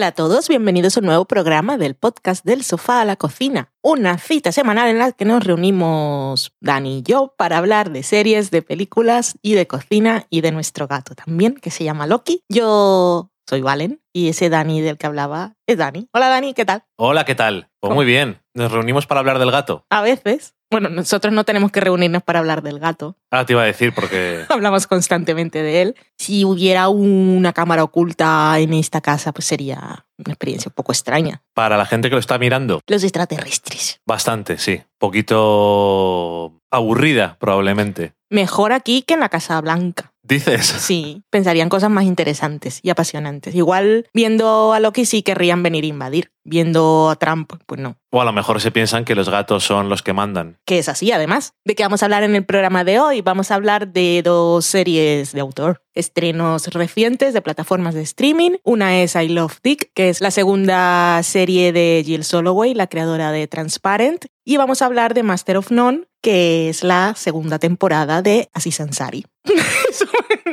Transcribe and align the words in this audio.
Hola 0.00 0.06
a 0.06 0.12
todos, 0.12 0.48
bienvenidos 0.48 0.96
a 0.96 1.00
un 1.00 1.06
nuevo 1.06 1.26
programa 1.26 1.76
del 1.76 1.94
podcast 1.94 2.42
del 2.42 2.64
sofá 2.64 3.02
a 3.02 3.04
la 3.04 3.16
cocina. 3.16 3.70
Una 3.82 4.16
cita 4.16 4.50
semanal 4.50 4.88
en 4.88 4.98
la 4.98 5.12
que 5.12 5.26
nos 5.26 5.44
reunimos 5.44 6.54
Dani 6.58 7.00
y 7.00 7.02
yo 7.02 7.34
para 7.36 7.58
hablar 7.58 7.90
de 7.90 8.02
series, 8.02 8.50
de 8.50 8.62
películas 8.62 9.38
y 9.42 9.52
de 9.52 9.66
cocina 9.66 10.26
y 10.30 10.40
de 10.40 10.52
nuestro 10.52 10.88
gato 10.88 11.14
también, 11.14 11.56
que 11.56 11.70
se 11.70 11.84
llama 11.84 12.06
Loki. 12.06 12.42
Yo 12.48 13.30
soy 13.46 13.60
Valen 13.60 14.00
y 14.14 14.30
ese 14.30 14.48
Dani 14.48 14.80
del 14.80 14.96
que 14.96 15.06
hablaba 15.06 15.56
es 15.66 15.76
Dani. 15.76 16.08
Hola 16.14 16.30
Dani, 16.30 16.54
¿qué 16.54 16.64
tal? 16.64 16.84
Hola, 16.96 17.26
¿qué 17.26 17.34
tal? 17.34 17.68
Pues 17.78 17.92
muy 17.92 18.06
bien. 18.06 18.40
Nos 18.54 18.72
reunimos 18.72 19.06
para 19.06 19.20
hablar 19.20 19.38
del 19.38 19.50
gato. 19.50 19.84
A 19.90 20.00
veces, 20.00 20.54
bueno, 20.70 20.88
nosotros 20.88 21.32
no 21.34 21.44
tenemos 21.44 21.72
que 21.72 21.80
reunirnos 21.80 22.22
para 22.22 22.38
hablar 22.38 22.62
del 22.62 22.78
gato. 22.78 23.16
Ah, 23.30 23.44
te 23.44 23.52
iba 23.54 23.62
a 23.62 23.66
decir 23.66 23.92
porque... 23.94 24.44
Hablamos 24.48 24.86
constantemente 24.86 25.62
de 25.62 25.82
él. 25.82 25.96
Si 26.16 26.44
hubiera 26.44 26.88
una 26.88 27.52
cámara 27.52 27.82
oculta 27.84 28.58
en 28.58 28.72
esta 28.74 29.00
casa, 29.00 29.32
pues 29.32 29.46
sería 29.46 30.06
una 30.18 30.32
experiencia 30.32 30.68
un 30.68 30.74
poco 30.74 30.92
extraña. 30.92 31.42
Para 31.54 31.76
la 31.76 31.86
gente 31.86 32.08
que 32.08 32.14
lo 32.14 32.20
está 32.20 32.38
mirando, 32.38 32.80
Los 32.86 33.02
extraterrestres. 33.04 34.00
bastante, 34.06 34.58
sí. 34.58 34.82
Poquito 34.98 36.60
aburrida, 36.70 37.36
probablemente. 37.40 38.12
Mejor 38.28 38.72
aquí 38.72 39.02
que 39.02 39.14
en 39.14 39.20
la 39.20 39.28
Casa 39.28 39.60
Blanca. 39.60 40.09
Dices. 40.30 40.64
Sí, 40.66 41.24
pensarían 41.28 41.68
cosas 41.68 41.90
más 41.90 42.04
interesantes 42.04 42.78
y 42.84 42.90
apasionantes. 42.90 43.52
Igual 43.52 44.06
viendo 44.14 44.72
a 44.72 44.78
Loki 44.78 45.04
sí 45.04 45.22
querrían 45.22 45.64
venir 45.64 45.82
a 45.82 45.88
invadir. 45.88 46.30
Viendo 46.44 47.10
a 47.10 47.16
Trump, 47.16 47.52
pues 47.66 47.80
no. 47.80 47.96
O 48.10 48.20
a 48.20 48.24
lo 48.24 48.32
mejor 48.32 48.60
se 48.60 48.70
piensan 48.70 49.04
que 49.04 49.14
los 49.14 49.28
gatos 49.28 49.62
son 49.62 49.88
los 49.88 50.02
que 50.02 50.12
mandan. 50.12 50.58
Que 50.64 50.78
es 50.78 50.88
así, 50.88 51.12
además. 51.12 51.52
¿De 51.64 51.74
qué 51.74 51.82
vamos 51.82 52.02
a 52.02 52.06
hablar 52.06 52.22
en 52.22 52.34
el 52.34 52.46
programa 52.46 52.82
de 52.82 52.98
hoy? 52.98 53.20
Vamos 53.20 53.50
a 53.50 53.56
hablar 53.56 53.92
de 53.92 54.22
dos 54.24 54.64
series 54.64 55.32
de 55.32 55.40
autor. 55.40 55.82
Estrenos 55.94 56.68
recientes 56.68 57.34
de 57.34 57.42
plataformas 57.42 57.94
de 57.94 58.02
streaming. 58.02 58.52
Una 58.64 59.02
es 59.02 59.16
I 59.16 59.28
Love 59.28 59.58
Dick, 59.62 59.92
que 59.94 60.08
es 60.08 60.20
la 60.20 60.30
segunda 60.30 61.20
serie 61.22 61.72
de 61.72 62.02
Jill 62.06 62.24
Soloway, 62.24 62.72
la 62.74 62.86
creadora 62.86 63.32
de 63.32 63.46
Transparent. 63.46 64.26
Y 64.44 64.56
vamos 64.56 64.80
a 64.80 64.86
hablar 64.86 65.12
de 65.12 65.22
Master 65.22 65.58
of 65.58 65.70
None, 65.70 66.08
que 66.22 66.68
es 66.68 66.82
la 66.82 67.14
segunda 67.16 67.58
temporada 67.58 68.22
de 68.22 68.48
Aziz 68.52 68.80
Ansari. 68.80 69.24
Eso 69.88 70.06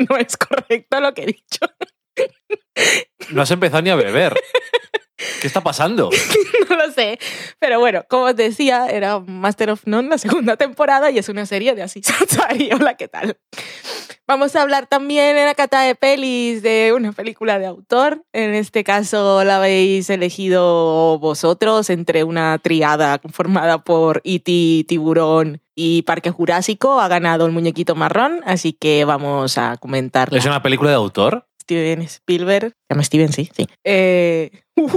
no 0.10 0.18
es 0.18 0.38
correcto 0.38 1.00
lo 1.00 1.14
que 1.14 1.24
he 1.24 1.28
dicho. 1.28 1.66
No 3.30 3.42
has 3.42 3.52
empezado 3.52 3.82
ni 3.82 3.90
a 3.90 3.96
beber. 3.96 4.34
¿Qué 5.42 5.48
está 5.48 5.62
pasando? 5.62 6.10
no 6.70 6.76
lo 6.76 6.92
sé. 6.92 7.20
Pero 7.60 7.80
bueno, 7.80 8.06
como 8.08 8.26
os 8.26 8.36
decía, 8.36 8.88
era 8.88 9.20
Master 9.20 9.72
of 9.72 9.82
None, 9.86 10.10
la 10.10 10.18
segunda 10.18 10.58
temporada, 10.58 11.10
y 11.10 11.18
es 11.18 11.30
una 11.30 11.46
serie 11.46 11.74
de 11.74 11.84
Aziz 11.84 12.08
Ansari. 12.10 12.70
Hola, 12.74 12.96
¿qué 12.96 13.08
tal? 13.08 13.38
Vamos 14.28 14.58
a 14.58 14.62
hablar 14.62 14.88
también 14.88 15.38
en 15.38 15.46
la 15.46 15.56
cata 15.56 15.84
de 15.84 15.96
pelis 15.96 16.62
de 16.62 16.92
una 16.94 17.14
película 17.14 17.60
de 17.60 17.66
autor. 17.66 18.26
En 18.34 18.54
este 18.56 18.84
caso 18.84 19.46
la 19.46 19.56
habéis 19.56 20.10
elegido 20.10 21.18
vosotros 21.20 21.90
entre 21.90 22.26
una 22.26 22.58
triada 22.58 23.20
conformada 23.20 23.86
por 23.86 24.22
E.T., 24.26 24.84
Tiburón 24.86 25.62
y 25.76 26.02
Parque 26.02 26.30
Jurásico. 26.30 27.00
Ha 27.00 27.08
ganado 27.08 27.46
el 27.46 27.54
muñequito 27.54 27.96
marrón, 27.96 28.42
así 28.46 28.74
que 28.74 29.06
vamos 29.06 29.58
a 29.58 29.78
comentarla. 29.78 30.38
¿Es 30.38 30.46
una 30.46 30.62
película 30.62 30.90
de 30.90 30.98
autor? 30.98 31.48
Steven 31.62 32.02
Spielberg. 32.02 32.72
Se 32.72 32.94
llama 32.94 33.04
Steven, 33.06 33.32
sí, 33.32 33.50
sí. 33.56 33.66
Eh, 33.86 34.52
uh, 34.76 34.90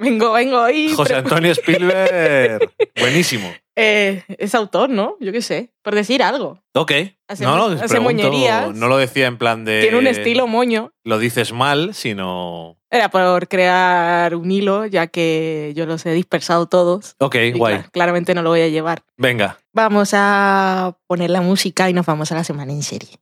vengo, 0.00 0.30
vengo 0.32 0.60
hoy. 0.60 0.92
José 0.92 1.16
Antonio 1.16 1.50
Spielberg. 1.50 2.72
Buenísimo. 3.00 3.52
Eh, 3.78 4.22
es 4.38 4.54
autor, 4.54 4.88
¿no? 4.88 5.16
Yo 5.20 5.32
qué 5.32 5.42
sé, 5.42 5.70
por 5.82 5.94
decir 5.94 6.22
algo. 6.22 6.62
Ok. 6.74 6.92
Hace 7.28 7.44
no, 7.44 7.56
no, 7.56 7.64
hace 7.66 7.88
pregunto, 7.88 8.72
no 8.74 8.88
lo 8.88 8.96
decía 8.96 9.26
en 9.26 9.36
plan 9.36 9.64
de... 9.66 9.82
Tiene 9.82 9.98
un 9.98 10.06
estilo 10.06 10.46
moño. 10.46 10.92
Lo 11.04 11.18
dices 11.18 11.52
mal, 11.52 11.92
sino... 11.94 12.78
Era 12.90 13.10
por 13.10 13.48
crear 13.48 14.34
un 14.34 14.50
hilo, 14.50 14.86
ya 14.86 15.08
que 15.08 15.72
yo 15.76 15.84
los 15.86 16.06
he 16.06 16.12
dispersado 16.12 16.66
todos. 16.66 17.16
Ok, 17.18 17.36
guay. 17.54 17.74
cla- 17.76 17.90
claramente 17.90 18.34
no 18.34 18.42
lo 18.42 18.50
voy 18.50 18.60
a 18.62 18.68
llevar. 18.68 19.02
Venga. 19.18 19.58
Vamos 19.72 20.10
a 20.14 20.96
poner 21.06 21.30
la 21.30 21.42
música 21.42 21.90
y 21.90 21.92
nos 21.92 22.06
vamos 22.06 22.32
a 22.32 22.36
la 22.36 22.44
semana 22.44 22.72
en 22.72 22.82
serie. 22.82 23.18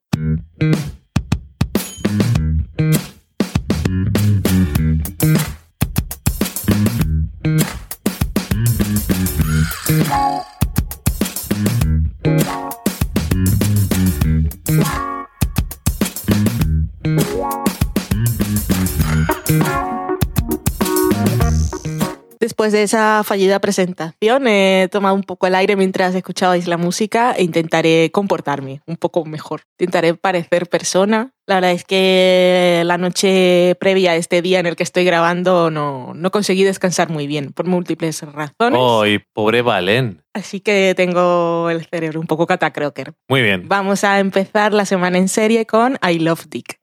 Después 22.44 22.72
de 22.72 22.82
esa 22.82 23.22
fallida 23.24 23.58
presentación, 23.58 24.46
he 24.48 24.90
tomado 24.92 25.14
un 25.14 25.22
poco 25.22 25.46
el 25.46 25.54
aire 25.54 25.76
mientras 25.76 26.14
escuchabais 26.14 26.68
la 26.68 26.76
música 26.76 27.32
e 27.32 27.42
intentaré 27.42 28.10
comportarme 28.12 28.82
un 28.86 28.98
poco 28.98 29.24
mejor. 29.24 29.62
Intentaré 29.78 30.12
parecer 30.12 30.68
persona. 30.68 31.30
La 31.46 31.54
verdad 31.54 31.70
es 31.70 31.84
que 31.84 32.82
la 32.84 32.98
noche 32.98 33.78
previa 33.80 34.10
a 34.10 34.16
este 34.16 34.42
día 34.42 34.60
en 34.60 34.66
el 34.66 34.76
que 34.76 34.82
estoy 34.82 35.06
grabando 35.06 35.70
no, 35.70 36.12
no 36.12 36.30
conseguí 36.30 36.64
descansar 36.64 37.08
muy 37.08 37.26
bien 37.26 37.54
por 37.54 37.66
múltiples 37.66 38.20
razones. 38.20 38.78
¡Ay, 38.78 39.20
pobre 39.32 39.62
Valen! 39.62 40.20
Así 40.34 40.60
que 40.60 40.92
tengo 40.94 41.70
el 41.70 41.86
cerebro 41.86 42.20
un 42.20 42.26
poco 42.26 42.46
catacroker. 42.46 43.14
Muy 43.26 43.40
bien. 43.40 43.68
Vamos 43.68 44.04
a 44.04 44.20
empezar 44.20 44.74
la 44.74 44.84
semana 44.84 45.16
en 45.16 45.28
serie 45.28 45.64
con 45.64 45.98
I 46.06 46.18
Love 46.18 46.44
Dick. 46.50 46.78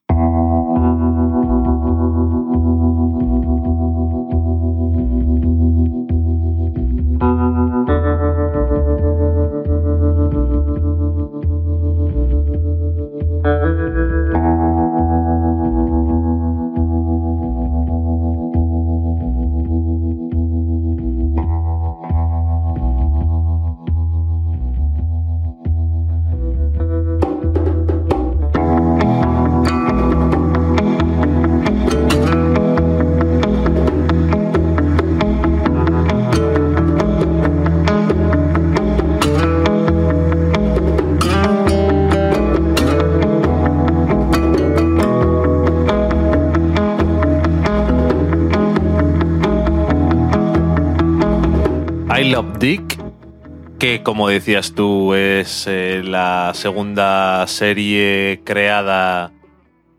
Como 54.21 54.29
decías 54.29 54.73
tú 54.75 55.15
es 55.15 55.65
eh, 55.65 56.03
la 56.05 56.51
segunda 56.53 57.47
serie 57.47 58.39
creada 58.43 59.31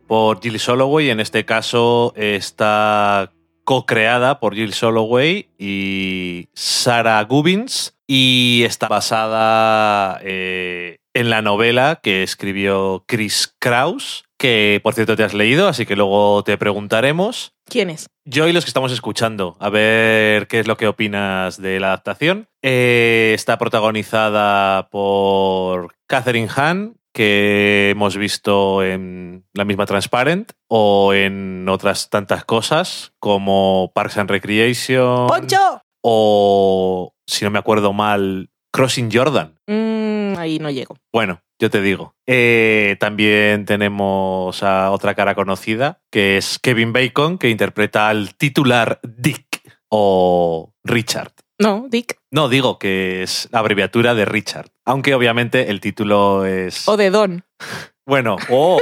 por 0.07 0.41
Jill 0.41 0.61
Soloway. 0.61 1.11
En 1.11 1.19
este 1.19 1.45
caso 1.45 2.13
está 2.15 3.33
co-creada 3.65 4.39
por 4.39 4.55
Jill 4.55 4.75
Soloway 4.75 5.49
y 5.59 6.47
Sarah 6.55 7.21
Gubbins 7.25 7.97
y 8.07 8.63
está 8.65 8.87
basada 8.87 10.21
eh, 10.23 10.99
en 11.15 11.29
la 11.29 11.43
novela 11.43 11.99
que 12.01 12.23
escribió 12.23 13.03
Chris 13.09 13.57
Kraus, 13.59 14.25
que 14.39 14.81
por 14.85 14.95
cierto 14.95 15.17
te 15.17 15.25
has 15.25 15.35
leído, 15.35 15.67
así 15.67 15.85
que 15.85 15.97
luego 15.97 16.45
te 16.45 16.57
preguntaremos. 16.57 17.55
¿Quién 17.73 17.89
es? 17.89 18.11
Yo 18.27 18.47
y 18.49 18.53
los 18.53 18.67
que 18.67 18.69
estamos 18.69 18.93
escuchando, 18.93 19.57
a 19.59 19.71
ver 19.71 20.47
qué 20.47 20.61
es 20.61 20.67
lo 20.67 20.77
que 20.77 20.87
opinas 20.87 21.57
de 21.57 21.81
la 21.81 21.87
adaptación. 21.87 22.47
Eh, 22.61 23.33
está 23.35 23.57
protagonizada 23.57 24.91
por 24.91 25.95
Catherine 26.07 26.51
Hahn, 26.55 26.99
que 27.15 27.89
hemos 27.89 28.19
visto 28.19 28.85
en 28.85 29.47
la 29.55 29.65
misma 29.65 29.87
Transparent 29.87 30.53
o 30.69 31.15
en 31.15 31.67
otras 31.67 32.11
tantas 32.11 32.45
cosas 32.45 33.15
como 33.19 33.91
Parks 33.95 34.19
and 34.19 34.29
Recreation 34.29 35.29
¡Poncho! 35.29 35.81
o, 36.03 37.15
si 37.27 37.47
no 37.47 37.51
me 37.51 37.59
acuerdo 37.59 37.95
mal, 37.95 38.51
Crossing 38.71 39.09
Jordan. 39.11 39.59
Mm, 39.67 40.37
ahí 40.37 40.59
no 40.59 40.69
llego. 40.69 40.99
Bueno, 41.11 41.41
yo 41.62 41.70
te 41.70 41.81
digo. 41.81 42.17
Eh, 42.26 42.97
también 42.99 43.67
tenemos 43.67 44.64
a 44.64 44.91
otra 44.91 45.14
cara 45.14 45.37
conocida, 45.37 46.00
que 46.11 46.37
es 46.37 46.59
Kevin 46.59 46.93
Bacon, 46.93 47.38
que 47.38 47.50
interpreta 47.50 48.09
al 48.09 48.35
titular 48.35 48.99
Dick 49.05 49.62
o 49.88 50.75
Richard. 50.82 51.31
No, 51.61 51.87
Dick. 51.88 52.19
No, 52.32 52.49
digo 52.49 52.81
que 52.81 53.23
es 53.23 53.49
la 53.53 53.61
abreviatura 53.61 54.17
de 54.17 54.25
Richard. 54.25 54.70
Aunque 54.85 55.14
obviamente 55.14 55.70
el 55.70 55.81
título 55.81 56.44
es. 56.44 56.88
O 56.88 56.97
de 56.97 57.11
Don. 57.11 57.44
Bueno, 58.05 58.37
oh. 58.50 58.81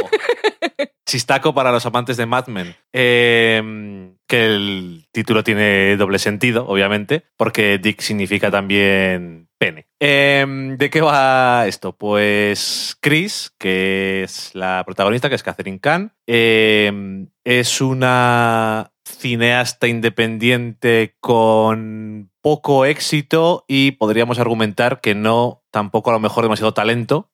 chistaco 1.07 1.53
para 1.53 1.71
los 1.73 1.85
amantes 1.85 2.17
de 2.17 2.25
Mad 2.25 2.47
Men. 2.47 2.75
Eh, 2.95 4.15
que 4.27 4.47
el 4.47 5.09
título 5.13 5.45
tiene 5.45 5.99
doble 5.99 6.19
sentido, 6.19 6.67
obviamente, 6.67 7.25
porque 7.37 7.77
Dick 7.77 8.01
significa 8.01 8.51
también 8.51 9.51
pene. 9.59 9.90
Eh, 10.01 10.47
¿De 10.79 10.91
qué 10.91 11.03
va 11.03 11.67
esto? 11.67 11.93
Pues 11.93 12.97
Chris, 13.01 13.53
que 13.59 14.23
es 14.23 14.55
la 14.55 14.83
protagonista, 14.87 15.29
que 15.29 15.35
es 15.35 15.43
Catherine 15.43 15.79
Kahn, 15.79 16.15
eh, 16.27 17.27
es 17.45 17.81
una 17.83 18.93
cineasta 19.05 19.89
independiente 19.89 21.17
con 21.21 22.31
poco 22.41 22.87
éxito 22.87 23.65
y 23.69 23.93
podríamos 23.93 24.39
argumentar 24.39 25.01
que 25.01 25.15
no 25.15 25.63
tampoco 25.71 26.11
a 26.11 26.15
lo 26.15 26.21
mejor 26.21 26.45
demasiado 26.45 26.73
talento. 26.73 27.29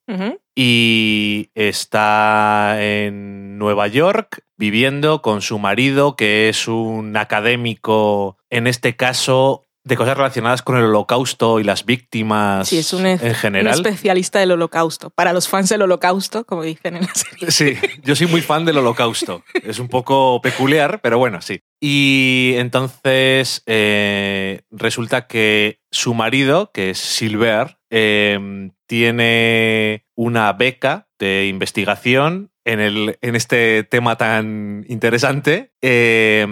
Y 0.54 1.50
está 1.54 2.82
en 2.82 3.58
Nueva 3.58 3.86
York 3.88 4.42
viviendo 4.56 5.20
con 5.20 5.42
su 5.42 5.58
marido, 5.58 6.16
que 6.16 6.48
es 6.48 6.66
un 6.66 7.16
académico, 7.16 8.38
en 8.48 8.66
este 8.66 8.96
caso, 8.96 9.65
de 9.86 9.96
cosas 9.96 10.16
relacionadas 10.16 10.62
con 10.62 10.76
el 10.76 10.82
holocausto 10.84 11.60
y 11.60 11.64
las 11.64 11.84
víctimas 11.86 12.68
Sí, 12.68 12.78
es 12.78 12.92
un, 12.92 13.06
en 13.06 13.20
un 13.22 13.34
general. 13.36 13.72
especialista 13.74 14.40
del 14.40 14.50
holocausto. 14.50 15.10
Para 15.10 15.32
los 15.32 15.46
fans 15.48 15.68
del 15.68 15.82
holocausto, 15.82 16.44
como 16.44 16.64
dicen 16.64 16.96
en 16.96 17.02
la 17.02 17.14
serie. 17.14 17.50
Sí, 17.52 17.74
yo 18.02 18.16
soy 18.16 18.26
muy 18.26 18.42
fan 18.42 18.64
del 18.64 18.78
holocausto. 18.78 19.44
Es 19.62 19.78
un 19.78 19.86
poco 19.86 20.40
peculiar, 20.42 21.00
pero 21.02 21.18
bueno, 21.18 21.40
sí. 21.40 21.60
Y 21.80 22.54
entonces 22.56 23.62
eh, 23.66 24.62
resulta 24.72 25.28
que 25.28 25.80
su 25.92 26.14
marido, 26.14 26.72
que 26.74 26.90
es 26.90 26.98
Silver, 26.98 27.78
eh, 27.90 28.70
tiene 28.88 30.04
una 30.16 30.52
beca 30.52 31.06
de 31.20 31.46
investigación 31.46 32.50
en, 32.66 32.80
el, 32.80 33.16
en 33.22 33.36
este 33.36 33.84
tema 33.84 34.16
tan 34.16 34.84
interesante, 34.88 35.70
eh, 35.80 36.44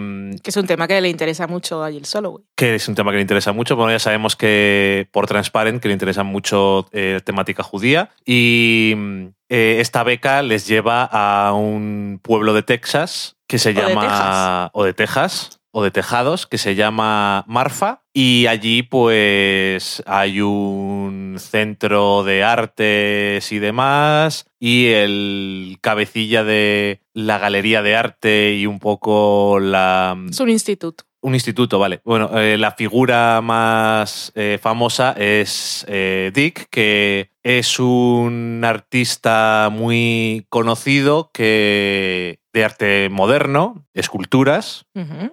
Que 0.43 0.51
es 0.51 0.57
un 0.57 0.67
tema 0.67 0.87
que 0.87 1.01
le 1.01 1.09
interesa 1.09 1.47
mucho 1.49 1.85
a 1.85 1.91
Jill 1.91 2.07
Soloway. 2.07 2.45
que 2.55 2.77
es 2.77 2.89
un 2.89 2.95
tema 2.95 3.11
que 3.11 3.17
le 3.17 3.23
interesa 3.23 3.53
mucho. 3.53 3.75
Bueno, 3.75 3.91
ya 3.91 3.99
sabemos 3.99 4.37
que 4.37 5.09
por 5.11 5.27
Transparent 5.27 5.83
que 5.83 5.89
le 5.89 5.95
interesa 5.95 6.23
mucho 6.23 6.87
eh, 6.93 7.21
temática 7.25 7.65
judía. 7.65 8.11
Y 8.25 8.95
eh, 9.49 9.79
esta 9.81 10.05
beca 10.05 10.43
les 10.43 10.69
lleva 10.69 11.05
a 11.05 11.53
un 11.53 12.21
pueblo 12.23 12.55
de 12.55 12.63
Texas 12.63 13.37
que 13.49 13.59
se 13.59 13.71
O 13.71 13.73
llama. 13.73 14.71
O 14.73 14.85
de 14.85 14.95
Texas. 14.95 15.61
O 15.77 15.83
de 15.83 15.91
Tejados, 15.91 16.47
que 16.47 16.57
se 16.57 16.77
llama 16.77 17.45
Marfa. 17.49 18.03
Y 18.13 18.47
allí, 18.47 18.85
pues, 18.85 20.05
hay 20.07 20.41
un 20.41 21.35
centro 21.41 22.23
de 22.23 22.45
artes 22.45 23.51
y 23.51 23.59
demás. 23.59 24.47
Y 24.61 24.87
el 24.91 25.79
cabecilla 25.81 26.45
de 26.45 27.01
la 27.13 27.39
galería 27.39 27.83
de 27.83 27.97
arte 27.97 28.55
y 28.55 28.67
un 28.67 28.79
poco 28.79 29.59
la. 29.59 30.17
Es 30.31 30.39
un 30.39 30.51
instituto. 30.51 31.07
Un 31.25 31.35
instituto, 31.35 31.79
vale. 31.79 32.03
Bueno, 32.05 32.39
eh, 32.39 32.59
la 32.59 32.73
figura 32.73 33.41
más 33.41 34.31
eh, 34.35 34.59
famosa 34.61 35.13
es 35.19 35.87
eh, 35.89 36.31
Dick, 36.35 36.69
que 36.69 37.31
es 37.43 37.81
un 37.81 38.63
artista 38.63 39.71
muy 39.73 40.47
conocido 40.51 41.31
que 41.33 42.44
de 42.55 42.65
arte 42.65 43.09
moderno, 43.11 43.85
esculturas 43.95 44.87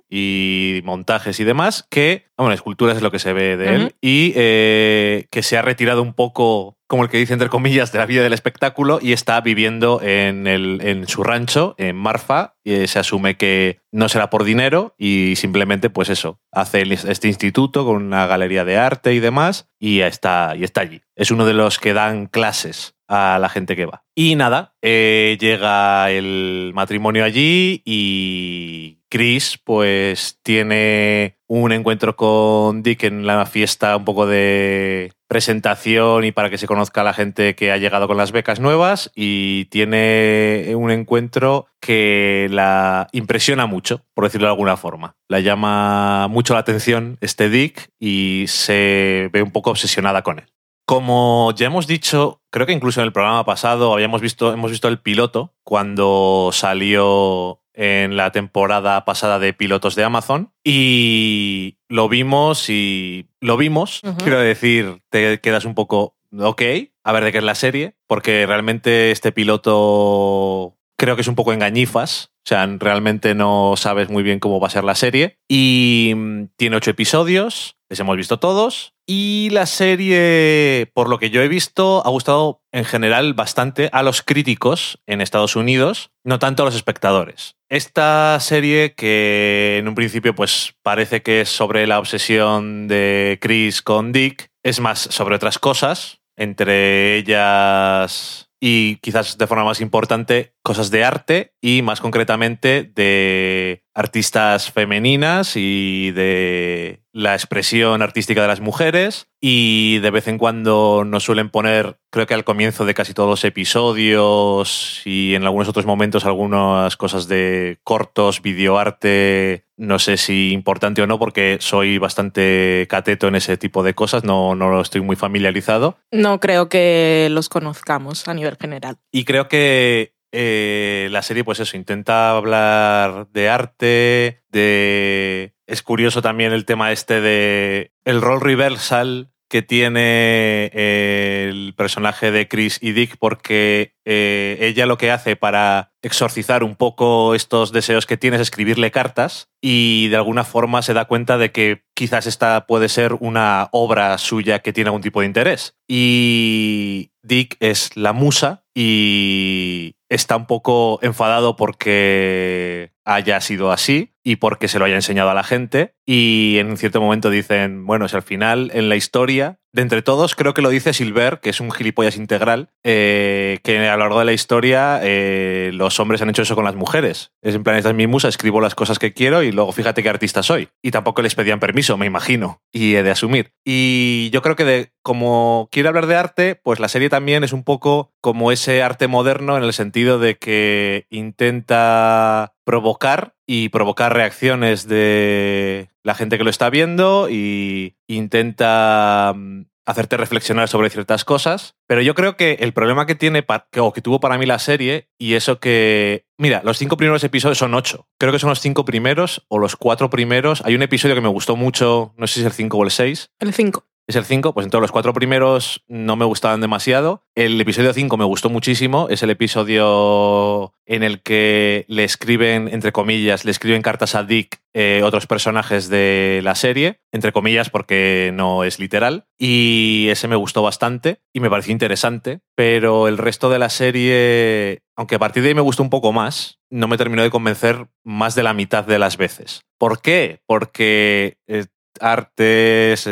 y 0.10 0.82
montajes 0.84 1.40
y 1.40 1.44
demás, 1.44 1.86
que, 1.90 2.26
bueno, 2.36 2.54
esculturas 2.54 2.98
es 2.98 3.04
lo 3.04 3.12
que 3.12 3.20
se 3.20 3.32
ve 3.32 3.58
de 3.58 3.76
él, 3.76 3.96
y 4.02 4.34
eh, 4.36 5.28
que 5.30 5.44
se 5.44 5.56
ha 5.56 5.62
retirado 5.62 6.02
un 6.02 6.16
poco, 6.16 6.80
como 6.88 7.04
el 7.04 7.10
que 7.10 7.20
dice 7.20 7.34
entre 7.34 7.50
comillas, 7.50 7.92
de 7.92 8.00
la 8.00 8.08
vida 8.08 8.24
del 8.24 8.34
espectáculo 8.34 8.98
y 9.00 9.14
está 9.14 9.40
viviendo 9.40 10.02
en, 10.02 10.48
el, 10.48 10.82
en 10.82 11.08
su 11.08 11.24
rancho, 11.24 11.76
en 11.78 11.96
Marfa, 11.96 12.56
y 12.64 12.88
se 12.88 12.98
asume 12.98 13.38
que 13.38 13.80
no 13.92 14.10
será 14.10 14.32
por 14.32 14.44
dinero 14.44 14.96
y 14.98 15.36
simplemente, 15.36 15.92
pues 15.92 16.10
eso, 16.10 16.40
hace 16.52 16.82
este 16.92 17.28
instituto 17.28 17.86
con 17.86 17.98
una 17.98 18.26
galería 18.26 18.66
de 18.66 18.78
arte 18.78 19.14
y 19.14 19.20
demás, 19.20 19.70
y 19.80 20.02
está, 20.02 20.56
y 20.58 20.64
está 20.64 20.82
allí. 20.82 21.02
Es 21.16 21.30
uno 21.30 21.46
de 21.46 21.54
los 21.54 21.78
que 21.78 21.94
dan 21.94 22.26
clases 22.26 22.96
a 23.12 23.40
la 23.40 23.50
gente 23.50 23.76
que 23.76 23.86
va. 23.86 24.04
Y 24.16 24.36
nada, 24.36 24.74
eh, 24.82 25.38
llega 25.40 26.10
el 26.12 26.72
matrimonio 26.74 27.26
allí 27.26 27.82
y 27.84 29.00
Chris 29.10 29.60
pues 29.62 30.40
tiene 30.42 31.38
un 31.48 31.74
encuentro 31.74 32.16
con 32.16 32.82
Dick 32.84 33.04
en 33.04 33.28
la 33.28 33.46
fiesta 33.46 33.98
un 33.98 34.06
poco 34.06 34.26
de 34.26 35.12
presentación 35.28 36.24
y 36.24 36.32
para 36.32 36.50
que 36.50 36.58
se 36.58 36.68
conozca 36.68 37.02
a 37.02 37.04
la 37.04 37.14
gente 37.14 37.54
que 37.54 37.74
ha 37.74 37.78
llegado 37.78 38.08
con 38.08 38.16
las 38.16 38.32
becas 38.32 38.62
nuevas 38.62 39.12
y 39.14 39.66
tiene 39.66 40.72
un 40.78 40.92
encuentro 40.92 41.68
que 41.82 42.48
la 42.50 43.10
impresiona 43.12 43.66
mucho, 43.66 44.06
por 44.14 44.24
decirlo 44.24 44.48
de 44.48 44.54
alguna 44.54 44.78
forma. 44.78 45.18
La 45.28 45.42
llama 45.42 46.30
mucho 46.30 46.54
la 46.54 46.62
atención 46.62 47.18
este 47.20 47.50
Dick 47.50 47.90
y 48.00 48.46
se 48.48 49.30
ve 49.34 49.42
un 49.42 49.52
poco 49.52 49.72
obsesionada 49.72 50.22
con 50.22 50.40
él. 50.40 50.46
Como 50.86 51.54
ya 51.56 51.68
hemos 51.68 51.88
dicho, 51.88 52.42
creo 52.50 52.66
que 52.66 52.74
incluso 52.74 53.00
en 53.00 53.06
el 53.06 53.14
programa 53.14 53.46
pasado 53.46 53.94
habíamos 53.94 54.22
visto, 54.22 54.54
hemos 54.54 54.72
visto 54.72 54.88
el 54.88 55.00
piloto 55.00 55.54
cuando 55.64 56.50
salió 56.52 57.62
en 57.74 58.18
la 58.18 58.32
temporada 58.32 59.06
pasada 59.06 59.40
de 59.40 59.54
pilotos 59.54 59.96
de 59.96 60.04
Amazon 60.04 60.54
y 60.64 61.78
lo 61.88 62.10
vimos 62.10 62.70
y 62.70 63.30
lo 63.40 63.58
vimos, 63.58 64.02
quiero 64.18 64.40
decir, 64.40 65.02
te 65.10 65.40
quedas 65.40 65.66
un 65.66 65.74
poco, 65.74 66.18
ok, 66.38 66.62
a 67.04 67.12
ver 67.12 67.24
de 67.24 67.32
qué 67.32 67.38
es 67.38 67.44
la 67.44 67.56
serie, 67.56 67.96
porque 68.08 68.46
realmente 68.46 69.12
este 69.12 69.32
piloto 69.32 70.78
creo 71.02 71.16
que 71.16 71.22
es 71.22 71.28
un 71.28 71.36
poco 71.36 71.52
engañifas. 71.52 72.32
O 72.46 72.48
sea, 72.48 72.68
realmente 72.80 73.34
no 73.34 73.74
sabes 73.76 74.10
muy 74.10 74.24
bien 74.24 74.40
cómo 74.40 74.60
va 74.60 74.68
a 74.68 74.72
ser 74.72 74.84
la 74.84 74.96
serie. 74.96 75.40
Y 75.48 76.14
mm, 76.16 76.46
tiene 76.58 76.76
ocho 76.76 76.92
episodios, 76.92 77.78
les 77.92 78.00
hemos 78.00 78.16
visto 78.16 78.40
todos. 78.40 78.94
Y 79.06 79.50
la 79.52 79.66
serie, 79.66 80.90
por 80.94 81.10
lo 81.10 81.20
que 81.20 81.30
yo 81.30 81.42
he 81.42 81.50
visto, 81.50 82.02
ha 82.06 82.10
gustado 82.10 82.64
en 82.72 82.86
general 82.86 83.34
bastante 83.34 83.90
a 83.92 84.02
los 84.02 84.22
críticos 84.22 85.02
en 85.08 85.20
Estados 85.20 85.58
Unidos, 85.58 86.12
no 86.24 86.40
tanto 86.40 86.64
a 86.64 86.66
los 86.66 86.76
espectadores. 86.76 87.58
Esta 87.70 88.40
serie, 88.40 88.96
que 88.96 89.78
en 89.80 89.90
un 89.90 89.96
principio 89.96 90.34
pues 90.34 90.74
parece 90.82 91.22
que 91.22 91.42
es 91.42 91.50
sobre 91.50 91.86
la 91.86 92.00
obsesión 92.00 92.88
de 92.88 93.38
Chris 93.42 93.82
con 93.82 94.14
Dick, 94.14 94.50
es 94.64 94.80
más 94.80 95.00
sobre 95.00 95.36
otras 95.36 95.60
cosas, 95.60 96.22
entre 96.38 97.18
ellas 97.18 98.48
y 98.64 98.98
quizás 98.98 99.38
de 99.38 99.48
forma 99.48 99.66
más 99.66 99.82
importante 99.82 100.54
cosas 100.64 100.92
de 100.92 101.04
arte 101.04 101.56
y 101.60 101.82
más 101.82 102.00
concretamente 102.00 102.90
de 102.96 103.84
artistas 103.94 104.72
femeninas 104.72 105.54
y 105.56 106.12
de 106.12 107.01
la 107.14 107.34
expresión 107.34 108.02
artística 108.02 108.42
de 108.42 108.48
las 108.48 108.62
mujeres 108.62 109.28
y 109.42 110.00
de 110.00 110.12
vez 110.12 110.28
en 110.28 110.38
cuando 110.38 111.04
nos 111.06 111.24
suelen 111.24 111.50
poner 111.50 111.98
creo 112.10 112.28
que 112.28 112.34
al 112.34 112.44
comienzo 112.44 112.86
de 112.86 112.94
casi 112.94 113.14
todos 113.14 113.30
los 113.30 113.44
episodios 113.44 115.02
y 115.06 115.36
en 115.36 115.44
algunos 115.44 115.68
otros 115.68 115.86
momentos 115.86 116.26
algunas 116.26 116.96
cosas 116.98 117.28
de 117.28 117.80
cortos, 117.84 118.42
videoarte, 118.42 119.66
no 119.78 120.00
sé 120.00 120.18
si 120.18 120.52
importante 120.52 121.02
o 121.02 121.08
no 121.08 121.20
porque 121.20 121.58
soy 121.60 121.98
bastante 121.98 122.88
cateto 122.90 123.28
en 123.28 123.36
ese 123.36 123.58
tipo 123.58 123.84
de 123.84 123.94
cosas, 123.94 124.24
no, 124.24 124.56
no 124.56 124.82
estoy 124.82 125.02
muy 125.02 125.16
familiarizado 125.16 125.98
No 126.12 126.40
creo 126.40 126.70
que 126.70 127.28
los 127.32 127.50
conozcamos 127.50 128.28
a 128.28 128.34
nivel 128.34 128.58
general. 128.60 128.98
y 129.12 129.26
creo 129.26 129.48
que 129.48 130.14
eh, 130.32 131.10
la 131.12 131.22
serie, 131.22 131.44
pues 131.44 131.60
eso, 131.60 131.78
intenta 131.78 132.32
hablar 132.32 133.28
de 133.32 133.50
arte, 133.50 134.44
de... 134.50 135.54
Es 135.68 135.82
curioso 135.84 136.22
también 136.22 136.52
el 136.52 136.66
tema 136.66 136.92
este 136.92 137.22
de 137.22 137.94
el 138.04 138.22
rol 138.22 138.42
reversal 138.42 139.32
que 139.52 139.62
tiene 139.62 140.72
el 140.74 141.74
personaje 141.76 142.32
de 142.32 142.48
Chris 142.48 142.80
y 142.82 142.94
Dick 142.94 143.18
porque 143.20 143.98
eh, 144.06 144.58
ella 144.62 144.86
lo 144.86 144.98
que 144.98 145.12
hace 145.12 145.36
para 145.36 145.92
exorcizar 146.02 146.64
un 146.64 146.78
poco 146.78 147.36
estos 147.36 147.74
deseos 147.74 148.06
que 148.06 148.16
tiene 148.16 148.38
es 148.38 148.44
escribirle 148.44 148.92
cartas 148.92 149.50
y 149.60 150.08
de 150.08 150.16
alguna 150.16 150.46
forma 150.46 150.82
se 150.82 150.94
da 150.94 151.04
cuenta 151.04 151.38
de 151.38 151.52
que 151.52 151.84
quizás 151.94 152.28
esta 152.28 152.66
puede 152.66 152.88
ser 152.88 153.14
una 153.20 153.68
obra 153.74 154.18
suya 154.18 154.60
que 154.60 154.72
tiene 154.72 154.88
algún 154.88 155.02
tipo 155.02 155.20
de 155.20 155.28
interés. 155.28 155.76
Y 155.86 157.12
Dick 157.22 157.58
es 157.60 157.98
la 157.98 158.14
musa 158.14 158.64
y 158.74 159.91
está 160.12 160.36
un 160.36 160.46
poco 160.46 161.00
enfadado 161.02 161.56
porque 161.56 162.92
haya 163.06 163.40
sido 163.42 163.72
así 163.72 164.16
y 164.24 164.38
porque 164.38 164.68
se 164.68 164.80
lo 164.80 164.86
haya 164.86 164.96
enseñado 164.96 165.30
a 165.30 165.34
la 165.34 165.44
gente. 165.44 165.96
Y 166.06 166.58
en 166.60 166.70
un 166.70 166.78
cierto 166.78 167.02
momento 167.02 167.30
dicen, 167.30 167.86
bueno, 167.86 168.08
si 168.08 168.16
al 168.16 168.24
final 168.24 168.72
en 168.74 168.90
la 168.90 168.96
historia, 168.96 169.60
de 169.74 169.82
entre 169.82 170.02
todos, 170.02 170.36
creo 170.36 170.54
que 170.54 170.62
lo 170.62 170.70
dice 170.70 170.94
Silver, 170.94 171.40
que 171.40 171.50
es 171.50 171.62
un 171.62 171.72
gilipollas 171.72 172.18
integral, 172.18 172.70
eh, 172.84 173.60
que 173.64 173.80
a 173.80 173.96
lo 173.96 174.04
largo 174.04 174.20
de 174.20 174.26
la 174.26 174.34
historia 174.34 175.00
eh, 175.02 175.72
los 175.74 176.00
hombres 176.00 176.22
han 176.22 176.30
hecho 176.30 176.42
eso 176.42 176.56
con 176.56 176.66
las 176.66 176.76
mujeres. 176.76 177.32
Es 177.42 177.56
en 177.56 177.64
plan, 177.64 177.78
esta 177.78 177.90
es 177.90 177.96
mi 177.96 178.06
escribo 178.28 178.60
las 178.60 178.76
cosas 178.76 179.00
que 179.00 179.14
quiero 179.14 179.44
y 179.44 179.52
luego 179.52 179.72
fíjate 179.72 180.04
qué 180.04 180.10
artista 180.10 180.44
soy. 180.44 180.70
Y 180.82 180.92
tampoco 180.92 181.22
les 181.22 181.36
pedían 181.36 181.62
permiso, 181.62 181.98
me 181.98 182.06
imagino, 182.06 182.62
y 182.72 182.96
he 182.96 183.04
de 183.04 183.12
asumir. 183.12 183.54
Y 183.64 184.30
yo 184.32 184.42
creo 184.42 184.56
que 184.58 184.92
como 185.02 185.70
quiere 185.72 185.88
hablar 185.88 186.08
de 186.08 186.16
arte, 186.18 186.56
pues 186.56 186.80
la 186.80 186.90
serie 186.90 187.10
también 187.10 187.44
es 187.44 187.54
un 187.54 187.64
poco 187.64 188.12
como 188.20 188.52
ese 188.52 188.84
arte 188.84 189.08
moderno 189.08 189.58
en 189.58 189.64
el 189.64 189.74
sentido 189.74 190.20
de 190.20 190.38
que 190.38 191.08
intenta 191.10 192.54
provocar 192.64 193.36
y 193.46 193.70
provocar 193.70 194.14
reacciones 194.14 194.88
de 194.88 195.90
la 196.04 196.16
gente 196.16 196.38
que 196.38 196.44
lo 196.44 196.50
está 196.50 196.70
viendo 196.70 197.28
y 197.30 197.96
intenta 198.08 199.34
mm, 199.36 199.64
hacerte 199.86 200.18
reflexionar 200.18 200.68
sobre 200.68 200.90
ciertas 200.90 201.26
cosas. 201.26 201.76
Pero 201.88 202.02
yo 202.02 202.16
creo 202.16 202.38
que 202.38 202.58
el 202.62 202.74
problema 202.74 203.06
que 203.06 203.16
tiene 203.16 203.46
o 203.78 203.94
que 203.94 204.02
tuvo 204.02 204.20
para 204.20 204.38
mí 204.38 204.46
la 204.46 204.60
serie 204.60 205.10
y 205.18 205.34
eso 205.34 205.60
que... 205.60 206.26
Mira, 206.38 206.62
los 206.64 206.78
cinco 206.78 206.98
primeros 206.98 207.24
episodios 207.24 207.58
son 207.58 207.74
ocho. 207.74 208.08
Creo 208.18 208.32
que 208.32 208.40
son 208.40 208.50
los 208.50 208.62
cinco 208.62 208.86
primeros 208.86 209.46
o 209.48 209.60
los 209.60 209.76
cuatro 209.76 210.10
primeros. 210.10 210.64
Hay 210.66 210.76
un 210.76 210.82
episodio 210.82 211.16
que 211.16 211.22
me 211.22 211.28
gustó 211.28 211.56
mucho, 211.56 212.14
no 212.18 212.28
sé 212.28 212.36
si 212.36 212.40
es 212.42 212.46
el 212.48 212.54
cinco 212.54 212.78
o 212.78 212.84
el 212.84 212.92
seis. 212.92 213.32
El 213.40 213.54
cinco 213.54 213.91
es 214.12 214.16
el 214.18 214.26
5, 214.26 214.54
pues 214.54 214.66
entonces 214.66 214.82
los 214.82 214.92
cuatro 214.92 215.14
primeros 215.14 215.84
no 215.88 216.16
me 216.16 216.26
gustaban 216.26 216.62
demasiado. 216.62 217.24
El 217.34 217.60
episodio 217.60 217.94
5 217.94 218.18
me 218.18 218.26
gustó 218.26 218.50
muchísimo, 218.50 219.08
es 219.10 219.24
el 219.24 219.30
episodio 219.30 220.74
en 220.86 221.04
el 221.04 221.22
que 221.22 221.86
le 221.88 222.04
escriben, 222.04 222.68
entre 222.68 222.92
comillas, 222.92 223.46
le 223.46 223.52
escriben 223.52 223.82
cartas 223.82 224.14
a 224.16 224.24
Dick 224.24 224.62
eh, 224.74 225.02
otros 225.04 225.28
personajes 225.28 225.90
de 225.90 226.42
la 226.44 226.56
serie, 226.56 227.02
entre 227.12 227.32
comillas 227.32 227.70
porque 227.70 228.32
no 228.34 228.64
es 228.64 228.80
literal, 228.80 229.26
y 229.38 230.08
ese 230.10 230.28
me 230.28 230.36
gustó 230.36 230.62
bastante 230.62 231.22
y 231.34 231.40
me 231.40 231.50
pareció 231.50 231.72
interesante, 231.72 232.42
pero 232.56 233.08
el 233.08 233.18
resto 233.18 233.50
de 233.50 233.60
la 233.60 233.70
serie, 233.70 234.84
aunque 234.96 235.16
a 235.16 235.20
partir 235.20 235.44
de 235.44 235.50
ahí 235.50 235.56
me 235.56 235.62
gustó 235.62 235.84
un 235.84 235.90
poco 235.90 236.12
más, 236.12 236.60
no 236.70 236.88
me 236.88 236.98
terminó 236.98 237.24
de 237.24 237.32
convencer 237.32 237.88
más 238.04 238.36
de 238.36 238.44
la 238.44 238.54
mitad 238.54 238.86
de 238.86 239.00
las 239.00 239.18
veces. 239.18 239.62
¿Por 239.78 240.02
qué? 240.02 240.42
Porque 240.46 241.38
eh, 241.48 241.66
artes, 242.02 243.08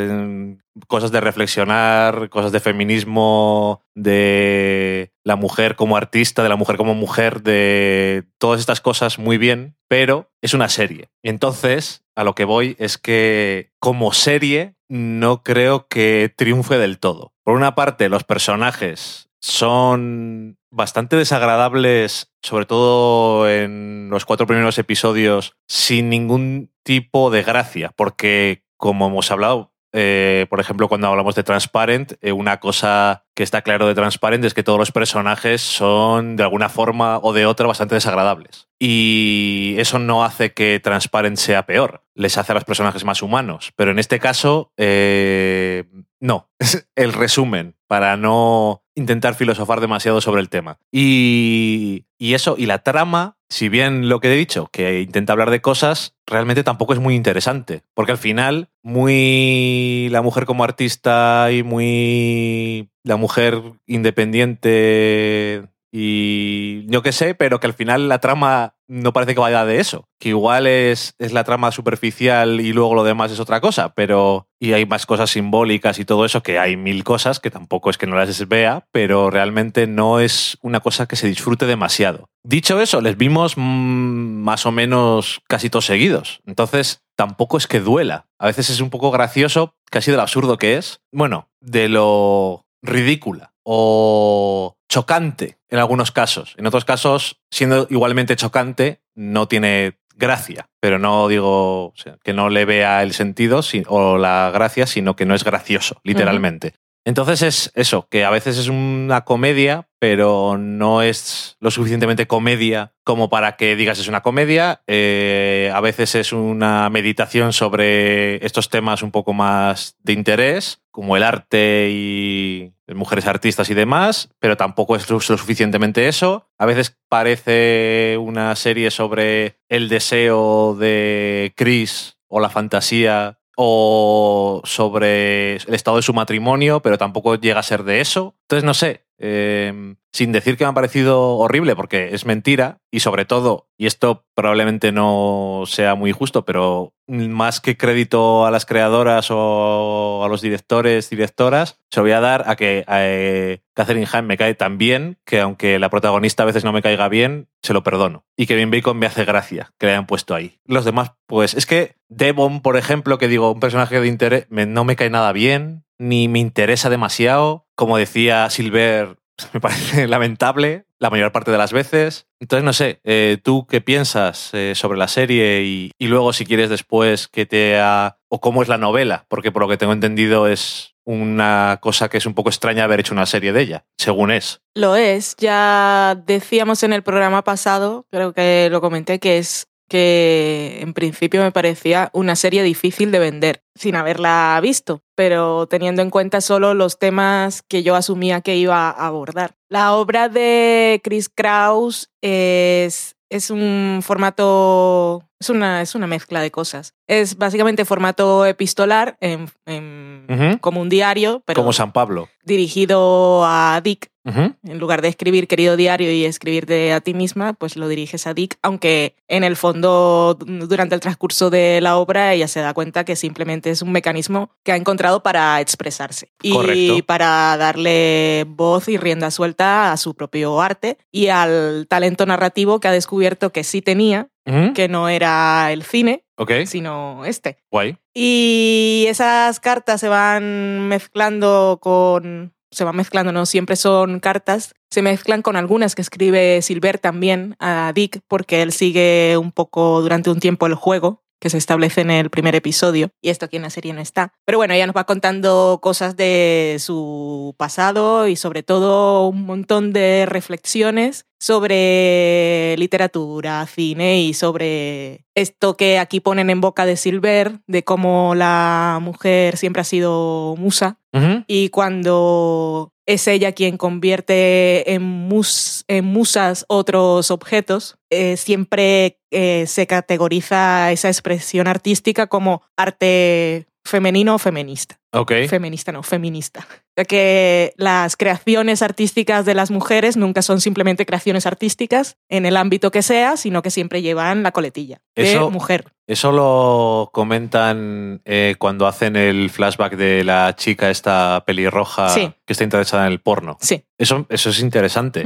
cosas 0.88 1.12
de 1.12 1.22
reflexionar, 1.22 2.29
cosas 2.29 2.51
de 2.51 2.60
feminismo, 2.60 3.81
de 3.96 5.13
la 5.24 5.36
mujer 5.36 5.75
como 5.75 5.98
artista, 5.98 6.43
de 6.43 6.50
la 6.50 6.55
mujer 6.55 6.77
como 6.77 6.96
mujer, 6.96 7.41
de 7.41 8.25
todas 8.38 8.60
estas 8.60 8.81
cosas 8.81 9.19
muy 9.19 9.38
bien, 9.38 9.75
pero 9.88 10.31
es 10.41 10.53
una 10.53 10.69
serie. 10.69 11.10
Entonces, 11.24 12.03
a 12.15 12.24
lo 12.24 12.36
que 12.36 12.46
voy 12.46 12.75
es 12.79 12.98
que 12.98 13.72
como 13.79 14.13
serie 14.13 14.75
no 14.89 15.43
creo 15.43 15.88
que 15.88 16.34
triunfe 16.36 16.77
del 16.77 17.00
todo. 17.00 17.34
Por 17.43 17.55
una 17.55 17.75
parte, 17.75 18.10
los 18.10 18.24
personajes 18.24 19.29
son 19.41 20.58
bastante 20.72 21.15
desagradables, 21.15 22.31
sobre 22.41 22.65
todo 22.65 23.50
en 23.50 24.10
los 24.10 24.25
cuatro 24.25 24.48
primeros 24.48 24.77
episodios, 24.77 25.55
sin 25.67 26.10
ningún 26.10 26.72
tipo 26.84 27.29
de 27.31 27.43
gracia, 27.43 27.91
porque 27.96 28.63
como 28.79 29.07
hemos 29.07 29.29
hablado, 29.29 29.74
eh, 29.91 30.45
por 30.50 30.59
ejemplo, 30.59 30.88
cuando 30.88 31.07
hablamos 31.07 31.36
de 31.36 31.43
Transparent, 31.43 32.13
eh, 32.21 32.31
una 32.31 32.59
cosa 32.59 33.25
que 33.33 33.43
está 33.43 33.62
claro 33.62 33.88
de 33.88 33.95
Transparent 33.95 34.45
es 34.45 34.53
que 34.53 34.63
todos 34.63 34.77
los 34.77 34.91
personajes 34.91 35.62
son 35.62 36.36
de 36.36 36.43
alguna 36.43 36.69
forma 36.69 37.17
o 37.17 37.33
de 37.33 37.45
otra 37.45 37.67
bastante 37.67 37.95
desagradables. 37.95 38.67
Y 38.79 39.75
eso 39.77 40.00
no 40.00 40.24
hace 40.24 40.53
que 40.53 40.79
Transparent 40.81 41.38
sea 41.38 41.65
peor, 41.65 42.03
les 42.13 42.38
hace 42.38 42.51
a 42.51 42.55
los 42.55 42.65
personajes 42.65 43.03
más 43.03 43.21
humanos. 43.21 43.74
Pero 43.75 43.91
en 43.91 44.00
este 44.00 44.19
caso, 44.19 44.71
eh, 44.77 45.86
no. 46.19 46.50
El 46.95 47.13
resumen, 47.13 47.75
para 47.88 48.15
no 48.15 48.83
intentar 49.00 49.34
filosofar 49.34 49.82
demasiado 49.82 50.22
sobre 50.22 50.41
el 50.41 50.50
tema. 50.50 50.77
Y, 50.91 52.06
y 52.18 52.34
eso, 52.34 52.56
y 52.58 52.65
la 52.65 52.79
trama, 52.79 53.38
si 53.50 53.70
bien 53.70 54.10
lo 54.10 54.20
que 54.20 54.32
he 54.32 54.38
dicho, 54.38 54.70
que 54.72 55.01
intenta 55.01 55.34
hablar 55.34 55.50
de 55.50 55.62
cosas, 55.62 56.15
realmente 56.27 56.63
tampoco 56.63 56.94
es 56.94 57.00
muy 57.00 57.15
interesante. 57.15 57.82
Porque 57.96 58.12
al 58.12 58.18
final, 58.18 58.70
muy 58.84 60.10
la 60.12 60.22
mujer 60.22 60.46
como 60.46 60.63
artista 60.63 61.51
y 61.51 61.63
muy 61.63 62.89
la 63.03 63.15
mujer 63.15 63.62
independiente 63.88 65.63
y 65.91 66.86
yo 66.88 67.01
qué 67.01 67.12
sé, 67.12 67.34
pero 67.34 67.60
que 67.60 67.67
al 67.67 67.74
final 67.74 68.10
la 68.10 68.19
trama 68.19 68.75
no 68.88 69.13
parece 69.13 69.34
que 69.34 69.39
vaya 69.39 69.65
de 69.65 69.79
eso. 69.79 70.08
Que 70.19 70.29
igual 70.29 70.67
es, 70.67 71.15
es, 71.17 71.31
la 71.31 71.43
trama 71.43 71.72
superficial 71.72 72.60
y 72.62 72.74
luego 72.74 72.96
lo 72.96 73.03
demás 73.03 73.31
es 73.31 73.39
otra 73.39 73.62
cosa, 73.62 73.93
pero. 73.93 74.48
Y 74.60 74.74
hay 74.74 74.86
más 74.86 75.05
cosas 75.05 75.29
simbólicas 75.29 76.00
y 76.00 76.05
todo 76.05 76.25
eso, 76.25 76.43
que 76.43 76.60
hay 76.60 76.75
mil 76.75 77.03
cosas 77.03 77.39
que 77.39 77.50
tampoco 77.50 77.89
es 77.89 77.98
que 77.98 78.08
no 78.08 78.17
las 78.17 78.48
vea, 78.48 78.86
pero 78.91 79.29
realmente 79.29 79.88
no 79.88 80.19
es 80.19 80.58
una 80.62 80.81
cosa 80.81 81.08
que 81.08 81.15
se 81.15 81.27
disfrute 81.27 81.65
demasiado. 81.65 82.29
Dicho 82.43 82.81
eso, 82.81 83.00
les 83.00 83.17
vimos 83.17 83.55
mm, 83.55 83.62
más 83.62 84.65
o 84.65 84.72
menos 84.72 85.41
casi 85.48 85.69
todos 85.69 85.86
seguidos. 85.86 86.41
Entonces, 86.46 87.03
tampoco 87.15 87.58
es 87.58 87.67
que 87.67 87.79
duela. 87.79 88.25
A 88.38 88.48
veces 88.48 88.69
es 88.69 88.81
un 88.81 88.89
poco 88.89 89.12
gracioso, 89.12 89.75
casi 89.89 90.12
de 90.12 90.17
lo 90.17 90.24
absurdo 90.24 90.58
que 90.58 90.77
es. 90.77 91.00
Bueno, 91.12 91.50
de 91.62 91.88
lo 91.89 92.65
ridícula 92.81 93.53
o 93.63 94.75
chocante 94.89 95.59
en 95.70 95.80
algunos 95.80 96.12
casos. 96.12 96.56
En 96.58 96.68
otros 96.68 96.86
casos, 96.86 97.40
siendo 97.52 97.88
igualmente 97.90 98.36
chocante, 98.36 99.02
no 99.16 99.48
tiene 99.48 100.00
gracia, 100.16 100.68
pero 100.80 101.00
no 101.00 101.28
digo 101.28 101.94
que 102.24 102.34
no 102.34 102.50
le 102.50 102.66
vea 102.66 103.02
el 103.04 103.14
sentido 103.14 103.62
o 103.88 104.18
la 104.18 104.52
gracia, 104.54 104.86
sino 104.86 105.16
que 105.16 105.26
no 105.26 105.34
es 105.34 105.44
gracioso, 105.44 106.00
literalmente. 106.04 106.74
Entonces 107.06 107.42
es 107.42 107.72
eso, 107.76 108.08
que 108.10 108.26
a 108.26 108.30
veces 108.30 108.58
es 108.58 108.68
una 108.68 109.22
comedia, 109.22 109.88
pero 110.00 110.58
no 110.60 111.02
es 111.02 111.58
lo 111.60 111.72
suficientemente 111.72 112.28
comedia 112.28 112.94
como 113.04 113.30
para 113.30 113.56
que 113.56 113.76
digas 113.76 114.00
es 114.00 114.10
una 114.10 114.22
comedia. 114.22 114.84
Eh, 114.86 115.72
a 115.74 115.82
veces 115.82 116.14
es 116.16 116.34
una 116.34 116.90
meditación 116.90 117.54
sobre 117.54 118.46
estos 118.46 118.70
temas 118.70 119.02
un 119.02 119.12
poco 119.12 119.34
más 119.34 119.96
de 120.04 120.14
interés, 120.14 120.82
como 120.92 121.16
el 121.16 121.24
arte 121.24 121.90
y 121.92 122.74
mujeres 122.96 123.27
artistas 123.27 123.69
y 123.69 123.74
demás, 123.74 124.29
pero 124.39 124.58
tampoco 124.58 124.96
es 124.96 125.10
lo 125.10 125.19
suficientemente 125.19 126.08
eso. 126.08 126.50
A 126.58 126.65
veces 126.65 126.98
parece 127.08 128.17
una 128.19 128.55
serie 128.55 128.91
sobre 128.91 129.60
el 129.69 129.89
deseo 129.89 130.75
de 130.75 131.53
Chris 131.55 132.17
o 132.27 132.39
la 132.39 132.50
fantasía 132.50 133.39
o 133.55 134.62
sobre 134.63 135.58
el 135.58 135.74
estado 135.74 135.98
de 135.98 136.03
su 136.03 136.13
matrimonio, 136.13 136.81
pero 136.81 136.98
tampoco 136.98 137.36
llega 137.36 137.60
a 137.60 137.63
ser 137.63 137.84
de 137.84 138.00
eso. 138.00 138.36
Entonces, 138.43 138.63
no 138.63 138.74
sé, 138.74 139.05
eh, 139.20 139.96
sin 140.12 140.32
decir 140.32 140.58
que 140.58 140.64
me 140.64 140.72
ha 140.72 140.74
parecido 140.74 141.36
horrible, 141.38 141.76
porque 141.76 142.14
es 142.14 142.26
mentira, 142.26 142.80
y 142.90 143.02
sobre 143.02 143.26
todo, 143.26 143.68
y 143.78 143.86
esto 143.86 144.26
probablemente 144.34 144.92
no 144.92 145.64
sea 145.68 145.96
muy 145.96 146.12
justo, 146.12 146.46
pero 146.46 146.94
más 147.08 147.62
que 147.62 147.78
crédito 147.78 148.46
a 148.46 148.52
las 148.52 148.66
creadoras 148.66 149.28
o 149.30 150.24
a 150.24 150.28
los 150.28 150.42
directores, 150.42 151.10
directoras, 151.10 151.80
se 151.92 152.02
voy 152.02 152.12
a 152.12 152.22
dar 152.22 152.46
a 152.48 152.56
que 152.56 152.86
eh, 152.88 153.62
Catherine 153.74 154.08
Hahn 154.12 154.26
me 154.26 154.38
cae 154.38 154.56
tan 154.56 154.78
bien 154.78 155.18
que 155.26 155.42
aunque 155.42 155.80
la 155.80 155.90
protagonista 155.90 156.44
a 156.44 156.48
veces 156.48 156.64
no 156.64 156.74
me 156.74 156.82
caiga 156.82 157.08
bien, 157.08 157.48
se 157.62 157.74
lo 157.74 157.84
perdono. 157.84 158.26
Y 158.36 158.46
que 158.46 158.56
Kevin 158.56 158.72
Bacon 158.72 158.98
me 158.98 159.06
hace 159.06 159.26
gracia 159.26 159.72
que 159.78 159.86
le 159.86 159.94
hayan 159.94 160.08
puesto 160.08 160.34
ahí. 160.34 160.60
Los 160.66 160.86
demás, 160.86 161.12
pues 161.28 161.54
es 161.54 161.66
que 161.66 161.96
Devon, 162.08 162.62
por 162.62 162.78
ejemplo, 162.78 163.18
que 163.18 163.28
digo, 163.28 163.52
un 163.52 163.60
personaje 163.60 164.00
de 164.00 164.08
interés, 164.08 164.48
no 164.50 164.84
me 164.84 164.96
cae 164.96 165.10
nada 165.10 165.32
bien, 165.32 165.84
ni 166.00 166.28
me 166.28 166.40
interesa 166.40 166.90
demasiado. 166.90 167.68
Como 167.79 167.98
decía 167.98 168.50
Silver, 168.50 169.15
me 169.53 169.62
parece 169.62 170.05
lamentable 170.05 170.83
la 171.00 171.09
mayor 171.09 171.31
parte 171.31 171.50
de 171.50 171.57
las 171.57 171.71
veces. 171.71 172.27
Entonces, 172.41 172.65
no 172.65 172.74
sé, 172.74 173.00
eh, 173.05 173.38
¿tú 173.41 173.65
qué 173.67 173.79
piensas 173.79 174.50
eh, 174.51 174.74
sobre 174.75 174.98
la 174.98 175.07
serie 175.07 175.63
y, 175.63 175.91
y, 175.98 176.07
luego 176.07 176.33
si 176.33 176.45
quieres 176.45 176.69
después 176.69 177.29
que 177.29 177.45
te 177.45 177.79
ha... 177.79 178.17
o 178.27 178.41
cómo 178.41 178.63
es 178.63 178.67
la 178.67 178.77
novela? 178.77 179.24
Porque 179.29 179.53
por 179.53 179.62
lo 179.62 179.69
que 179.69 179.77
tengo 179.77 179.93
entendido 179.93 180.50
es 180.50 180.93
una 181.05 181.79
cosa 181.81 182.09
que 182.09 182.17
es 182.17 182.25
un 182.25 182.33
poco 182.33 182.50
extraña 182.50 182.83
haber 182.83 183.00
hecho 183.00 183.13
una 183.13 183.25
serie 183.25 183.53
de 183.53 183.62
ella, 183.62 183.86
según 183.98 184.31
es. 184.31 184.59
Lo 184.75 184.98
es, 184.98 185.38
ya 185.38 186.21
decíamos 186.25 186.83
en 186.83 186.91
el 186.91 187.01
programa 187.01 187.45
pasado, 187.45 188.07
creo 188.12 188.33
que 188.33 188.67
lo 188.69 188.81
comenté, 188.81 189.19
que 189.19 189.38
es 189.38 189.69
que 189.89 190.79
en 190.81 190.93
principio 190.93 191.41
me 191.41 191.51
parecía 191.51 192.10
una 192.13 192.36
serie 192.38 192.63
difícil 192.63 193.12
de 193.12 193.19
vender, 193.19 193.63
sin 193.75 193.96
haberla 193.96 194.58
visto, 194.62 195.03
pero 195.15 195.67
teniendo 195.67 196.01
en 196.01 196.10
cuenta 196.10 196.39
solo 196.39 196.74
los 196.74 196.98
temas 196.98 197.62
que 197.63 197.84
yo 197.84 197.96
asumía 197.96 198.41
que 198.41 198.55
iba 198.55 198.89
a 198.89 199.08
abordar. 199.08 199.55
La 199.67 199.93
obra 199.96 200.29
de 200.29 201.01
Chris 201.03 201.27
Kraus 201.27 202.10
es, 202.22 203.17
es 203.29 203.50
un 203.50 204.00
formato, 204.01 205.28
es 205.39 205.50
una, 205.50 205.81
es 205.81 205.96
una 205.96 206.08
mezcla 206.08 206.41
de 206.41 206.51
cosas. 206.51 206.93
Es 207.08 207.38
básicamente 207.38 207.86
formato 207.86 208.46
epistolar, 208.46 209.17
en, 209.22 210.58
como 210.60 210.81
un 210.81 210.89
diario, 210.89 211.41
pero... 211.46 211.62
Como 211.62 211.74
San 211.74 211.93
Pablo. 211.93 212.27
Dirigido 212.43 213.43
a 213.46 213.79
Dick, 213.84 214.12
en 214.25 214.79
lugar 214.79 215.01
de 215.01 215.08
escribir 215.08 215.48
querido 215.48 215.75
diario 215.75 216.12
y 216.12 216.25
escribirte 216.25 216.93
a 216.93 217.01
ti 217.01 217.13
misma, 217.13 217.53
pues 217.53 217.75
lo 217.77 217.88
diriges 217.88 218.27
a 218.27 218.34
Dick, 218.34 218.58
aunque 218.62 219.15
en 219.27 219.43
el 219.43 219.55
fondo 219.55 220.38
durante 220.39 220.93
el 220.93 221.01
transcurso 221.01 221.50
de 221.50 221.79
la 221.81 221.98
obra 221.98 222.34
ella 222.34 222.48
se 222.48 222.60
da 222.60 222.74
cuenta 222.74 223.05
que 223.05 223.15
simplemente 223.15 223.72
es 223.72 223.81
un 223.81 223.91
mecanismo 223.91 224.51
que 224.63 224.72
ha 224.72 224.75
encontrado 224.75 225.24
para 225.24 225.60
expresarse. 225.62 226.31
Y 226.43 227.01
para 227.03 227.58
darle 227.58 228.46
voz 228.48 228.88
y 228.88 228.98
rienda 228.98 229.31
suelta 229.31 229.91
a 229.91 229.98
su 229.98 230.13
propio 230.13 230.62
arte 230.62 230.98
y 231.12 231.27
al 231.27 231.88
talento 231.88 232.25
narrativo 232.25 232.79
que 232.79 232.88
ha 232.88 232.91
descubierto 232.91 233.51
que 233.51 233.63
sí 233.63 233.81
tenía, 233.81 234.29
que 234.74 234.88
no 234.88 235.10
era 235.10 235.72
el 235.72 235.84
cine, 235.84 236.24
sino 236.65 237.25
este. 237.25 237.58
Guay. 237.72 237.98
Y 238.13 239.06
esas 239.08 239.60
cartas 239.60 240.00
se 240.01 240.10
van 240.10 240.88
mezclando 240.88 241.79
con 241.82 242.53
se 242.72 242.84
van 242.84 242.96
mezclando, 242.96 243.32
no 243.32 243.46
siempre 243.46 243.75
son 243.75 244.20
cartas, 244.20 244.75
se 244.91 245.01
mezclan 245.01 245.41
con 245.41 245.56
algunas 245.56 245.96
que 245.96 246.03
escribe 246.03 246.62
Silver 246.62 247.00
también 247.00 247.56
a 247.60 247.91
Dick, 247.96 248.22
porque 248.27 248.62
él 248.62 248.72
sigue 248.72 249.38
un 249.38 249.51
poco 249.51 250.01
durante 250.01 250.29
un 250.29 250.39
tiempo 250.39 250.68
el 250.68 250.75
juego 250.75 251.24
que 251.39 251.50
se 251.50 251.58
establece 251.58 252.01
en 252.01 252.12
el 252.12 252.29
primer 252.29 252.55
episodio, 252.55 253.12
y 253.22 253.29
esto 253.29 253.46
aquí 253.46 253.58
en 253.58 253.63
la 253.63 253.69
serie 253.69 253.93
no 253.93 254.01
está. 254.01 254.34
Pero 254.46 254.58
bueno, 254.58 254.74
ella 254.74 254.88
nos 254.88 254.96
va 254.96 255.05
contando 255.05 255.79
cosas 255.81 256.15
de 256.15 256.77
su 256.79 257.55
pasado 257.58 258.27
y 258.27 258.36
sobre 258.36 258.63
todo 258.63 259.27
un 259.27 259.46
montón 259.46 259.93
de 259.93 260.25
reflexiones 260.27 261.25
sobre 261.39 262.75
literatura, 262.77 263.65
cine 263.65 264.22
y 264.22 264.34
sobre 264.34 265.25
esto 265.36 265.77
que 265.77 265.98
aquí 265.98 266.19
ponen 266.19 266.50
en 266.50 266.60
boca 266.60 266.86
de 266.86 266.98
Silver, 266.98 267.62
de 267.65 267.84
cómo 267.84 268.36
la 268.36 269.00
mujer 269.01 269.55
siempre 269.58 269.81
ha 269.81 269.86
sido 269.86 270.55
musa 270.58 270.99
y 271.48 271.70
cuando 271.70 272.94
es 273.06 273.28
ella 273.28 273.54
quien 273.54 273.78
convierte 273.78 274.94
en, 274.94 275.01
mus, 275.01 275.84
en 275.88 276.06
musas 276.06 276.66
otros 276.68 277.32
objetos, 277.32 277.98
eh, 278.12 278.38
siempre 278.38 279.20
eh, 279.32 279.66
se 279.66 279.88
categoriza 279.88 280.92
esa 280.92 281.08
expresión 281.08 281.68
artística 281.68 282.28
como 282.28 282.62
arte 282.78 283.69
femenino 283.86 284.36
o 284.36 284.39
feminista. 284.39 285.00
Ok. 285.12 285.31
Feminista, 285.50 285.91
no, 285.91 286.03
feminista. 286.03 286.67
Que 287.07 287.74
las 287.77 288.15
creaciones 288.17 288.81
artísticas 288.81 289.45
de 289.45 289.53
las 289.55 289.71
mujeres 289.71 290.17
nunca 290.17 290.41
son 290.41 290.59
simplemente 290.62 291.05
creaciones 291.05 291.45
artísticas 291.45 292.17
en 292.29 292.45
el 292.45 292.57
ámbito 292.57 292.91
que 292.91 293.01
sea, 293.01 293.38
sino 293.38 293.62
que 293.62 293.71
siempre 293.71 294.01
llevan 294.01 294.43
la 294.43 294.51
coletilla 294.51 295.01
de 295.15 295.31
Eso- 295.33 295.50
mujer. 295.50 295.93
Eso 296.07 296.31
lo 296.31 297.09
comentan 297.13 298.21
eh, 298.25 298.55
cuando 298.59 298.88
hacen 298.88 299.15
el 299.15 299.50
flashback 299.50 299.95
de 299.95 300.24
la 300.24 300.55
chica 300.55 300.89
esta 300.89 301.43
pelirroja 301.45 302.09
Sí. 302.09 302.31
que 302.45 302.53
está 302.53 302.63
interesada 302.63 303.05
en 303.05 303.12
el 303.13 303.21
porno. 303.21 303.57
Sí. 303.62 303.83
Eso, 303.98 304.25
eso 304.29 304.50
es 304.50 304.59
interesante. 304.59 305.24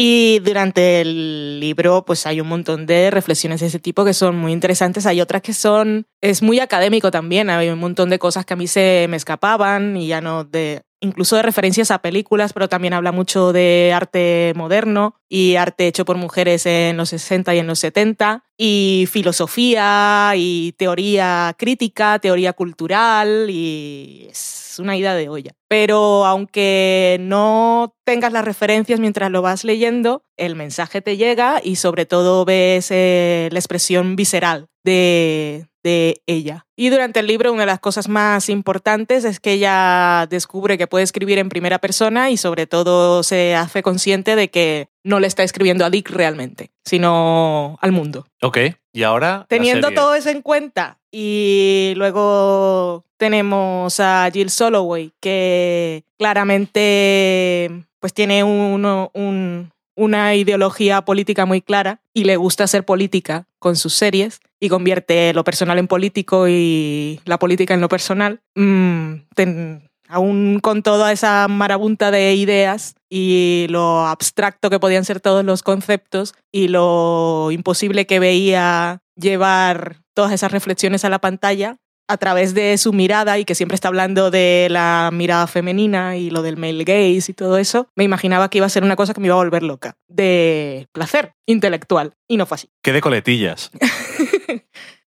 Y 0.00 0.38
durante 0.44 1.00
el 1.00 1.58
libro, 1.58 2.04
pues 2.04 2.24
hay 2.24 2.40
un 2.40 2.46
montón 2.46 2.86
de 2.86 3.10
reflexiones 3.10 3.60
de 3.60 3.66
ese 3.66 3.80
tipo 3.80 4.04
que 4.04 4.14
son 4.14 4.36
muy 4.38 4.52
interesantes. 4.52 5.06
Hay 5.06 5.20
otras 5.20 5.42
que 5.42 5.52
son. 5.52 6.06
Es 6.20 6.40
muy 6.40 6.60
académico 6.60 7.10
también. 7.10 7.50
Hay 7.50 7.68
un 7.68 7.80
montón 7.80 8.08
de 8.08 8.20
cosas 8.20 8.46
que 8.46 8.54
a 8.54 8.56
mí 8.56 8.68
se 8.68 9.06
me 9.10 9.16
escapaban 9.16 9.96
y 9.96 10.06
ya 10.06 10.20
no 10.20 10.44
de. 10.44 10.82
Incluso 11.00 11.36
de 11.36 11.42
referencias 11.42 11.92
a 11.92 12.00
películas, 12.00 12.52
pero 12.52 12.68
también 12.68 12.92
habla 12.92 13.12
mucho 13.12 13.52
de 13.52 13.92
arte 13.94 14.52
moderno 14.56 15.14
y 15.28 15.54
arte 15.54 15.86
hecho 15.86 16.04
por 16.04 16.16
mujeres 16.16 16.66
en 16.66 16.96
los 16.96 17.10
60 17.10 17.54
y 17.54 17.58
en 17.60 17.68
los 17.68 17.78
70, 17.78 18.44
y 18.56 19.06
filosofía 19.10 20.32
y 20.34 20.72
teoría 20.72 21.54
crítica, 21.56 22.18
teoría 22.18 22.52
cultural, 22.52 23.48
y 23.48 24.26
es 24.28 24.76
una 24.80 24.96
ida 24.96 25.14
de 25.14 25.28
olla. 25.28 25.52
Pero 25.68 26.24
aunque 26.24 27.18
no 27.20 27.94
tengas 28.04 28.32
las 28.32 28.44
referencias 28.44 28.98
mientras 28.98 29.30
lo 29.30 29.40
vas 29.40 29.62
leyendo, 29.62 30.24
el 30.36 30.56
mensaje 30.56 31.00
te 31.00 31.16
llega 31.16 31.60
y 31.62 31.76
sobre 31.76 32.06
todo 32.06 32.44
ves 32.44 32.88
eh, 32.90 33.48
la 33.52 33.58
expresión 33.58 34.16
visceral 34.16 34.68
de, 34.84 35.66
de 35.82 36.22
ella. 36.26 36.66
Y 36.76 36.90
durante 36.90 37.20
el 37.20 37.26
libro 37.26 37.52
una 37.52 37.62
de 37.62 37.66
las 37.66 37.80
cosas 37.80 38.08
más 38.08 38.48
importantes 38.48 39.24
es 39.24 39.40
que 39.40 39.52
ella 39.52 40.26
descubre 40.30 40.78
que 40.78 40.86
puede 40.86 41.04
escribir 41.04 41.38
en 41.38 41.48
primera 41.48 41.78
persona 41.78 42.30
y 42.30 42.36
sobre 42.36 42.66
todo 42.66 43.22
se 43.22 43.54
hace 43.54 43.82
consciente 43.82 44.36
de 44.36 44.48
que 44.50 44.88
no 45.04 45.20
le 45.20 45.26
está 45.26 45.42
escribiendo 45.42 45.84
a 45.84 45.90
Dick 45.90 46.10
realmente, 46.10 46.70
sino 46.84 47.78
al 47.80 47.92
mundo. 47.92 48.26
Ok. 48.42 48.58
Y 48.92 49.02
ahora. 49.02 49.46
Teniendo 49.48 49.90
todo 49.92 50.14
eso 50.14 50.30
en 50.30 50.42
cuenta 50.42 50.98
y 51.10 51.92
luego 51.96 53.04
tenemos 53.16 53.98
a 54.00 54.28
Jill 54.32 54.50
Soloway 54.50 55.12
que 55.20 56.04
claramente 56.18 57.84
pues 58.00 58.14
tiene 58.14 58.44
uno- 58.44 59.10
un- 59.14 59.72
una 59.98 60.34
ideología 60.36 61.02
política 61.02 61.44
muy 61.44 61.60
clara 61.60 62.00
y 62.14 62.24
le 62.24 62.36
gusta 62.36 62.64
hacer 62.64 62.84
política 62.84 63.46
con 63.58 63.74
sus 63.76 63.94
series 63.94 64.40
y 64.60 64.68
convierte 64.68 65.32
lo 65.34 65.42
personal 65.44 65.78
en 65.78 65.88
político 65.88 66.46
y 66.48 67.20
la 67.24 67.38
política 67.38 67.74
en 67.74 67.80
lo 67.80 67.88
personal. 67.88 68.40
Mm, 68.54 69.14
ten- 69.34 69.88
aún 70.08 70.60
con 70.62 70.82
toda 70.82 71.12
esa 71.12 71.46
marabunta 71.48 72.10
de 72.10 72.34
ideas 72.34 72.94
y 73.10 73.66
lo 73.68 74.06
abstracto 74.06 74.70
que 74.70 74.78
podían 74.80 75.04
ser 75.04 75.20
todos 75.20 75.44
los 75.44 75.62
conceptos 75.62 76.34
y 76.50 76.68
lo 76.68 77.50
imposible 77.50 78.06
que 78.06 78.18
veía 78.20 79.00
llevar 79.16 79.96
todas 80.14 80.32
esas 80.32 80.52
reflexiones 80.52 81.04
a 81.04 81.10
la 81.10 81.18
pantalla 81.18 81.76
a 82.08 82.16
través 82.16 82.54
de 82.54 82.76
su 82.78 82.92
mirada 82.92 83.38
y 83.38 83.44
que 83.44 83.54
siempre 83.54 83.74
está 83.74 83.88
hablando 83.88 84.30
de 84.30 84.68
la 84.70 85.10
mirada 85.12 85.46
femenina 85.46 86.16
y 86.16 86.30
lo 86.30 86.42
del 86.42 86.56
male 86.56 86.84
gaze 86.84 87.30
y 87.30 87.34
todo 87.34 87.58
eso, 87.58 87.88
me 87.94 88.04
imaginaba 88.04 88.48
que 88.48 88.58
iba 88.58 88.66
a 88.66 88.70
ser 88.70 88.82
una 88.82 88.96
cosa 88.96 89.14
que 89.14 89.20
me 89.20 89.26
iba 89.26 89.34
a 89.34 89.44
volver 89.44 89.62
loca, 89.62 89.96
de 90.08 90.88
placer 90.92 91.34
intelectual. 91.46 92.14
Y 92.26 92.36
no 92.36 92.46
fue 92.46 92.56
así. 92.56 92.70
Qué 92.82 92.92
de 92.92 93.00
coletillas. 93.00 93.70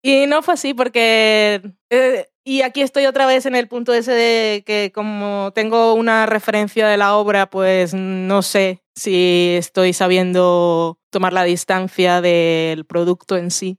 Y 0.02 0.28
no 0.28 0.42
fue 0.42 0.54
así 0.54 0.74
porque... 0.74 1.62
eh, 1.90 2.26
y 2.46 2.62
aquí 2.64 2.82
estoy 2.82 3.06
otra 3.06 3.28
vez 3.28 3.46
en 3.46 3.54
el 3.54 3.68
punto 3.68 3.94
ese 3.94 4.12
de 4.12 4.64
que 4.66 4.92
como 4.92 5.52
tengo 5.54 5.94
una 5.94 6.26
referencia 6.26 6.88
de 6.88 6.98
la 6.98 7.16
obra, 7.16 7.50
pues 7.50 7.94
no 7.94 8.42
sé 8.42 8.82
si 8.96 9.54
estoy 9.56 9.94
sabiendo 9.94 11.00
tomar 11.12 11.32
la 11.32 11.44
distancia 11.44 12.22
del 12.22 12.86
producto 12.86 13.38
en 13.38 13.52
sí. 13.52 13.78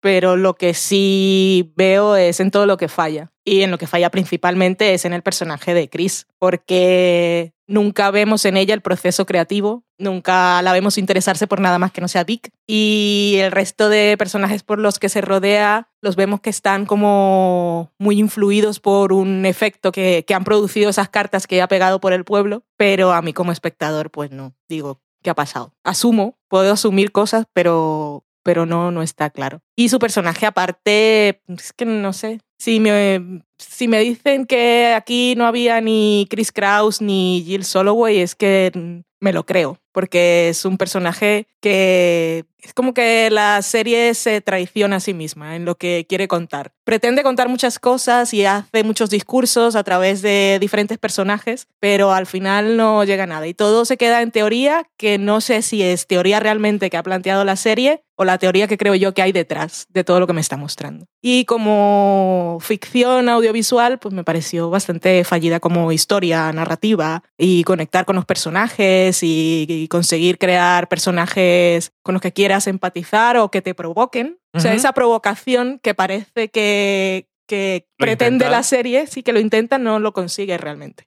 Pero 0.00 0.36
lo 0.36 0.54
que 0.54 0.74
sí 0.74 1.72
veo 1.76 2.16
es 2.16 2.40
en 2.40 2.50
todo 2.50 2.66
lo 2.66 2.76
que 2.76 2.88
falla. 2.88 3.32
Y 3.44 3.62
en 3.62 3.70
lo 3.70 3.78
que 3.78 3.86
falla 3.86 4.10
principalmente 4.10 4.94
es 4.94 5.04
en 5.04 5.12
el 5.12 5.22
personaje 5.22 5.72
de 5.72 5.88
Chris, 5.88 6.26
porque 6.38 7.54
nunca 7.66 8.10
vemos 8.10 8.44
en 8.44 8.56
ella 8.56 8.74
el 8.74 8.82
proceso 8.82 9.24
creativo, 9.26 9.84
nunca 9.98 10.60
la 10.62 10.72
vemos 10.72 10.98
interesarse 10.98 11.46
por 11.46 11.60
nada 11.60 11.78
más 11.78 11.90
que 11.90 12.00
no 12.00 12.08
sea 12.08 12.24
Dick. 12.24 12.50
Y 12.66 13.36
el 13.38 13.50
resto 13.50 13.88
de 13.88 14.16
personajes 14.18 14.62
por 14.62 14.78
los 14.78 14.98
que 14.98 15.08
se 15.08 15.22
rodea 15.22 15.88
los 16.02 16.14
vemos 16.14 16.40
que 16.40 16.50
están 16.50 16.84
como 16.84 17.92
muy 17.98 18.18
influidos 18.18 18.80
por 18.80 19.12
un 19.12 19.46
efecto 19.46 19.92
que, 19.92 20.24
que 20.26 20.34
han 20.34 20.44
producido 20.44 20.90
esas 20.90 21.08
cartas 21.08 21.46
que 21.46 21.62
ha 21.62 21.68
pegado 21.68 22.00
por 22.00 22.12
el 22.12 22.24
pueblo, 22.24 22.64
pero 22.76 23.12
a 23.12 23.22
mí 23.22 23.32
como 23.32 23.52
espectador 23.52 24.10
pues 24.10 24.30
no, 24.30 24.54
digo, 24.68 25.00
¿qué 25.22 25.30
ha 25.30 25.34
pasado? 25.34 25.74
Asumo, 25.84 26.38
puedo 26.48 26.72
asumir 26.72 27.12
cosas, 27.12 27.46
pero 27.52 28.24
pero 28.42 28.66
no, 28.66 28.90
no 28.90 29.02
está 29.02 29.30
claro. 29.30 29.60
Y 29.76 29.88
su 29.88 29.98
personaje 29.98 30.46
aparte, 30.46 31.42
es 31.48 31.72
que 31.72 31.84
no 31.84 32.12
sé, 32.12 32.40
si 32.58 32.80
me, 32.80 33.42
si 33.58 33.88
me 33.88 34.00
dicen 34.00 34.46
que 34.46 34.92
aquí 34.94 35.34
no 35.36 35.46
había 35.46 35.80
ni 35.80 36.26
Chris 36.28 36.52
Kraus 36.52 37.00
ni 37.00 37.42
Jill 37.46 37.64
Soloway, 37.64 38.18
es 38.18 38.34
que 38.34 39.02
me 39.20 39.32
lo 39.32 39.44
creo, 39.44 39.78
porque 39.92 40.48
es 40.48 40.64
un 40.64 40.78
personaje 40.78 41.48
que 41.60 42.44
es 42.60 42.74
como 42.74 42.92
que 42.92 43.30
la 43.30 43.62
serie 43.62 44.14
se 44.14 44.40
traiciona 44.40 44.96
a 44.96 45.00
sí 45.00 45.14
misma 45.14 45.56
en 45.56 45.64
lo 45.64 45.76
que 45.76 46.06
quiere 46.08 46.26
contar. 46.26 46.72
Pretende 46.84 47.22
contar 47.22 47.48
muchas 47.48 47.78
cosas 47.78 48.34
y 48.34 48.44
hace 48.44 48.82
muchos 48.82 49.10
discursos 49.10 49.76
a 49.76 49.84
través 49.84 50.22
de 50.22 50.58
diferentes 50.60 50.98
personajes, 50.98 51.68
pero 51.78 52.12
al 52.12 52.26
final 52.26 52.76
no 52.76 53.04
llega 53.04 53.24
a 53.24 53.26
nada. 53.26 53.46
Y 53.46 53.54
todo 53.54 53.84
se 53.84 53.96
queda 53.96 54.22
en 54.22 54.32
teoría, 54.32 54.88
que 54.96 55.18
no 55.18 55.40
sé 55.40 55.62
si 55.62 55.82
es 55.82 56.06
teoría 56.06 56.40
realmente 56.40 56.90
que 56.90 56.96
ha 56.96 57.02
planteado 57.02 57.44
la 57.44 57.56
serie 57.56 58.02
o 58.16 58.24
la 58.24 58.38
teoría 58.38 58.66
que 58.66 58.78
creo 58.78 58.96
yo 58.96 59.14
que 59.14 59.22
hay 59.22 59.30
detrás 59.30 59.86
de 59.90 60.02
todo 60.02 60.18
lo 60.18 60.26
que 60.26 60.32
me 60.32 60.40
está 60.40 60.56
mostrando. 60.56 61.06
Y 61.22 61.44
como 61.44 62.58
ficción 62.60 63.28
audiovisual, 63.28 64.00
pues 64.00 64.12
me 64.12 64.24
pareció 64.24 64.70
bastante 64.70 65.22
fallida 65.22 65.60
como 65.60 65.92
historia 65.92 66.52
narrativa 66.52 67.22
y 67.36 67.62
conectar 67.62 68.04
con 68.04 68.16
los 68.16 68.24
personajes 68.24 69.07
y, 69.22 69.66
y 69.68 69.88
conseguir 69.88 70.38
crear 70.38 70.88
personajes 70.88 71.92
con 72.02 72.14
los 72.14 72.22
que 72.22 72.32
quieras 72.32 72.66
empatizar 72.66 73.36
o 73.36 73.50
que 73.50 73.62
te 73.62 73.74
provoquen. 73.74 74.38
O 74.54 74.60
sea, 74.60 74.74
esa 74.74 74.92
provocación 74.92 75.78
que 75.82 75.94
parece 75.94 76.48
que, 76.48 77.28
que 77.46 77.86
pretende 77.96 78.44
intenta. 78.44 78.50
la 78.50 78.62
serie, 78.62 79.06
sí 79.06 79.22
que 79.22 79.32
lo 79.32 79.40
intenta, 79.40 79.78
no 79.78 79.98
lo 79.98 80.12
consigue 80.12 80.56
realmente. 80.58 81.04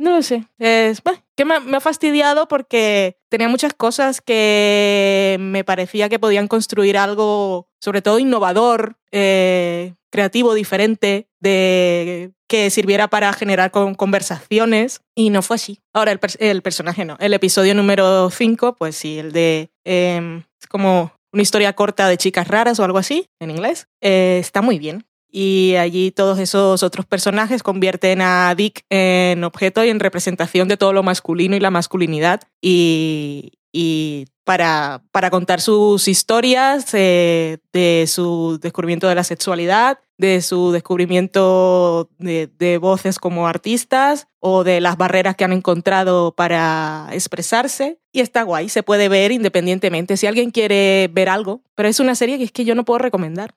No 0.00 0.12
lo 0.12 0.22
sé. 0.22 0.44
Es, 0.58 1.02
bah, 1.02 1.22
que 1.36 1.44
me, 1.44 1.54
ha- 1.76 1.80
fastidiado 1.80 2.48
porque 2.48 3.18
tenía 3.28 3.48
muchas 3.48 3.74
cosas 3.74 4.22
que 4.22 5.36
me 5.38 5.62
parecía 5.62 6.08
que 6.08 6.18
podían 6.18 6.48
construir 6.48 6.96
algo, 6.96 7.68
sobre 7.82 8.00
todo 8.00 8.18
innovador, 8.18 8.96
eh, 9.12 9.92
creativo, 10.10 10.54
diferente, 10.54 11.28
de 11.38 12.32
que 12.48 12.70
sirviera 12.70 13.08
para 13.08 13.30
generar 13.34 13.70
con- 13.70 13.94
conversaciones 13.94 15.02
y 15.14 15.28
no 15.28 15.42
fue 15.42 15.56
así. 15.56 15.80
Ahora, 15.92 16.12
el, 16.12 16.20
el 16.38 16.62
personaje 16.62 17.04
no. 17.04 17.18
El 17.20 17.34
episodio 17.34 17.74
número 17.74 18.30
5, 18.30 18.76
pues 18.76 18.96
sí, 18.96 19.18
el 19.18 19.32
de... 19.32 19.70
es 19.84 20.66
como 20.68 21.12
una 21.32 21.42
historia 21.42 21.74
corta 21.74 22.08
de 22.08 22.16
chicas 22.16 22.48
raras 22.48 22.80
o 22.80 22.84
algo 22.84 22.96
así, 22.98 23.28
en 23.38 23.50
inglés. 23.50 23.86
Eh, 24.00 24.38
está 24.40 24.62
muy 24.62 24.78
bien. 24.78 25.04
Y 25.30 25.76
allí 25.76 26.10
todos 26.10 26.38
esos 26.38 26.82
otros 26.82 27.06
personajes 27.06 27.62
convierten 27.62 28.20
a 28.20 28.54
Dick 28.54 28.84
en 28.90 29.44
objeto 29.44 29.84
y 29.84 29.90
en 29.90 30.00
representación 30.00 30.68
de 30.68 30.76
todo 30.76 30.92
lo 30.92 31.02
masculino 31.02 31.56
y 31.56 31.60
la 31.60 31.70
masculinidad. 31.70 32.40
Y, 32.60 33.52
y 33.72 34.26
para, 34.50 35.04
para 35.12 35.30
contar 35.30 35.60
sus 35.60 36.08
historias 36.08 36.92
eh, 36.94 37.58
de 37.72 38.06
su 38.08 38.58
descubrimiento 38.60 39.06
de 39.08 39.14
la 39.14 39.22
sexualidad, 39.22 40.00
de 40.18 40.42
su 40.42 40.72
descubrimiento 40.72 42.10
de, 42.18 42.50
de 42.58 42.78
voces 42.78 43.20
como 43.20 43.46
artistas 43.46 44.26
o 44.40 44.64
de 44.64 44.80
las 44.80 44.96
barreras 44.96 45.36
que 45.36 45.44
han 45.44 45.52
encontrado 45.52 46.34
para 46.34 47.06
expresarse. 47.12 48.00
Y 48.12 48.18
está 48.18 48.42
guay, 48.42 48.68
se 48.68 48.82
puede 48.82 49.08
ver 49.08 49.30
independientemente. 49.30 50.16
Si 50.16 50.26
alguien 50.26 50.50
quiere 50.50 51.08
ver 51.12 51.28
algo, 51.28 51.62
pero 51.76 51.88
es 51.88 52.00
una 52.00 52.16
serie 52.16 52.36
que 52.36 52.42
es 52.42 52.50
que 52.50 52.64
yo 52.64 52.74
no 52.74 52.84
puedo 52.84 52.98
recomendar. 52.98 53.54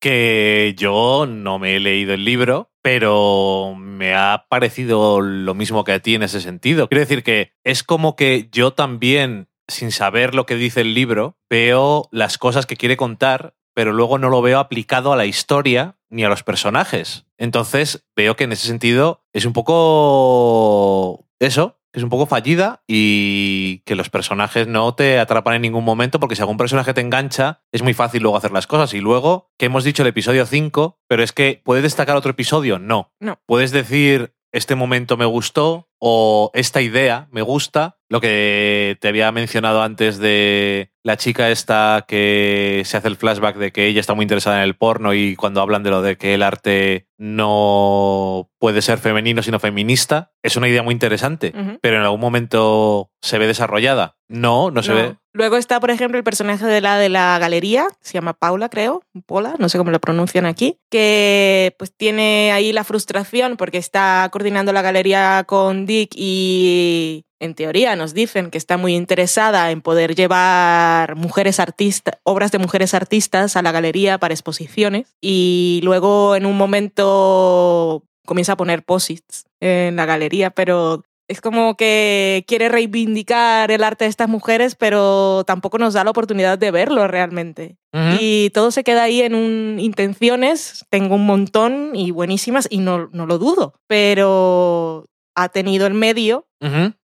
Que 0.00 0.74
yo 0.76 1.26
no 1.28 1.60
me 1.60 1.76
he 1.76 1.80
leído 1.80 2.12
el 2.12 2.24
libro, 2.24 2.72
pero 2.82 3.74
me 3.78 4.14
ha 4.14 4.46
parecido 4.50 5.22
lo 5.22 5.54
mismo 5.54 5.84
que 5.84 5.92
a 5.92 6.00
ti 6.00 6.16
en 6.16 6.24
ese 6.24 6.40
sentido. 6.40 6.88
Quiero 6.88 7.00
decir 7.00 7.22
que 7.22 7.52
es 7.62 7.82
como 7.82 8.14
que 8.14 8.48
yo 8.52 8.72
también, 8.72 9.48
sin 9.68 9.92
saber 9.92 10.34
lo 10.34 10.46
que 10.46 10.56
dice 10.56 10.82
el 10.82 10.94
libro, 10.94 11.38
veo 11.48 12.08
las 12.10 12.38
cosas 12.38 12.66
que 12.66 12.76
quiere 12.76 12.96
contar, 12.96 13.54
pero 13.74 13.92
luego 13.92 14.18
no 14.18 14.28
lo 14.28 14.42
veo 14.42 14.58
aplicado 14.58 15.12
a 15.12 15.16
la 15.16 15.26
historia 15.26 15.98
ni 16.08 16.24
a 16.24 16.28
los 16.28 16.42
personajes. 16.42 17.26
Entonces 17.38 18.06
veo 18.14 18.36
que 18.36 18.44
en 18.44 18.52
ese 18.52 18.68
sentido 18.68 19.24
es 19.32 19.44
un 19.44 19.52
poco 19.52 21.26
eso, 21.40 21.80
que 21.92 22.00
es 22.00 22.04
un 22.04 22.10
poco 22.10 22.26
fallida 22.26 22.82
y 22.86 23.78
que 23.86 23.94
los 23.94 24.10
personajes 24.10 24.66
no 24.66 24.94
te 24.94 25.18
atrapan 25.18 25.54
en 25.54 25.62
ningún 25.62 25.84
momento 25.84 26.20
porque 26.20 26.36
si 26.36 26.42
algún 26.42 26.56
personaje 26.56 26.94
te 26.94 27.00
engancha 27.00 27.62
es 27.72 27.82
muy 27.82 27.94
fácil 27.94 28.22
luego 28.22 28.36
hacer 28.36 28.52
las 28.52 28.66
cosas. 28.66 28.94
Y 28.94 29.00
luego, 29.00 29.52
que 29.58 29.66
hemos 29.66 29.84
dicho 29.84 30.02
el 30.02 30.08
episodio 30.08 30.46
5, 30.46 31.00
pero 31.08 31.22
es 31.22 31.32
que 31.32 31.62
¿puedes 31.64 31.82
destacar 31.82 32.16
otro 32.16 32.32
episodio? 32.32 32.78
No. 32.78 33.12
No. 33.20 33.40
Puedes 33.46 33.70
decir, 33.70 34.34
este 34.52 34.76
momento 34.76 35.16
me 35.16 35.24
gustó 35.24 35.88
o 36.06 36.50
esta 36.52 36.82
idea 36.82 37.28
me 37.30 37.40
gusta, 37.40 37.96
lo 38.10 38.20
que 38.20 38.98
te 39.00 39.08
había 39.08 39.32
mencionado 39.32 39.82
antes 39.82 40.18
de 40.18 40.90
la 41.02 41.16
chica 41.16 41.50
esta 41.50 42.04
que 42.06 42.82
se 42.84 42.98
hace 42.98 43.08
el 43.08 43.16
flashback 43.16 43.56
de 43.56 43.72
que 43.72 43.86
ella 43.86 44.00
está 44.00 44.12
muy 44.12 44.24
interesada 44.24 44.58
en 44.58 44.64
el 44.64 44.76
porno 44.76 45.14
y 45.14 45.34
cuando 45.34 45.62
hablan 45.62 45.82
de 45.82 45.90
lo 45.90 46.02
de 46.02 46.16
que 46.16 46.34
el 46.34 46.42
arte 46.42 47.06
no 47.18 48.50
puede 48.58 48.82
ser 48.82 48.98
femenino 48.98 49.42
sino 49.42 49.58
feminista, 49.58 50.32
es 50.42 50.56
una 50.56 50.68
idea 50.68 50.82
muy 50.82 50.92
interesante, 50.92 51.52
Ujú. 51.58 51.78
pero 51.80 51.96
en 51.96 52.02
algún 52.02 52.20
momento 52.20 53.10
se 53.22 53.38
ve 53.38 53.46
desarrollada. 53.46 54.16
No, 54.28 54.70
no 54.70 54.82
se 54.82 54.90
No. 54.90 54.96
ve. 54.96 55.16
Luego 55.36 55.56
está, 55.56 55.80
por 55.80 55.90
ejemplo, 55.90 56.16
el 56.16 56.22
personaje 56.24 56.64
de 56.64 56.80
la 56.80 56.96
de 56.96 57.08
la 57.08 57.38
galería, 57.40 57.86
se 58.00 58.12
llama 58.14 58.34
Paula, 58.34 58.68
creo, 58.68 59.02
Pola, 59.26 59.54
no 59.58 59.68
sé 59.68 59.78
cómo 59.78 59.90
lo 59.90 60.00
pronuncian 60.00 60.46
aquí, 60.46 60.78
que 60.90 61.74
pues 61.78 61.92
tiene 61.94 62.52
ahí 62.52 62.72
la 62.72 62.84
frustración 62.84 63.56
porque 63.56 63.78
está 63.78 64.28
coordinando 64.30 64.72
la 64.72 64.82
galería 64.82 65.42
con 65.46 65.86
Y 66.14 67.24
en 67.40 67.54
teoría 67.54 67.94
nos 67.96 68.14
dicen 68.14 68.50
que 68.50 68.58
está 68.58 68.76
muy 68.76 68.94
interesada 68.94 69.70
en 69.70 69.82
poder 69.82 70.14
llevar 70.14 71.16
mujeres 71.16 71.60
artistas, 71.60 72.18
obras 72.24 72.50
de 72.52 72.58
mujeres 72.58 72.94
artistas 72.94 73.56
a 73.56 73.62
la 73.62 73.72
galería 73.72 74.18
para 74.18 74.34
exposiciones 74.34 75.14
y 75.20 75.80
luego 75.84 76.36
en 76.36 76.46
un 76.46 76.56
momento 76.56 78.04
comienza 78.26 78.52
a 78.52 78.56
poner 78.56 78.82
posits 78.82 79.44
en 79.60 79.96
la 79.96 80.06
galería, 80.06 80.50
pero 80.50 81.02
es 81.28 81.40
como 81.40 81.76
que 81.76 82.44
quiere 82.46 82.68
reivindicar 82.68 83.70
el 83.70 83.82
arte 83.82 84.04
de 84.04 84.10
estas 84.10 84.28
mujeres, 84.28 84.74
pero 84.74 85.44
tampoco 85.46 85.78
nos 85.78 85.94
da 85.94 86.04
la 86.04 86.10
oportunidad 86.10 86.58
de 86.58 86.70
verlo 86.70 87.08
realmente. 87.08 87.76
Ujú. 87.92 88.18
Y 88.20 88.50
todo 88.50 88.70
se 88.70 88.84
queda 88.84 89.04
ahí 89.04 89.22
en 89.22 89.34
un 89.34 89.78
intenciones, 89.80 90.84
tengo 90.90 91.14
un 91.14 91.26
montón 91.26 91.92
y 91.94 92.10
buenísimas 92.10 92.66
y 92.70 92.78
no, 92.78 93.08
no 93.12 93.26
lo 93.26 93.38
dudo, 93.38 93.74
pero 93.86 95.06
ha 95.34 95.48
tenido 95.48 95.86
el 95.86 95.94
medio 95.94 96.46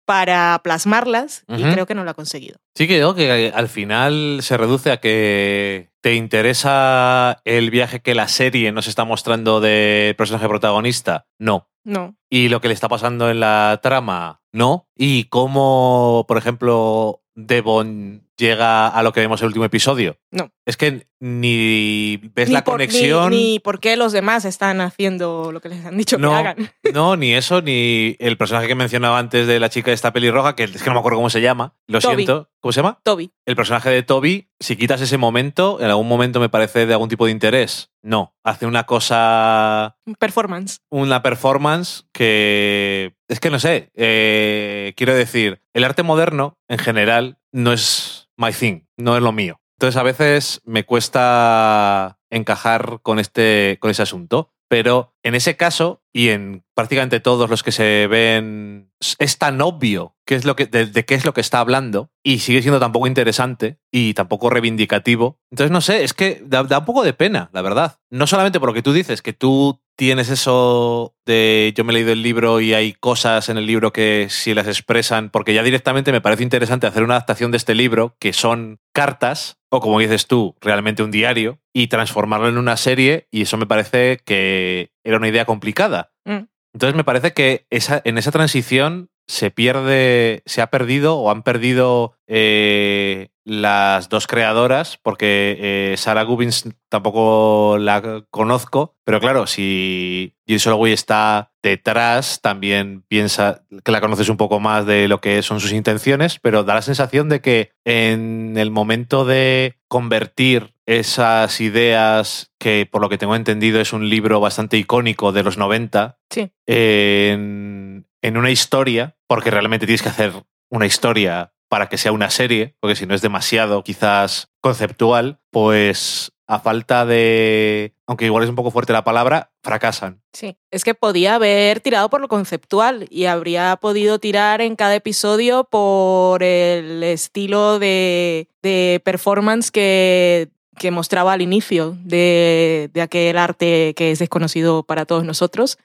para 0.06 0.58
plasmarlas 0.64 1.44
y 1.46 1.62
creo 1.62 1.84
que 1.86 1.94
no 1.94 2.02
lo 2.02 2.10
ha 2.10 2.14
conseguido. 2.14 2.58
Sí 2.74 2.88
que 2.88 2.98
yo, 2.98 3.14
que 3.14 3.52
al 3.54 3.68
final 3.68 4.38
se 4.40 4.56
reduce 4.56 4.90
a 4.90 4.96
que 4.96 5.90
te 6.00 6.14
interesa 6.14 7.42
el 7.44 7.70
viaje 7.70 8.00
que 8.00 8.14
la 8.14 8.26
serie 8.28 8.72
nos 8.72 8.88
está 8.88 9.04
mostrando 9.04 9.60
del 9.60 10.16
personaje 10.16 10.48
protagonista. 10.48 11.26
No. 11.38 11.68
No. 11.84 12.16
Y 12.30 12.48
lo 12.48 12.60
que 12.60 12.68
le 12.68 12.74
está 12.74 12.88
pasando 12.88 13.30
en 13.30 13.40
la 13.40 13.80
trama, 13.82 14.40
no. 14.52 14.88
Y 14.96 15.24
cómo, 15.24 16.24
por 16.26 16.38
ejemplo, 16.38 17.22
Devon 17.34 18.29
llega 18.40 18.88
a 18.88 19.02
lo 19.04 19.12
que 19.12 19.20
vemos 19.20 19.40
en 19.40 19.44
el 19.44 19.48
último 19.50 19.64
episodio. 19.66 20.16
No. 20.32 20.50
Es 20.66 20.76
que 20.76 21.06
ni 21.20 22.16
ves 22.34 22.48
Ni 22.48 22.54
la 22.54 22.64
por- 22.64 22.80
ni- 22.80 22.86
conexión. 22.86 23.30
Ni, 23.30 23.58
por 23.60 23.78
qué 23.78 23.96
los 23.96 24.12
demás 24.12 24.44
están 24.44 24.80
haciendo 24.80 25.52
lo 25.52 25.60
que 25.60 25.68
les 25.68 25.84
han 25.84 25.96
dicho 25.96 26.18
No. 26.18 26.30
que 26.30 26.34
hagan. 26.36 26.56
No, 26.94 27.14
ni 27.16 27.34
eso, 27.34 27.62
ni 27.62 28.16
el 28.18 28.36
personaje 28.36 28.66
que 28.66 28.74
mencionaba 28.74 29.18
antes 29.18 29.46
de 29.46 29.60
la 29.60 29.68
chica 29.68 29.90
de 29.90 29.94
esta 29.94 30.12
pelirroja, 30.12 30.56
que 30.56 30.64
es 30.64 30.82
que 30.82 30.88
no 30.90 30.94
me 30.94 30.98
acuerdo 31.00 31.18
cómo 31.18 31.30
se 31.30 31.40
llama. 31.40 31.74
Lo 31.86 32.00
Toby. 32.00 32.14
siento. 32.24 32.48
¿Cómo 32.60 32.72
se 32.72 32.80
llama? 32.82 33.00
Toby. 33.04 33.30
el 33.46 33.56
personaje 33.56 33.88
de 33.90 34.02
Toby, 34.02 34.50
si 34.60 34.76
quitas 34.76 35.00
ese 35.00 35.16
momento, 35.16 35.78
en 35.80 35.86
algún 35.86 36.08
momento 36.08 36.40
me 36.40 36.48
parece 36.50 36.84
de 36.84 36.92
algún 36.92 37.08
tipo 37.08 37.24
de 37.26 37.32
interés. 37.32 37.90
No, 38.02 38.34
hace 38.44 38.66
una 38.66 38.84
cosa, 38.84 39.96
Performance. 40.18 40.78
una 40.90 41.22
performance 41.22 42.04
que 42.12 43.14
es 43.28 43.40
que 43.40 43.50
no 43.50 43.58
sé, 43.58 43.90
eh, 43.94 44.92
quiero 44.96 45.14
decir, 45.14 45.62
el 45.74 45.84
arte 45.84 46.02
moderno 46.02 46.58
en 46.68 46.78
general 46.78 47.38
no 47.52 47.72
es 47.72 48.28
my 48.40 48.52
thing, 48.52 48.86
no 48.96 49.16
es 49.16 49.22
lo 49.22 49.32
mío. 49.32 49.60
Entonces 49.78 49.98
a 49.98 50.02
veces 50.02 50.60
me 50.64 50.84
cuesta 50.84 52.18
encajar 52.30 53.00
con 53.02 53.18
este 53.18 53.78
con 53.80 53.90
ese 53.90 54.02
asunto, 54.02 54.52
pero 54.68 55.14
en 55.22 55.34
ese 55.34 55.56
caso 55.56 56.02
y 56.12 56.28
en 56.28 56.64
prácticamente 56.74 57.20
todos 57.20 57.48
los 57.50 57.62
que 57.62 57.72
se 57.72 58.06
ven 58.06 58.90
es 59.18 59.38
tan 59.38 59.60
obvio 59.60 60.16
qué 60.26 60.34
es 60.34 60.44
lo 60.44 60.56
que 60.56 60.66
de, 60.66 61.04
qué 61.04 61.14
es 61.14 61.24
lo 61.24 61.34
que 61.34 61.40
está 61.40 61.60
hablando 61.60 62.10
y 62.22 62.38
sigue 62.38 62.62
siendo 62.62 62.80
tampoco 62.80 63.06
interesante 63.06 63.78
y 63.90 64.14
tampoco 64.14 64.50
reivindicativo. 64.50 65.38
Entonces 65.50 65.70
no 65.70 65.80
sé, 65.80 66.04
es 66.04 66.14
que 66.14 66.42
da, 66.44 66.62
da 66.62 66.78
un 66.78 66.84
poco 66.84 67.02
de 67.02 67.12
pena, 67.12 67.50
la 67.52 67.62
verdad. 67.62 67.98
No 68.10 68.26
solamente 68.26 68.60
por 68.60 68.68
lo 68.68 68.74
que 68.74 68.82
tú 68.82 68.92
dices, 68.92 69.22
que 69.22 69.32
tú 69.32 69.80
tienes 69.96 70.30
eso 70.30 71.14
de 71.26 71.74
yo 71.76 71.84
me 71.84 71.92
he 71.92 71.94
leído 71.94 72.12
el 72.12 72.22
libro 72.22 72.60
y 72.60 72.72
hay 72.74 72.92
cosas 72.94 73.48
en 73.48 73.58
el 73.58 73.66
libro 73.66 73.92
que 73.92 74.28
si 74.30 74.54
las 74.54 74.66
expresan, 74.66 75.30
porque 75.30 75.52
ya 75.54 75.62
directamente 75.62 76.12
me 76.12 76.20
parece 76.20 76.42
interesante 76.42 76.86
hacer 76.86 77.02
una 77.02 77.14
adaptación 77.14 77.50
de 77.50 77.58
este 77.58 77.74
libro 77.74 78.16
que 78.18 78.32
son 78.32 78.80
cartas 78.92 79.58
o 79.70 79.80
como 79.80 80.00
dices 80.00 80.26
tú, 80.26 80.56
realmente 80.60 81.02
un 81.02 81.10
diario 81.10 81.60
y 81.72 81.86
transformarlo 81.86 82.48
en 82.48 82.58
una 82.58 82.76
serie 82.76 83.28
y 83.30 83.42
eso 83.42 83.56
me 83.56 83.66
parece 83.66 84.18
que 84.24 84.90
era 85.04 85.16
una 85.16 85.28
idea 85.28 85.44
complicada. 85.44 86.12
Mm. 86.24 86.44
Entonces 86.72 86.96
me 86.96 87.04
parece 87.04 87.32
que 87.32 87.66
esa, 87.70 88.00
en 88.04 88.18
esa 88.18 88.30
transición 88.30 89.10
se 89.30 89.52
pierde, 89.52 90.42
se 90.44 90.60
ha 90.60 90.70
perdido 90.70 91.16
o 91.16 91.30
han 91.30 91.44
perdido 91.44 92.16
eh, 92.26 93.28
las 93.44 94.08
dos 94.08 94.26
creadoras, 94.26 94.98
porque 95.00 95.56
eh, 95.60 95.94
Sarah 95.96 96.24
Gubbins 96.24 96.68
tampoco 96.88 97.78
la 97.78 98.24
conozco, 98.30 98.96
pero 99.04 99.20
claro, 99.20 99.46
si 99.46 100.34
Jill 100.48 100.58
Soloway 100.58 100.92
está 100.92 101.52
detrás, 101.62 102.40
también 102.40 103.04
piensa 103.06 103.62
que 103.84 103.92
la 103.92 104.00
conoces 104.00 104.28
un 104.30 104.36
poco 104.36 104.58
más 104.58 104.84
de 104.84 105.06
lo 105.06 105.20
que 105.20 105.42
son 105.42 105.60
sus 105.60 105.72
intenciones, 105.72 106.40
pero 106.40 106.64
da 106.64 106.74
la 106.74 106.82
sensación 106.82 107.28
de 107.28 107.40
que 107.40 107.70
en 107.84 108.56
el 108.56 108.72
momento 108.72 109.24
de 109.24 109.78
convertir 109.86 110.74
esas 110.86 111.60
ideas, 111.60 112.50
que 112.58 112.84
por 112.90 113.00
lo 113.00 113.08
que 113.08 113.18
tengo 113.18 113.36
entendido 113.36 113.80
es 113.80 113.92
un 113.92 114.08
libro 114.08 114.40
bastante 114.40 114.76
icónico 114.76 115.30
de 115.30 115.44
los 115.44 115.56
90, 115.56 116.18
Sí. 116.30 116.50
en, 116.66 118.06
en 118.22 118.36
una 118.36 118.50
historia, 118.50 119.16
porque 119.26 119.50
realmente 119.50 119.86
tienes 119.86 120.02
que 120.02 120.08
hacer 120.08 120.32
una 120.70 120.86
historia 120.86 121.52
para 121.68 121.88
que 121.88 121.98
sea 121.98 122.12
una 122.12 122.30
serie, 122.30 122.76
porque 122.80 122.96
si 122.96 123.06
no 123.06 123.14
es 123.14 123.22
demasiado 123.22 123.84
quizás 123.84 124.50
conceptual, 124.60 125.40
pues 125.50 126.32
a 126.50 126.58
falta 126.58 127.06
de, 127.06 127.94
aunque 128.08 128.24
igual 128.24 128.42
es 128.42 128.50
un 128.50 128.56
poco 128.56 128.72
fuerte 128.72 128.92
la 128.92 129.04
palabra, 129.04 129.52
fracasan. 129.62 130.20
Sí, 130.32 130.56
es 130.72 130.82
que 130.82 130.94
podía 130.94 131.36
haber 131.36 131.78
tirado 131.78 132.10
por 132.10 132.20
lo 132.20 132.26
conceptual 132.26 133.06
y 133.08 133.26
habría 133.26 133.76
podido 133.76 134.18
tirar 134.18 134.60
en 134.60 134.74
cada 134.74 134.96
episodio 134.96 135.62
por 135.62 136.42
el 136.42 137.04
estilo 137.04 137.78
de, 137.78 138.48
de 138.62 139.00
performance 139.04 139.70
que, 139.70 140.50
que 140.76 140.90
mostraba 140.90 141.34
al 141.34 141.42
inicio 141.42 141.96
de, 142.02 142.90
de 142.92 143.00
aquel 143.00 143.38
arte 143.38 143.94
que 143.94 144.10
es 144.10 144.18
desconocido 144.18 144.82
para 144.82 145.04
todos 145.04 145.24
nosotros 145.24 145.78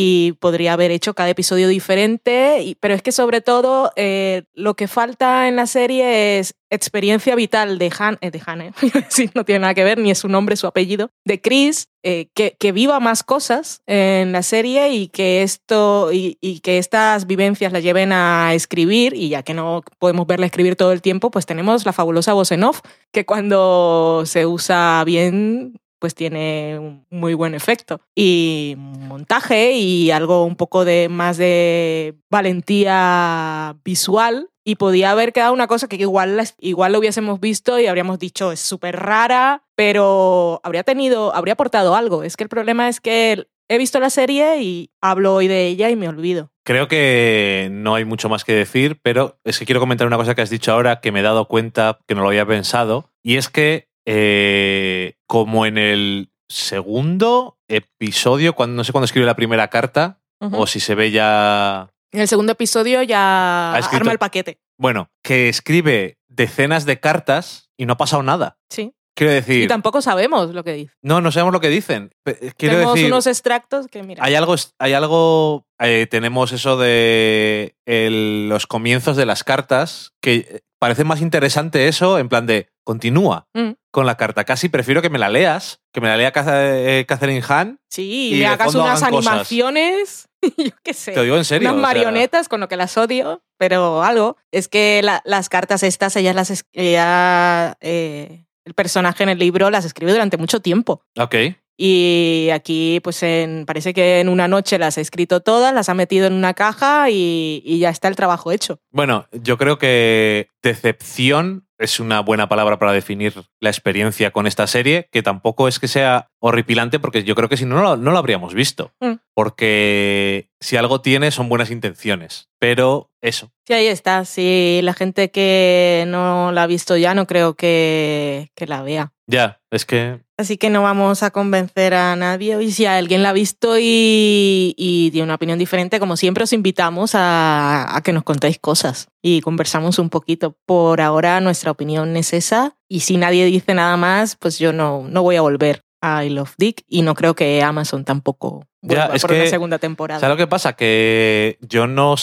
y 0.00 0.34
podría 0.38 0.74
haber 0.74 0.92
hecho 0.92 1.12
cada 1.14 1.30
episodio 1.30 1.66
diferente, 1.66 2.62
y- 2.62 2.76
pero 2.76 2.94
es 2.94 3.02
que 3.02 3.10
sobre 3.10 3.40
todo 3.40 3.90
eh, 3.96 4.44
lo 4.54 4.74
que 4.74 4.86
falta 4.86 5.48
en 5.48 5.56
la 5.56 5.66
serie 5.66 6.38
es 6.38 6.54
experiencia 6.70 7.34
vital 7.34 7.78
de 7.78 7.90
Han, 7.98 8.16
eh, 8.20 8.30
de 8.30 8.40
Han, 8.46 8.60
eh, 8.60 8.72
decir, 8.94 9.32
no 9.34 9.44
tiene 9.44 9.60
nada 9.60 9.74
que 9.74 9.82
ver, 9.82 9.98
ni 9.98 10.12
es 10.12 10.18
su 10.18 10.28
nombre, 10.28 10.54
su 10.54 10.68
apellido, 10.68 11.10
de 11.24 11.40
Chris, 11.40 11.88
eh, 12.04 12.28
que, 12.32 12.56
que 12.60 12.70
viva 12.70 13.00
más 13.00 13.24
cosas 13.24 13.80
en 13.88 14.30
la 14.30 14.44
serie 14.44 14.90
y 14.92 15.08
que 15.08 15.42
esto 15.42 16.12
y, 16.12 16.38
y 16.40 16.60
que 16.60 16.78
estas 16.78 17.26
vivencias 17.26 17.72
la 17.72 17.80
lleven 17.80 18.12
a 18.12 18.54
escribir 18.54 19.14
y 19.14 19.30
ya 19.30 19.42
que 19.42 19.52
no 19.54 19.82
podemos 19.98 20.28
verla 20.28 20.46
escribir 20.46 20.76
todo 20.76 20.92
el 20.92 21.02
tiempo, 21.02 21.32
pues 21.32 21.44
tenemos 21.44 21.84
la 21.86 21.92
fabulosa 21.92 22.34
voz 22.34 22.52
en 22.52 22.62
off 22.62 22.82
que 23.12 23.26
cuando 23.26 24.22
se 24.26 24.46
usa 24.46 25.02
bien 25.04 25.80
pues 25.98 26.14
tiene 26.14 26.78
un 26.78 27.06
muy 27.10 27.34
buen 27.34 27.54
efecto. 27.54 28.00
Y 28.14 28.74
montaje 28.76 29.72
y 29.72 30.10
algo 30.10 30.44
un 30.44 30.56
poco 30.56 30.84
de 30.84 31.08
más 31.08 31.36
de 31.36 32.14
valentía 32.30 33.76
visual. 33.84 34.50
Y 34.64 34.74
podía 34.74 35.12
haber 35.12 35.32
quedado 35.32 35.54
una 35.54 35.66
cosa 35.66 35.88
que 35.88 35.96
igual, 35.96 36.42
igual 36.58 36.92
lo 36.92 36.98
hubiésemos 36.98 37.40
visto 37.40 37.80
y 37.80 37.86
habríamos 37.86 38.18
dicho 38.18 38.52
es 38.52 38.60
súper 38.60 38.96
rara 38.96 39.62
pero 39.78 40.60
habría 40.64 40.82
tenido, 40.82 41.32
habría 41.36 41.52
aportado 41.52 41.94
algo. 41.94 42.24
Es 42.24 42.36
que 42.36 42.42
el 42.42 42.50
problema 42.50 42.88
es 42.88 43.00
que 43.00 43.46
he 43.68 43.78
visto 43.78 44.00
la 44.00 44.10
serie 44.10 44.60
y 44.60 44.90
hablo 45.00 45.36
hoy 45.36 45.46
de 45.46 45.68
ella 45.68 45.88
y 45.88 45.94
me 45.94 46.08
olvido. 46.08 46.50
Creo 46.64 46.88
que 46.88 47.68
no 47.70 47.94
hay 47.94 48.04
mucho 48.04 48.28
más 48.28 48.44
que 48.44 48.54
decir, 48.54 48.98
pero 49.02 49.38
es 49.44 49.56
que 49.56 49.66
quiero 49.66 49.78
comentar 49.78 50.08
una 50.08 50.16
cosa 50.16 50.34
que 50.34 50.42
has 50.42 50.50
dicho 50.50 50.72
ahora 50.72 51.00
que 51.00 51.12
me 51.12 51.20
he 51.20 51.22
dado 51.22 51.46
cuenta 51.46 52.00
que 52.08 52.16
no 52.16 52.22
lo 52.22 52.28
había 52.28 52.44
pensado, 52.44 53.12
y 53.22 53.36
es 53.36 53.48
que 53.48 53.87
eh, 54.10 55.14
como 55.26 55.66
en 55.66 55.76
el 55.78 56.30
segundo 56.48 57.58
episodio, 57.68 58.54
cuando 58.54 58.76
no 58.76 58.84
sé 58.84 58.92
cuándo 58.92 59.04
escribe 59.04 59.26
la 59.26 59.36
primera 59.36 59.68
carta, 59.68 60.20
o 60.40 60.66
si 60.66 60.80
se 60.80 60.94
ve 60.94 61.10
ya... 61.10 61.90
En 62.12 62.20
el 62.20 62.28
segundo 62.28 62.52
episodio 62.52 63.02
ya 63.02 63.74
escrito- 63.78 63.96
arma 64.02 64.12
el 64.12 64.18
paquete. 64.18 64.58
Bueno, 64.78 65.10
que 65.22 65.48
escribe 65.48 66.16
decenas 66.28 66.86
de 66.86 67.00
cartas 67.00 67.68
y 67.76 67.84
no 67.84 67.94
ha 67.94 67.96
pasado 67.98 68.22
nada. 68.22 68.56
Sí. 68.70 68.94
Quiero 69.14 69.32
decir, 69.32 69.64
Y 69.64 69.66
tampoco 69.66 70.00
sabemos 70.00 70.54
lo 70.54 70.62
que 70.62 70.72
dice. 70.74 70.94
no, 71.02 71.20
no 71.20 71.32
sabemos 71.32 71.52
lo 71.52 71.60
que 71.60 71.68
dicen. 71.68 72.12
Quiero 72.24 72.76
Tenemos 72.76 72.94
decir, 72.94 73.12
unos 73.12 73.26
extractos 73.26 73.88
que, 73.88 74.04
mira. 74.04 74.24
hay 74.24 74.36
algo, 74.36 74.54
hay 74.78 74.92
algo 74.92 75.66
eh, 75.80 76.06
tenemos 76.08 76.52
eso 76.52 76.76
de 76.78 77.74
el- 77.84 78.48
los 78.48 78.66
comienzos 78.68 79.16
de 79.16 79.26
las 79.26 79.42
cartas 79.42 80.12
que 80.22 80.34
eh, 80.36 80.60
parece 80.78 81.02
más 81.02 81.20
interesante 81.20 81.88
eso 81.88 82.20
en 82.20 82.28
plan 82.28 82.46
de 82.46 82.68
continúa 82.88 83.46
Mm. 83.52 83.72
con 83.90 84.06
la 84.06 84.16
carta. 84.16 84.44
Casi 84.44 84.70
prefiero 84.70 85.02
que 85.02 85.10
me 85.10 85.18
la 85.18 85.28
leas, 85.28 85.82
que 85.92 86.00
me 86.00 86.08
la 86.08 86.16
lea 86.16 86.32
eh, 86.34 87.04
Catherine 87.06 87.42
Hahn. 87.46 87.78
Sí, 87.90 88.30
y 88.34 88.38
me 88.38 88.46
hagas 88.46 88.74
unas 88.74 89.02
animaciones. 89.02 90.28
yo 90.56 90.70
qué 90.82 90.94
sé. 90.94 91.12
Te 91.12 91.22
digo 91.22 91.36
en 91.36 91.44
serio. 91.44 91.68
unas 91.68 91.80
sea, 91.82 91.86
marionetas 91.86 92.48
con 92.48 92.60
lo 92.60 92.68
que 92.68 92.76
las 92.76 92.96
odio, 92.96 93.42
pero 93.58 94.02
algo. 94.02 94.38
Es 94.52 94.68
que 94.68 95.02
la- 95.02 95.20
las 95.26 95.50
cartas 95.50 95.82
estas, 95.82 96.16
ellas 96.16 96.34
las 96.34 96.64
ella, 96.72 97.76
eh, 97.82 98.46
el 98.64 98.72
personaje 98.72 99.22
en 99.22 99.28
el 99.28 99.38
libro 99.38 99.68
las 99.68 99.84
escribe 99.84 100.12
durante 100.12 100.38
mucho 100.38 100.60
tiempo. 100.60 101.02
ok. 101.18 101.34
Y 101.80 102.48
aquí, 102.52 102.98
pues 103.04 103.22
en, 103.22 103.64
parece 103.64 103.94
que 103.94 104.18
en 104.18 104.28
una 104.28 104.48
noche 104.48 104.78
las 104.78 104.98
ha 104.98 105.00
escrito 105.00 105.40
todas, 105.40 105.72
las 105.72 105.88
ha 105.88 105.94
metido 105.94 106.26
en 106.26 106.32
una 106.32 106.52
caja 106.52 107.08
y, 107.08 107.62
y 107.64 107.78
ya 107.78 107.90
está 107.90 108.08
el 108.08 108.16
trabajo 108.16 108.50
hecho. 108.50 108.80
Bueno, 108.90 109.28
yo 109.30 109.56
creo 109.58 109.78
que 109.78 110.48
decepción 110.60 111.68
es 111.78 112.00
una 112.00 112.20
buena 112.20 112.48
palabra 112.48 112.78
para 112.78 112.92
definir 112.92 113.34
la 113.60 113.70
experiencia 113.70 114.32
con 114.32 114.46
esta 114.46 114.66
serie, 114.66 115.08
que 115.12 115.22
tampoco 115.22 115.68
es 115.68 115.78
que 115.78 115.86
sea 115.86 116.30
horripilante, 116.40 116.98
porque 116.98 117.22
yo 117.22 117.34
creo 117.34 117.48
que 117.48 117.56
si 117.56 117.64
no, 117.64 117.80
no 117.80 117.96
no 117.96 118.10
lo 118.10 118.18
habríamos 118.18 118.54
visto. 118.54 118.92
Mm. 119.00 119.14
Porque 119.34 120.50
si 120.60 120.76
algo 120.76 121.00
tiene 121.00 121.30
son 121.30 121.48
buenas 121.48 121.70
intenciones. 121.70 122.48
Pero 122.58 123.12
eso. 123.20 123.52
Sí, 123.66 123.74
ahí 123.74 123.86
está. 123.86 124.24
Si 124.24 124.80
la 124.82 124.94
gente 124.94 125.30
que 125.30 126.04
no 126.08 126.50
la 126.50 126.64
ha 126.64 126.66
visto 126.66 126.96
ya, 126.96 127.14
no 127.14 127.26
creo 127.26 127.54
que, 127.54 128.50
que 128.56 128.66
la 128.66 128.82
vea. 128.82 129.12
Ya, 129.28 129.60
es 129.70 129.84
que 129.84 130.20
Así 130.38 130.56
que 130.56 130.70
no 130.70 130.82
vamos 130.82 131.24
a 131.24 131.32
convencer 131.32 131.94
a 131.94 132.14
nadie. 132.14 132.62
Y 132.62 132.70
si 132.70 132.86
alguien 132.86 133.24
la 133.24 133.30
ha 133.30 133.32
visto 133.32 133.76
y, 133.76 134.72
y 134.76 135.10
tiene 135.10 135.24
una 135.24 135.34
opinión 135.34 135.58
diferente, 135.58 135.98
como 135.98 136.16
siempre 136.16 136.44
os 136.44 136.52
invitamos 136.52 137.16
a, 137.16 137.96
a 137.96 138.00
que 138.02 138.12
nos 138.12 138.22
contéis 138.22 138.60
cosas 138.60 139.08
y 139.20 139.40
conversamos 139.40 139.98
un 139.98 140.10
poquito. 140.10 140.56
Por 140.64 141.00
ahora 141.00 141.40
nuestra 141.40 141.72
opinión 141.72 142.16
es 142.16 142.32
esa 142.32 142.76
y 142.88 143.00
si 143.00 143.16
nadie 143.16 143.46
dice 143.46 143.74
nada 143.74 143.96
más, 143.96 144.36
pues 144.36 144.60
yo 144.60 144.72
no, 144.72 145.08
no 145.08 145.22
voy 145.22 145.34
a 145.34 145.42
volver 145.42 145.82
a 146.00 146.24
I 146.24 146.30
Love 146.30 146.54
Dick 146.58 146.82
y 146.86 147.02
no 147.02 147.14
creo 147.14 147.34
que 147.34 147.62
Amazon 147.62 148.04
tampoco 148.04 148.64
Ya, 148.82 148.88
vuelva 149.06 149.16
es 149.16 149.22
por 149.22 149.32
una 149.32 149.42
que- 149.44 149.50
segunda 149.50 149.78
temporada. 149.78 150.20
¿Sabes 150.20 150.34
lo 150.34 150.36
que 150.36 150.46
pasa? 150.46 150.74
Que 150.74 151.58
yo 151.60 151.86
no. 151.86 152.14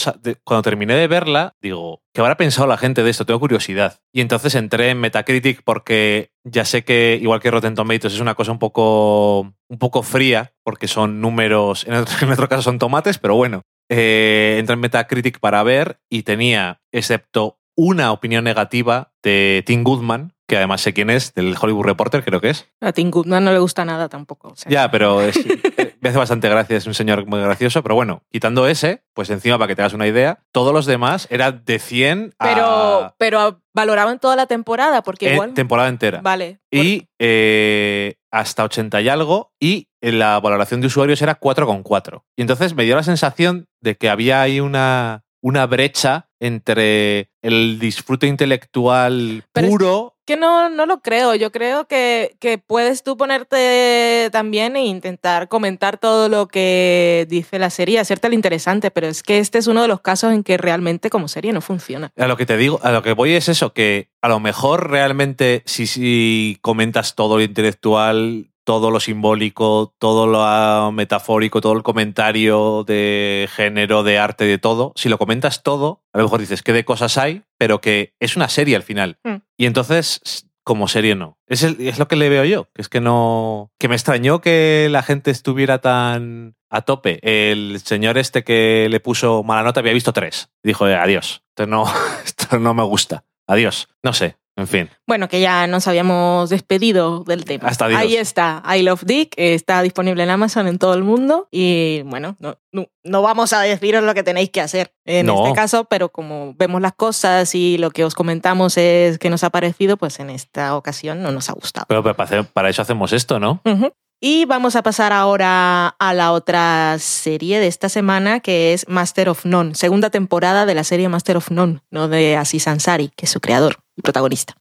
Cuando 0.44 0.62
terminé 0.62 0.94
de 0.94 1.06
verla, 1.08 1.54
digo, 1.60 2.02
¿qué 2.14 2.20
habrá 2.22 2.36
pensado 2.36 2.66
la 2.66 2.78
gente 2.78 3.02
de 3.02 3.10
esto? 3.10 3.26
Tengo 3.26 3.40
curiosidad. 3.40 4.00
Y 4.12 4.20
entonces 4.22 4.54
entré 4.54 4.90
en 4.90 4.98
Metacritic 5.00 5.62
porque 5.64 6.30
ya 6.44 6.64
sé 6.64 6.84
que, 6.84 7.18
igual 7.20 7.40
que 7.40 7.50
Rotten 7.50 7.74
Tomatoes, 7.74 8.14
es 8.14 8.20
una 8.20 8.34
cosa 8.34 8.52
un 8.52 8.58
poco, 8.58 9.40
un 9.68 9.78
poco 9.78 10.02
fría, 10.02 10.52
porque 10.64 10.88
son 10.88 11.20
números. 11.20 11.86
En 11.86 11.94
otro, 11.94 12.14
en 12.26 12.32
otro 12.32 12.48
caso 12.48 12.62
son 12.62 12.78
tomates, 12.78 13.18
pero 13.18 13.34
bueno. 13.36 13.62
Eh, 13.88 14.56
entré 14.58 14.74
en 14.74 14.80
Metacritic 14.80 15.38
para 15.38 15.62
ver 15.62 16.00
y 16.10 16.22
tenía, 16.24 16.80
excepto 16.92 17.60
una 17.76 18.10
opinión 18.10 18.42
negativa 18.42 19.12
de 19.22 19.62
Tim 19.66 19.84
Goodman, 19.84 20.32
que 20.48 20.56
además 20.56 20.80
sé 20.80 20.92
quién 20.92 21.10
es, 21.10 21.34
del 21.34 21.56
Hollywood 21.60 21.84
Reporter, 21.86 22.24
creo 22.24 22.40
que 22.40 22.50
es. 22.50 22.68
A 22.80 22.92
Tim 22.92 23.10
Goodman 23.10 23.44
no 23.44 23.52
le 23.52 23.58
gusta 23.58 23.84
nada 23.84 24.08
tampoco. 24.08 24.48
o 24.48 24.56
sea. 24.56 24.70
Ya, 24.70 24.90
pero 24.90 25.20
es- 25.22 25.36
eh, 25.36 25.96
me 26.00 26.10
hace 26.10 26.18
bastante 26.18 26.48
gracia, 26.48 26.76
es 26.76 26.86
un 26.86 26.94
señor 26.94 27.26
muy 27.26 27.40
gracioso, 27.40 27.82
pero 27.82 27.94
bueno, 27.96 28.22
quitando 28.30 28.68
ese, 28.68 29.02
pues 29.14 29.28
encima 29.30 29.58
para 29.58 29.68
que 29.68 29.76
te 29.76 29.82
hagas 29.82 29.92
una 29.94 30.06
idea, 30.06 30.40
todos 30.52 30.72
los 30.72 30.86
demás 30.86 31.26
eran 31.30 31.62
de 31.64 31.78
100 31.78 32.34
a 32.38 32.44
Pero, 32.44 33.14
pero 33.18 33.60
valoraban 33.74 34.18
toda 34.20 34.36
la 34.36 34.46
temporada 34.46 35.02
porque 35.02 35.30
eh, 35.30 35.34
igual... 35.34 35.54
temporada 35.54 35.88
entera. 35.88 36.20
Vale. 36.22 36.60
Y 36.70 37.08
eh, 37.18 38.16
hasta 38.30 38.64
80 38.64 39.00
y 39.00 39.08
algo, 39.08 39.52
y 39.60 39.88
la 40.00 40.38
valoración 40.40 40.80
de 40.80 40.86
usuarios 40.86 41.20
era 41.22 41.40
4,4. 41.40 42.22
Y 42.36 42.42
entonces 42.42 42.74
me 42.74 42.84
dio 42.84 42.94
la 42.94 43.02
sensación 43.02 43.66
de 43.80 43.96
que 43.96 44.08
había 44.10 44.42
ahí 44.42 44.60
una, 44.60 45.24
una 45.42 45.66
brecha 45.66 46.28
entre 46.38 47.30
el 47.46 47.78
disfrute 47.78 48.26
intelectual 48.26 49.44
Pero 49.52 49.66
es- 49.66 49.72
puro 49.72 50.12
Que 50.26 50.36
no, 50.36 50.68
no 50.68 50.86
lo 50.86 51.00
creo. 51.00 51.36
Yo 51.36 51.52
creo 51.52 51.86
que, 51.86 52.34
que 52.40 52.58
puedes 52.58 53.04
tú 53.04 53.16
ponerte 53.16 54.28
también 54.32 54.74
e 54.74 54.84
intentar 54.84 55.46
comentar 55.46 55.98
todo 55.98 56.28
lo 56.28 56.48
que 56.48 57.26
dice 57.30 57.60
la 57.60 57.70
serie, 57.70 58.00
hacerte 58.00 58.28
lo 58.28 58.34
interesante, 58.34 58.90
pero 58.90 59.06
es 59.06 59.22
que 59.22 59.38
este 59.38 59.58
es 59.58 59.68
uno 59.68 59.82
de 59.82 59.88
los 59.88 60.00
casos 60.00 60.32
en 60.32 60.42
que 60.42 60.56
realmente 60.56 61.10
como 61.10 61.28
serie 61.28 61.52
no 61.52 61.60
funciona. 61.60 62.10
A 62.16 62.26
lo 62.26 62.36
que 62.36 62.44
te 62.44 62.56
digo, 62.56 62.80
a 62.82 62.90
lo 62.90 63.02
que 63.04 63.12
voy 63.12 63.34
es 63.34 63.48
eso, 63.48 63.72
que 63.72 64.08
a 64.20 64.28
lo 64.28 64.40
mejor 64.40 64.90
realmente 64.90 65.62
si, 65.64 65.86
si 65.86 66.58
comentas 66.60 67.14
todo 67.14 67.36
lo 67.36 67.42
intelectual, 67.44 68.48
todo 68.66 68.90
lo 68.90 68.98
simbólico, 69.00 69.94
todo 69.98 70.26
lo 70.26 70.90
metafórico, 70.92 71.60
todo 71.60 71.72
el 71.74 71.84
comentario 71.84 72.82
de 72.84 73.48
género, 73.54 74.02
de 74.02 74.18
arte, 74.18 74.44
de 74.44 74.58
todo, 74.58 74.92
si 74.96 75.08
lo 75.08 75.18
comentas 75.18 75.62
todo, 75.62 76.02
a 76.12 76.18
lo 76.18 76.24
mejor 76.24 76.40
dices 76.40 76.62
que 76.62 76.72
de 76.72 76.84
cosas 76.84 77.16
hay, 77.16 77.44
pero 77.58 77.80
que 77.80 78.12
es 78.20 78.36
una 78.36 78.48
serie 78.48 78.74
al 78.76 78.82
final. 78.82 79.18
Mm. 79.24 79.36
Y 79.56 79.66
entonces, 79.66 80.48
como 80.64 80.88
serie 80.88 81.14
no. 81.14 81.38
Es, 81.46 81.62
el- 81.62 81.80
es 81.80 81.98
lo 82.00 82.08
que 82.08 82.16
le 82.16 82.28
veo 82.28 82.44
yo, 82.44 82.68
que 82.74 82.82
es 82.82 82.88
que 82.88 83.00
no... 83.00 83.70
Que 83.78 83.88
me 83.88 83.94
extrañó 83.94 84.40
que 84.40 84.88
la 84.90 85.02
gente 85.04 85.30
estuviera 85.30 85.78
tan 85.80 86.56
a 86.68 86.82
tope. 86.82 87.20
El 87.22 87.78
señor 87.84 88.18
este 88.18 88.42
que 88.42 88.88
le 88.90 88.98
puso 88.98 89.44
mala 89.44 89.62
nota 89.62 89.78
había 89.78 89.92
visto 89.92 90.12
tres. 90.12 90.50
Dijo, 90.64 90.88
"Eh, 90.88 90.96
adiós, 90.96 91.44
esto 91.50 91.68
no, 91.68 91.84
esto 92.24 92.58
no 92.58 92.74
me 92.74 92.82
gusta. 92.82 93.22
Adiós. 93.46 93.88
No 94.02 94.12
sé, 94.12 94.36
en 94.56 94.66
fin. 94.66 94.90
Bueno, 95.06 95.28
que 95.28 95.40
ya 95.40 95.66
nos 95.66 95.86
habíamos 95.86 96.50
despedido 96.50 97.22
del 97.24 97.44
tema. 97.44 97.68
Hasta 97.68 97.84
adiós. 97.86 98.00
Ahí 98.00 98.16
está, 98.16 98.62
I 98.76 98.82
Love 98.82 99.04
Dick, 99.04 99.34
está 99.36 99.82
disponible 99.82 100.22
en 100.22 100.30
Amazon 100.30 100.66
en 100.66 100.78
todo 100.78 100.94
el 100.94 101.04
mundo 101.04 101.48
y 101.50 102.02
bueno, 102.06 102.36
no, 102.40 102.58
no, 102.72 102.86
no 103.04 103.22
vamos 103.22 103.52
a 103.52 103.60
deciros 103.60 104.02
lo 104.04 104.14
que 104.14 104.22
tenéis 104.22 104.50
que 104.50 104.60
hacer 104.60 104.92
en 105.04 105.26
No. 105.26 105.44
este 105.46 105.54
caso, 105.54 105.84
pero 105.84 106.08
como 106.10 106.54
vemos 106.56 106.80
las 106.80 106.94
cosas 106.94 107.54
y 107.54 107.78
lo 107.78 107.90
que 107.90 108.04
os 108.04 108.14
comentamos 108.14 108.76
es 108.76 109.18
que 109.18 109.30
nos 109.30 109.44
ha 109.44 109.50
parecido, 109.50 109.96
pues 109.96 110.18
en 110.20 110.30
esta 110.30 110.76
ocasión 110.76 111.22
no 111.22 111.30
nos 111.32 111.48
ha 111.50 111.52
gustado. 111.52 111.86
Pero 111.88 112.02
para, 112.02 112.24
hacer- 112.24 112.44
para 112.46 112.68
eso 112.70 112.82
hacemos 112.82 113.12
esto, 113.12 113.38
¿no? 113.38 113.60
Ujú. 113.64 113.92
Y 114.20 114.46
vamos 114.46 114.76
a 114.76 114.82
pasar 114.82 115.12
ahora 115.12 115.88
a 115.88 116.14
la 116.14 116.32
otra 116.32 116.96
serie 116.98 117.60
de 117.60 117.66
esta 117.66 117.90
semana, 117.90 118.40
que 118.40 118.72
es 118.72 118.88
Master 118.88 119.28
of 119.28 119.44
None, 119.44 119.74
segunda 119.74 120.08
temporada 120.08 120.64
de 120.64 120.74
la 120.74 120.84
serie 120.84 121.10
Master 121.10 121.36
of 121.36 121.50
None, 121.50 121.80
no 121.90 122.08
de 122.08 122.36
Aziz 122.36 122.66
Ansari, 122.66 123.10
que 123.14 123.26
es 123.26 123.30
su 123.30 123.40
creador 123.40 123.76
y 123.94 124.00
protagonista. 124.02 124.54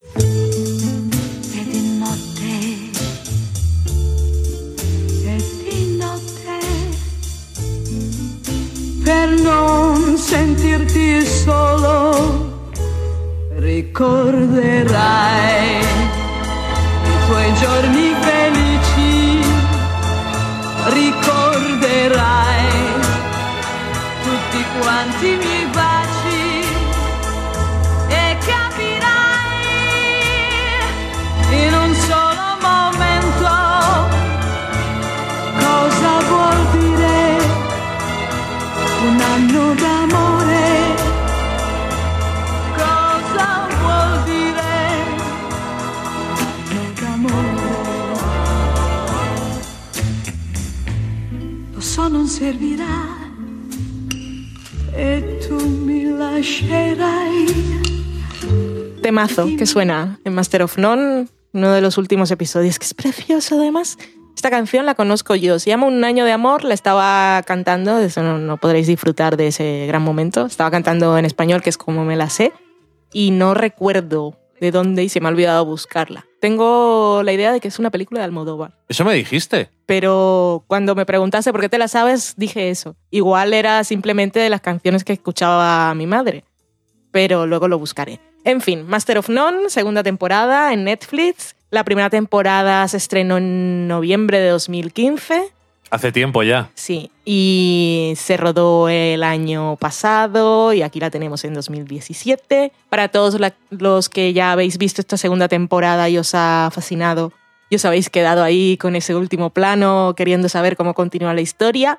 Per 9.06 9.30
non 9.40 10.18
solo, 10.18 12.12
ricorderai 13.58 14.96
giorni 17.56 18.14
felici, 18.22 18.75
ricorderai 20.88 22.70
tutti 24.24 24.66
quanti 24.80 25.28
i 25.28 25.38
miei 25.38 25.65
Temazo 59.16 59.48
que 59.58 59.66
suena 59.66 60.20
en 60.26 60.36
Master 60.36 60.62
of 60.64 60.78
None. 60.78 61.28
uno 61.54 61.72
de 61.72 61.80
los 61.80 61.98
últimos 61.98 62.32
episodios, 62.32 62.78
que 62.78 62.86
es 62.86 62.94
precioso 62.94 63.56
además. 63.56 63.98
Esta 64.36 64.50
canción 64.50 64.86
la 64.86 64.94
conozco 64.94 65.36
yo, 65.36 65.58
se 65.58 65.70
llama 65.70 65.88
Un 65.88 66.04
año 66.04 66.26
de 66.26 66.34
amor, 66.34 66.66
la 66.66 66.74
estaba 66.74 67.42
cantando, 67.44 67.96
de 67.96 68.08
eso 68.08 68.22
no, 68.22 68.40
no 68.40 68.58
podréis 68.58 68.88
disfrutar 68.88 69.38
de 69.38 69.48
ese 69.48 69.86
gran 69.88 70.02
momento. 70.02 70.46
Estaba 70.46 70.70
cantando 70.70 71.18
en 71.18 71.24
español, 71.24 71.62
que 71.62 71.70
es 71.70 71.78
como 71.78 72.04
me 72.04 72.18
la 72.18 72.30
sé, 72.30 72.52
y 73.14 73.32
no 73.32 73.54
recuerdo 73.54 74.38
de 74.60 74.72
dónde 74.72 75.06
y 75.06 75.08
se 75.08 75.22
me 75.22 75.28
ha 75.28 75.32
olvidado 75.32 75.64
buscarla. 75.64 76.26
Tengo 76.42 77.22
la 77.24 77.32
idea 77.32 77.54
de 77.54 77.62
que 77.62 77.70
es 77.70 77.80
una 77.80 77.92
película 77.92 78.20
de 78.20 78.26
Almodóvar. 78.26 78.78
Eso 78.90 79.06
me 79.06 79.14
dijiste. 79.14 79.70
Pero 79.86 80.66
cuando 80.68 80.94
me 80.94 81.06
preguntaste 81.06 81.54
por 81.54 81.62
qué 81.62 81.70
te 81.70 81.78
la 81.78 81.88
sabes, 81.88 82.34
dije 82.36 82.70
eso. 82.70 82.98
Igual 83.12 83.54
era 83.54 83.82
simplemente 83.86 84.42
de 84.42 84.50
las 84.50 84.60
canciones 84.60 85.06
que 85.06 85.14
escuchaba 85.14 85.96
mi 85.96 86.06
madre. 86.06 86.44
Pero 87.12 87.48
luego 87.48 87.70
lo 87.70 87.80
buscaré. 87.80 88.20
En 88.46 88.62
fin, 88.62 88.86
Master 88.88 89.18
of 89.18 89.28
None, 89.30 89.70
segunda 89.70 90.04
temporada 90.04 90.72
en 90.72 90.84
Netflix. 90.86 91.56
La 91.72 91.84
primera 91.84 92.10
temporada 92.10 92.88
se 92.88 92.98
estrenó 92.98 93.38
en 93.38 93.88
noviembre 93.88 94.40
de 94.40 94.50
2015. 94.50 95.52
Hace 95.90 96.12
tiempo 96.12 96.42
ya. 96.44 96.70
Sí, 96.76 97.12
y 97.26 98.14
se 98.18 98.38
rodó 98.38 98.88
el 98.90 99.24
año 99.24 99.76
pasado 99.78 100.74
y 100.74 100.82
aquí 100.84 101.00
la 101.00 101.10
tenemos 101.10 101.44
en 101.44 101.54
2017. 101.56 102.72
Para 102.90 103.08
todos 103.10 103.40
la- 103.40 103.54
los 103.72 104.10
que 104.10 104.32
ya 104.34 104.52
habéis 104.52 104.78
visto 104.78 105.02
esta 105.02 105.18
segunda 105.18 105.48
temporada 105.48 106.08
y 106.10 106.18
os 106.18 106.34
ha 106.36 106.70
fascinado 106.72 107.32
y 107.70 107.76
os 107.76 107.86
habéis 107.86 108.10
quedado 108.10 108.44
ahí 108.44 108.78
con 108.78 108.96
ese 108.96 109.16
último 109.16 109.50
plano 109.50 110.14
queriendo 110.16 110.50
saber 110.50 110.76
cómo 110.78 110.94
continúa 110.94 111.34
la 111.34 111.42
historia, 111.42 111.98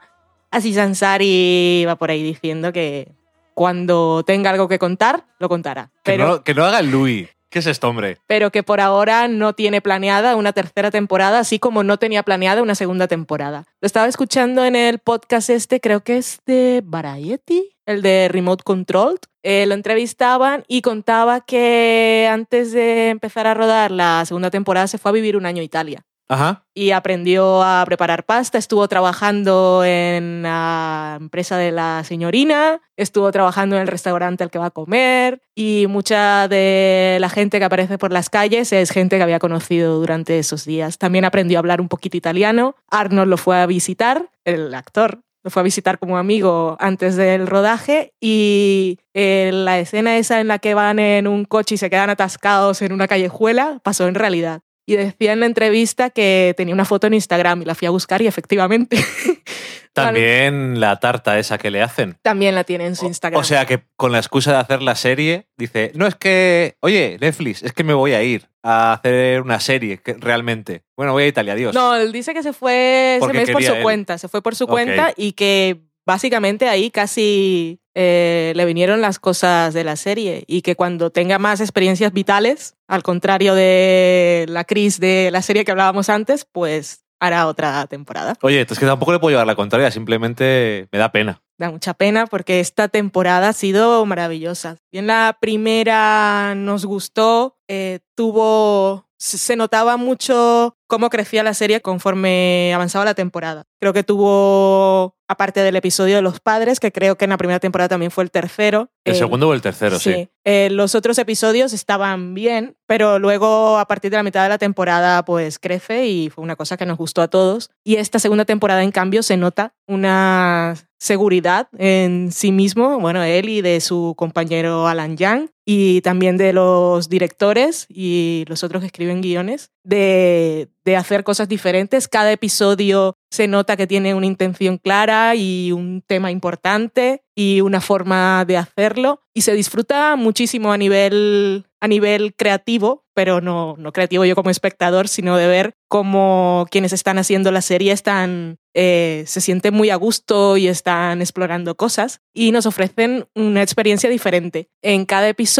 así 0.52 0.72
Sansari 0.74 1.84
va 1.86 1.96
por 1.96 2.10
ahí 2.10 2.22
diciendo 2.22 2.72
que 2.72 3.08
cuando 3.56 4.22
tenga 4.22 4.50
algo 4.50 4.68
que 4.68 4.78
contar, 4.78 5.24
lo 5.38 5.48
contará. 5.48 5.90
Que, 6.04 6.12
Pero 6.12 6.28
no, 6.28 6.44
que 6.44 6.52
no 6.52 6.66
haga 6.66 6.82
Louis. 6.82 7.26
¿Qué 7.48 7.60
es 7.60 7.66
esto, 7.66 7.88
hombre? 7.88 8.18
pero 8.26 8.50
que 8.50 8.62
por 8.62 8.82
ahora 8.82 9.28
no 9.28 9.54
tiene 9.54 9.80
planeada 9.80 10.36
una 10.36 10.52
tercera 10.52 10.90
temporada, 10.90 11.38
así 11.38 11.58
como 11.58 11.82
no 11.82 11.96
tenía 11.96 12.22
planeada 12.22 12.60
una 12.60 12.74
segunda 12.74 13.08
temporada. 13.08 13.64
Lo 13.80 13.86
estaba 13.86 14.08
escuchando 14.08 14.62
en 14.64 14.76
el 14.76 14.98
podcast 14.98 15.48
este, 15.48 15.80
creo 15.80 16.00
que 16.02 16.18
es 16.18 16.40
de 16.44 16.82
Variety, 16.84 17.74
el 17.86 18.02
de 18.02 18.28
Remote 18.28 18.62
Controlled. 18.62 19.20
Eh, 19.42 19.64
lo 19.64 19.72
entrevistaban 19.72 20.64
y 20.68 20.82
contaba 20.82 21.40
que 21.40 22.28
antes 22.30 22.72
de 22.72 23.08
empezar 23.08 23.46
a 23.46 23.54
rodar 23.54 23.90
la 23.90 24.22
segunda 24.26 24.50
temporada 24.50 24.86
se 24.86 24.98
fue 24.98 25.12
a 25.12 25.14
vivir 25.14 25.34
un 25.34 25.46
año 25.46 25.62
a 25.62 25.64
Italia 25.64 26.04
Ajá. 26.28 26.64
y 26.74 26.90
aprendió 26.90 27.62
a 27.62 27.84
preparar 27.86 28.24
pasta. 28.24 28.58
Estuvo 28.58 28.86
trabajando 28.88 29.82
en 29.84 30.42
la 30.42 31.16
empresa 31.20 31.56
de 31.56 31.72
la 31.72 32.02
señorina, 32.04 32.80
estuvo 32.96 33.30
trabajando 33.32 33.76
en 33.76 33.82
el 33.82 33.88
restaurante 33.88 34.44
al 34.44 34.50
que 34.50 34.58
va 34.58 34.66
a 34.66 34.70
comer 34.70 35.40
y 35.54 35.86
mucha 35.88 36.48
de 36.48 37.18
la 37.20 37.28
gente 37.28 37.58
que 37.58 37.64
aparece 37.64 37.96
por 37.96 38.12
las 38.12 38.28
calles 38.28 38.72
es 38.72 38.90
gente 38.90 39.16
que 39.16 39.22
había 39.22 39.38
conocido 39.38 39.98
durante 39.98 40.38
esos 40.38 40.64
días. 40.64 40.98
También 40.98 41.24
aprendió 41.24 41.58
a 41.58 41.60
hablar 41.60 41.80
un 41.80 41.88
poquito 41.88 42.16
italiano. 42.16 42.74
Arnold 42.90 43.30
lo 43.30 43.36
fue 43.36 43.58
a 43.60 43.66
visitar, 43.66 44.28
el 44.44 44.74
actor. 44.74 45.20
Lo 45.42 45.50
fue 45.50 45.60
a 45.60 45.62
visitar 45.62 46.00
como 46.00 46.18
amigo 46.18 46.76
antes 46.80 47.14
del 47.14 47.46
rodaje 47.46 48.12
y 48.20 48.98
eh, 49.14 49.52
la 49.54 49.78
escena 49.78 50.16
esa 50.16 50.40
en 50.40 50.48
la 50.48 50.58
que 50.58 50.74
van 50.74 50.98
en 50.98 51.28
un 51.28 51.44
coche 51.44 51.76
y 51.76 51.78
se 51.78 51.88
quedan 51.88 52.10
atascados 52.10 52.82
en 52.82 52.92
una 52.92 53.06
callejuela 53.06 53.78
pasó 53.84 54.08
en 54.08 54.16
realidad. 54.16 54.62
Y 54.86 54.96
decía 54.96 55.32
en 55.32 55.40
la 55.40 55.46
entrevista 55.46 56.10
que 56.10 56.54
tenía 56.56 56.72
una 56.72 56.84
foto 56.84 57.08
en 57.08 57.14
Instagram 57.14 57.62
y 57.62 57.64
la 57.64 57.74
fui 57.74 57.86
a 57.86 57.90
buscar 57.90 58.22
y 58.22 58.28
efectivamente 58.28 58.96
También 59.96 60.78
la 60.78 61.00
tarta 61.00 61.38
esa 61.38 61.56
que 61.56 61.70
le 61.70 61.82
hacen. 61.82 62.18
también 62.22 62.54
la 62.54 62.64
tiene 62.64 62.86
en 62.86 62.96
su 62.96 63.06
Instagram. 63.06 63.40
O 63.40 63.44
sea 63.44 63.64
que 63.64 63.82
con 63.96 64.12
la 64.12 64.18
excusa 64.18 64.52
de 64.52 64.58
hacer 64.58 64.82
la 64.82 64.94
serie, 64.94 65.48
dice, 65.56 65.90
no 65.94 66.06
es 66.06 66.14
que, 66.14 66.76
oye, 66.80 67.16
Netflix, 67.18 67.62
es 67.62 67.72
que 67.72 67.82
me 67.82 67.94
voy 67.94 68.12
a 68.12 68.22
ir 68.22 68.46
a 68.62 68.92
hacer 68.92 69.40
una 69.40 69.58
serie, 69.58 69.98
que, 69.98 70.12
realmente. 70.14 70.82
Bueno, 70.96 71.12
voy 71.12 71.24
a 71.24 71.26
Italia, 71.28 71.54
adiós. 71.54 71.74
no, 71.74 71.96
él 71.96 72.12
dice 72.12 72.34
que 72.34 72.42
se 72.42 72.52
fue 72.52 73.16
ese 73.16 73.32
mes 73.32 73.50
por 73.50 73.62
su 73.62 73.72
él. 73.72 73.82
cuenta, 73.82 74.18
se 74.18 74.28
fue 74.28 74.42
por 74.42 74.54
su 74.54 74.66
cuenta 74.66 75.12
y 75.16 75.32
que 75.32 75.80
básicamente 76.06 76.68
ahí 76.68 76.90
casi 76.90 77.80
eh, 77.94 78.52
le 78.54 78.64
vinieron 78.64 79.00
las 79.00 79.18
cosas 79.18 79.74
de 79.74 79.84
la 79.84 79.96
serie 79.96 80.44
y 80.46 80.62
que 80.62 80.76
cuando 80.76 81.10
tenga 81.10 81.38
más 81.38 81.60
experiencias 81.60 82.12
vitales, 82.12 82.76
al 82.88 83.02
contrario 83.02 83.54
de 83.54 84.46
la 84.48 84.64
Cris 84.64 85.00
de 85.00 85.30
la 85.32 85.42
serie 85.42 85.64
que 85.64 85.72
hablábamos 85.72 86.08
antes, 86.08 86.46
pues 86.50 87.04
hará 87.18 87.46
otra 87.46 87.86
temporada. 87.86 88.34
Oye, 88.42 88.60
es 88.60 88.78
que 88.78 88.86
tampoco 88.86 89.12
le 89.12 89.18
puedo 89.18 89.32
llevar 89.32 89.46
la 89.46 89.56
contraria, 89.56 89.90
simplemente 89.90 90.88
me 90.92 90.98
da 90.98 91.10
pena. 91.10 91.42
Da 91.58 91.70
mucha 91.70 91.94
pena 91.94 92.26
porque 92.26 92.60
esta 92.60 92.88
temporada 92.88 93.48
ha 93.48 93.52
sido 93.54 94.04
maravillosa. 94.04 94.76
Bien, 94.92 95.06
la 95.06 95.38
primera 95.40 96.54
nos 96.54 96.84
gustó, 96.84 97.58
eh, 97.68 98.00
tuvo. 98.14 99.06
Se 99.18 99.56
notaba 99.56 99.96
mucho 99.96 100.76
cómo 100.86 101.08
crecía 101.08 101.42
la 101.42 101.54
serie 101.54 101.80
conforme 101.80 102.72
avanzaba 102.74 103.06
la 103.06 103.14
temporada. 103.14 103.64
Creo 103.80 103.94
que 103.94 104.02
tuvo, 104.02 105.16
aparte 105.26 105.60
del 105.60 105.76
episodio 105.76 106.16
de 106.16 106.22
los 106.22 106.40
padres, 106.40 106.80
que 106.80 106.92
creo 106.92 107.16
que 107.16 107.24
en 107.24 107.30
la 107.30 107.38
primera 107.38 107.58
temporada 107.58 107.88
también 107.88 108.10
fue 108.10 108.24
el 108.24 108.30
tercero. 108.30 108.90
El 109.04 109.14
eh, 109.14 109.18
segundo 109.18 109.48
o 109.48 109.54
el 109.54 109.62
tercero, 109.62 109.98
sí. 109.98 110.28
eh, 110.44 110.68
los 110.70 110.94
otros 110.94 111.16
episodios 111.16 111.72
estaban 111.72 112.34
bien, 112.34 112.76
pero 112.86 113.18
luego 113.18 113.78
a 113.78 113.86
partir 113.88 114.10
de 114.10 114.18
la 114.18 114.22
mitad 114.22 114.42
de 114.42 114.50
la 114.50 114.58
temporada 114.58 115.24
pues 115.24 115.58
crece 115.58 116.06
y 116.06 116.28
fue 116.28 116.44
una 116.44 116.56
cosa 116.56 116.76
que 116.76 116.84
nos 116.84 116.98
gustó 116.98 117.22
a 117.22 117.28
todos. 117.28 117.70
Y 117.84 117.96
esta 117.96 118.18
segunda 118.18 118.44
temporada 118.44 118.82
en 118.82 118.92
cambio 118.92 119.22
se 119.22 119.38
nota 119.38 119.74
una 119.86 120.76
seguridad 120.98 121.68
en 121.78 122.32
sí 122.32 122.52
mismo, 122.52 122.98
bueno, 123.00 123.22
él 123.22 123.48
y 123.48 123.60
de 123.60 123.80
su 123.80 124.14
compañero 124.16 124.86
Alan 124.86 125.16
Young 125.16 125.48
y 125.68 126.00
también 126.02 126.36
de 126.36 126.52
los 126.52 127.08
directores 127.08 127.86
y 127.88 128.44
los 128.46 128.62
otros 128.62 128.80
que 128.80 128.86
escriben 128.86 129.20
guiones, 129.20 129.72
de, 129.82 130.68
de 130.84 130.96
hacer 130.96 131.24
cosas 131.24 131.48
diferentes. 131.48 132.06
Cada 132.06 132.30
episodio 132.30 133.16
se 133.32 133.48
nota 133.48 133.76
que 133.76 133.88
tiene 133.88 134.14
una 134.14 134.26
intención 134.26 134.78
clara 134.78 135.34
y 135.34 135.72
un 135.72 136.02
tema 136.06 136.30
importante 136.30 137.24
y 137.34 137.60
una 137.60 137.80
forma 137.80 138.44
de 138.46 138.56
hacerlo 138.56 139.20
y 139.34 139.42
se 139.42 139.54
disfruta 139.54 140.14
muchísimo 140.14 140.72
a 140.72 140.78
nivel 140.78 141.66
a 141.80 141.88
nivel 141.88 142.34
creativo, 142.34 143.04
pero 143.14 143.40
no, 143.40 143.76
no 143.78 143.92
creativo 143.92 144.24
yo 144.24 144.34
como 144.34 144.50
espectador, 144.50 145.08
sino 145.08 145.36
de 145.36 145.46
ver 145.46 145.74
cómo 145.88 146.66
quienes 146.70 146.92
están 146.92 147.18
haciendo 147.18 147.52
la 147.52 147.60
serie 147.60 147.92
están 147.92 148.58
eh, 148.74 149.24
se 149.26 149.40
sienten 149.40 149.72
muy 149.72 149.90
a 149.90 149.96
gusto 149.96 150.56
y 150.56 150.68
están 150.68 151.20
explorando 151.20 151.76
cosas 151.76 152.20
y 152.34 152.52
nos 152.52 152.66
ofrecen 152.66 153.26
una 153.34 153.62
experiencia 153.62 154.10
diferente 154.10 154.68
en 154.82 155.06
cada 155.06 155.28
episodio 155.28 155.55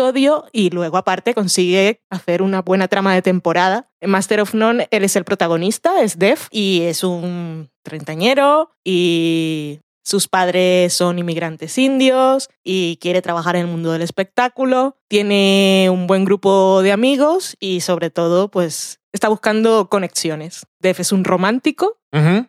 y 0.52 0.70
luego 0.70 0.96
aparte 0.96 1.34
consigue 1.34 2.00
hacer 2.10 2.42
una 2.42 2.62
buena 2.62 2.88
trama 2.88 3.14
de 3.14 3.22
temporada. 3.22 3.88
En 4.00 4.10
Master 4.10 4.40
of 4.40 4.54
None 4.54 4.88
él 4.90 5.04
es 5.04 5.16
el 5.16 5.24
protagonista, 5.24 6.02
es 6.02 6.18
Dev 6.18 6.38
y 6.50 6.82
es 6.82 7.02
un 7.02 7.70
treintañero 7.82 8.70
y 8.84 9.80
sus 10.04 10.28
padres 10.28 10.92
son 10.92 11.18
inmigrantes 11.18 11.78
indios 11.78 12.48
y 12.62 12.98
quiere 13.00 13.22
trabajar 13.22 13.56
en 13.56 13.62
el 13.62 13.68
mundo 13.68 13.92
del 13.92 14.02
espectáculo. 14.02 14.98
Tiene 15.08 15.88
un 15.90 16.06
buen 16.06 16.24
grupo 16.24 16.82
de 16.82 16.92
amigos 16.92 17.56
y 17.58 17.80
sobre 17.80 18.10
todo 18.10 18.48
pues 18.50 19.00
está 19.12 19.28
buscando 19.28 19.88
conexiones. 19.88 20.66
Dev 20.80 20.96
es 20.98 21.10
un 21.10 21.24
romántico 21.24 21.98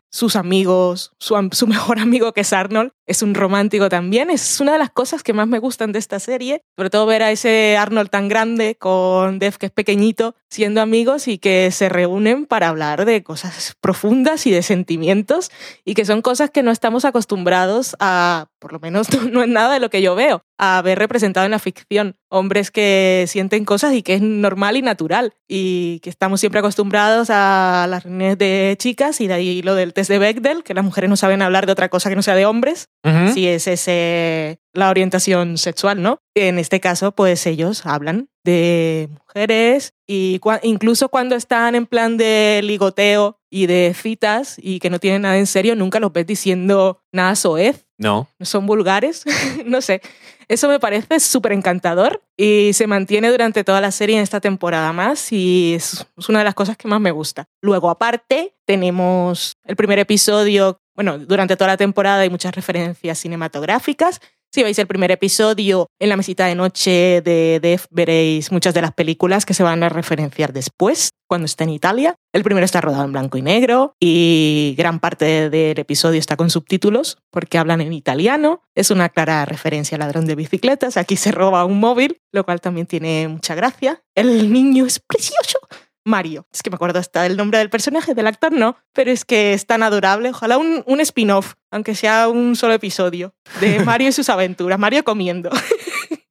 Sus 0.10 0.36
amigos, 0.36 1.12
su, 1.20 1.36
su 1.52 1.68
mejor 1.68 2.00
amigo 2.00 2.32
que 2.32 2.42
es 2.42 2.54
Arnold, 2.54 2.92
es 3.08 3.22
un 3.22 3.34
romántico 3.34 3.90
también. 3.90 4.30
Es 4.30 4.60
una 4.60 4.74
de 4.74 4.78
las 4.78 4.92
cosas 4.92 5.24
que 5.24 5.34
más 5.34 5.48
me 5.48 5.60
gustan 5.60 5.92
de 5.94 6.00
esta 6.00 6.20
serie. 6.20 6.62
Sobre 6.76 6.90
todo 6.90 7.06
ver 7.06 7.24
a 7.24 7.32
ese 7.32 7.78
Arnold 7.78 8.10
tan 8.10 8.28
grande 8.28 8.76
con 8.76 9.40
Dev 9.40 9.58
que 9.58 9.68
es 9.68 9.72
pequeñito, 9.72 10.36
siendo 10.50 10.82
amigos 10.82 11.28
y 11.28 11.38
que 11.38 11.72
se 11.72 11.90
reúnen 11.90 12.46
para 12.46 12.68
hablar 12.68 13.06
de 13.06 13.24
cosas 13.24 13.76
profundas 13.80 14.46
y 14.46 14.52
de 14.52 14.62
sentimientos 14.62 15.52
y 15.86 15.94
que 15.94 16.06
son 16.06 16.22
cosas 16.22 16.50
que 16.52 16.64
no 16.64 16.72
estamos 16.72 17.06
acostumbrados 17.06 17.96
a, 18.00 18.48
por 18.60 18.74
lo 18.74 18.80
menos 18.80 19.08
no 19.32 19.42
es 19.42 19.50
nada 19.50 19.74
de 19.74 19.80
lo 19.80 19.90
que 19.90 20.02
yo 20.02 20.16
veo, 20.16 20.44
a 20.58 20.82
ver 20.82 21.00
representado 21.00 21.46
en 21.46 21.52
la 21.52 21.60
ficción. 21.60 22.16
Hombres 22.30 22.72
que 22.72 23.24
sienten 23.28 23.64
cosas 23.64 23.94
y 23.94 24.04
que 24.04 24.16
es 24.16 24.22
normal 24.22 24.76
y 24.76 24.82
natural 24.82 25.34
y 25.48 26.00
que 26.02 26.10
estamos 26.10 26.42
siempre 26.42 26.60
acostumbrados 26.60 27.30
a 27.30 27.88
las 27.90 28.04
reuniones 28.04 28.38
de 28.38 28.76
chicas 28.78 29.22
y 29.22 29.28
de 29.28 29.34
ahí 29.34 29.57
lo 29.62 29.76
del 29.76 29.94
test 29.94 30.10
de 30.10 30.20
Bechdel, 30.20 30.64
que 30.64 30.74
las 30.74 30.84
mujeres 30.84 31.10
no 31.10 31.18
saben 31.18 31.42
hablar 31.42 31.66
de 31.66 31.72
otra 31.72 31.90
cosa 31.90 32.10
que 32.10 32.16
no 32.16 32.22
sea 32.22 32.36
de 32.36 32.46
hombres, 32.46 32.90
si 33.34 33.48
es 33.48 33.68
ese 33.68 34.60
la 34.78 34.92
orientación 34.92 35.58
sexual, 35.58 36.04
¿no? 36.04 36.20
En 36.36 36.60
este 36.60 36.80
caso, 36.80 37.12
pues 37.12 37.48
ellos 37.48 37.86
hablan 37.88 38.30
de 38.44 39.10
mujeres 39.12 39.94
y 40.06 40.40
incluso 40.62 41.10
cuando 41.10 41.36
están 41.36 41.74
en 41.74 41.88
plan 41.88 42.16
de 42.16 42.62
ligoteo 42.64 43.40
y 43.50 43.66
de 43.66 43.96
citas 44.00 44.56
y 44.62 44.80
que 44.80 44.92
no 44.92 45.00
tienen 45.00 45.24
nada 45.24 45.38
en 45.38 45.48
serio, 45.48 45.76
nunca 45.76 46.00
los 46.00 46.14
ves 46.14 46.28
diciendo 46.28 47.02
nada 47.12 47.36
soez 47.36 47.88
No. 47.98 48.28
no 48.38 48.46
son 48.46 48.68
vulgares, 48.68 49.24
no 49.66 49.82
sé. 49.82 50.02
Eso 50.48 50.70
me 50.70 50.80
parece 50.80 51.20
súper 51.20 51.54
encantador 51.54 52.22
y 52.38 52.72
se 52.74 52.86
mantiene 52.86 53.32
durante 53.32 53.64
toda 53.64 53.82
la 53.82 53.92
serie 53.92 54.16
en 54.16 54.22
esta 54.22 54.40
temporada 54.40 54.94
más 54.94 55.32
y 55.34 55.74
es 55.74 56.06
una 56.30 56.40
de 56.40 56.46
las 56.46 56.54
cosas 56.54 56.78
que 56.78 56.88
más 56.88 57.02
me 57.02 57.12
gusta. 57.12 57.50
Luego, 57.62 57.90
aparte, 57.90 58.54
tenemos 58.66 59.54
el 59.66 59.76
primer 59.76 59.98
episodio, 60.00 60.80
bueno, 60.96 61.20
durante 61.20 61.56
toda 61.58 61.68
la 61.72 61.78
temporada 61.78 62.22
hay 62.22 62.30
muchas 62.30 62.56
referencias 62.56 63.20
cinematográficas. 63.20 64.22
Si 64.54 64.64
veis 64.64 64.80
el 64.80 64.88
primer 64.88 65.12
episodio 65.12 65.88
en 66.00 66.10
la 66.10 66.18
mesita 66.18 66.46
de 66.46 66.56
noche 66.56 67.22
de 67.22 67.60
Def, 67.62 67.86
veréis 67.92 68.52
muchas 68.52 68.74
de 68.74 68.82
las 68.82 68.94
películas 68.94 69.46
que 69.46 69.54
se 69.54 69.64
van 69.64 69.84
a 69.84 69.90
referenciar 69.90 70.54
después, 70.54 71.12
cuando 71.28 71.46
esté 71.46 71.66
en 71.66 71.72
Italia. 71.72 72.16
El 72.34 72.44
primero 72.44 72.66
está 72.66 72.82
rodado 72.82 73.04
en 73.04 73.12
blanco 73.12 73.38
y 73.38 73.42
negro 73.42 73.96
y 74.00 74.74
gran 74.78 75.00
parte 75.00 75.50
del 75.50 75.78
episodio 75.78 76.20
está 76.20 76.38
con 76.38 76.50
subtítulos 76.50 77.18
porque 77.30 77.58
hablan 77.58 77.82
en 77.82 77.94
italiano. 77.94 78.62
Es 78.74 78.90
una 78.90 79.10
clara 79.10 79.46
referencia 79.46 79.96
al 79.96 80.00
ladrón 80.00 80.26
de 80.26 80.36
bicicletas. 80.36 80.98
Aquí 80.98 81.18
se 81.18 81.32
roba 81.32 81.66
un 81.66 81.80
móvil, 81.80 82.22
lo 82.32 82.46
cual 82.46 82.62
también 82.62 82.88
tiene 82.88 83.28
mucha 83.28 83.54
gracia. 83.54 84.02
El 84.16 84.52
niño 84.52 84.86
es 84.86 85.00
precioso. 85.00 85.60
Mario. 86.08 86.48
Es 86.52 86.64
que 86.64 86.70
me 86.70 86.76
acuerdo 86.76 87.00
hasta 87.00 87.26
el 87.26 87.38
nombre 87.38 87.60
del 87.60 87.70
personaje, 87.70 88.16
del 88.16 88.28
actor 88.28 88.52
no, 88.52 88.78
pero 88.94 89.12
es 89.12 89.26
que 89.26 89.54
es 89.54 89.66
tan 89.66 89.84
adorable. 89.84 90.30
Ojalá 90.30 90.58
un, 90.58 90.84
un 90.86 91.02
spin-off, 91.02 91.56
aunque 91.70 91.96
sea 91.96 92.30
un 92.30 92.56
solo 92.56 92.74
episodio, 92.74 93.36
de 93.60 93.80
Mario 93.86 94.10
y 94.10 94.12
sus 94.12 94.30
aventuras. 94.30 94.80
Mario 94.80 95.04
comiendo. 95.04 95.52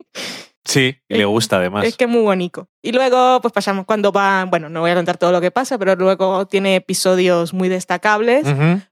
Sí, 0.67 0.97
y 1.09 1.17
le 1.17 1.25
gusta 1.25 1.57
además. 1.57 1.85
Es 1.85 1.97
que 1.97 2.05
es 2.05 2.11
muy 2.11 2.23
bonito. 2.23 2.69
Y 2.83 2.93
luego, 2.93 3.41
pues 3.41 3.53
pasamos 3.53 3.87
cuando 3.87 4.13
va, 4.13 4.45
bueno, 4.45 4.69
no 4.69 4.81
voy 4.81 4.91
a 4.91 4.95
contar 4.95 5.17
todo 5.17 5.33
lo 5.33 5.41
que 5.41 5.51
pasa, 5.51 5.79
pero 5.79 5.95
luego 5.97 6.47
tiene 6.47 6.77
episodios 6.77 7.55
muy 7.55 7.69
destacables, 7.69 8.47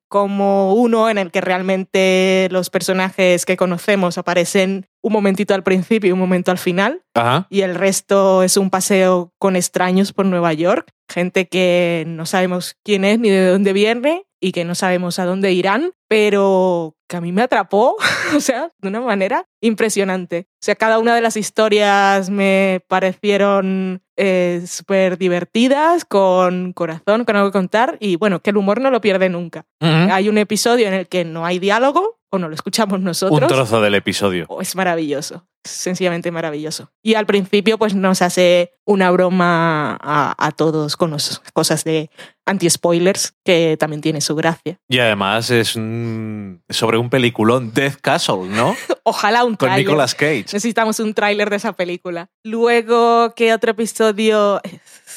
como 0.08 0.74
uno 0.74 1.10
en 1.10 1.18
el 1.18 1.32
que 1.32 1.40
realmente 1.40 2.48
los 2.52 2.70
personajes 2.70 3.44
que 3.44 3.56
conocemos 3.56 4.16
aparecen 4.16 4.86
un 5.02 5.12
momentito 5.12 5.54
al 5.54 5.64
principio 5.64 6.08
y 6.08 6.12
un 6.12 6.18
momento 6.18 6.50
al 6.50 6.58
final, 6.58 7.02
Ajá. 7.14 7.46
y 7.50 7.62
el 7.62 7.74
resto 7.74 8.42
es 8.42 8.56
un 8.56 8.70
paseo 8.70 9.32
con 9.38 9.56
extraños 9.56 10.12
por 10.12 10.26
Nueva 10.26 10.52
York, 10.52 10.92
gente 11.14 11.46
que 11.48 12.04
no 12.08 12.26
sabemos 12.26 12.76
quién 12.82 13.04
es 13.04 13.20
ni 13.20 13.30
de 13.30 13.46
dónde 13.46 13.72
viene 13.72 14.26
y 14.40 14.50
que 14.52 14.64
no 14.64 14.74
sabemos 14.74 15.18
a 15.18 15.24
dónde 15.24 15.52
irán, 15.52 15.92
pero 16.08 16.96
que 17.08 17.16
a 17.16 17.20
mí 17.20 17.30
me 17.30 17.42
atrapó, 17.42 17.96
o 18.36 18.40
sea, 18.40 18.70
de 18.78 18.88
una 18.88 19.00
manera 19.00 19.46
impresionante. 19.60 20.48
O 20.54 20.64
sea, 20.64 20.74
cada 20.74 20.98
una 20.98 21.14
de 21.14 21.20
las 21.20 21.36
historias 21.36 22.30
me 22.30 22.84
parecieron 22.88 24.02
eh, 24.16 24.62
súper 24.66 25.18
divertidas, 25.18 26.04
con 26.04 26.72
corazón, 26.72 27.24
con 27.24 27.36
algo 27.36 27.50
que 27.50 27.58
contar, 27.58 27.96
y 28.00 28.16
bueno, 28.16 28.40
que 28.40 28.50
el 28.50 28.56
humor 28.56 28.80
no 28.80 28.90
lo 28.90 29.00
pierde 29.00 29.28
nunca. 29.28 29.66
Hay 29.80 30.28
un 30.28 30.38
episodio 30.38 30.88
en 30.88 30.94
el 30.94 31.08
que 31.08 31.24
no 31.24 31.46
hay 31.46 31.58
diálogo, 31.58 32.18
o 32.34 32.38
no 32.38 32.48
lo 32.48 32.54
escuchamos 32.54 33.00
nosotros. 33.00 33.40
Un 33.40 33.46
trozo 33.48 33.80
del 33.80 33.94
episodio. 33.94 34.46
Oh, 34.48 34.60
es 34.60 34.74
maravilloso, 34.76 35.46
es 35.64 35.70
sencillamente 35.70 36.30
maravilloso. 36.30 36.90
Y 37.02 37.14
al 37.14 37.26
principio 37.26 37.78
pues 37.78 37.94
nos 37.94 38.22
hace 38.22 38.72
una 38.84 39.10
broma 39.10 39.96
a, 40.02 40.34
a 40.38 40.50
todos 40.52 40.96
con 40.96 41.10
las 41.12 41.40
cosas 41.52 41.84
de 41.84 42.10
anti-spoilers, 42.46 43.34
que 43.44 43.76
también 43.78 44.00
tiene 44.02 44.20
su 44.20 44.34
gracia. 44.34 44.78
Y 44.88 44.98
además 44.98 45.50
es 45.50 45.76
un- 45.76 46.62
sobre 46.68 46.98
un 46.98 47.08
peliculón, 47.10 47.72
Death 47.72 47.96
Castle, 48.02 48.48
¿no? 48.48 48.76
Ojalá 49.04 49.44
un 49.44 49.56
Con 49.56 49.68
tráiler. 49.68 49.86
Nicolas 49.86 50.14
Cage. 50.14 50.44
Necesitamos 50.52 51.00
un 51.00 51.14
tráiler 51.14 51.48
de 51.50 51.56
esa 51.56 51.72
película. 51.72 52.28
Luego, 52.42 53.32
¿qué 53.34 53.52
otro 53.54 53.70
episodio? 53.70 54.60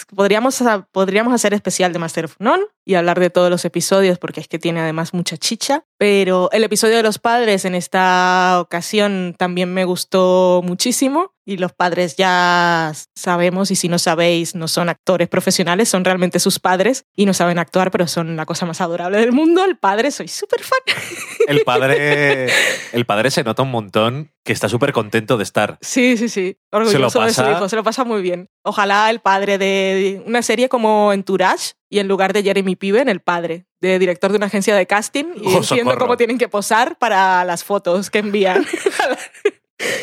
Podríamos, 0.06 0.62
podríamos 0.92 1.34
hacer 1.34 1.54
especial 1.54 1.94
de 1.94 2.00
Master 2.00 2.26
of 2.26 2.36
None 2.40 2.64
y 2.86 2.96
hablar 2.96 3.20
de 3.20 3.30
todos 3.30 3.50
los 3.50 3.66
episodios 3.66 4.20
porque 4.20 4.42
es 4.42 4.48
que 4.48 4.60
tiene 4.60 4.82
además 4.82 5.14
mucha 5.14 5.38
chicha. 5.38 5.84
Pero 5.98 6.50
el 6.52 6.64
episodio 6.64 6.98
de 6.98 7.04
los 7.04 7.20
padres 7.20 7.66
en 7.66 7.76
esta 7.76 8.60
ocasión 8.62 9.36
también 9.38 9.74
me 9.74 9.86
gustó 9.86 10.62
muchísimo. 10.64 11.34
Y 11.50 11.56
los 11.56 11.72
padres 11.72 12.18
ya 12.18 12.92
sabemos, 13.16 13.72
y 13.72 13.78
si 13.78 13.88
no 13.88 14.00
sabéis, 14.00 14.54
no 14.54 14.68
son 14.68 14.90
actores 14.90 15.30
profesionales, 15.30 15.88
son 15.88 16.04
realmente 16.04 16.40
sus 16.42 16.60
padres 16.60 17.06
y 17.16 17.26
no 17.26 17.34
saben 17.34 17.58
actuar, 17.58 17.90
pero 17.90 18.06
son 18.06 18.36
la 18.36 18.46
cosa 18.46 18.66
más 18.66 18.82
adorable 18.82 19.18
del 19.20 19.32
mundo. 19.32 19.64
El 19.64 19.78
padre, 19.78 20.12
soy 20.12 20.28
súper 20.28 20.60
fan. 20.62 20.80
El 21.48 21.62
padre, 21.62 22.50
el 22.92 23.06
padre 23.06 23.32
se 23.32 23.42
nota 23.46 23.64
un 23.64 23.72
montón 23.72 24.34
que 24.44 24.52
está 24.52 24.68
súper 24.68 24.92
contento 24.92 25.38
de 25.38 25.44
estar. 25.44 25.78
Sí, 25.80 26.18
sí, 26.18 26.28
sí. 26.28 26.58
Se 26.60 26.78
lo 26.78 26.80
Orgulloso 26.80 27.22
de 27.22 27.30
su 27.34 27.42
pasa- 27.42 27.52
hijo, 27.54 27.70
se 27.70 27.76
lo 27.78 27.84
pasa 27.84 28.04
muy 28.04 28.22
bien. 28.22 28.50
Ojalá 28.66 29.10
el 29.10 29.22
padre 29.22 29.58
de 29.58 30.22
una 30.26 30.42
serie 30.42 30.68
como 30.68 31.14
Entourage 31.14 31.76
y 31.90 32.00
en 32.00 32.10
lugar 32.10 32.34
de 32.34 32.44
Jeremy 32.44 32.76
Piven, 32.76 33.08
el 33.08 33.22
padre, 33.22 33.66
de 33.80 33.98
director 33.98 34.32
de 34.32 34.36
una 34.38 34.48
agencia 34.48 34.76
de 34.76 34.86
casting 34.86 35.24
y 35.42 35.56
Oh, 35.56 35.64
socorro. 35.64 35.98
cómo 36.00 36.18
tienen 36.18 36.38
que 36.38 36.50
posar 36.50 36.98
para 36.98 37.46
las 37.46 37.64
fotos 37.64 38.10
que 38.10 38.20
envían. 38.20 38.66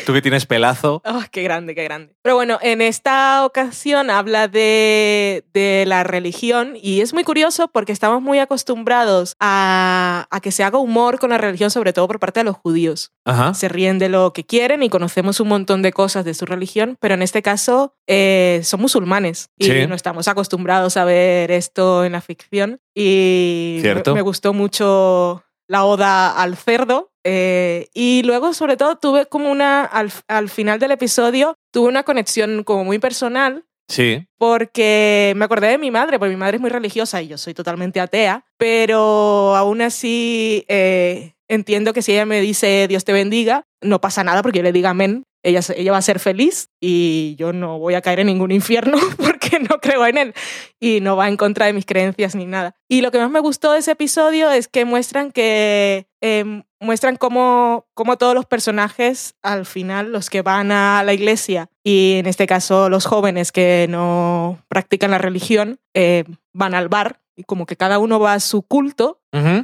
Tú 0.05 0.13
que 0.13 0.21
tienes 0.21 0.45
pelazo. 0.45 1.01
Oh, 1.03 1.21
qué 1.31 1.41
grande, 1.43 1.75
qué 1.75 1.83
grande. 1.83 2.15
Pero 2.21 2.35
bueno, 2.35 2.59
en 2.61 2.81
esta 2.81 3.43
ocasión 3.45 4.09
habla 4.09 4.47
de, 4.47 5.43
de 5.53 5.83
la 5.87 6.03
religión 6.03 6.75
y 6.81 7.01
es 7.01 7.13
muy 7.13 7.23
curioso 7.23 7.67
porque 7.67 7.91
estamos 7.91 8.21
muy 8.21 8.39
acostumbrados 8.39 9.35
a, 9.39 10.27
a 10.31 10.39
que 10.39 10.51
se 10.51 10.63
haga 10.63 10.77
humor 10.77 11.19
con 11.19 11.31
la 11.31 11.37
religión, 11.37 11.71
sobre 11.71 11.91
todo 11.91 12.07
por 12.07 12.19
parte 12.19 12.39
de 12.41 12.45
los 12.45 12.55
judíos. 12.55 13.11
Ajá. 13.25 13.53
Se 13.53 13.67
ríen 13.67 13.99
de 13.99 14.09
lo 14.09 14.31
que 14.31 14.45
quieren 14.45 14.83
y 14.83 14.89
conocemos 14.89 15.39
un 15.39 15.47
montón 15.49 15.81
de 15.81 15.91
cosas 15.91 16.23
de 16.23 16.33
su 16.35 16.45
religión, 16.45 16.97
pero 17.01 17.15
en 17.15 17.21
este 17.21 17.41
caso 17.41 17.95
eh, 18.07 18.61
son 18.63 18.81
musulmanes 18.81 19.49
y 19.57 19.65
Sí. 19.65 19.87
no 19.87 19.95
estamos 19.95 20.27
acostumbrados 20.27 20.95
a 20.97 21.03
ver 21.05 21.51
esto 21.51 22.05
en 22.05 22.13
la 22.13 22.21
ficción. 22.21 22.79
Y 22.93 23.73
me- 23.77 23.81
Cierto. 23.81 24.13
me 24.15 24.21
gustó 24.21 24.53
mucho 24.53 25.43
la 25.67 25.83
oda 25.83 26.31
al 26.41 26.55
cerdo. 26.55 27.11
Eh, 27.25 27.87
y 27.93 28.21
luego, 28.23 28.53
sobre 28.53 28.77
todo, 28.77 28.95
tuve 28.97 29.25
como 29.25 29.51
una, 29.51 29.83
al, 29.83 30.11
al 30.27 30.49
final 30.49 30.79
del 30.79 30.91
episodio, 30.91 31.55
tuve 31.73 31.89
una 31.89 32.03
conexión 32.03 32.63
como 32.63 32.85
muy 32.85 32.99
personal 32.99 33.65
Sí. 33.87 34.25
porque 34.39 35.33
me 35.35 35.45
acordé 35.45 35.67
de 35.67 35.77
mi 35.77 35.91
madre, 35.91 36.17
porque 36.17 36.31
mi 36.33 36.39
madre 36.39 36.57
es 36.57 36.61
muy 36.61 36.69
religiosa 36.71 37.21
y 37.21 37.27
yo 37.27 37.37
soy 37.37 37.53
totalmente 37.53 37.99
atea, 37.99 38.45
pero 38.57 39.55
aún 39.55 39.81
así 39.81 40.65
eh, 40.67 41.33
entiendo 41.47 41.93
que 41.93 42.01
si 42.01 42.11
ella 42.13 42.25
me 42.25 42.41
dice 42.41 42.87
Dios 42.87 43.05
te 43.05 43.13
bendiga, 43.13 43.63
no 43.81 44.01
pasa 44.01 44.23
nada 44.23 44.41
porque 44.41 44.59
yo 44.59 44.63
le 44.63 44.71
diga 44.71 44.89
amén. 44.91 45.23
Ella, 45.43 45.59
ella 45.77 45.91
va 45.91 45.99
a 45.99 46.01
ser 46.01 46.19
feliz 46.19 46.69
y 46.81 47.35
yo 47.37 47.53
no 47.53 47.77
voy 47.77 47.93
a 47.93 48.01
caer 48.01 48.21
en 48.21 48.25
ningún 48.27 48.49
infierno 48.51 48.97
porque 49.17 49.44
no 49.69 49.79
creo 49.79 50.05
en 50.05 50.17
él 50.17 50.33
y 50.79 51.01
no 51.01 51.15
va 51.15 51.27
en 51.27 51.37
contra 51.37 51.65
de 51.65 51.73
mis 51.73 51.85
creencias 51.85 52.35
ni 52.35 52.45
nada. 52.45 52.75
Y 52.87 53.01
lo 53.01 53.11
que 53.11 53.19
más 53.19 53.31
me 53.31 53.39
gustó 53.39 53.71
de 53.71 53.79
ese 53.79 53.91
episodio 53.91 54.51
es 54.51 54.67
que 54.67 54.85
muestran 54.85 55.31
que 55.31 56.07
eh, 56.21 56.63
muestran 56.79 57.17
cómo, 57.17 57.87
cómo 57.93 58.17
todos 58.17 58.35
los 58.35 58.45
personajes 58.45 59.35
al 59.41 59.65
final, 59.65 60.11
los 60.11 60.29
que 60.29 60.41
van 60.41 60.71
a 60.71 61.03
la 61.03 61.13
iglesia 61.13 61.69
y 61.83 62.15
en 62.19 62.27
este 62.27 62.47
caso 62.47 62.89
los 62.89 63.05
jóvenes 63.05 63.51
que 63.51 63.87
no 63.89 64.63
practican 64.67 65.11
la 65.11 65.17
religión, 65.17 65.79
eh, 65.93 66.23
van 66.53 66.73
al 66.73 66.89
bar 66.89 67.21
y 67.35 67.43
como 67.43 67.65
que 67.65 67.75
cada 67.75 67.99
uno 67.99 68.19
va 68.19 68.33
a 68.33 68.39
su 68.39 68.61
culto 68.61 69.21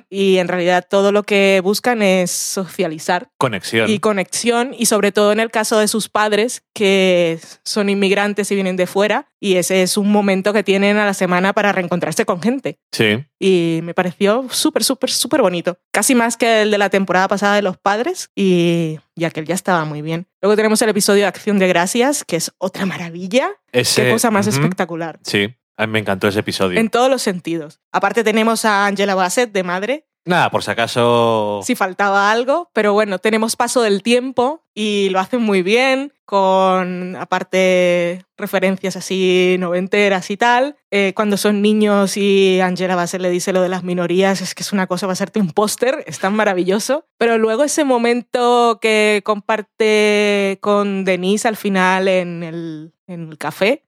y 0.09 0.37
en 0.39 0.49
realidad 0.49 0.85
todo 0.89 1.13
lo 1.13 1.23
que 1.23 1.61
buscan 1.63 2.01
es 2.01 2.29
socializar 2.29 3.29
Conexión. 3.37 3.89
y 3.89 3.99
conexión 3.99 4.75
y 4.77 4.87
sobre 4.87 5.13
todo 5.13 5.31
en 5.31 5.39
el 5.39 5.49
caso 5.49 5.79
de 5.79 5.87
sus 5.87 6.09
padres 6.09 6.63
que 6.73 7.39
son 7.63 7.87
inmigrantes 7.89 8.51
y 8.51 8.55
vienen 8.55 8.75
de 8.75 8.85
fuera 8.85 9.29
y 9.39 9.55
ese 9.55 9.81
es 9.81 9.95
un 9.95 10.11
momento 10.11 10.51
que 10.51 10.63
tienen 10.63 10.97
a 10.97 11.05
la 11.05 11.13
semana 11.13 11.53
para 11.53 11.71
reencontrarse 11.71 12.25
con 12.25 12.41
gente 12.41 12.79
Sí. 12.91 13.23
y 13.39 13.79
me 13.83 13.93
pareció 13.93 14.45
súper, 14.49 14.83
súper, 14.83 15.09
súper 15.09 15.41
bonito. 15.41 15.77
Casi 15.93 16.15
más 16.15 16.35
que 16.35 16.63
el 16.63 16.71
de 16.71 16.77
la 16.77 16.89
temporada 16.89 17.29
pasada 17.29 17.55
de 17.55 17.61
los 17.61 17.77
padres 17.77 18.29
y, 18.35 18.99
y 19.15 19.23
aquel 19.23 19.45
ya 19.45 19.55
estaba 19.55 19.85
muy 19.85 20.01
bien. 20.01 20.27
Luego 20.41 20.57
tenemos 20.57 20.81
el 20.81 20.89
episodio 20.89 21.21
de 21.21 21.27
Acción 21.27 21.59
de 21.59 21.69
Gracias, 21.69 22.25
que 22.25 22.35
es 22.35 22.51
otra 22.57 22.85
maravilla. 22.85 23.51
Ese, 23.71 24.03
Qué 24.03 24.11
cosa 24.11 24.31
más 24.31 24.47
espectacular. 24.47 25.17
Sí. 25.23 25.55
A 25.77 25.87
mí 25.87 25.93
me 25.93 25.99
encantó 25.99 26.27
ese 26.27 26.39
episodio. 26.39 26.79
En 26.79 26.89
todos 26.89 27.09
los 27.09 27.21
sentidos. 27.21 27.79
Aparte 27.91 28.23
tenemos 28.23 28.65
a 28.65 28.85
Angela 28.85 29.15
Bassett 29.15 29.51
de 29.51 29.63
madre, 29.63 30.05
Nada, 30.23 30.51
por 30.51 30.63
si 30.63 30.69
acaso. 30.69 31.61
si 31.63 31.73
faltaba 31.73 32.31
algo, 32.31 32.69
pero 32.73 32.93
bueno, 32.93 33.17
tenemos 33.17 33.55
paso 33.55 33.81
del 33.81 34.03
tiempo 34.03 34.63
y 34.75 35.09
lo 35.09 35.19
hacen 35.19 35.41
muy 35.41 35.63
bien, 35.63 36.13
con 36.25 37.15
aparte 37.15 38.23
referencias 38.37 38.95
así 38.95 39.55
noventeras 39.59 40.29
y 40.29 40.37
tal. 40.37 40.75
Eh, 40.91 41.13
cuando 41.15 41.37
son 41.37 41.63
niños 41.63 42.17
y 42.17 42.59
Angela 42.61 42.95
Bassett 42.95 43.21
le 43.21 43.31
dice 43.31 43.51
lo 43.51 43.63
de 43.63 43.69
las 43.69 43.83
minorías, 43.83 44.41
es 44.41 44.53
que 44.53 44.61
es 44.61 44.71
una 44.71 44.85
cosa, 44.85 45.07
va 45.07 45.11
a 45.11 45.13
hacerte 45.13 45.39
un 45.39 45.51
póster, 45.51 46.03
es 46.05 46.19
tan 46.19 46.35
maravilloso. 46.35 47.05
Pero 47.17 47.39
luego 47.39 47.63
ese 47.63 47.83
momento 47.83 48.77
que 48.79 49.21
comparte 49.25 50.59
con 50.61 51.03
Denise 51.03 51.47
al 51.47 51.57
final 51.57 52.07
en 52.07 52.43
el, 52.43 52.93
en 53.13 53.29
el 53.29 53.37
café, 53.37 53.83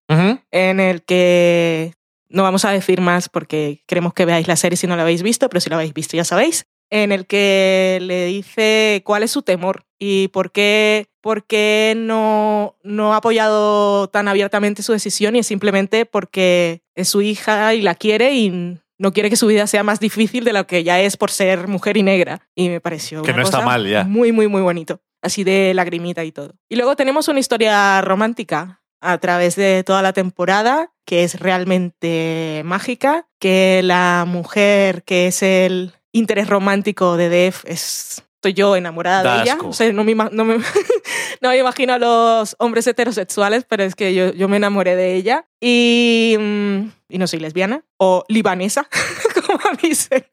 en 0.52 0.80
el 0.80 1.04
que 1.04 1.94
no 2.30 2.44
vamos 2.44 2.66
a 2.66 2.72
decir 2.72 3.02
más 3.02 3.30
porque 3.30 3.84
queremos 3.88 4.14
que 4.14 4.26
veáis 4.26 4.48
la 4.48 4.56
serie 4.56 4.78
si 4.78 4.88
no 4.88 4.96
la 4.96 5.04
habéis 5.04 5.24
visto, 5.24 5.50
pero 5.50 5.62
si 5.62 5.70
la 5.70 5.78
habéis 5.78 5.94
visto 5.94 6.18
ya 6.18 6.24
sabéis, 6.24 6.66
en 6.90 7.12
el 7.12 7.26
que 7.26 8.00
le 8.02 8.26
dice 8.26 9.02
cuál 9.06 9.24
es 9.24 9.32
su 9.32 9.42
temor 9.42 9.86
y 10.00 10.28
por 10.30 10.52
qué, 10.52 11.08
por 11.22 11.46
qué 11.46 11.94
no, 11.98 12.76
no 12.84 13.14
ha 13.14 13.18
apoyado 13.18 14.10
tan 14.10 14.28
abiertamente 14.28 14.84
su 14.84 14.92
decisión 14.94 15.36
y 15.36 15.40
es 15.40 15.48
simplemente 15.48 16.06
porque 16.06 16.82
es 16.96 17.10
su 17.10 17.22
hija 17.22 17.74
y 17.74 17.82
la 17.82 17.96
quiere 17.96 18.34
y 18.34 18.80
no 19.00 19.12
quiere 19.12 19.30
que 19.30 19.36
su 19.36 19.48
vida 19.48 19.66
sea 19.66 19.84
más 19.84 20.00
difícil 20.00 20.44
de 20.44 20.54
lo 20.54 20.68
que 20.68 20.84
ya 20.84 21.02
es 21.02 21.18
por 21.18 21.32
ser 21.32 21.68
mujer 21.68 21.98
y 21.98 22.04
negra. 22.04 22.48
Y 22.56 22.70
me 22.70 22.80
pareció 22.80 23.22
Que 23.24 23.32
una 23.32 23.38
no 23.40 23.44
está 23.44 23.62
mal 23.62 23.88
ya. 23.88 24.04
muy, 24.04 24.32
muy, 24.32 24.48
muy 24.48 24.62
bonito. 24.62 25.02
Así 25.22 25.44
de 25.44 25.74
lagrimita 25.74 26.24
y 26.24 26.32
todo. 26.32 26.54
Y 26.70 26.76
luego 26.76 26.96
tenemos 26.96 27.28
una 27.28 27.40
historia 27.40 28.02
romántica 28.02 28.83
a 29.04 29.18
través 29.18 29.56
de 29.56 29.84
toda 29.84 30.02
la 30.02 30.14
temporada 30.14 30.92
que 31.06 31.24
es 31.24 31.40
realmente 31.40 32.62
mágica, 32.64 33.28
que 33.40 33.82
la 33.84 34.24
mujer 34.26 35.04
que 35.04 35.28
es 35.28 35.44
el 35.44 35.94
interés 36.14 36.48
romántico 36.48 37.18
de 37.18 37.30
Def 37.30 37.66
es 37.66 38.24
estoy 38.36 38.54
yo 38.54 38.76
enamorada 38.76 39.24
Da 39.24 39.36
de 39.38 39.44
ella. 39.44 39.54
asco. 39.54 39.70
O 39.70 39.74
sea, 39.74 39.92
no, 39.94 40.04
me, 40.04 40.16
no, 40.16 40.46
me, 40.46 40.58
no 41.42 41.50
me 41.50 41.58
imagino 41.58 41.94
a 41.94 41.98
los 41.98 42.56
hombres 42.60 42.86
heterosexuales, 42.88 43.66
pero 43.68 43.84
es 43.84 43.96
que 43.96 44.14
yo, 44.14 44.34
yo 44.34 44.50
me 44.50 44.58
enamoré 44.58 44.98
de 44.98 45.16
ella. 45.16 45.46
Y, 45.62 46.36
mm, 46.38 46.80
y 47.10 47.18
no 47.20 47.28
soy 47.28 47.40
lesbiana 47.40 47.84
o 47.98 48.26
libanesa, 48.28 48.90
como 49.58 49.76
dicen 49.82 50.26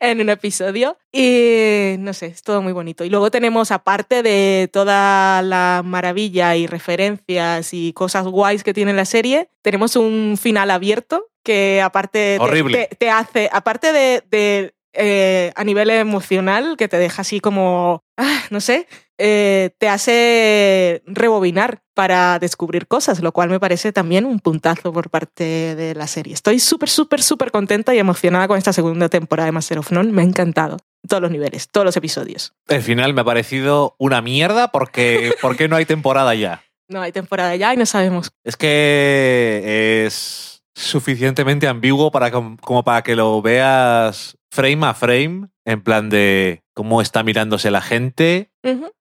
en 0.00 0.20
un 0.20 0.28
episodio. 0.30 0.96
Y 1.12 1.96
no 1.98 2.12
sé, 2.12 2.26
es 2.26 2.42
todo 2.42 2.62
muy 2.62 2.72
bonito. 2.72 3.04
Y 3.04 3.10
luego 3.10 3.30
tenemos, 3.30 3.70
aparte 3.70 4.22
de 4.22 4.68
toda 4.72 5.42
la 5.42 5.82
maravilla 5.84 6.56
y 6.56 6.66
referencias 6.66 7.72
y 7.74 7.92
cosas 7.92 8.26
guays 8.26 8.62
que 8.64 8.74
tiene 8.74 8.92
la 8.92 9.04
serie, 9.04 9.48
tenemos 9.62 9.96
un 9.96 10.38
final 10.40 10.70
abierto 10.70 11.26
que 11.42 11.80
aparte 11.82 12.36
te- 12.38 12.42
Horrible. 12.42 12.86
te, 12.90 12.96
te 12.96 13.10
hace, 13.10 13.50
aparte 13.52 13.92
de, 13.92 14.22
de, 14.30 14.74
eh, 14.92 15.52
a 15.56 15.64
nivel 15.64 15.90
emocional, 15.90 16.76
que 16.76 16.86
te 16.88 16.98
deja 16.98 17.22
así 17.22 17.40
como, 17.40 18.04
ah, 18.16 18.42
no 18.50 18.60
sé, 18.60 18.86
eh, 19.24 19.70
te 19.78 19.88
hace 19.88 21.02
rebobinar 21.06 21.80
para 21.94 22.40
descubrir 22.40 22.88
cosas, 22.88 23.20
lo 23.20 23.30
cual 23.30 23.50
me 23.50 23.60
parece 23.60 23.92
también 23.92 24.24
un 24.24 24.40
puntazo 24.40 24.92
por 24.92 25.10
parte 25.10 25.76
de 25.76 25.94
la 25.94 26.08
serie. 26.08 26.34
Estoy 26.34 26.58
súper, 26.58 26.88
súper, 26.88 27.22
súper 27.22 27.52
contenta 27.52 27.94
y 27.94 27.98
emocionada 28.00 28.48
con 28.48 28.58
esta 28.58 28.72
segunda 28.72 29.08
temporada 29.08 29.46
de 29.46 29.52
Master 29.52 29.78
of 29.78 29.92
None. 29.92 30.10
Me 30.12 30.22
ha 30.22 30.24
encantado. 30.24 30.78
Todos 31.08 31.22
los 31.22 31.30
niveles, 31.30 31.68
todos 31.68 31.84
los 31.84 31.96
episodios. 31.96 32.52
El 32.68 32.82
final 32.82 33.14
me 33.14 33.20
ha 33.20 33.24
parecido 33.24 33.94
una 33.98 34.22
mierda 34.22 34.72
porque, 34.72 35.32
porque 35.42 35.68
no 35.68 35.76
hay 35.76 35.84
temporada 35.84 36.34
ya. 36.34 36.62
No 36.88 37.00
hay 37.00 37.12
temporada 37.12 37.54
ya 37.56 37.72
y 37.74 37.76
no 37.76 37.86
sabemos. 37.86 38.32
Es 38.44 38.56
que 38.56 40.04
es 40.06 40.62
suficientemente 40.74 41.68
ambiguo 41.68 42.10
para 42.10 42.30
com- 42.30 42.56
como 42.56 42.82
para 42.82 43.02
que 43.02 43.14
lo 43.16 43.40
veas 43.42 44.36
frame 44.50 44.86
a 44.86 44.94
frame, 44.94 45.48
en 45.64 45.82
plan 45.82 46.08
de 46.10 46.61
cómo 46.74 47.00
está 47.02 47.22
mirándose 47.22 47.70
la 47.70 47.80
gente, 47.82 48.50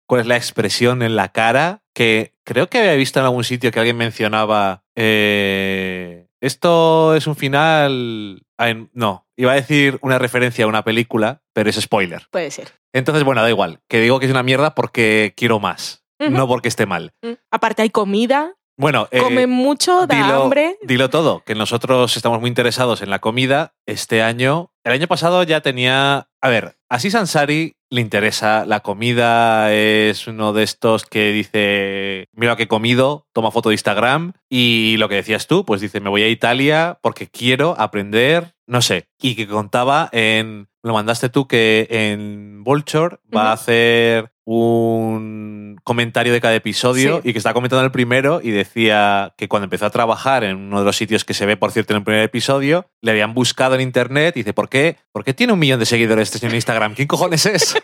cuál 0.07 0.22
es 0.22 0.28
la 0.28 0.38
expresión 0.38 1.01
en 1.03 1.15
la 1.15 1.30
cara, 1.30 1.84
que 1.93 2.34
creo 2.43 2.67
que 2.69 2.80
había 2.80 2.93
visto 2.95 3.19
en 3.19 3.26
algún 3.26 3.43
sitio 3.43 3.72
que 3.72 3.80
alguien 3.80 3.97
mencionaba, 3.97 4.84
eh, 4.95 6.28
esto 6.41 7.15
es 7.15 7.28
un 7.28 7.36
final... 7.36 8.41
ay, 8.57 8.89
no, 8.93 9.28
iba 9.38 9.51
a 9.51 9.55
decir 9.55 9.99
una 10.01 10.17
referencia 10.19 10.65
a 10.65 10.67
una 10.67 10.84
película, 10.84 11.41
pero 11.53 11.69
es 11.69 11.80
spoiler. 11.80 12.28
Puede 12.32 12.51
ser. 12.51 12.69
Entonces, 12.93 13.24
bueno, 13.24 13.41
da 13.41 13.49
igual, 13.49 13.80
que 13.88 13.99
digo 14.01 14.19
que 14.19 14.26
es 14.26 14.32
una 14.32 14.43
mierda 14.43 14.76
porque 14.76 15.34
quiero 15.38 15.59
más, 15.59 16.03
no 16.19 16.47
porque 16.47 16.67
esté 16.67 16.86
mal. 16.86 17.13
Mm. 17.22 17.34
Aparte 17.51 17.82
hay 17.84 17.89
comida, 17.89 18.55
Bueno, 18.78 19.07
eh, 19.11 19.19
comen 19.19 19.49
mucho, 19.49 20.07
da 20.07 20.15
dilo, 20.15 20.43
hambre. 20.43 20.78
dilo 20.82 21.09
todo, 21.09 21.43
que 21.45 21.55
nosotros 21.55 22.17
estamos 22.17 22.39
muy 22.41 22.47
interesados 22.49 23.01
en 23.01 23.09
la 23.09 23.19
comida. 23.19 23.76
Este 23.86 24.24
año, 24.24 24.72
el 24.84 24.93
año 24.93 25.07
pasado 25.07 25.43
ya 25.43 25.61
tenía. 25.61 26.28
A 26.41 26.49
ver, 26.49 26.78
a 26.92 27.00
Sis 27.00 27.16
Ansari 27.16 27.78
le 27.89 28.02
interesa 28.02 28.66
la 28.66 28.82
comida, 28.82 29.74
es 29.74 30.28
uno 30.28 30.52
de 30.52 30.64
estos 30.64 31.06
que 31.06 31.32
dice: 31.32 32.28
Mira 32.34 32.58
que 32.58 32.64
he 32.64 32.68
comido, 32.68 33.28
toma 33.32 33.50
foto 33.50 33.70
de 33.70 33.76
Instagram. 33.76 34.34
Y 34.50 34.98
lo 34.98 35.08
que 35.08 35.16
decías 35.16 35.48
tú, 35.48 35.66
pues 35.66 35.80
dice: 35.80 36.02
Me 36.02 36.10
voy 36.10 36.24
a 36.24 36.28
Italia 36.28 37.00
porque 37.02 37.28
quiero 37.28 37.80
aprender, 37.80 38.56
no 38.68 38.82
sé. 38.82 39.08
Y 39.22 39.36
que 39.36 39.48
contaba 39.48 40.10
en. 40.12 40.68
Lo 40.84 40.94
mandaste 40.94 41.30
tú 41.30 41.48
que 41.48 41.88
en 41.89 42.66
Vulture 42.66 43.20
va 43.34 43.52
a 43.52 43.54
hacer 43.54 44.34
un 44.54 45.78
comentario 45.84 46.34
de 46.34 46.41
cada 46.41 46.56
episodio 46.56 47.22
Sí. 47.22 47.30
y 47.30 47.32
que 47.34 47.38
está 47.39 47.54
comentando 47.54 47.84
el 47.86 47.91
primero 47.91 48.41
y 48.43 48.52
decía 48.52 49.34
que 49.38 49.47
cuando 49.47 49.66
empezó 49.66 49.86
a 49.86 49.89
trabajar 49.89 50.43
en 50.43 50.58
uno 50.58 50.80
de 50.80 50.86
los 50.86 50.95
sitios 50.97 51.26
que 51.26 51.34
se 51.34 51.45
ve, 51.45 51.58
por 51.58 51.72
cierto, 51.72 51.93
en 51.93 51.97
el 51.97 52.04
primer 52.04 52.24
episodio, 52.24 52.89
le 53.02 53.12
habían 53.12 53.34
buscado 53.34 53.76
en 53.76 53.82
internet 53.82 54.36
y 54.36 54.41
dice, 54.41 54.54
¿por 54.54 54.70
qué? 54.70 54.97
¿Por 55.12 55.24
qué 55.24 55.34
tiene 55.34 55.54
un 55.54 55.60
millón 55.60 55.80
de 55.80 55.86
seguidores 55.86 56.28
este 56.28 56.39
señor 56.39 56.52
en 56.54 56.58
Instagram? 56.58 56.95
¿Quién 56.95 57.08
cojones 57.08 57.45
es? 57.45 57.76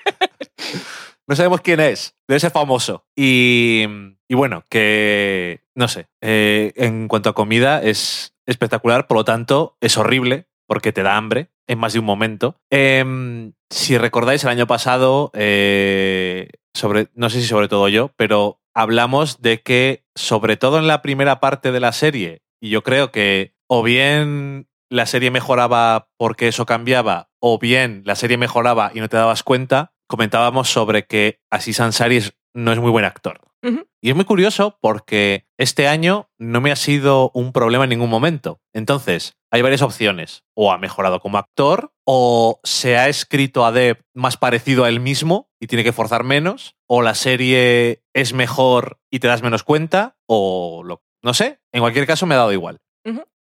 no 1.27 1.35
sabemos 1.35 1.61
quién 1.61 1.79
es. 1.79 2.15
Debe 2.27 2.39
ser 2.39 2.51
famoso. 2.51 3.05
Y, 3.15 3.85
y 4.27 4.35
bueno, 4.35 4.63
que 4.69 5.61
no 5.75 5.87
sé. 5.87 6.07
eh, 6.21 6.73
en 6.75 7.07
cuanto 7.07 7.29
a 7.29 7.33
comida, 7.33 7.81
es 7.81 8.33
espectacular, 8.45 9.07
por 9.07 9.17
lo 9.17 9.25
tanto, 9.25 9.77
es 9.81 9.97
horrible 9.97 10.47
porque 10.67 10.91
te 10.91 11.03
da 11.03 11.15
hambre 11.17 11.49
en 11.67 11.79
más 11.79 11.93
de 11.93 11.99
un 11.99 12.05
momento. 12.05 12.55
Em, 12.71 13.53
si 13.69 13.97
recordáis, 13.97 14.43
el 14.43 14.49
año 14.49 14.67
pasado, 14.67 15.31
eh, 15.33 16.49
sobre, 16.75 17.09
no 17.13 17.29
sé 17.29 17.41
si 17.41 17.47
sobre 17.47 17.67
todo 17.67 17.89
yo, 17.89 18.11
pero 18.17 18.61
hablamos 18.75 19.41
de 19.41 19.61
que, 19.61 20.03
sobre 20.15 20.57
todo 20.57 20.79
en 20.79 20.87
la 20.87 21.01
primera 21.01 21.39
parte 21.39 21.71
de 21.71 21.79
la 21.79 21.91
serie, 21.91 22.41
y 22.61 22.69
yo 22.69 22.83
creo 22.83 23.11
que 23.11 23.53
o 23.69 23.83
bien 23.83 24.67
la 24.89 25.05
serie 25.05 25.31
mejoraba 25.31 26.07
porque 26.17 26.47
eso 26.47 26.65
cambiaba, 26.65 27.29
o 27.41 27.59
bien 27.59 28.03
la 28.05 28.15
serie 28.15 28.37
mejoraba 28.37 28.91
y 28.93 28.99
no 29.01 29.09
te 29.09 29.17
dabas 29.17 29.43
cuenta, 29.43 29.93
comentábamos 30.07 30.69
sobre 30.69 31.05
que 31.05 31.39
Aziz 31.51 31.79
Ansari 31.81 32.17
es- 32.17 32.36
no 32.57 32.73
es 32.73 32.79
muy 32.79 32.89
buen 32.89 33.05
actor. 33.05 33.39
Y 34.01 34.09
es 34.09 34.15
muy 34.15 34.23
curioso 34.23 34.77
porque 34.81 35.45
este 35.57 35.87
año 35.89 36.29
no 36.37 36.61
me 36.61 36.71
ha 36.71 36.75
sido 36.77 37.31
un 37.33 37.51
problema 37.51 37.83
en 37.83 37.89
ningún 37.89 38.09
momento. 38.09 38.61
Entonces, 38.73 39.37
hay 39.51 39.61
varias 39.61 39.81
opciones. 39.81 40.43
O 40.55 40.71
ha 40.71 40.77
mejorado 40.77 41.19
como 41.19 41.37
actor, 41.37 41.91
o 42.05 42.59
se 42.63 42.97
ha 42.97 43.09
escrito 43.09 43.65
a 43.65 43.71
Deb 43.71 44.03
más 44.13 44.37
parecido 44.37 44.85
a 44.85 44.89
él 44.89 44.99
mismo 45.01 45.49
y 45.59 45.67
tiene 45.67 45.83
que 45.83 45.91
forzar 45.91 46.23
menos, 46.23 46.77
o 46.87 47.01
la 47.01 47.13
serie 47.13 48.03
es 48.13 48.33
mejor 48.33 48.99
y 49.11 49.19
te 49.19 49.27
das 49.27 49.43
menos 49.43 49.63
cuenta, 49.63 50.17
o 50.25 50.81
lo, 50.83 51.03
no 51.21 51.33
sé. 51.33 51.59
En 51.73 51.81
cualquier 51.81 52.07
caso, 52.07 52.25
me 52.25 52.35
ha 52.35 52.39
dado 52.39 52.53
igual. 52.53 52.79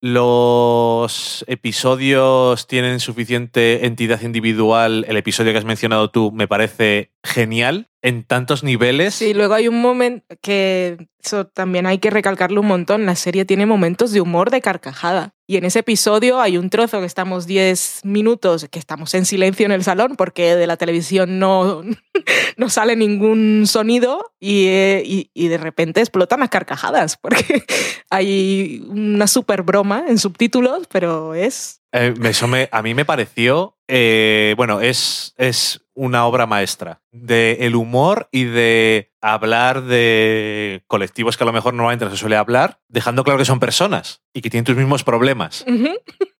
Los 0.00 1.44
episodios 1.46 2.66
tienen 2.66 3.00
suficiente 3.00 3.86
entidad 3.86 4.20
individual. 4.22 5.04
El 5.08 5.16
episodio 5.16 5.52
que 5.52 5.58
has 5.58 5.64
mencionado 5.64 6.10
tú 6.10 6.32
me 6.32 6.48
parece 6.48 7.12
genial 7.22 7.88
en 8.02 8.22
tantos 8.24 8.62
niveles. 8.62 9.14
Sí, 9.14 9.34
luego 9.34 9.54
hay 9.54 9.68
un 9.68 9.80
momento 9.80 10.36
que 10.40 11.08
también 11.54 11.86
hay 11.86 11.98
que 11.98 12.10
recalcarlo 12.10 12.60
un 12.60 12.68
montón. 12.68 13.04
La 13.04 13.16
serie 13.16 13.44
tiene 13.44 13.66
momentos 13.66 14.12
de 14.12 14.20
humor 14.20 14.50
de 14.50 14.60
carcajada. 14.60 15.32
Y 15.48 15.56
en 15.56 15.64
ese 15.64 15.80
episodio 15.80 16.40
hay 16.40 16.56
un 16.58 16.70
trozo 16.70 16.98
que 17.00 17.06
estamos 17.06 17.46
10 17.46 18.00
minutos, 18.04 18.66
que 18.70 18.78
estamos 18.80 19.14
en 19.14 19.24
silencio 19.26 19.64
en 19.66 19.70
el 19.72 19.84
salón 19.84 20.16
porque 20.16 20.56
de 20.56 20.66
la 20.66 20.76
televisión 20.76 21.38
no, 21.38 21.82
no 22.56 22.68
sale 22.68 22.96
ningún 22.96 23.64
sonido 23.66 24.32
y, 24.40 24.66
eh, 24.66 25.02
y- 25.06 25.30
y 25.34 25.48
de 25.48 25.58
repente 25.58 26.00
explotan 26.00 26.40
las 26.40 26.48
carcajadas 26.48 27.16
porque 27.16 27.64
hay 28.10 28.84
una 28.88 29.26
super 29.28 29.62
broma 29.62 29.85
en 29.94 30.18
subtítulos, 30.18 30.86
pero 30.90 31.34
es... 31.34 31.82
Eh, 31.92 32.14
eso 32.24 32.46
me- 32.48 32.68
a 32.72 32.82
mí 32.82 32.94
me 32.94 33.04
pareció, 33.04 33.78
eh, 33.88 34.54
bueno, 34.56 34.80
es, 34.80 35.32
es 35.38 35.82
una 35.94 36.26
obra 36.26 36.46
maestra 36.46 37.00
de 37.10 37.58
el 37.60 37.74
humor 37.74 38.28
y 38.32 38.44
de 38.44 39.12
hablar 39.22 39.82
de 39.82 40.84
colectivos 40.88 41.36
que 41.36 41.44
a 41.44 41.46
lo 41.46 41.52
mejor 41.54 41.72
normalmente 41.74 42.04
no 42.04 42.10
se 42.10 42.16
suele 42.18 42.36
hablar, 42.36 42.80
dejando 42.88 43.24
claro 43.24 43.38
que 43.38 43.44
son 43.46 43.60
personas 43.60 44.22
y 44.34 44.42
que 44.42 44.50
tienen 44.50 44.64
tus 44.64 44.76
mismos 44.76 45.04
problemas. 45.04 45.64
Ujú. 45.66 45.88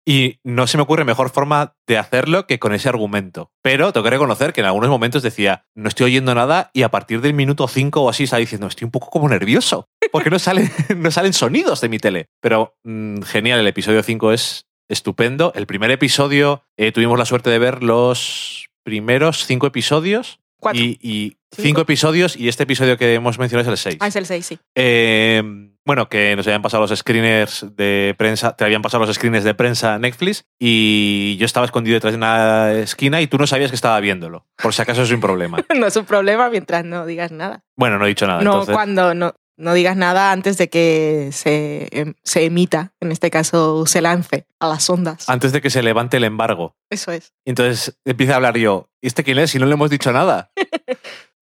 Y 0.09 0.38
no 0.44 0.68
se 0.68 0.76
me 0.76 0.84
ocurre 0.84 1.04
mejor 1.04 1.30
forma 1.30 1.74
de 1.88 1.98
hacerlo 1.98 2.46
que 2.46 2.61
con 2.61 2.72
ese 2.72 2.88
argumento. 2.88 3.50
Pero 3.61 3.92
tengo 3.92 4.04
que 4.04 4.11
reconocer 4.11 4.52
que 4.52 4.61
en 4.61 4.68
algunos 4.68 4.88
momentos 4.88 5.22
decía, 5.24 5.66
no 5.74 5.88
estoy 5.88 6.07
oyendo 6.07 6.32
nada 6.32 6.70
y 6.72 6.82
a 6.82 6.90
partir 6.90 7.20
del 7.20 7.34
minuto 7.34 7.66
5 7.66 8.00
o 8.00 8.09
así 8.09 8.24
estaba 8.24 8.38
diciendo, 8.38 8.68
estoy 8.68 8.84
un 8.84 8.92
poco 8.92 9.11
como 9.11 9.28
nervioso, 9.28 9.88
porque 10.12 10.30
no, 10.30 10.38
sale, 10.38 10.70
no 10.96 11.11
salen 11.11 11.32
sonidos 11.32 11.80
de 11.80 11.88
mi 11.88 11.98
tele. 11.98 12.28
Pero 12.40 12.76
mm, 12.84 13.22
genial, 13.22 13.59
el 13.59 13.66
episodio 13.66 14.04
5 14.04 14.32
es 14.32 14.66
estupendo. 14.88 15.52
El 15.57 15.66
primer 15.66 15.90
episodio 15.90 16.62
eh, 16.76 16.92
tuvimos 16.92 17.18
la 17.18 17.24
suerte 17.24 17.50
de 17.50 17.59
ver 17.59 17.82
los 17.82 18.68
primeros 18.84 19.44
cinco 19.44 19.66
episodios. 19.66 20.38
Cuatro. 20.61 20.80
Y, 20.80 20.98
y 21.02 21.36
Cinco. 21.50 21.66
cinco 21.68 21.80
episodios 21.82 22.36
y 22.36 22.48
este 22.48 22.62
episodio 22.62 22.96
que 22.96 23.14
hemos 23.14 23.38
mencionado 23.38 23.72
es 23.72 23.86
el 23.86 23.92
6. 23.92 23.98
Ah, 24.00 24.09
es 24.09 24.16
el 24.16 24.26
6, 24.26 24.46
sí. 24.46 24.59
Eh, 24.74 25.42
bueno, 25.87 26.09
que 26.09 26.34
nos 26.34 26.47
habían 26.49 26.62
pasado 26.62 26.82
los 26.82 26.99
screeners 26.99 27.64
de 27.76 28.14
prensa, 28.18 28.57
te 28.57 28.64
habían 28.64 28.82
pasado 28.82 29.07
los 29.07 29.14
screeners 29.14 29.45
de 29.45 29.55
prensa 29.55 29.99
Netflix 30.01 30.45
y 30.59 31.37
yo 31.39 31.47
estaba 31.47 31.64
escondido 31.64 31.95
detrás 31.95 32.12
de 32.12 32.18
una 32.18 32.72
esquina 32.72 33.20
y 33.20 33.28
tú 33.28 33.39
no 33.39 33.47
sabías 33.47 33.70
que 33.70 33.76
estaba 33.76 33.99
viéndolo. 34.01 34.45
Por 34.61 34.74
si 34.74 34.82
acaso 34.82 35.03
es 35.03 35.11
un 35.12 35.20
problema. 35.20 35.59
No 35.76 35.87
es 35.87 35.97
un 35.97 36.07
problema 36.07 36.51
mientras 36.51 36.84
no 36.84 37.07
digas 37.07 37.30
nada. 37.30 37.62
Bueno, 37.76 37.99
no 37.99 38.07
he 38.07 38.09
dicho 38.09 38.26
nada. 38.26 38.43
no, 38.43 38.53
entonces. 38.53 38.74
cuando 38.74 39.14
no, 39.14 39.34
no 39.57 39.74
digas 39.74 39.97
nada 39.97 40.32
antes 40.32 40.57
de 40.59 40.68
que 40.68 41.28
se, 41.32 41.89
em, 41.93 42.14
se 42.24 42.45
emita, 42.45 42.95
en 43.01 43.12
este 43.12 43.30
caso 43.30 43.87
se 43.87 44.01
lance 44.01 44.47
a 44.59 44.66
las 44.68 44.89
ondas. 44.91 45.28
Antes 45.28 45.53
de 45.53 45.61
que 45.61 45.70
se 45.70 45.82
levante 45.82 46.16
el 46.16 46.24
embargo. 46.24 46.76
Eso 46.91 47.12
es. 47.12 47.32
Entonces 47.45 47.97
empieza 48.05 48.32
a 48.32 48.37
hablar 48.37 48.57
yo. 48.57 48.89
¿Y 49.01 49.07
este 49.07 49.22
quién 49.22 49.39
es? 49.39 49.51
Si 49.51 49.59
no 49.59 49.66
le 49.66 49.74
hemos 49.74 49.91
dicho 49.91 50.12
nada. 50.12 50.51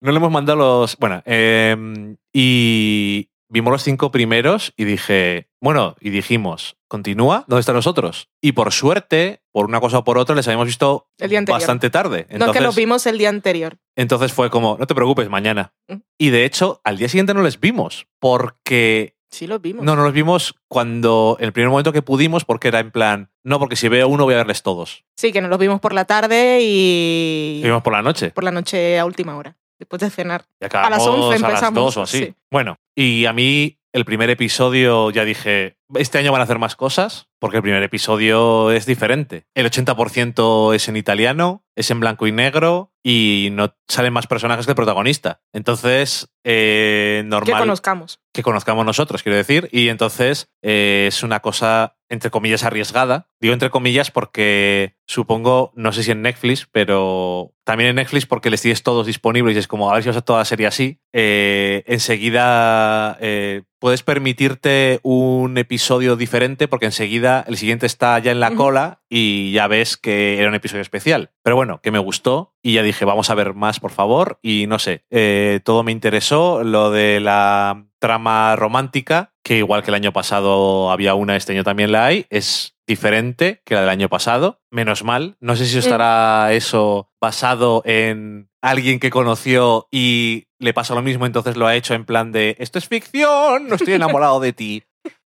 No 0.01 0.11
le 0.11 0.17
hemos 0.17 0.29
mandado 0.31 0.59
los. 0.59 0.97
Bueno, 0.97 1.23
eh, 1.25 2.15
y 2.31 3.29
vimos 3.55 3.71
los 3.71 3.83
cinco 3.83 4.11
primeros 4.11 4.73
y 4.75 4.83
dije, 4.83 5.49
bueno, 5.61 5.95
y 6.01 6.09
dijimos, 6.09 6.75
continúa, 6.89 7.45
¿dónde 7.47 7.61
están 7.61 7.75
los 7.75 7.87
otros? 7.87 8.29
Y 8.41 8.51
por 8.51 8.73
suerte, 8.73 9.41
por 9.53 9.65
una 9.65 9.79
cosa 9.79 9.99
o 9.99 10.03
por 10.03 10.17
otra, 10.17 10.35
les 10.35 10.45
habíamos 10.47 10.67
visto 10.67 11.07
El 11.17 11.29
día 11.29 11.39
anterior. 11.39 11.59
bastante 11.59 11.89
tarde. 11.89 12.27
no 12.29 12.35
Entonces, 12.35 12.57
que 12.57 12.63
los 12.65 12.75
vimos 12.75 13.05
el 13.05 13.17
día 13.17 13.29
anterior. 13.29 13.77
entonces 13.95 14.33
fue 14.33 14.49
como, 14.49 14.75
no 14.77 14.85
te 14.87 14.93
preocupes, 14.93 15.29
mañana. 15.29 15.73
Mm. 15.87 15.95
Y 16.17 16.29
de 16.31 16.43
hecho, 16.43 16.81
al 16.83 16.97
día 16.97 17.07
siguiente 17.07 17.33
no 17.33 17.41
les 17.41 17.59
vimos, 17.59 18.07
porque 18.19 19.15
Sí, 19.31 19.47
los 19.47 19.61
vimos. 19.61 19.83
No, 19.83 19.95
no 19.95 20.03
los 20.03 20.13
vimos 20.13 20.55
cuando, 20.69 21.35
el 21.41 21.51
primer 21.51 21.69
momento 21.69 21.91
que 21.91 22.01
pudimos, 22.01 22.45
porque 22.45 22.69
era 22.69 22.79
en 22.79 22.91
plan, 22.91 23.31
no, 23.43 23.59
porque 23.59 23.75
si 23.75 23.89
veo 23.89 24.07
uno 24.07 24.23
voy 24.23 24.33
a 24.33 24.37
verles 24.37 24.63
todos. 24.63 25.03
Sí, 25.17 25.33
que 25.33 25.41
nos 25.41 25.49
los 25.49 25.59
vimos 25.59 25.81
por 25.81 25.93
la 25.93 26.05
tarde 26.05 26.59
y 26.61 27.59
Los 27.61 27.67
vimos 27.69 27.83
por 27.83 27.93
la 27.93 28.01
noche. 28.01 28.31
por 28.31 28.43
la 28.43 28.51
noche 28.51 28.97
a 28.99 29.05
última 29.05 29.35
hora, 29.37 29.57
después 29.79 29.99
de 29.99 30.09
cenar. 30.09 30.45
Y 30.59 30.65
A 30.65 30.89
las 30.89 31.05
11 31.05 31.25
a 31.27 31.29
las 31.29 31.41
empezamos, 31.41 31.83
2 31.83 31.97
o 31.97 32.01
así. 32.03 32.17
sí. 32.17 32.33
Bueno, 32.51 32.77
y 32.95 33.25
a 33.25 33.33
mí 33.33 33.77
el 33.93 34.05
primer 34.05 34.29
episodio 34.29 35.09
ya 35.11 35.23
dije, 35.23 35.77
este 35.93 36.17
año 36.17 36.31
van 36.31 36.41
a 36.41 36.45
hacer 36.45 36.59
más 36.59 36.75
cosas, 36.75 37.29
porque 37.39 37.57
el 37.57 37.63
primer 37.63 37.83
episodio 37.83 38.71
es 38.71 38.85
diferente. 38.85 39.45
El 39.53 39.69
80% 39.69 40.73
es 40.73 40.87
en 40.87 40.95
italiano, 40.95 41.63
es 41.75 41.91
en 41.91 41.99
blanco 41.99 42.25
y 42.25 42.31
negro 42.31 42.91
y 43.03 43.49
no 43.51 43.75
salen 43.87 44.13
más 44.13 44.25
personajes 44.25 44.65
que 44.65 44.71
el 44.71 44.75
protagonista. 44.75 45.41
Entonces, 45.53 46.29
eh, 46.43 47.19
Que 47.21 47.27
normal 47.27 47.59
conozcamos. 47.61 48.19
que 48.33 48.41
conozcamos 48.41 48.85
nosotros, 48.85 49.21
quiero 49.21 49.37
decir, 49.37 49.69
y 49.71 49.89
entonces 49.89 50.49
eh, 50.63 51.05
es 51.07 51.21
una 51.21 51.39
cosa, 51.41 51.97
entre 52.09 52.31
comillas, 52.31 52.63
arriesgada. 52.63 53.29
Digo 53.39 53.53
entre 53.53 53.69
comillas 53.69 54.09
porque 54.09 54.95
supongo, 55.05 55.71
no 55.75 55.91
sé 55.91 56.01
si 56.01 56.11
en 56.11 56.23
Netflix, 56.23 56.67
pero 56.71 57.53
también 57.63 57.91
en 57.91 57.97
Netflix 57.97 58.25
porque 58.25 58.49
les 58.49 58.61
tienes 58.61 58.81
todos 58.81 59.05
disponibles 59.05 59.55
y 59.55 59.59
es 59.59 59.67
como, 59.67 59.91
a 59.91 59.93
ver 59.93 60.03
si 60.03 60.09
vas 60.09 60.17
a 60.17 60.21
toda 60.21 60.39
la 60.39 60.45
serie 60.45 60.65
así, 60.65 60.99
eh, 61.13 61.83
enseguida 61.85 63.17
eh, 63.21 63.63
puedes 63.79 64.01
permitirte 64.01 64.99
un 65.03 65.57
episodio 65.59 65.74
diferente 66.17 66.67
porque 66.67 66.85
enseguida 66.85 67.43
el 67.47 67.57
siguiente 67.57 67.85
está 67.85 68.17
ya 68.19 68.31
en 68.31 68.39
la 68.39 68.55
cola 68.55 69.01
y 69.09 69.51
ya 69.51 69.67
ves 69.67 69.97
que 69.97 70.39
era 70.39 70.49
un 70.49 70.55
episodio 70.55 70.81
especial. 70.81 71.31
Pero 71.43 71.55
bueno, 71.55 71.81
que 71.81 71.91
me 71.91 71.99
gustó 71.99 72.53
y 72.61 72.73
ya 72.73 72.83
dije, 72.83 73.05
vamos 73.05 73.29
a 73.29 73.35
ver 73.35 73.53
más, 73.53 73.79
por 73.79 73.91
favor. 73.91 74.39
Y 74.41 74.65
no 74.67 74.79
sé, 74.79 75.05
eh, 75.09 75.59
todo 75.63 75.83
me 75.83 75.91
interesó. 75.91 76.63
Lo 76.63 76.91
de 76.91 77.19
la 77.19 77.85
trama 77.99 78.55
romántica, 78.55 79.33
que 79.43 79.57
igual 79.57 79.83
que 79.83 79.91
el 79.91 79.95
año 79.95 80.13
pasado 80.13 80.91
había 80.91 81.13
una, 81.13 81.35
este 81.35 81.53
año 81.53 81.63
también 81.63 81.91
la 81.91 82.05
hay, 82.05 82.25
es 82.29 82.75
diferente 82.87 83.61
que 83.65 83.75
la 83.75 83.81
del 83.81 83.89
año 83.89 84.09
pasado. 84.09 84.61
Menos 84.71 85.03
mal. 85.03 85.37
No 85.39 85.55
sé 85.55 85.65
si 85.65 85.77
estará 85.77 86.53
eso 86.53 87.11
basado 87.19 87.81
en 87.85 88.49
alguien 88.61 88.99
que 88.99 89.11
conoció 89.11 89.87
y 89.91 90.47
le 90.59 90.73
pasó 90.73 90.95
lo 90.95 91.01
mismo, 91.01 91.25
entonces 91.25 91.55
lo 91.55 91.67
ha 91.67 91.75
hecho 91.75 91.93
en 91.93 92.05
plan 92.05 92.31
de, 92.31 92.55
esto 92.59 92.79
es 92.79 92.87
ficción, 92.87 93.67
no 93.67 93.75
estoy 93.75 93.93
enamorado 93.95 94.39
de 94.39 94.53
ti. 94.53 94.83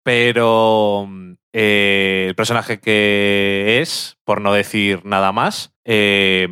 Pero 0.09 1.05
mm, 1.07 1.33
eh, 1.53 2.25
el 2.29 2.35
personaje 2.35 2.79
que 2.79 3.77
es, 3.81 4.17
por 4.23 4.41
no 4.41 4.51
decir 4.53 5.01
nada 5.05 5.31
más, 5.31 5.73
eh, 5.85 6.47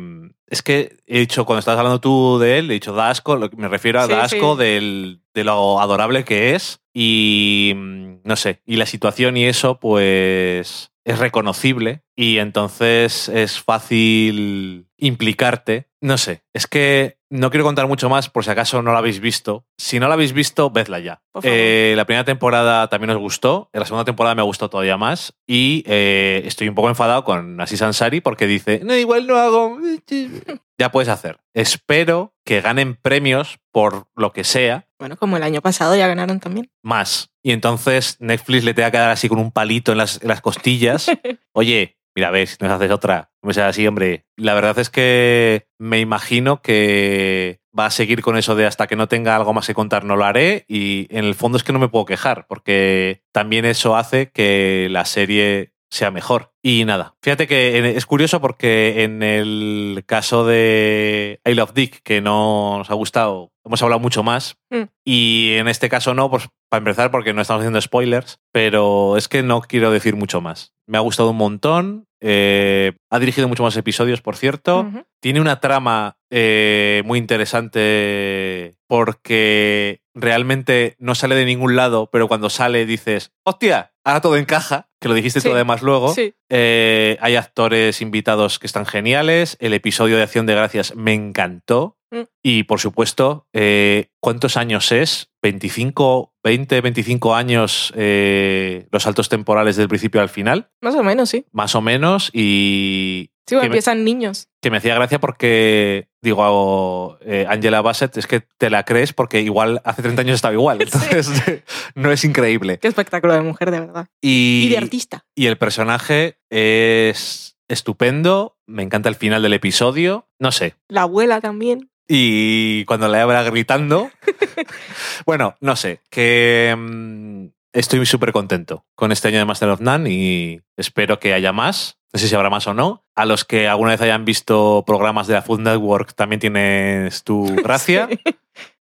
es 0.46 0.62
que 0.62 0.96
he 1.06 1.18
dicho, 1.18 1.44
cuando 1.44 1.58
estabas 1.58 1.78
hablando 1.80 2.00
tú 2.00 2.38
de 2.38 2.58
él, 2.58 2.70
he 2.70 2.74
dicho 2.74 2.92
da 2.92 3.10
asco, 3.10 3.36
lo 3.36 3.50
que 3.50 3.56
me 3.56 3.66
refiero 3.68 4.00
a 4.00 4.04
Sí, 4.06 4.10
da 4.12 4.22
asco 4.22 4.54
sí. 4.56 4.62
del- 4.62 5.20
de 5.34 5.44
lo 5.44 5.80
adorable 5.80 6.24
que 6.24 6.54
es 6.54 6.80
y 6.94 7.72
mm, 7.76 8.20
no 8.24 8.36
sé, 8.36 8.62
y 8.64 8.76
la 8.76 8.86
situación 8.86 9.36
y 9.36 9.44
eso 9.44 9.78
pues 9.80 10.90
es 11.04 11.18
reconocible 11.18 12.02
y 12.16 12.38
entonces 12.38 13.28
es 13.28 13.60
fácil 13.60 14.86
implicarte. 14.96 15.87
No 16.00 16.16
sé, 16.16 16.44
es 16.54 16.66
que 16.68 17.18
no 17.28 17.50
quiero 17.50 17.64
contar 17.64 17.88
mucho 17.88 18.08
más 18.08 18.30
por 18.30 18.44
si 18.44 18.50
acaso 18.50 18.82
no 18.82 18.92
la 18.92 18.98
habéis 18.98 19.18
visto. 19.20 19.66
Si 19.76 19.98
no 19.98 20.06
la 20.06 20.14
habéis 20.14 20.32
visto, 20.32 20.70
vedla 20.70 21.00
ya. 21.00 21.22
Eh, 21.42 21.94
la 21.96 22.04
primera 22.04 22.24
temporada 22.24 22.88
también 22.88 23.10
os 23.10 23.18
gustó, 23.18 23.68
la 23.72 23.84
segunda 23.84 24.04
temporada 24.04 24.34
me 24.36 24.42
gustó 24.42 24.70
todavía 24.70 24.96
más 24.96 25.34
y 25.46 25.82
eh, 25.86 26.42
estoy 26.44 26.68
un 26.68 26.74
poco 26.76 26.88
enfadado 26.88 27.24
con 27.24 27.60
Aziz 27.60 27.82
Ansari 27.82 28.20
porque 28.20 28.46
dice, 28.46 28.80
no, 28.84 28.96
igual 28.96 29.26
no 29.26 29.36
hago... 29.36 29.78
ya 30.78 30.90
puedes 30.92 31.08
hacer. 31.08 31.40
Espero 31.52 32.32
que 32.44 32.60
ganen 32.60 32.94
premios 32.94 33.58
por 33.72 34.06
lo 34.14 34.32
que 34.32 34.44
sea 34.44 34.86
Bueno, 34.98 35.16
como 35.16 35.36
el 35.36 35.42
año 35.42 35.60
pasado 35.60 35.96
ya 35.96 36.06
ganaron 36.06 36.38
también. 36.40 36.70
más. 36.82 37.30
Y 37.42 37.52
entonces 37.52 38.16
Netflix 38.20 38.62
le 38.64 38.74
tenga 38.74 38.90
que 38.90 38.98
dar 38.98 39.10
así 39.10 39.28
con 39.28 39.38
un 39.38 39.50
palito 39.52 39.92
en 39.92 39.98
las, 39.98 40.22
en 40.22 40.28
las 40.28 40.40
costillas. 40.40 41.10
Oye, 41.52 41.97
mira, 42.18 42.46
si 42.46 42.56
nos 42.60 42.72
haces 42.72 42.90
otra. 42.90 43.30
No 43.42 43.48
me 43.48 43.54
seas 43.54 43.70
así, 43.70 43.86
hombre. 43.86 44.26
La 44.36 44.54
verdad 44.54 44.78
es 44.78 44.90
que 44.90 45.68
me 45.78 46.00
imagino 46.00 46.62
que 46.62 47.60
va 47.78 47.86
a 47.86 47.90
seguir 47.90 48.22
con 48.22 48.36
eso 48.36 48.56
de 48.56 48.66
hasta 48.66 48.88
que 48.88 48.96
no 48.96 49.06
tenga 49.06 49.36
algo 49.36 49.52
más 49.54 49.66
que 49.66 49.74
contar 49.74 50.04
no 50.04 50.16
lo 50.16 50.24
haré. 50.24 50.64
Y 50.68 51.06
en 51.10 51.24
el 51.24 51.34
fondo 51.34 51.56
es 51.56 51.64
que 51.64 51.72
no 51.72 51.78
me 51.78 51.88
puedo 51.88 52.06
quejar, 52.06 52.46
porque 52.48 53.22
también 53.32 53.64
eso 53.64 53.96
hace 53.96 54.30
que 54.32 54.88
la 54.90 55.04
serie 55.04 55.74
sea 55.90 56.10
mejor. 56.10 56.52
Y 56.62 56.84
nada, 56.84 57.14
fíjate 57.22 57.46
que 57.46 57.96
es 57.96 58.04
curioso 58.06 58.40
porque 58.40 59.04
en 59.04 59.22
el 59.22 60.02
caso 60.06 60.44
de 60.44 61.40
I 61.44 61.54
Love 61.54 61.72
Dick, 61.72 62.00
que 62.02 62.20
no 62.20 62.78
nos 62.78 62.90
ha 62.90 62.94
gustado, 62.94 63.52
hemos 63.64 63.80
hablado 63.82 64.00
mucho 64.00 64.22
más. 64.24 64.56
Mm. 64.70 64.82
Y 65.04 65.52
en 65.52 65.68
este 65.68 65.88
caso 65.88 66.14
no, 66.14 66.30
pues 66.30 66.48
para 66.68 66.78
empezar 66.80 67.10
porque 67.12 67.32
no 67.32 67.42
estamos 67.42 67.60
haciendo 67.60 67.80
spoilers, 67.80 68.40
pero 68.52 69.16
es 69.16 69.28
que 69.28 69.42
no 69.42 69.60
quiero 69.60 69.90
decir 69.92 70.16
mucho 70.16 70.40
más. 70.40 70.74
Me 70.86 70.98
ha 70.98 71.02
gustado 71.02 71.30
un 71.30 71.36
montón. 71.36 72.06
eh, 72.20 72.94
ha 73.10 73.18
dirigido 73.20 73.46
muchos 73.46 73.62
más 73.64 73.76
episodios, 73.76 74.20
por 74.20 74.34
cierto. 74.36 74.90
Tiene 75.20 75.40
una 75.40 75.60
trama 75.60 76.16
eh, 76.30 77.02
muy 77.04 77.18
interesante 77.20 78.76
porque 78.88 80.00
realmente 80.14 80.96
no 80.98 81.14
sale 81.14 81.34
de 81.36 81.44
ningún 81.44 81.76
lado, 81.76 82.08
pero 82.10 82.26
cuando 82.26 82.50
sale 82.50 82.86
dices, 82.86 83.32
hostia, 83.44 83.92
ahora 84.04 84.20
todo 84.20 84.36
encaja, 84.36 84.88
que 85.00 85.08
lo 85.08 85.14
dijiste 85.14 85.40
Sí, 85.40 85.48
tú 85.48 85.54
además 85.54 85.82
luego. 85.82 86.12
Sí. 86.12 86.34
Eh, 86.50 87.16
hay 87.20 87.36
actores 87.36 88.00
invitados 88.00 88.58
que 88.58 88.66
están 88.66 88.86
geniales. 88.86 89.56
El 89.60 89.74
episodio 89.74 90.16
de 90.16 90.22
Acción 90.22 90.46
de 90.46 90.54
Gracias 90.54 90.94
me 90.96 91.14
encantó. 91.14 91.98
Mm. 92.10 92.22
Y 92.42 92.62
por 92.62 92.80
supuesto, 92.80 93.46
eh, 93.52 94.10
¿cuántos 94.20 94.56
años 94.56 94.92
es? 94.92 95.30
25, 95.42 96.34
20, 96.42 96.80
25 96.80 97.34
años 97.34 97.92
eh, 97.96 98.88
los 98.90 99.02
saltos 99.02 99.28
temporales 99.28 99.76
del 99.76 99.88
principio 99.88 100.20
al 100.20 100.28
final, 100.28 100.70
Más 100.80 100.94
o 100.94 101.02
menos, 101.02 101.28
sí. 101.28 101.44
más 101.52 101.74
o 101.74 101.80
menos. 101.80 102.30
Y 102.32 103.32
Sí, 103.48 103.54
bueno, 103.54 103.62
me- 103.62 103.66
empiezan 103.74 104.04
niños. 104.04 104.48
que 104.60 104.70
me 104.70 104.76
hacía 104.76 104.94
gracia 104.94 105.18
porque, 105.18 106.08
digo, 106.22 107.18
eh, 107.22 107.46
Angela 107.48 107.80
Bassett, 107.80 108.16
es 108.18 108.26
que 108.26 108.42
te 108.58 108.70
la 108.70 108.84
crees 108.84 109.12
porque 109.12 109.40
igual 109.40 109.80
hace 109.84 110.02
30 110.02 110.22
años 110.22 110.34
estaba 110.36 110.54
igual. 110.54 110.80
Entonces, 110.82 111.30
no 111.94 112.10
es 112.12 112.24
increíble. 112.24 112.78
Qué 112.78 112.88
espectáculo 112.88 113.32
de 113.34 113.40
mujer, 113.40 113.70
de 113.70 113.80
verdad. 113.80 114.06
Y, 114.20 114.64
Y 114.66 114.68
de 114.70 114.78
artista. 114.78 115.24
y 115.34 115.46
el 115.46 115.56
personaje 115.58 116.38
es 116.50 117.56
estupendo. 117.68 118.56
Me 118.66 118.82
encanta 118.82 119.08
el 119.08 119.14
final 119.14 119.42
del 119.42 119.54
episodio. 119.54 120.28
No 120.38 120.52
sé. 120.52 120.74
La 120.88 121.02
abuela 121.02 121.40
también. 121.40 121.90
Y 122.06 122.84
cuando 122.86 123.08
la 123.08 123.22
habla 123.22 123.42
gritando. 123.44 124.10
bueno, 125.26 125.56
no 125.60 125.76
sé. 125.76 126.00
Que 126.10 126.74
mm, 126.76 127.46
estoy 127.72 128.04
súper 128.06 128.32
contento 128.32 128.84
con 128.94 129.12
este 129.12 129.28
año 129.28 129.38
de 129.38 129.44
Master 129.44 129.68
of 129.70 129.80
None 129.80 130.10
y 130.10 130.60
espero 130.76 131.18
que 131.18 131.34
haya 131.34 131.52
más. 131.52 131.98
No 132.12 132.18
sé 132.18 132.28
si 132.28 132.34
habrá 132.34 132.50
más 132.50 132.66
o 132.66 132.74
no. 132.74 133.04
A 133.14 133.26
los 133.26 133.44
que 133.44 133.68
alguna 133.68 133.90
vez 133.90 134.00
hayan 134.00 134.24
visto 134.24 134.82
programas 134.86 135.26
de 135.26 135.34
la 135.34 135.42
Food 135.42 135.60
Network 135.60 136.14
también 136.14 136.40
tienes 136.40 137.22
tu 137.24 137.44
gracia. 137.62 138.08
Sí. 138.10 138.18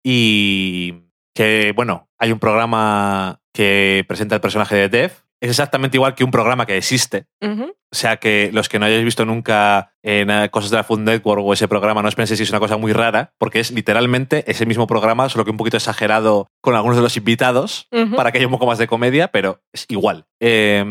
Y 0.03 0.93
que, 1.33 1.73
bueno, 1.75 2.09
hay 2.19 2.31
un 2.31 2.39
programa 2.39 3.41
que 3.53 4.05
presenta 4.07 4.35
el 4.35 4.41
personaje 4.41 4.75
de 4.75 4.89
Dev. 4.89 5.11
Es 5.45 5.51
exactamente 5.51 5.97
igual 5.97 6.15
que 6.15 6.23
un 6.23 6.31
programa 6.31 6.65
que 6.65 6.75
existe. 6.75 7.27
O 7.39 7.95
sea 7.95 8.17
que 8.17 8.49
los 8.51 8.67
que 8.67 8.79
no 8.79 8.87
hayáis 8.87 9.05
visto 9.05 9.25
nunca 9.25 9.93
en 10.01 10.31
eh, 10.31 10.49
cosas 10.49 10.71
de 10.71 10.77
la 10.77 10.83
Food 10.83 11.01
Network 11.01 11.43
o 11.45 11.53
ese 11.53 11.67
programa, 11.67 12.01
no 12.01 12.07
os 12.07 12.15
penséis 12.15 12.39
si 12.39 12.43
es 12.43 12.49
una 12.49 12.59
cosa 12.59 12.77
muy 12.77 12.93
rara, 12.93 13.35
porque 13.37 13.59
es 13.59 13.69
literalmente 13.69 14.43
ese 14.47 14.65
mismo 14.65 14.87
programa, 14.87 15.29
solo 15.29 15.45
que 15.45 15.51
un 15.51 15.57
poquito 15.57 15.77
exagerado 15.77 16.47
con 16.61 16.73
algunos 16.73 16.97
de 16.97 17.03
los 17.03 17.15
invitados, 17.15 17.87
para 18.17 18.31
que 18.31 18.39
haya 18.39 18.47
un 18.47 18.53
poco 18.53 18.65
más 18.65 18.79
de 18.79 18.87
comedia, 18.87 19.27
pero 19.27 19.61
es 19.71 19.85
igual. 19.87 20.25
Eh, 20.39 20.83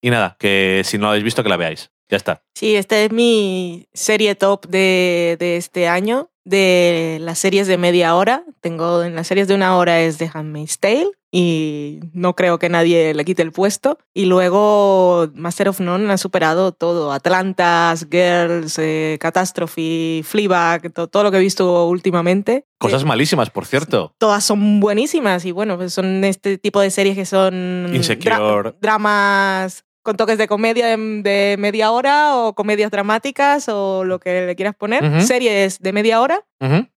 y 0.00 0.10
nada, 0.10 0.36
que 0.38 0.82
si 0.84 0.96
no 0.96 1.06
lo 1.06 1.08
habéis 1.08 1.24
visto, 1.24 1.42
que 1.42 1.48
la 1.48 1.56
veáis. 1.56 1.90
Ya 2.08 2.16
está. 2.16 2.44
Sí, 2.54 2.76
esta 2.76 2.96
es 2.96 3.10
mi 3.10 3.88
serie 3.92 4.36
top 4.36 4.66
de, 4.66 5.36
de 5.38 5.56
este 5.56 5.88
año, 5.88 6.29
de 6.44 7.18
las 7.20 7.38
series 7.38 7.66
de 7.66 7.78
media 7.78 8.14
hora. 8.16 8.44
Tengo 8.60 9.02
en 9.02 9.14
las 9.14 9.26
series 9.26 9.48
de 9.48 9.54
una 9.54 9.76
hora 9.76 10.00
es 10.00 10.18
The 10.18 10.30
Handmaid's 10.32 10.78
Tale 10.78 11.10
y 11.32 12.00
no 12.12 12.34
creo 12.34 12.58
que 12.58 12.68
nadie 12.68 13.14
le 13.14 13.24
quite 13.24 13.42
el 13.42 13.52
puesto. 13.52 13.98
Y 14.14 14.24
luego 14.26 15.28
Master 15.34 15.68
of 15.68 15.80
None 15.80 16.12
ha 16.12 16.16
superado 16.18 16.72
todo. 16.72 17.12
Atlantas, 17.12 18.06
Girls, 18.10 18.78
eh, 18.78 19.16
Catastrophe, 19.20 20.22
Fleabag, 20.24 20.92
to- 20.92 21.08
todo 21.08 21.22
lo 21.24 21.30
que 21.30 21.36
he 21.36 21.40
visto 21.40 21.86
últimamente. 21.86 22.64
Cosas 22.78 23.02
Eh, 23.02 23.06
malísimas, 23.06 23.50
por 23.50 23.66
cierto. 23.66 24.14
todas 24.18 24.42
son 24.44 24.80
buenísimas 24.80 25.44
y 25.44 25.52
bueno, 25.52 25.76
pues 25.76 25.92
son 25.92 26.24
este 26.24 26.58
tipo 26.58 26.80
de 26.80 26.90
series 26.90 27.14
que 27.16 27.26
son 27.26 27.90
Insecure. 27.94 28.34
dra- 28.34 28.74
dramas 28.80 29.84
con 30.02 30.16
toques 30.16 30.38
de 30.38 30.46
comedia 30.48 30.86
de, 30.86 30.96
de 31.22 31.56
media 31.58 31.90
hora 31.90 32.36
o 32.36 32.54
comedias 32.54 32.90
dramáticas 32.90 33.68
o 33.68 34.04
lo 34.04 34.18
que 34.18 34.46
le 34.46 34.56
quieras 34.56 34.74
poner. 34.74 35.22
Series 35.22 35.78
de 35.80 35.92
media 35.92 36.20
hora 36.20 36.40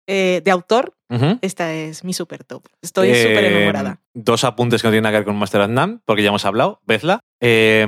eh, 0.07 0.41
de 0.43 0.51
autor. 0.51 0.93
Esta 1.41 1.73
es 1.73 2.03
mi 2.03 2.13
super 2.13 2.43
top. 2.43 2.65
Estoy 2.81 3.09
Eh, 3.09 3.15
súper 3.27 3.45
enamorada. 3.45 3.99
Dos 4.13 4.43
apuntes 4.43 4.81
que 4.81 4.87
no 4.87 4.91
tienen 4.91 5.03
nada 5.03 5.13
que 5.13 5.17
ver 5.19 5.25
con 5.25 5.35
Master 5.35 5.61
of 5.61 5.69
None, 5.69 5.99
porque 6.05 6.23
ya 6.23 6.29
hemos 6.29 6.43
hablado, 6.45 6.81
vedla. 6.87 7.19
Eh, 7.39 7.85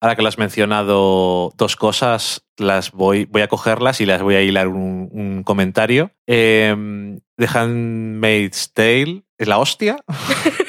ahora 0.00 0.16
que 0.16 0.22
lo 0.22 0.28
has 0.28 0.38
mencionado, 0.38 1.52
dos 1.56 1.76
cosas, 1.76 2.44
las 2.56 2.92
voy, 2.92 3.24
voy 3.26 3.42
a 3.42 3.48
cogerlas 3.48 4.00
y 4.00 4.06
las 4.06 4.22
voy 4.22 4.34
a 4.34 4.42
hilar 4.42 4.68
un, 4.68 5.08
un 5.12 5.42
comentario. 5.42 6.12
Eh, 6.26 7.18
The 7.36 7.48
Handmaid's 7.52 8.72
Tale 8.72 9.22
es 9.38 9.48
la 9.48 9.58
hostia. 9.58 9.96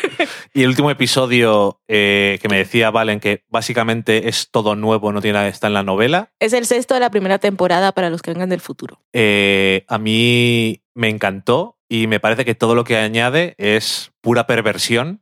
Y 0.54 0.64
el 0.64 0.70
último 0.70 0.90
episodio 0.90 1.80
eh, 1.88 2.40
que 2.42 2.50
me 2.50 2.58
decía 2.58 2.92
Valen 2.92 3.20
que 3.20 3.44
básicamente 3.50 4.30
es 4.30 4.50
todo 4.52 4.76
nuevo, 4.76 5.12
no 5.12 5.22
tiene 5.22 5.38
nada, 5.38 5.48
está 5.48 5.68
en 5.68 5.74
la 5.74 5.84
novela. 5.84 6.32
Es 6.40 6.54
el 6.54 6.66
sexto 6.66 6.96
de 6.96 7.00
la 7.00 7.12
primera 7.12 7.38
temporada 7.40 7.92
para 7.92 8.10
los 8.10 8.22
que 8.22 8.32
vengan 8.32 8.50
del 8.50 8.60
futuro. 8.60 9.00
Eh, 9.14 9.86
a 9.88 9.98
mí 10.00 10.82
me 10.96 11.10
encantó 11.10 11.78
y 11.88 12.08
me 12.08 12.20
parece 12.20 12.46
que 12.46 12.56
todo 12.56 12.76
lo 12.76 12.84
que 12.84 12.98
añade 12.98 13.56
es 13.58 14.12
pura 14.22 14.48
perversión 14.48 15.22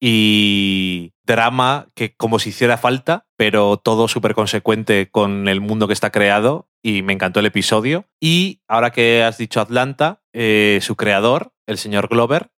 y 0.00 1.12
drama 1.30 1.86
que 1.94 2.16
como 2.16 2.38
si 2.38 2.50
hiciera 2.50 2.76
falta, 2.76 3.26
pero 3.36 3.76
todo 3.76 4.08
súper 4.08 4.34
consecuente 4.34 5.10
con 5.10 5.46
el 5.46 5.60
mundo 5.60 5.86
que 5.86 5.92
está 5.92 6.10
creado 6.10 6.68
y 6.82 7.02
me 7.02 7.12
encantó 7.12 7.40
el 7.40 7.46
episodio. 7.46 8.06
Y 8.20 8.62
ahora 8.66 8.90
que 8.90 9.22
has 9.22 9.38
dicho 9.38 9.60
Atlanta, 9.60 10.22
eh, 10.32 10.80
su 10.82 10.96
creador, 10.96 11.52
el 11.66 11.78
señor 11.78 12.08
Glover, 12.08 12.50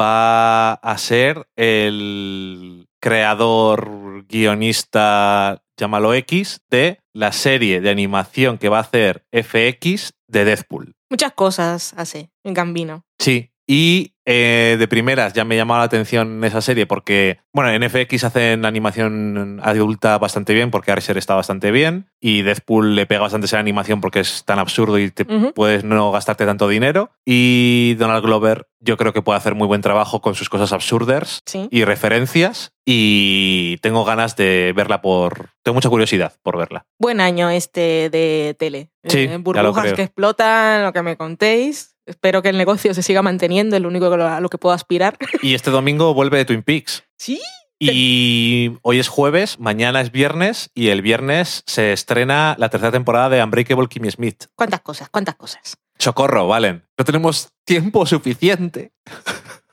va 0.00 0.72
a 0.72 0.98
ser 0.98 1.48
el 1.56 2.88
creador, 3.00 4.26
guionista, 4.26 5.62
llámalo 5.76 6.14
X, 6.14 6.62
de 6.70 7.00
la 7.12 7.32
serie 7.32 7.80
de 7.80 7.90
animación 7.90 8.58
que 8.58 8.68
va 8.68 8.78
a 8.78 8.82
hacer 8.82 9.26
FX 9.32 10.14
de 10.28 10.44
Deadpool. 10.44 10.94
Muchas 11.10 11.32
cosas 11.32 11.94
hace 11.96 12.30
en 12.44 12.54
Gambino. 12.54 13.04
Sí, 13.18 13.49
y 13.72 14.14
eh, 14.24 14.74
de 14.80 14.88
primeras 14.88 15.32
ya 15.32 15.44
me 15.44 15.54
llamaba 15.54 15.78
la 15.78 15.84
atención 15.84 16.42
esa 16.42 16.60
serie 16.60 16.86
porque, 16.86 17.38
bueno, 17.52 17.70
en 17.70 17.88
FX 17.88 18.24
hacen 18.24 18.64
animación 18.64 19.60
adulta 19.62 20.18
bastante 20.18 20.54
bien 20.54 20.72
porque 20.72 20.90
Archer 20.90 21.16
está 21.16 21.36
bastante 21.36 21.70
bien 21.70 22.10
y 22.20 22.42
Deadpool 22.42 22.96
le 22.96 23.06
pega 23.06 23.20
bastante 23.20 23.46
esa 23.46 23.60
animación 23.60 24.00
porque 24.00 24.18
es 24.20 24.44
tan 24.44 24.58
absurdo 24.58 24.98
y 24.98 25.12
te 25.12 25.24
puedes 25.24 25.84
no 25.84 26.10
gastarte 26.10 26.46
tanto 26.46 26.66
dinero. 26.66 27.12
Y 27.24 27.94
Donald 27.94 28.24
Glover 28.24 28.66
yo 28.80 28.96
creo 28.96 29.12
que 29.12 29.22
puede 29.22 29.36
hacer 29.38 29.54
muy 29.54 29.68
buen 29.68 29.82
trabajo 29.82 30.20
con 30.20 30.34
sus 30.34 30.48
cosas 30.48 30.72
absurdas 30.72 31.40
Sí. 31.46 31.68
y 31.70 31.84
referencias 31.84 32.72
y 32.84 33.76
tengo 33.82 34.04
ganas 34.04 34.34
de 34.36 34.72
verla 34.74 35.00
por... 35.00 35.50
Tengo 35.62 35.74
mucha 35.74 35.90
curiosidad 35.90 36.32
por 36.42 36.58
verla. 36.58 36.86
Buen 36.98 37.20
año 37.20 37.50
este 37.50 38.10
de 38.10 38.56
tele. 38.58 38.90
Sí, 39.04 39.20
Eh, 39.30 39.36
burbujas 39.38 39.92
que 39.92 40.02
explotan, 40.02 40.82
lo 40.82 40.92
que 40.92 41.02
me 41.02 41.16
contéis. 41.16 41.94
Espero 42.06 42.42
que 42.42 42.48
el 42.48 42.58
negocio 42.58 42.94
se 42.94 43.02
siga 43.02 43.22
manteniendo, 43.22 43.76
es 43.76 43.82
lo 43.82 43.88
único 43.88 44.06
a 44.06 44.40
lo 44.40 44.48
que 44.48 44.58
puedo 44.58 44.74
aspirar. 44.74 45.16
Y 45.42 45.54
este 45.54 45.70
domingo 45.70 46.12
vuelve 46.14 46.44
Twin 46.44 46.62
Peaks. 46.62 47.04
Sí. 47.16 47.40
Y 47.78 48.78
hoy 48.82 48.98
es 48.98 49.08
jueves, 49.08 49.58
mañana 49.58 50.02
es 50.02 50.12
viernes 50.12 50.70
y 50.74 50.88
el 50.88 51.00
viernes 51.00 51.62
se 51.66 51.94
estrena 51.94 52.54
la 52.58 52.68
tercera 52.68 52.92
temporada 52.92 53.30
de 53.30 53.42
Unbreakable 53.42 53.88
Kimmy 53.88 54.10
Smith. 54.10 54.44
¿Cuántas 54.54 54.80
cosas? 54.80 55.08
¿Cuántas 55.08 55.36
cosas? 55.36 55.78
Socorro, 55.98 56.46
Valen. 56.46 56.84
No 56.98 57.04
tenemos 57.06 57.52
tiempo 57.64 58.04
suficiente. 58.04 58.92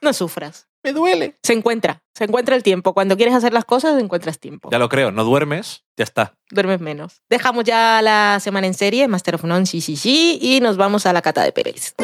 No 0.02 0.14
sufras. 0.14 0.67
Me 0.84 0.94
duele. 0.94 1.38
Se 1.44 1.54
encuentra, 1.54 2.04
se 2.14 2.24
encuentra 2.26 2.56
el 2.56 2.64
tiempo. 2.64 2.94
Cuando 2.94 3.18
quieres 3.18 3.36
hacer 3.36 3.54
las 3.54 3.66
cosas, 3.66 4.00
encuentras 4.02 4.40
tiempo. 4.40 4.70
Ya 4.72 4.80
lo 4.80 4.90
creo, 4.90 5.12
no 5.12 5.24
duermes, 5.24 5.84
ya 5.98 6.04
está. 6.04 6.36
Duermes 6.50 6.80
menos. 6.80 7.22
Dejamos 7.30 7.64
ya 7.64 8.02
la 8.02 8.40
semana 8.40 8.68
en 8.68 8.74
serie, 8.74 9.08
Master 9.08 9.36
of 9.36 9.44
None, 9.44 9.66
sí, 9.66 9.82
sí, 9.82 9.96
sí, 9.96 10.40
y 10.42 10.60
nos 10.62 10.78
vamos 10.78 11.06
a 11.06 11.14
la 11.14 11.22
cata 11.22 11.44
de 11.44 11.52
pelis. 11.52 11.96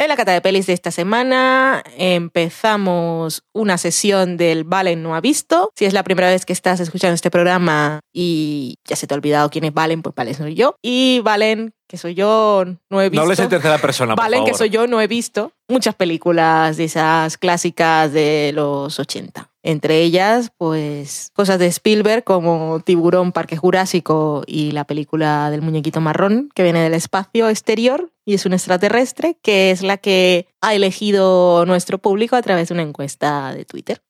En 0.00 0.08
la 0.08 0.16
cata 0.16 0.32
de 0.32 0.40
pelis 0.40 0.66
de 0.66 0.72
esta 0.72 0.90
semana 0.90 1.84
empezamos 1.98 3.42
una 3.52 3.76
sesión 3.76 4.38
del 4.38 4.64
Valen 4.64 5.02
no 5.02 5.14
ha 5.14 5.20
visto. 5.20 5.72
Si 5.76 5.84
es 5.84 5.92
la 5.92 6.02
primera 6.04 6.30
vez 6.30 6.46
que 6.46 6.54
estás 6.54 6.80
escuchando 6.80 7.14
este 7.14 7.30
programa 7.30 8.00
y 8.10 8.76
ya 8.88 8.96
se 8.96 9.06
te 9.06 9.12
ha 9.12 9.18
olvidado 9.18 9.50
quién 9.50 9.64
es 9.64 9.74
Valen, 9.74 10.00
pues 10.00 10.14
Valen 10.14 10.34
soy 10.34 10.54
yo. 10.54 10.74
Y 10.80 11.20
Valen, 11.22 11.74
que 11.86 11.98
soy 11.98 12.14
yo, 12.14 12.64
no 12.88 13.02
he 13.02 13.10
visto. 13.10 13.16
No 13.16 13.22
hables 13.24 13.40
en 13.40 13.50
tercera 13.50 13.76
persona, 13.76 14.16
por 14.16 14.24
Valen, 14.24 14.46
que 14.46 14.54
soy 14.54 14.70
yo, 14.70 14.86
no 14.86 15.02
he 15.02 15.06
visto 15.06 15.52
muchas 15.68 15.94
películas 15.94 16.78
de 16.78 16.84
esas 16.84 17.36
clásicas 17.36 18.12
de 18.12 18.52
los 18.54 18.98
80. 18.98 19.50
Entre 19.62 20.00
ellas, 20.00 20.50
pues, 20.56 21.30
cosas 21.34 21.58
de 21.58 21.66
Spielberg 21.66 22.24
como 22.24 22.80
Tiburón, 22.80 23.32
Parque 23.32 23.56
Jurásico 23.56 24.42
y 24.46 24.72
la 24.72 24.84
película 24.84 25.50
del 25.50 25.60
muñequito 25.60 26.00
marrón 26.00 26.50
que 26.54 26.62
viene 26.62 26.82
del 26.82 26.94
espacio 26.94 27.48
exterior 27.48 28.10
y 28.30 28.34
es 28.34 28.46
un 28.46 28.52
extraterrestre, 28.52 29.38
que 29.42 29.72
es 29.72 29.82
la 29.82 29.96
que 29.96 30.46
ha 30.60 30.72
elegido 30.72 31.66
nuestro 31.66 31.98
público 31.98 32.36
a 32.36 32.42
través 32.42 32.68
de 32.68 32.74
una 32.74 32.84
encuesta 32.84 33.52
de 33.52 33.64
Twitter. 33.64 34.02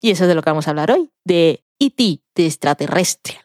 Y 0.00 0.10
eso 0.10 0.24
es 0.24 0.28
de 0.28 0.34
lo 0.34 0.40
que 0.40 0.48
vamos 0.48 0.66
a 0.66 0.70
hablar 0.70 0.90
hoy, 0.90 1.10
de 1.26 1.62
E.T., 1.78 2.22
de 2.34 2.46
extraterrestre. 2.46 3.38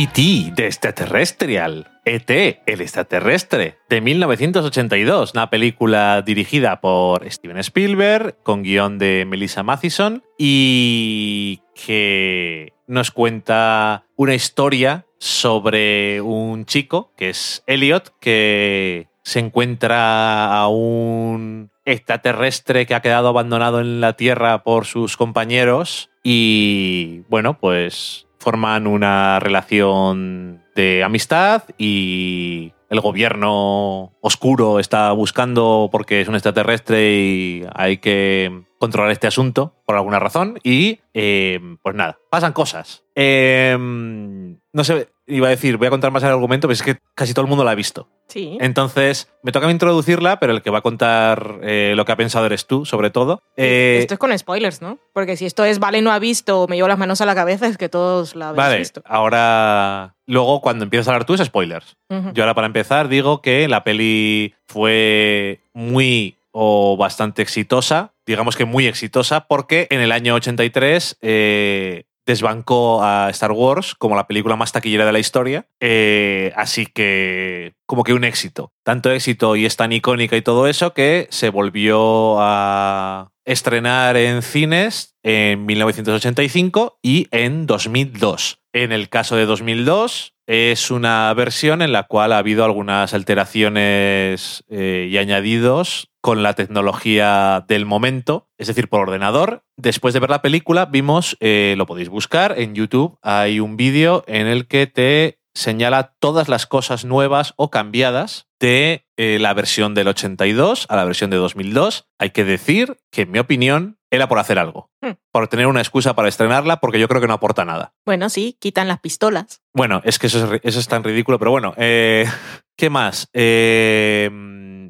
E.T. 0.00 0.52
de 0.54 0.66
Extraterrestrial. 0.66 1.90
E.T. 2.04 2.62
el 2.66 2.80
extraterrestre. 2.80 3.78
De 3.88 4.00
1982. 4.00 5.32
Una 5.34 5.50
película 5.50 6.22
dirigida 6.22 6.80
por 6.80 7.28
Steven 7.28 7.58
Spielberg, 7.58 8.36
con 8.44 8.62
guion 8.62 8.98
de 8.98 9.24
Melissa 9.26 9.64
Mathison. 9.64 10.22
Y 10.38 11.62
que 11.74 12.74
nos 12.86 13.10
cuenta 13.10 14.04
una 14.14 14.36
historia 14.36 15.04
sobre 15.18 16.20
un 16.20 16.64
chico, 16.64 17.12
que 17.16 17.30
es 17.30 17.64
Elliot, 17.66 18.12
que 18.20 19.08
se 19.24 19.40
encuentra 19.40 20.60
a 20.60 20.68
un 20.68 21.72
extraterrestre 21.84 22.86
que 22.86 22.94
ha 22.94 23.02
quedado 23.02 23.26
abandonado 23.26 23.80
en 23.80 24.00
la 24.00 24.12
Tierra 24.12 24.62
por 24.62 24.86
sus 24.86 25.16
compañeros 25.16 26.08
y 26.22 27.22
bueno, 27.28 27.58
pues 27.58 28.27
forman 28.38 28.86
una 28.86 29.40
relación 29.40 30.62
de 30.74 31.02
amistad 31.04 31.64
y 31.76 32.72
el 32.88 33.00
gobierno 33.00 34.12
oscuro 34.20 34.78
está 34.78 35.12
buscando 35.12 35.88
porque 35.92 36.20
es 36.20 36.28
un 36.28 36.34
extraterrestre 36.34 37.18
y 37.18 37.66
hay 37.74 37.98
que 37.98 38.67
controlar 38.78 39.10
este 39.10 39.26
asunto 39.26 39.74
por 39.84 39.96
alguna 39.96 40.18
razón 40.18 40.58
y 40.62 41.00
eh, 41.14 41.60
pues 41.82 41.94
nada, 41.94 42.18
pasan 42.30 42.52
cosas. 42.52 43.04
Eh, 43.14 43.76
no 43.78 44.84
sé, 44.84 45.08
iba 45.26 45.48
a 45.48 45.50
decir, 45.50 45.76
voy 45.76 45.86
a 45.86 45.90
contar 45.90 46.10
más 46.10 46.22
el 46.22 46.30
argumento, 46.30 46.68
pero 46.68 46.74
es 46.74 46.82
que 46.82 46.98
casi 47.14 47.34
todo 47.34 47.44
el 47.44 47.48
mundo 47.48 47.64
la 47.64 47.72
ha 47.72 47.74
visto. 47.74 48.08
Sí. 48.28 48.56
Entonces, 48.60 49.28
me 49.42 49.52
toca 49.52 49.70
introducirla, 49.70 50.38
pero 50.38 50.52
el 50.52 50.62
que 50.62 50.70
va 50.70 50.78
a 50.78 50.82
contar 50.82 51.60
eh, 51.62 51.94
lo 51.96 52.04
que 52.04 52.12
ha 52.12 52.16
pensado 52.16 52.46
eres 52.46 52.66
tú, 52.66 52.84
sobre 52.84 53.10
todo. 53.10 53.42
Eh, 53.56 53.98
esto 54.00 54.14
es 54.14 54.20
con 54.20 54.36
spoilers, 54.38 54.82
¿no? 54.82 54.98
Porque 55.12 55.36
si 55.36 55.46
esto 55.46 55.64
es 55.64 55.78
Vale 55.78 56.02
no 56.02 56.12
ha 56.12 56.18
visto 56.18 56.62
o 56.62 56.68
me 56.68 56.76
llevo 56.76 56.88
las 56.88 56.98
manos 56.98 57.20
a 57.20 57.26
la 57.26 57.34
cabeza, 57.34 57.66
es 57.66 57.78
que 57.78 57.88
todos 57.88 58.36
la 58.36 58.50
habéis 58.50 58.58
vale, 58.58 58.78
visto. 58.78 59.02
ahora, 59.04 60.14
luego 60.26 60.60
cuando 60.60 60.84
empiezas 60.84 61.08
a 61.08 61.12
hablar 61.12 61.24
tú 61.26 61.34
es 61.34 61.44
spoilers. 61.44 61.96
Yo 62.34 62.42
ahora 62.42 62.54
para 62.54 62.66
empezar 62.66 63.08
digo 63.08 63.42
que 63.42 63.68
la 63.68 63.84
peli 63.84 64.54
fue 64.66 65.60
muy 65.72 66.36
o 66.50 66.96
bastante 66.96 67.42
exitosa, 67.42 68.12
digamos 68.28 68.56
que 68.56 68.66
muy 68.66 68.86
exitosa, 68.86 69.46
porque 69.46 69.88
en 69.90 70.00
el 70.00 70.12
año 70.12 70.34
83 70.34 71.16
eh, 71.22 72.04
desbancó 72.26 73.02
a 73.02 73.30
Star 73.30 73.52
Wars 73.52 73.94
como 73.94 74.14
la 74.14 74.26
película 74.26 74.54
más 74.54 74.70
taquillera 74.70 75.06
de 75.06 75.12
la 75.12 75.18
historia, 75.18 75.66
eh, 75.80 76.52
así 76.56 76.84
que 76.84 77.72
como 77.86 78.04
que 78.04 78.12
un 78.12 78.24
éxito. 78.24 78.70
Tanto 78.84 79.10
éxito 79.10 79.56
y 79.56 79.64
es 79.64 79.76
tan 79.76 79.92
icónica 79.92 80.36
y 80.36 80.42
todo 80.42 80.68
eso 80.68 80.92
que 80.92 81.26
se 81.30 81.48
volvió 81.48 82.36
a 82.38 83.30
estrenar 83.46 84.18
en 84.18 84.42
cines 84.42 85.16
en 85.22 85.64
1985 85.64 86.98
y 87.02 87.28
en 87.30 87.64
2002. 87.64 88.60
En 88.74 88.92
el 88.92 89.08
caso 89.08 89.36
de 89.36 89.46
2002 89.46 90.34
es 90.46 90.90
una 90.90 91.32
versión 91.32 91.80
en 91.80 91.92
la 91.92 92.04
cual 92.04 92.32
ha 92.32 92.38
habido 92.38 92.64
algunas 92.64 93.14
alteraciones 93.14 94.64
eh, 94.68 95.08
y 95.10 95.16
añadidos 95.16 96.10
con 96.28 96.42
la 96.42 96.52
tecnología 96.52 97.64
del 97.68 97.86
momento, 97.86 98.50
es 98.58 98.66
decir, 98.66 98.90
por 98.90 99.00
ordenador. 99.00 99.62
Después 99.78 100.12
de 100.12 100.20
ver 100.20 100.28
la 100.28 100.42
película, 100.42 100.84
vimos, 100.84 101.38
eh, 101.40 101.74
lo 101.78 101.86
podéis 101.86 102.10
buscar 102.10 102.58
en 102.58 102.74
YouTube, 102.74 103.16
hay 103.22 103.60
un 103.60 103.78
vídeo 103.78 104.24
en 104.26 104.46
el 104.46 104.66
que 104.66 104.86
te 104.86 105.37
señala 105.58 106.14
todas 106.20 106.48
las 106.48 106.66
cosas 106.66 107.04
nuevas 107.04 107.52
o 107.56 107.70
cambiadas 107.70 108.46
de 108.60 109.06
eh, 109.16 109.38
la 109.40 109.54
versión 109.54 109.94
del 109.94 110.08
82 110.08 110.86
a 110.88 110.96
la 110.96 111.04
versión 111.04 111.30
de 111.30 111.36
2002. 111.36 112.08
Hay 112.18 112.30
que 112.30 112.44
decir 112.44 112.98
que, 113.10 113.22
en 113.22 113.30
mi 113.32 113.38
opinión, 113.38 113.98
era 114.10 114.28
por 114.28 114.38
hacer 114.38 114.58
algo. 114.58 114.90
Hmm. 115.02 115.12
Por 115.32 115.48
tener 115.48 115.66
una 115.66 115.80
excusa 115.80 116.14
para 116.14 116.28
estrenarla, 116.28 116.80
porque 116.80 116.98
yo 116.98 117.08
creo 117.08 117.20
que 117.20 117.28
no 117.28 117.34
aporta 117.34 117.64
nada. 117.64 117.92
Bueno, 118.06 118.28
sí, 118.30 118.56
quitan 118.60 118.88
las 118.88 119.00
pistolas. 119.00 119.60
Bueno, 119.74 120.00
es 120.04 120.18
que 120.18 120.28
eso 120.28 120.38
es, 120.44 120.50
ri- 120.50 120.60
eso 120.62 120.80
es 120.80 120.88
tan 120.88 121.04
ridículo, 121.04 121.38
pero 121.38 121.50
bueno, 121.50 121.74
eh, 121.76 122.24
¿qué 122.76 122.88
más? 122.90 123.28
Eh, 123.32 124.30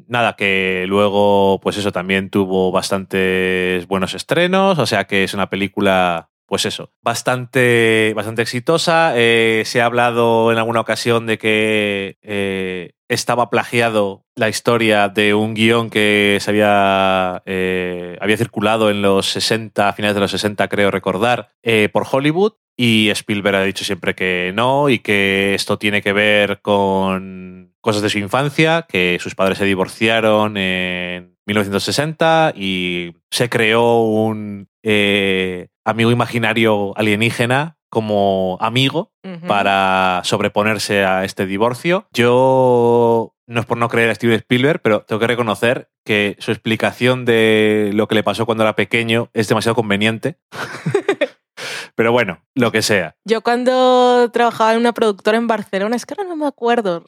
nada, 0.07 0.35
que 0.35 0.85
luego, 0.87 1.59
pues 1.61 1.77
eso 1.77 1.91
también 1.91 2.29
tuvo 2.29 2.71
bastantes 2.71 3.87
buenos 3.87 4.13
estrenos, 4.13 4.79
o 4.79 4.85
sea 4.85 5.05
que 5.05 5.23
es 5.23 5.33
una 5.33 5.49
película, 5.49 6.29
pues 6.49 6.65
eso, 6.65 6.91
bastante, 7.01 8.13
bastante 8.15 8.41
exitosa. 8.41 9.13
Eh, 9.15 9.61
se 9.65 9.81
ha 9.81 9.85
hablado 9.85 10.51
en 10.51 10.57
alguna 10.57 10.81
ocasión 10.81 11.27
de 11.27 11.37
que 11.37 12.17
eh, 12.21 12.93
estaba 13.07 13.49
plagiado 13.49 14.25
la 14.35 14.49
historia 14.49 15.09
de 15.09 15.33
un 15.33 15.53
guion 15.53 15.89
que 15.89 16.37
se 16.41 16.49
había, 16.49 17.43
eh, 17.45 18.17
había 18.19 18.37
circulado 18.37 18.89
en 18.89 19.01
los 19.01 19.27
60, 19.27 19.89
a 19.89 19.93
finales 19.93 20.15
de 20.15 20.21
los 20.21 20.31
60, 20.31 20.67
creo 20.67 20.91
recordar, 20.91 21.51
eh, 21.63 21.89
por 21.91 22.07
Hollywood. 22.09 22.53
Y 22.77 23.09
Spielberg 23.09 23.57
ha 23.57 23.63
dicho 23.63 23.83
siempre 23.83 24.15
que 24.15 24.53
no 24.55 24.89
y 24.89 24.99
que 24.99 25.53
esto 25.53 25.77
tiene 25.77 26.01
que 26.01 26.13
ver 26.13 26.61
con 26.61 27.73
cosas 27.81 28.01
de 28.01 28.09
su 28.09 28.19
infancia, 28.19 28.85
que 28.87 29.17
sus 29.19 29.35
padres 29.35 29.57
se 29.57 29.65
divorciaron 29.65 30.55
en 30.55 31.35
1960 31.45 32.53
y 32.55 33.13
se 33.31 33.49
creó 33.49 34.03
un 34.03 34.69
eh, 34.83 35.67
amigo 35.89 36.11
imaginario 36.11 36.97
alienígena 36.97 37.77
como 37.89 38.57
amigo 38.61 39.11
para 39.47 40.21
sobreponerse 40.23 41.03
a 41.05 41.25
este 41.25 41.45
divorcio. 41.45 42.07
Yo 42.13 43.35
no 43.47 43.61
es 43.61 43.65
por 43.65 43.77
no 43.77 43.89
creer 43.89 44.11
a 44.11 44.15
Steven 44.15 44.35
Spielberg, 44.35 44.81
pero 44.81 45.01
tengo 45.01 45.19
que 45.19 45.27
reconocer 45.27 45.89
que 46.05 46.35
su 46.39 46.51
explicación 46.51 47.25
de 47.25 47.91
lo 47.93 48.07
que 48.07 48.15
le 48.15 48.23
pasó 48.23 48.45
cuando 48.45 48.63
era 48.63 48.75
pequeño 48.75 49.29
es 49.33 49.47
demasiado 49.47 49.75
conveniente. 49.75 50.37
pero 51.95 52.11
bueno, 52.11 52.41
lo 52.53 52.71
que 52.71 52.81
sea. 52.81 53.15
Yo 53.25 53.41
cuando 53.41 54.29
trabajaba 54.31 54.73
en 54.73 54.79
una 54.79 54.93
productora 54.93 55.37
en 55.37 55.47
Barcelona, 55.47 55.95
es 55.95 56.05
que 56.05 56.13
ahora 56.13 56.29
no 56.29 56.35
me 56.35 56.47
acuerdo, 56.47 57.05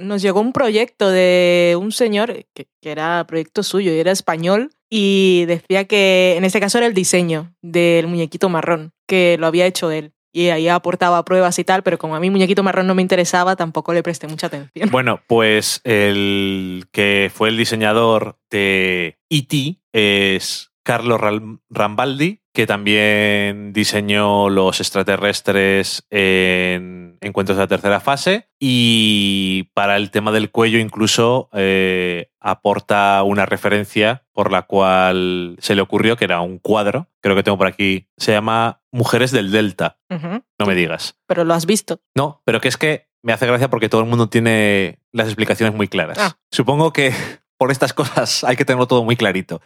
nos 0.00 0.22
llegó 0.22 0.40
un 0.40 0.52
proyecto 0.52 1.10
de 1.10 1.76
un 1.78 1.90
señor 1.90 2.46
que, 2.54 2.68
que 2.80 2.90
era 2.90 3.26
proyecto 3.26 3.62
suyo 3.62 3.92
y 3.92 3.98
era 3.98 4.12
español 4.12 4.70
y 4.94 5.46
decía 5.46 5.86
que 5.86 6.34
en 6.36 6.44
este 6.44 6.60
caso 6.60 6.76
era 6.76 6.86
el 6.86 6.92
diseño 6.92 7.54
del 7.62 8.08
muñequito 8.08 8.50
marrón, 8.50 8.92
que 9.08 9.36
lo 9.40 9.46
había 9.46 9.64
hecho 9.64 9.90
él. 9.90 10.12
Y 10.34 10.48
ahí 10.50 10.68
aportaba 10.68 11.24
pruebas 11.24 11.58
y 11.58 11.64
tal, 11.64 11.82
pero 11.82 11.96
como 11.96 12.14
a 12.14 12.20
mí 12.20 12.28
muñequito 12.28 12.62
marrón 12.62 12.86
no 12.86 12.94
me 12.94 13.00
interesaba, 13.00 13.56
tampoco 13.56 13.94
le 13.94 14.02
presté 14.02 14.28
mucha 14.28 14.48
atención. 14.48 14.90
Bueno, 14.92 15.22
pues 15.26 15.80
el 15.84 16.84
que 16.92 17.30
fue 17.34 17.48
el 17.48 17.56
diseñador 17.56 18.36
de 18.50 19.16
E.T. 19.30 19.78
es 19.94 20.70
Carlo 20.82 21.16
Ral- 21.16 21.60
Rambaldi, 21.70 22.40
que 22.52 22.66
también 22.66 23.72
diseñó 23.72 24.50
los 24.50 24.80
extraterrestres 24.80 26.06
en 26.10 27.16
Encuentros 27.20 27.56
de 27.56 27.64
la 27.64 27.68
Tercera 27.68 28.00
Fase. 28.00 28.48
Y 28.60 29.70
para 29.74 29.96
el 29.96 30.10
tema 30.10 30.32
del 30.32 30.50
cuello, 30.50 30.78
incluso 30.78 31.48
eh, 31.54 32.30
aporta 32.40 33.22
una 33.22 33.46
referencia 33.46 34.24
por 34.32 34.52
la 34.52 34.62
cual 34.62 35.56
se 35.60 35.74
le 35.74 35.80
ocurrió 35.80 36.16
que 36.16 36.26
era 36.26 36.40
un 36.40 36.58
cuadro. 36.58 37.08
Creo 37.20 37.34
que 37.34 37.42
tengo 37.42 37.58
por 37.58 37.66
aquí. 37.66 38.08
Se 38.18 38.32
llama 38.32 38.82
Mujeres 38.90 39.30
del 39.30 39.50
Delta. 39.50 39.98
No 40.10 40.66
me 40.66 40.74
digas. 40.74 41.16
Pero 41.26 41.44
lo 41.44 41.54
has 41.54 41.64
visto. 41.64 42.00
No, 42.14 42.42
pero 42.44 42.60
que 42.60 42.68
es 42.68 42.76
que 42.76 43.08
me 43.22 43.32
hace 43.32 43.46
gracia 43.46 43.70
porque 43.70 43.88
todo 43.88 44.02
el 44.02 44.08
mundo 44.08 44.28
tiene 44.28 44.98
las 45.12 45.26
explicaciones 45.26 45.74
muy 45.74 45.88
claras. 45.88 46.18
Ah. 46.20 46.36
Supongo 46.50 46.92
que 46.92 47.14
por 47.56 47.70
estas 47.70 47.94
cosas 47.94 48.44
hay 48.44 48.56
que 48.56 48.64
tenerlo 48.64 48.86
todo 48.86 49.04
muy 49.04 49.16
clarito. 49.16 49.62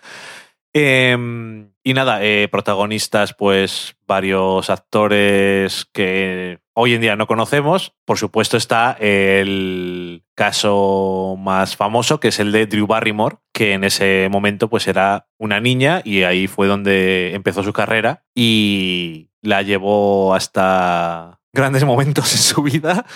Em, 0.78 1.70
y 1.82 1.94
nada, 1.94 2.22
eh, 2.22 2.48
protagonistas, 2.52 3.32
pues 3.32 3.96
varios 4.06 4.68
actores 4.68 5.86
que 5.90 6.58
hoy 6.74 6.92
en 6.92 7.00
día 7.00 7.16
no 7.16 7.26
conocemos. 7.26 7.94
Por 8.04 8.18
supuesto 8.18 8.58
está 8.58 8.94
el 9.00 10.22
caso 10.34 11.36
más 11.38 11.76
famoso, 11.76 12.20
que 12.20 12.28
es 12.28 12.40
el 12.40 12.52
de 12.52 12.66
Drew 12.66 12.86
Barrymore, 12.86 13.38
que 13.54 13.72
en 13.72 13.84
ese 13.84 14.28
momento 14.30 14.68
pues 14.68 14.86
era 14.86 15.28
una 15.38 15.60
niña 15.60 16.02
y 16.04 16.24
ahí 16.24 16.46
fue 16.46 16.66
donde 16.66 17.34
empezó 17.34 17.62
su 17.62 17.72
carrera 17.72 18.24
y 18.34 19.30
la 19.40 19.62
llevó 19.62 20.34
hasta 20.34 21.40
grandes 21.54 21.84
momentos 21.86 22.30
en 22.34 22.38
su 22.38 22.62
vida. 22.62 23.06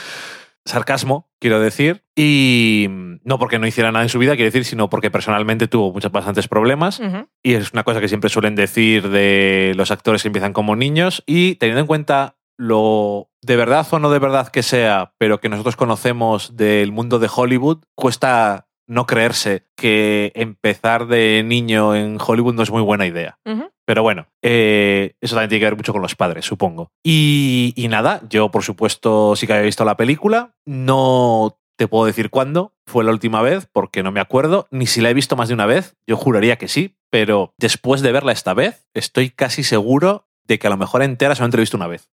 Sarcasmo, 0.64 1.30
quiero 1.40 1.60
decir. 1.60 2.04
Y 2.16 2.86
no 3.24 3.38
porque 3.38 3.58
no 3.58 3.66
hiciera 3.66 3.92
nada 3.92 4.04
en 4.04 4.08
su 4.08 4.18
vida, 4.18 4.36
quiero 4.36 4.46
decir, 4.46 4.64
sino 4.64 4.90
porque 4.90 5.10
personalmente 5.10 5.68
tuvo 5.68 5.92
muchos 5.92 6.12
bastantes 6.12 6.48
problemas. 6.48 7.00
Y 7.42 7.54
es 7.54 7.72
una 7.72 7.84
cosa 7.84 8.00
que 8.00 8.08
siempre 8.08 8.30
suelen 8.30 8.54
decir 8.54 9.08
de 9.08 9.72
los 9.76 9.90
actores 9.90 10.22
que 10.22 10.28
empiezan 10.28 10.52
como 10.52 10.76
niños. 10.76 11.22
Y 11.26 11.56
teniendo 11.56 11.80
en 11.80 11.86
cuenta 11.86 12.36
lo 12.56 13.30
de 13.42 13.56
verdad 13.56 13.86
o 13.90 13.98
no 13.98 14.10
de 14.10 14.18
verdad 14.18 14.48
que 14.48 14.62
sea, 14.62 15.14
pero 15.18 15.40
que 15.40 15.48
nosotros 15.48 15.76
conocemos 15.76 16.56
del 16.56 16.92
mundo 16.92 17.18
de 17.18 17.30
Hollywood, 17.34 17.84
cuesta 17.94 18.68
no 18.90 19.06
creerse 19.06 19.66
que 19.76 20.32
empezar 20.34 21.06
de 21.06 21.44
niño 21.44 21.94
en 21.94 22.18
Hollywood 22.20 22.54
no 22.54 22.64
es 22.64 22.72
muy 22.72 22.82
buena 22.82 23.06
idea. 23.06 23.38
Pero 23.86 24.02
bueno, 24.02 24.26
eh, 24.42 25.14
eso 25.20 25.36
también 25.36 25.48
tiene 25.48 25.60
que 25.60 25.66
ver 25.66 25.76
mucho 25.76 25.92
con 25.92 26.02
los 26.02 26.16
padres, 26.16 26.44
supongo. 26.44 26.90
Y, 27.04 27.72
y 27.76 27.86
nada, 27.86 28.20
yo 28.28 28.50
por 28.50 28.64
supuesto 28.64 29.36
sí 29.36 29.46
que 29.46 29.52
había 29.52 29.64
visto 29.64 29.84
la 29.84 29.96
película. 29.96 30.56
No 30.66 31.60
te 31.76 31.86
puedo 31.86 32.04
decir 32.04 32.30
cuándo 32.30 32.74
fue 32.84 33.04
la 33.04 33.12
última 33.12 33.42
vez, 33.42 33.68
porque 33.72 34.02
no 34.02 34.10
me 34.10 34.20
acuerdo, 34.20 34.66
ni 34.72 34.86
si 34.86 35.00
la 35.00 35.10
he 35.10 35.14
visto 35.14 35.36
más 35.36 35.48
de 35.48 35.54
una 35.54 35.66
vez. 35.66 35.96
Yo 36.08 36.16
juraría 36.16 36.56
que 36.56 36.66
sí, 36.66 36.96
pero 37.10 37.54
después 37.58 38.02
de 38.02 38.10
verla 38.10 38.32
esta 38.32 38.54
vez, 38.54 38.88
estoy 38.92 39.30
casi 39.30 39.62
seguro 39.62 40.26
de 40.44 40.58
que 40.58 40.66
a 40.66 40.70
lo 40.70 40.76
mejor 40.76 41.02
entera 41.02 41.36
solamente 41.36 41.58
la 41.58 41.60
he 41.60 41.62
visto 41.62 41.76
una 41.76 41.86
vez. 41.86 42.10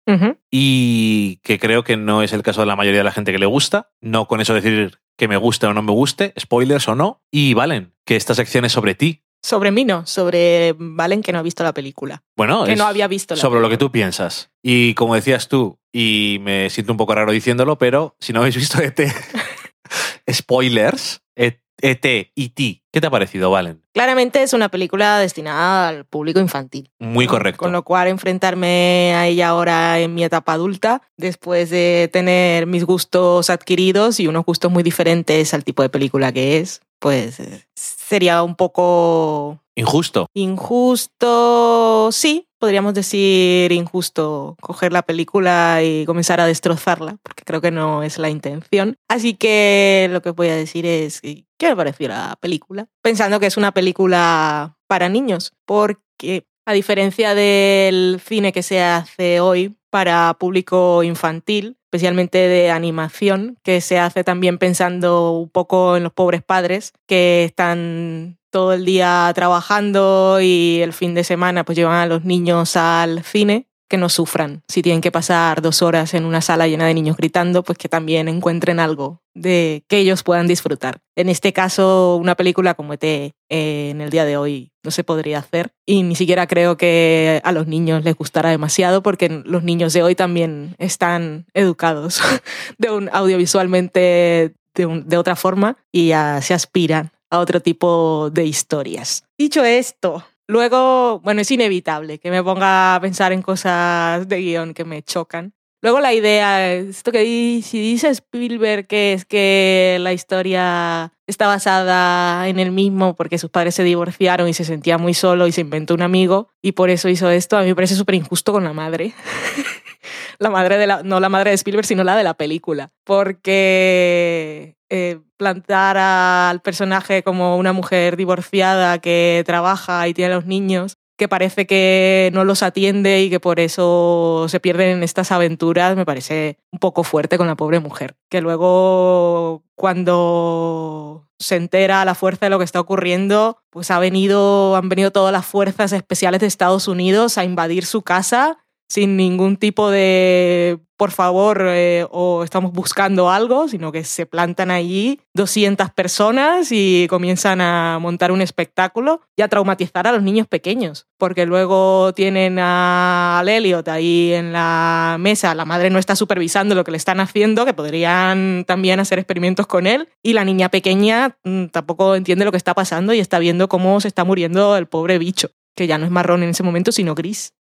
Y 0.51 1.37
que 1.37 1.57
creo 1.57 1.83
que 1.83 1.97
no 1.97 2.21
es 2.21 2.33
el 2.33 2.43
caso 2.43 2.61
de 2.61 2.67
la 2.67 2.75
mayoría 2.75 2.99
de 2.99 3.05
la 3.05 3.11
gente 3.11 3.31
que 3.31 3.39
le 3.39 3.47
gusta. 3.47 3.89
No 3.99 4.27
con 4.27 4.41
eso 4.41 4.53
decir 4.53 4.99
que 5.17 5.27
me 5.27 5.37
guste 5.37 5.65
o 5.67 5.73
no 5.73 5.81
me 5.81 5.91
guste, 5.91 6.33
spoilers 6.39 6.87
o 6.87 6.95
no. 6.95 7.21
Y 7.31 7.53
Valen, 7.53 7.93
que 8.05 8.15
esta 8.15 8.35
sección 8.35 8.65
es 8.65 8.71
sobre 8.71 8.95
ti. 8.95 9.23
Sobre 9.43 9.71
mí 9.71 9.85
no, 9.85 10.05
sobre 10.05 10.75
Valen 10.77 11.21
que 11.21 11.31
no 11.31 11.39
ha 11.39 11.43
visto 11.43 11.63
la 11.63 11.73
película. 11.73 12.23
Bueno, 12.35 12.65
Que 12.65 12.73
es 12.73 12.77
no 12.77 12.85
había 12.87 13.07
visto 13.07 13.35
la 13.35 13.41
sobre 13.41 13.59
lo 13.61 13.69
que 13.69 13.77
tú 13.77 13.91
piensas. 13.91 14.51
Y 14.63 14.93
como 14.95 15.15
decías 15.15 15.47
tú, 15.47 15.79
y 15.93 16.37
me 16.41 16.69
siento 16.69 16.91
un 16.93 16.97
poco 16.97 17.15
raro 17.15 17.31
diciéndolo, 17.31 17.77
pero 17.77 18.15
si 18.19 18.33
no 18.33 18.39
habéis 18.39 18.55
visto 18.57 18.81
ET, 18.81 18.99
spoilers, 20.31 21.21
E- 21.35 21.45
ET 21.45 21.61
y 21.81 22.49
T, 22.49 22.81
¿qué 22.91 23.01
te 23.01 23.07
ha 23.07 23.09
parecido, 23.11 23.51
Valen? 23.51 23.81
Claramente 23.93 24.41
es 24.41 24.53
una 24.53 24.69
película 24.69 25.19
destinada 25.19 25.87
al 25.89 26.05
público 26.05 26.39
infantil. 26.39 26.89
Muy 26.99 27.25
¿no? 27.25 27.31
correcto. 27.31 27.59
Con 27.59 27.71
lo 27.71 27.83
cual, 27.83 28.07
enfrentarme 28.07 29.13
a 29.15 29.27
ella 29.27 29.49
ahora 29.49 29.99
en 29.99 30.15
mi 30.15 30.23
etapa 30.23 30.53
adulta, 30.53 31.01
después 31.17 31.69
de 31.69 32.09
tener 32.11 32.65
mis 32.65 32.83
gustos 32.83 33.49
adquiridos 33.49 34.19
y 34.19 34.27
unos 34.27 34.45
gustos 34.45 34.71
muy 34.71 34.83
diferentes 34.83 35.53
al 35.53 35.63
tipo 35.63 35.83
de 35.83 35.89
película 35.89 36.31
que 36.31 36.57
es, 36.57 36.81
pues 36.99 37.39
eh, 37.39 37.65
sería 37.75 38.41
un 38.43 38.55
poco 38.55 39.59
Injusto. 39.75 40.27
injusto. 40.33 42.09
Sí, 42.11 42.46
podríamos 42.59 42.93
decir 42.93 43.71
injusto 43.71 44.55
coger 44.61 44.93
la 44.93 45.03
película 45.03 45.81
y 45.83 46.05
comenzar 46.05 46.39
a 46.39 46.45
destrozarla, 46.45 47.17
porque 47.23 47.43
creo 47.43 47.61
que 47.61 47.71
no 47.71 48.03
es 48.03 48.17
la 48.17 48.29
intención. 48.29 48.97
Así 49.07 49.33
que 49.33 50.07
lo 50.11 50.21
que 50.21 50.31
voy 50.31 50.49
a 50.49 50.55
decir 50.55 50.85
es 50.85 51.21
¿qué 51.21 51.69
me 51.69 51.75
pareció 51.75 52.07
la 52.07 52.37
película? 52.39 52.87
Pensando 53.01 53.39
que 53.39 53.47
es 53.47 53.57
una 53.57 53.71
película 53.71 54.77
para 54.87 55.09
niños, 55.09 55.53
porque 55.65 56.45
a 56.65 56.73
diferencia 56.73 57.33
del 57.33 58.21
cine 58.23 58.51
que 58.51 58.63
se 58.63 58.81
hace 58.81 59.39
hoy 59.39 59.77
para 59.89 60.35
público 60.37 61.01
infantil, 61.03 61.77
especialmente 61.85 62.37
de 62.37 62.69
animación, 62.71 63.57
que 63.63 63.79
se 63.79 63.99
hace 63.99 64.23
también 64.23 64.57
pensando 64.57 65.31
un 65.31 65.49
poco 65.49 65.95
en 65.95 66.03
los 66.03 66.11
pobres 66.11 66.43
padres 66.43 66.93
que 67.07 67.45
están 67.45 68.36
todo 68.49 68.73
el 68.73 68.85
día 68.85 69.31
trabajando 69.35 70.39
y 70.41 70.79
el 70.81 70.93
fin 70.93 71.13
de 71.15 71.23
semana 71.23 71.63
pues 71.63 71.77
llevan 71.77 71.97
a 71.99 72.05
los 72.05 72.23
niños 72.25 72.75
al 72.77 73.23
cine, 73.23 73.67
que 73.89 73.97
no 73.97 74.09
sufran. 74.09 74.63
Si 74.67 74.81
tienen 74.81 74.99
que 75.01 75.11
pasar 75.13 75.61
dos 75.61 75.81
horas 75.81 76.13
en 76.13 76.25
una 76.25 76.41
sala 76.41 76.67
llena 76.67 76.85
de 76.87 76.93
niños 76.93 77.15
gritando, 77.15 77.63
pues 77.63 77.77
que 77.77 77.87
también 77.87 78.27
encuentren 78.27 78.81
algo 78.81 79.21
de 79.33 79.85
que 79.87 79.97
ellos 79.99 80.23
puedan 80.23 80.45
disfrutar. 80.47 80.97
En 81.15 81.29
este 81.29 81.53
caso, 81.53 82.17
una 82.17 82.35
película 82.35 82.73
como 82.73 82.91
ET 82.93 83.03
eh, 83.03 83.33
en 83.49 84.01
el 84.01 84.09
día 84.09 84.25
de 84.25 84.35
hoy 84.35 84.71
no 84.83 84.91
se 84.91 85.05
podría 85.05 85.39
hacer 85.39 85.71
y 85.85 86.03
ni 86.03 86.15
siquiera 86.15 86.47
creo 86.47 86.75
que 86.75 87.39
a 87.45 87.51
los 87.53 87.67
niños 87.67 88.03
les 88.03 88.15
gustará 88.15 88.49
demasiado 88.49 89.01
porque 89.03 89.41
los 89.45 89.63
niños 89.63 89.93
de 89.93 90.03
hoy 90.03 90.15
también 90.15 90.75
están 90.79 91.45
educados 91.53 92.19
de 92.77 92.89
un, 92.91 93.09
audiovisualmente 93.13 94.53
de, 94.75 94.85
un- 94.85 95.07
de 95.07 95.17
otra 95.17 95.35
forma 95.35 95.77
y 95.91 96.07
ya 96.09 96.41
se 96.41 96.53
aspiran 96.53 97.11
a 97.29 97.39
otro 97.39 97.61
tipo 97.61 98.29
de 98.31 98.45
historias. 98.45 99.23
Dicho 99.37 99.63
esto, 99.63 100.25
luego, 100.47 101.19
bueno, 101.19 101.41
es 101.41 101.51
inevitable 101.51 102.19
que 102.19 102.31
me 102.31 102.43
ponga 102.43 102.95
a 102.95 103.01
pensar 103.01 103.31
en 103.33 103.41
cosas 103.41 104.27
de 104.27 104.39
guion 104.39 104.73
que 104.73 104.85
me 104.85 105.03
chocan. 105.03 105.53
Luego 105.83 105.99
la 105.99 106.11
idea, 106.11 106.73
esto 106.73 107.11
que 107.11 107.61
si 107.61 107.79
dice 107.79 108.09
Spielberg 108.09 108.87
que 108.87 109.13
es 109.13 109.25
que 109.25 109.97
la 110.01 110.11
historia 110.11 111.13
está 111.27 111.45
basada 111.45 112.47
en 112.47 112.57
él 112.57 112.71
mismo 112.71 113.15
porque 113.15 113.37
sus 113.37 113.51
padres 113.51 113.75
se 113.75 113.83
divorciaron 113.83 114.47
y 114.47 114.53
se 114.53 114.65
sentía 114.65 114.97
muy 114.97 115.13
solo 115.13 115.45
y 115.45 115.51
se 115.51 115.61
inventó 115.61 115.93
un 115.93 116.01
amigo 116.01 116.49
y 116.63 116.71
por 116.71 116.89
eso 116.89 117.09
hizo 117.09 117.29
esto, 117.29 117.57
a 117.57 117.61
mí 117.61 117.67
me 117.67 117.75
parece 117.75 117.95
súper 117.95 118.15
injusto 118.15 118.51
con 118.51 118.63
la 118.63 118.73
madre. 118.73 119.13
la 120.39 120.49
madre 120.49 120.77
de 120.77 120.87
la, 120.87 121.03
no 121.03 121.19
la 121.19 121.29
madre 121.29 121.51
de 121.51 121.55
Spielberg, 121.55 121.85
sino 121.85 122.03
la 122.03 122.15
de 122.15 122.23
la 122.23 122.35
película. 122.35 122.91
Porque 123.03 124.77
eh, 124.89 125.19
plantar 125.37 125.97
al 125.97 126.61
personaje 126.61 127.23
como 127.23 127.57
una 127.57 127.73
mujer 127.73 128.17
divorciada 128.17 128.99
que 128.99 129.43
trabaja 129.45 130.07
y 130.07 130.13
tiene 130.13 130.33
a 130.33 130.35
los 130.35 130.45
niños, 130.45 130.97
que 131.17 131.27
parece 131.27 131.65
que 131.65 132.29
no 132.33 132.43
los 132.45 132.63
atiende 132.63 133.21
y 133.21 133.29
que 133.29 133.39
por 133.39 133.59
eso 133.59 134.45
se 134.47 134.59
pierden 134.59 134.89
en 134.97 135.03
estas 135.03 135.31
aventuras, 135.31 135.95
me 135.95 136.05
parece 136.05 136.59
un 136.71 136.79
poco 136.79 137.03
fuerte 137.03 137.37
con 137.37 137.47
la 137.47 137.55
pobre 137.55 137.79
mujer. 137.79 138.15
Que 138.29 138.39
luego, 138.39 139.63
cuando 139.75 141.27
se 141.39 141.55
entera 141.55 142.05
la 142.05 142.15
fuerza 142.15 142.45
de 142.45 142.49
lo 142.51 142.59
que 142.59 142.65
está 142.65 142.79
ocurriendo, 142.79 143.57
pues 143.71 143.91
ha 143.91 143.99
venido, 143.99 144.75
han 144.75 144.89
venido 144.89 145.11
todas 145.11 145.33
las 145.33 145.45
fuerzas 145.45 145.91
especiales 145.91 146.39
de 146.39 146.47
Estados 146.47 146.87
Unidos 146.87 147.37
a 147.37 147.43
invadir 147.43 147.85
su 147.85 148.03
casa 148.03 148.59
sin 148.87 149.17
ningún 149.17 149.57
tipo 149.57 149.89
de 149.89 150.79
por 150.97 151.11
favor 151.11 151.63
eh, 151.69 152.05
o 152.09 152.43
estamos 152.43 152.73
buscando 152.73 153.29
algo, 153.29 153.67
sino 153.67 153.91
que 153.91 154.03
se 154.03 154.25
plantan 154.25 154.71
allí 154.71 155.21
200 155.35 155.91
personas 155.91 156.69
y 156.71 157.05
comienzan 157.07 157.61
a 157.61 157.99
montar 158.01 158.31
un 158.31 158.41
espectáculo 158.41 159.21
y 159.35 159.43
a 159.43 159.47
traumatizar 159.47 160.07
a 160.07 160.11
los 160.11 160.23
niños 160.23 160.47
pequeños, 160.47 161.07
porque 161.17 161.45
luego 161.45 162.13
tienen 162.13 162.57
a 162.59 163.37
al 163.37 163.47
Elliot 163.47 163.87
ahí 163.87 164.33
en 164.33 164.51
la 164.51 165.17
mesa, 165.19 165.53
la 165.53 165.65
madre 165.65 165.91
no 165.91 165.99
está 165.99 166.15
supervisando 166.15 166.73
lo 166.73 166.83
que 166.83 166.91
le 166.91 166.97
están 166.97 167.19
haciendo, 167.19 167.65
que 167.65 167.73
podrían 167.73 168.65
también 168.65 168.99
hacer 168.99 169.19
experimentos 169.19 169.67
con 169.67 169.85
él, 169.85 170.09
y 170.23 170.33
la 170.33 170.43
niña 170.43 170.69
pequeña 170.69 171.37
mm, 171.43 171.67
tampoco 171.67 172.15
entiende 172.15 172.45
lo 172.45 172.51
que 172.51 172.57
está 172.57 172.73
pasando 172.73 173.13
y 173.13 173.19
está 173.19 173.37
viendo 173.37 173.69
cómo 173.69 174.01
se 174.01 174.07
está 174.07 174.23
muriendo 174.23 174.75
el 174.75 174.87
pobre 174.87 175.19
bicho, 175.19 175.51
que 175.77 175.87
ya 175.87 175.97
no 175.99 176.05
es 176.05 176.11
marrón 176.11 176.41
en 176.43 176.49
ese 176.49 176.63
momento, 176.63 176.91
sino 176.91 177.13
gris. 177.15 177.53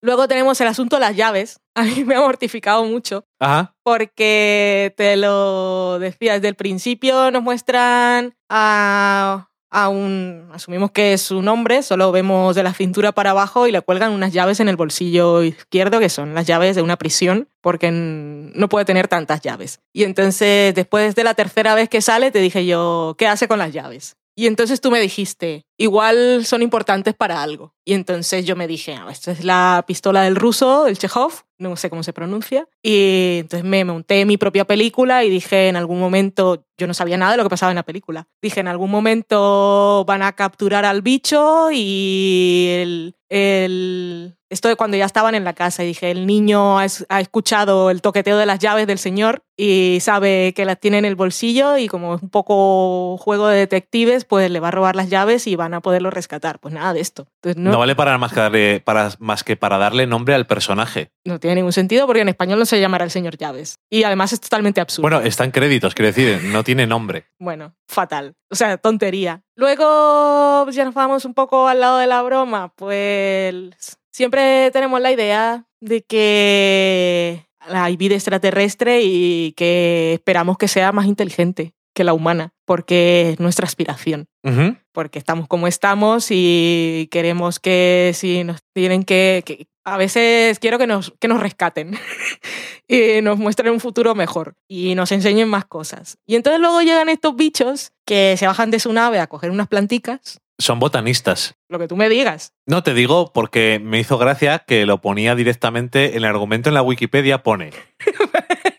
Luego 0.00 0.26
tenemos 0.26 0.58
el 0.62 0.66
asunto 0.66 0.96
de 0.96 1.00
las 1.00 1.14
llaves. 1.14 1.60
A 1.74 1.82
mí 1.84 2.04
me 2.04 2.16
ha 2.16 2.20
mortificado 2.20 2.84
mucho 2.84 3.24
Ajá. 3.38 3.76
porque 3.84 4.92
te 4.96 5.16
lo 5.16 5.98
decía 5.98 6.34
desde 6.34 6.48
el 6.48 6.54
principio, 6.56 7.30
nos 7.30 7.42
muestran 7.42 8.34
a, 8.48 9.48
a 9.70 9.88
un, 9.88 10.48
asumimos 10.52 10.90
que 10.90 11.12
es 11.12 11.30
un 11.30 11.46
hombre, 11.48 11.82
solo 11.82 12.12
vemos 12.12 12.56
de 12.56 12.62
la 12.62 12.74
cintura 12.74 13.12
para 13.12 13.30
abajo 13.30 13.66
y 13.66 13.72
le 13.72 13.80
cuelgan 13.82 14.12
unas 14.12 14.32
llaves 14.32 14.58
en 14.60 14.68
el 14.68 14.76
bolsillo 14.76 15.42
izquierdo, 15.42 16.00
que 16.00 16.08
son 16.08 16.34
las 16.34 16.46
llaves 16.46 16.76
de 16.76 16.82
una 16.82 16.96
prisión, 16.96 17.48
porque 17.60 17.90
no 17.92 18.68
puede 18.68 18.84
tener 18.84 19.06
tantas 19.06 19.42
llaves. 19.42 19.80
Y 19.92 20.04
entonces, 20.04 20.74
después 20.74 21.14
de 21.14 21.24
la 21.24 21.34
tercera 21.34 21.74
vez 21.74 21.88
que 21.88 22.00
sale, 22.00 22.30
te 22.30 22.40
dije 22.40 22.66
yo, 22.66 23.14
¿qué 23.16 23.26
hace 23.28 23.48
con 23.48 23.58
las 23.58 23.72
llaves? 23.72 24.16
Y 24.40 24.46
entonces 24.46 24.80
tú 24.80 24.90
me 24.90 25.02
dijiste, 25.02 25.66
igual 25.76 26.46
son 26.46 26.62
importantes 26.62 27.12
para 27.12 27.42
algo. 27.42 27.74
Y 27.84 27.92
entonces 27.92 28.46
yo 28.46 28.56
me 28.56 28.66
dije, 28.66 28.94
ah, 28.94 29.08
esta 29.10 29.32
es 29.32 29.44
la 29.44 29.84
pistola 29.86 30.22
del 30.22 30.34
ruso, 30.34 30.86
el 30.86 30.96
Chekhov, 30.96 31.42
no 31.58 31.76
sé 31.76 31.90
cómo 31.90 32.02
se 32.02 32.14
pronuncia. 32.14 32.66
Y 32.82 33.40
entonces 33.40 33.68
me 33.68 33.84
monté 33.84 34.24
mi 34.24 34.38
propia 34.38 34.64
película 34.64 35.24
y 35.24 35.28
dije, 35.28 35.68
en 35.68 35.76
algún 35.76 36.00
momento, 36.00 36.64
yo 36.80 36.86
no 36.88 36.94
sabía 36.94 37.16
nada 37.16 37.32
de 37.32 37.36
lo 37.38 37.42
que 37.44 37.50
pasaba 37.50 37.70
en 37.70 37.76
la 37.76 37.82
película. 37.84 38.26
Dije, 38.42 38.58
en 38.60 38.68
algún 38.68 38.90
momento 38.90 40.04
van 40.06 40.22
a 40.22 40.32
capturar 40.32 40.84
al 40.84 41.02
bicho 41.02 41.68
y 41.72 42.68
el... 42.80 43.14
el 43.28 44.36
esto 44.52 44.66
de 44.66 44.74
cuando 44.74 44.96
ya 44.96 45.04
estaban 45.04 45.36
en 45.36 45.44
la 45.44 45.52
casa 45.52 45.84
y 45.84 45.86
dije, 45.86 46.10
el 46.10 46.26
niño 46.26 46.80
ha, 46.80 46.84
es- 46.84 47.06
ha 47.08 47.20
escuchado 47.20 47.88
el 47.88 48.02
toqueteo 48.02 48.36
de 48.36 48.46
las 48.46 48.58
llaves 48.58 48.88
del 48.88 48.98
señor 48.98 49.44
y 49.56 49.98
sabe 50.00 50.52
que 50.56 50.64
las 50.64 50.80
tiene 50.80 50.98
en 50.98 51.04
el 51.04 51.14
bolsillo 51.14 51.76
y 51.78 51.86
como 51.86 52.16
es 52.16 52.22
un 52.22 52.30
poco 52.30 53.16
juego 53.18 53.46
de 53.46 53.58
detectives, 53.58 54.24
pues 54.24 54.50
le 54.50 54.58
va 54.58 54.66
a 54.68 54.70
robar 54.72 54.96
las 54.96 55.08
llaves 55.08 55.46
y 55.46 55.54
van 55.54 55.72
a 55.74 55.80
poderlo 55.80 56.10
rescatar. 56.10 56.58
Pues 56.58 56.74
nada 56.74 56.92
de 56.92 56.98
esto. 57.00 57.28
Entonces, 57.44 57.62
No, 57.62 57.70
no, 57.70 57.78
vale 57.78 57.94
para 57.94 58.18
más, 58.18 58.32
que 58.32 58.40
darle, 58.40 58.80
para, 58.84 59.10
más 59.20 59.44
que 59.44 59.54
para 59.56 59.78
darle 59.78 60.08
nombre 60.08 60.34
al 60.34 60.48
personaje. 60.48 61.12
no 61.24 61.38
tiene 61.38 61.54
ningún 61.56 61.72
sentido 61.72 62.06
porque 62.08 62.22
en 62.22 62.28
español 62.30 62.58
no 62.58 62.66
se 62.66 62.80
llamará 62.80 63.04
el 63.04 63.12
señor 63.12 63.36
llaves. 63.36 63.76
Y 63.88 64.02
además 64.02 64.32
es 64.32 64.40
totalmente 64.40 64.80
absurdo. 64.80 65.02
Bueno, 65.08 65.20
está 65.20 65.44
en 65.44 65.52
créditos, 65.52 65.94
quiero 65.94 66.08
decir, 66.12 66.42
no 66.46 66.64
tiene 66.70 66.86
nombre. 66.86 67.26
Bueno, 67.40 67.74
fatal. 67.88 68.36
O 68.48 68.54
sea, 68.54 68.78
tontería. 68.78 69.42
Luego, 69.56 70.60
pues 70.62 70.76
ya 70.76 70.84
nos 70.84 70.94
vamos 70.94 71.24
un 71.24 71.34
poco 71.34 71.66
al 71.66 71.80
lado 71.80 71.98
de 71.98 72.06
la 72.06 72.22
broma. 72.22 72.72
Pues 72.76 73.98
siempre 74.12 74.70
tenemos 74.70 75.00
la 75.00 75.10
idea 75.10 75.66
de 75.80 76.02
que 76.02 77.44
hay 77.58 77.96
vida 77.96 78.14
extraterrestre 78.14 79.00
y 79.02 79.52
que 79.56 80.12
esperamos 80.12 80.58
que 80.58 80.68
sea 80.68 80.92
más 80.92 81.06
inteligente 81.06 81.74
que 82.00 82.04
la 82.04 82.14
humana, 82.14 82.54
porque 82.64 83.30
es 83.32 83.40
nuestra 83.40 83.66
aspiración. 83.66 84.26
Ujú. 84.42 84.74
Porque 84.92 85.18
estamos 85.18 85.46
como 85.48 85.66
estamos 85.66 86.28
y 86.30 87.08
queremos 87.10 87.60
que 87.60 88.12
si 88.14 88.42
nos 88.44 88.60
tienen 88.74 89.04
que... 89.04 89.42
que- 89.44 89.66
a 89.82 89.96
veces 89.96 90.58
quiero 90.58 90.78
que 90.78 90.86
nos, 90.86 91.12
que 91.20 91.26
nos 91.26 91.40
rescaten 91.40 91.98
y 92.88 93.22
nos 93.22 93.38
muestren 93.38 93.72
un 93.72 93.80
futuro 93.80 94.14
mejor 94.14 94.54
y 94.68 94.94
nos 94.94 95.10
enseñen 95.10 95.48
más 95.48 95.64
cosas. 95.64 96.18
Y 96.26 96.36
entonces 96.36 96.60
luego 96.60 96.80
llegan 96.82 97.08
estos 97.08 97.34
bichos 97.34 97.92
que 98.06 98.36
se 98.38 98.46
bajan 98.46 98.70
de 98.70 98.78
su 98.78 98.92
nave 98.92 99.18
a 99.20 99.26
coger 99.26 99.50
unas 99.50 99.68
planticas, 99.68 100.40
Son 100.58 100.78
botanistas. 100.78 101.54
lo 101.68 101.78
que 101.78 101.88
tú 101.88 101.96
me 101.96 102.08
digas. 102.10 102.52
No 102.66 102.82
te 102.82 102.92
digo 102.94 103.32
porque 103.32 103.80
me 103.82 103.98
hizo 103.98 104.18
gracia 104.18 104.60
que 104.60 104.84
lo 104.86 105.00
ponía 105.00 105.34
directamente 105.34 106.10
en 106.10 106.16
el 106.18 106.24
argumento 106.26 106.68
en 106.68 106.74
la 106.74 106.82
Wikipedia, 106.82 107.42
pone. 107.42 107.70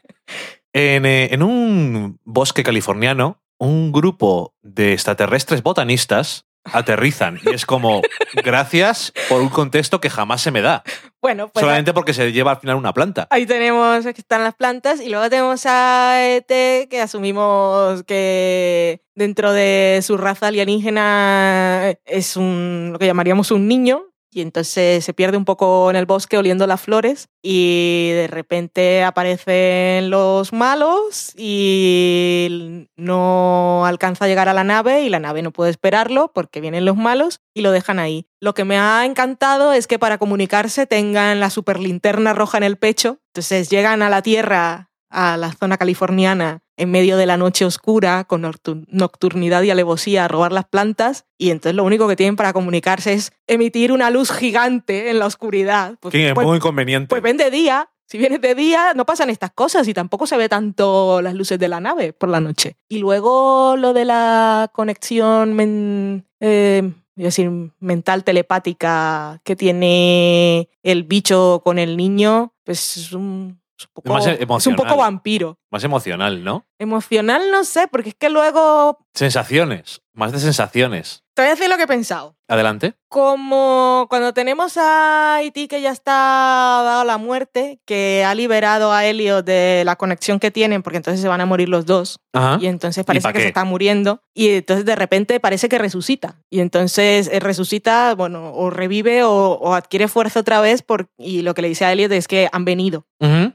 En, 0.73 1.05
eh, 1.05 1.33
en 1.33 1.43
un 1.43 2.19
bosque 2.23 2.63
californiano, 2.63 3.41
un 3.57 3.91
grupo 3.91 4.55
de 4.61 4.93
extraterrestres 4.93 5.61
botanistas 5.63 6.45
aterrizan 6.63 7.39
y 7.43 7.53
es 7.53 7.65
como, 7.65 8.01
gracias 8.43 9.13
por 9.29 9.41
un 9.41 9.49
contexto 9.49 9.99
que 9.99 10.09
jamás 10.09 10.41
se 10.41 10.51
me 10.51 10.61
da, 10.61 10.83
Bueno, 11.21 11.47
pues 11.47 11.61
solamente 11.61 11.93
porque 11.93 12.13
se 12.13 12.31
lleva 12.31 12.51
al 12.51 12.59
final 12.59 12.75
una 12.75 12.93
planta. 12.93 13.27
Ahí 13.29 13.45
tenemos 13.45 14.03
que 14.03 14.09
están 14.11 14.43
las 14.43 14.55
plantas 14.55 15.01
y 15.01 15.09
luego 15.09 15.29
tenemos 15.29 15.65
a 15.65 16.23
ET 16.23 16.47
que 16.89 17.01
asumimos 17.01 18.03
que 18.03 19.01
dentro 19.15 19.53
de 19.53 19.99
su 20.03 20.17
raza 20.17 20.47
alienígena 20.47 21.93
es 22.05 22.37
un 22.37 22.89
lo 22.93 22.99
que 22.99 23.07
llamaríamos 23.07 23.51
un 23.51 23.67
niño 23.67 24.10
y 24.31 24.41
entonces 24.41 25.03
se 25.03 25.13
pierde 25.13 25.37
un 25.37 25.45
poco 25.45 25.89
en 25.89 25.95
el 25.95 26.05
bosque 26.05 26.37
oliendo 26.37 26.65
las 26.65 26.81
flores 26.81 27.27
y 27.41 28.11
de 28.11 28.27
repente 28.27 29.03
aparecen 29.03 30.09
los 30.09 30.53
malos 30.53 31.33
y 31.37 32.87
no 32.95 33.85
alcanza 33.85 34.25
a 34.25 34.27
llegar 34.27 34.47
a 34.47 34.53
la 34.53 34.63
nave 34.63 35.01
y 35.01 35.09
la 35.09 35.19
nave 35.19 35.41
no 35.41 35.51
puede 35.51 35.71
esperarlo 35.71 36.31
porque 36.33 36.61
vienen 36.61 36.85
los 36.85 36.95
malos 36.95 37.41
y 37.53 37.61
lo 37.61 37.71
dejan 37.71 37.99
ahí. 37.99 38.27
Lo 38.39 38.53
que 38.53 38.63
me 38.63 38.77
ha 38.77 39.05
encantado 39.05 39.73
es 39.73 39.87
que 39.87 39.99
para 39.99 40.17
comunicarse 40.17 40.87
tengan 40.87 41.39
la 41.39 41.49
super 41.49 41.79
linterna 41.79 42.33
roja 42.33 42.57
en 42.57 42.63
el 42.63 42.77
pecho, 42.77 43.19
entonces 43.33 43.69
llegan 43.69 44.01
a 44.01 44.09
la 44.09 44.21
Tierra, 44.21 44.89
a 45.09 45.35
la 45.37 45.51
zona 45.51 45.77
californiana, 45.77 46.61
en 46.81 46.91
medio 46.91 47.17
de 47.17 47.25
la 47.25 47.37
noche 47.37 47.63
oscura, 47.65 48.23
con 48.25 48.43
noctu- 48.43 48.85
nocturnidad 48.89 49.61
y 49.63 49.69
alevosía, 49.71 50.25
a 50.25 50.27
robar 50.27 50.51
las 50.51 50.65
plantas, 50.65 51.25
y 51.37 51.51
entonces 51.51 51.75
lo 51.75 51.83
único 51.83 52.07
que 52.07 52.15
tienen 52.15 52.35
para 52.35 52.53
comunicarse 52.53 53.13
es 53.13 53.31
emitir 53.47 53.91
una 53.91 54.09
luz 54.09 54.31
gigante 54.31 55.09
en 55.09 55.19
la 55.19 55.25
oscuridad. 55.27 55.97
Pues, 56.01 56.13
es 56.15 56.33
pues- 56.33 56.47
muy 56.47 56.57
inconveniente. 56.57 57.07
pues 57.07 57.21
ven 57.21 57.37
de 57.37 57.51
día. 57.51 57.89
Si 58.07 58.17
vienes 58.17 58.41
de 58.41 58.55
día, 58.55 58.93
no 58.93 59.05
pasan 59.05 59.29
estas 59.29 59.51
cosas 59.51 59.87
y 59.87 59.93
tampoco 59.93 60.27
se 60.27 60.35
ve 60.35 60.49
tanto 60.49 61.21
las 61.21 61.33
luces 61.33 61.57
de 61.57 61.69
la 61.69 61.79
nave 61.79 62.11
por 62.11 62.27
la 62.27 62.41
noche. 62.41 62.75
Y 62.89 62.97
luego 62.99 63.75
lo 63.77 63.93
de 63.93 64.03
la 64.03 64.69
conexión 64.73 65.53
men- 65.53 66.27
eh, 66.41 66.91
decir, 67.15 67.49
mental 67.79 68.23
telepática 68.25 69.39
que 69.45 69.55
tiene 69.55 70.67
el 70.83 71.03
bicho 71.03 71.61
con 71.63 71.79
el 71.79 71.95
niño, 71.95 72.53
pues 72.65 72.97
es 72.97 73.13
un, 73.13 73.61
es 73.77 73.85
un 73.85 73.91
poco, 73.93 74.09
Más 74.13 74.27
es 74.27 74.37
un 74.37 74.43
emocional. 74.43 74.75
poco 74.77 74.97
vampiro. 74.97 75.57
Más 75.71 75.83
emocional, 75.83 76.43
¿no? 76.43 76.65
Emocional 76.81 77.51
no 77.51 77.63
sé, 77.63 77.87
porque 77.87 78.09
es 78.09 78.15
que 78.15 78.29
luego 78.29 78.97
Sensaciones, 79.13 80.01
más 80.13 80.31
de 80.31 80.39
sensaciones. 80.39 81.23
te 81.35 81.41
voy 81.41 81.47
a 81.47 81.51
decir 81.55 81.69
lo 81.69 81.77
que 81.77 81.83
he 81.83 81.87
pensado. 81.87 82.35
Adelante. 82.47 82.95
Como 83.07 84.07
cuando 84.09 84.33
tenemos 84.33 84.75
a 84.77 85.35
Haití 85.35 85.67
que 85.67 85.81
ya 85.81 85.91
está 85.91 86.11
dado 86.11 87.03
la 87.05 87.17
muerte, 87.17 87.79
que 87.85 88.23
ha 88.25 88.33
liberado 88.35 88.91
a 88.91 89.05
Elliot 89.05 89.45
de 89.45 89.83
la 89.85 89.95
conexión 89.95 90.39
que 90.39 90.51
tienen, 90.51 90.81
porque 90.83 90.97
entonces 90.97 91.21
se 91.21 91.27
van 91.29 91.39
a 91.39 91.45
morir 91.45 91.69
los 91.69 91.85
dos. 91.85 92.19
Ajá. 92.33 92.57
Y 92.61 92.67
entonces 92.67 93.05
parece 93.05 93.23
pa' 93.23 93.31
que 93.31 93.37
qué? 93.39 93.43
se 93.43 93.47
está 93.49 93.63
muriendo. 93.63 94.21
Y 94.33 94.49
entonces 94.49 94.85
de 94.85 94.95
repente 94.95 95.39
parece 95.39 95.69
que 95.69 95.77
resucita. 95.77 96.41
Y 96.49 96.59
entonces 96.61 97.29
eh, 97.31 97.39
resucita, 97.39 98.15
bueno, 98.15 98.53
o 98.53 98.69
revive 98.69 99.23
o, 99.23 99.33
o 99.53 99.73
adquiere 99.73 100.07
fuerza 100.09 100.39
otra 100.41 100.59
vez. 100.61 100.81
Por, 100.81 101.07
y 101.17 101.41
lo 101.41 101.53
que 101.53 101.61
le 101.61 101.69
dice 101.69 101.85
a 101.85 101.91
Elliot 101.93 102.11
es 102.13 102.27
que 102.27 102.49
han 102.51 102.65
venido. 102.65 103.05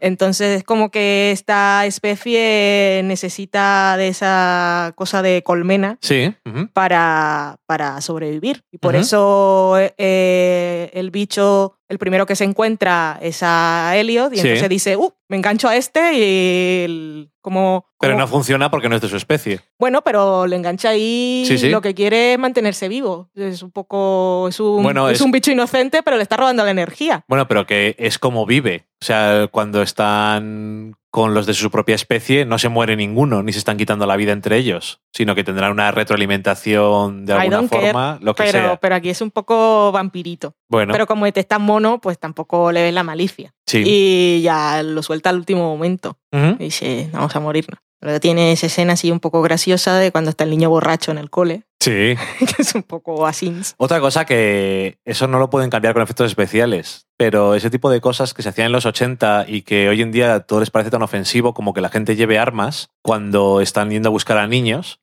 Entonces 0.01 0.59
es 0.59 0.65
como 0.65 0.91
que 0.93 1.33
esta 1.33 1.87
especie 1.87 3.01
necesita 3.17 3.97
de 3.97 4.09
esa 4.09 4.93
cosa 4.95 5.23
de 5.23 5.43
colmena 5.43 5.97
Sí. 6.03 6.35
para, 6.75 7.57
para 7.67 8.01
sobrevivir. 8.03 8.63
Y 8.71 8.77
por 8.79 8.95
eso 8.95 9.77
eh, 9.79 10.91
el 10.93 11.11
bicho, 11.11 11.79
el 11.89 11.99
primero 11.99 12.27
que 12.27 12.37
se 12.37 12.45
encuentra 12.45 13.19
es 13.23 13.39
a 13.43 13.93
Elliot 13.97 14.33
y 14.35 14.37
Sí. 14.37 14.43
entonces 14.49 14.69
dice, 14.69 14.97
uh, 14.97 15.11
me 15.29 15.37
engancho 15.39 15.69
a 15.69 15.77
este 15.77 16.13
y 16.15 16.85
el- 16.85 17.31
como... 17.41 17.87
Pero 17.99 18.13
como- 18.15 18.25
no 18.25 18.29
funciona 18.29 18.71
porque 18.71 18.89
no 18.89 18.97
es 18.97 19.03
de 19.03 19.09
su 19.09 19.17
especie. 19.17 19.61
Bueno, 19.79 20.03
pero 20.03 20.47
le 20.47 20.57
engancha 20.57 20.91
ahí 20.91 21.45
Sí, 21.47 21.69
lo 21.71 21.81
que 21.81 21.95
quiere 21.95 22.35
es 22.35 22.39
mantenerse 22.39 22.89
vivo. 22.89 23.31
Es 23.35 23.63
un 23.63 23.71
poco... 23.71 24.47
Es 24.49 24.61
un, 24.61 24.83
Bueno, 24.83 25.09
es 25.09 25.17
es- 25.17 25.21
un 25.23 25.31
bicho 25.31 25.51
inocente, 25.53 26.03
pero 26.03 26.17
le 26.17 26.23
está 26.23 26.37
robando 26.37 26.65
la 26.65 26.71
energía. 26.71 27.25
Bueno, 27.29 27.49
pero 27.49 27.65
que 27.67 27.95
es 27.99 28.19
como 28.19 28.45
vive. 28.47 28.85
O 29.01 29.05
sea, 29.05 29.49
cuando 29.51 29.81
están 29.83 30.97
con 31.17 31.33
los 31.33 31.47
de 31.47 31.55
su 31.55 31.71
propia 31.71 31.95
especie, 31.95 32.45
no 32.45 32.59
se 32.59 32.69
muere 32.69 32.95
ninguno, 32.95 33.43
ni 33.43 33.51
se 33.51 33.59
están 33.59 33.79
quitando 33.79 34.05
la 34.05 34.17
vida 34.17 34.33
entre 34.33 34.59
ellos, 34.59 35.01
sino 35.15 35.35
que 35.35 35.45
tendrán 35.45 35.73
una 35.73 35.91
retroalimentación 35.91 37.25
de 37.25 37.33
alguna 37.33 37.67
care, 37.71 37.87
forma, 37.87 38.19
lo 38.21 38.35
que 38.35 38.43
Pero, 38.43 38.59
sea. 38.59 38.77
pero 38.77 38.97
aquí 38.97 39.09
es 39.09 39.23
un 39.23 39.31
poco 39.31 39.93
vampirito. 39.93 40.55
Bueno, 40.69 40.93
Pero 40.93 41.07
como 41.07 41.25
este 41.25 41.41
es 41.41 41.49
tan 41.49 41.63
mono, 41.63 42.03
pues 42.03 42.19
tampoco 42.19 42.71
le 42.71 42.83
ves 42.83 42.93
la 42.93 43.03
malicia. 43.03 43.55
sí. 43.67 43.83
Y 43.87 44.43
ya 44.43 44.83
lo 44.83 45.03
suelta 45.03 45.31
al 45.31 45.37
último 45.37 45.63
momento. 45.63 46.19
Y 46.33 46.65
dice, 46.65 47.09
vamos 47.15 47.35
a 47.35 47.41
morirnos. 47.41 47.81
Luego 48.01 48.21
tiene 48.21 48.53
esa 48.53 48.67
escena 48.67 48.93
así 48.93 49.11
un 49.11 49.21
poco 49.21 49.41
graciosa 49.43 49.97
de 49.99 50.13
cuando 50.13 50.31
está 50.31 50.45
el 50.45 50.51
niño 50.51 50.69
borracho 50.71 51.11
en 51.11 51.19
el 51.19 51.31
cole, 51.31 51.65
Sí. 51.81 52.15
que 52.39 52.55
es 52.63 52.75
un 52.75 52.83
poco 52.83 53.27
así. 53.27 53.55
Otra 53.77 54.01
cosa 54.01 54.25
que 54.25 54.99
eso 55.05 55.29
no 55.29 55.39
lo 55.39 55.51
pueden 55.51 55.71
cambiar 55.71 55.95
con 55.95 56.03
efectos 56.03 56.27
especiales, 56.27 57.07
pero 57.17 57.55
ese 57.55 57.71
tipo 57.71 57.91
de 57.91 58.01
cosas 58.01 58.35
que 58.35 58.43
se 58.43 58.49
hacían 58.49 58.67
en 58.67 58.73
los 58.73 58.87
80 58.87 59.47
y 59.49 59.63
que 59.63 59.89
hoy 59.89 60.03
en 60.03 60.11
día 60.13 60.35
a 60.35 60.41
todo 60.41 60.61
les 60.61 60.71
parece 60.71 60.91
tan 60.91 61.03
ofensivo 61.03 61.55
como 61.55 61.73
que 61.75 61.81
la 61.81 61.89
gente 61.89 62.17
lleve 62.17 62.39
armas 62.39 62.89
cuando 63.03 63.61
están 63.61 63.91
yendo 63.91 64.09
a 64.09 64.13
buscar 64.13 64.39
a 64.39 64.47
niños 64.49 64.99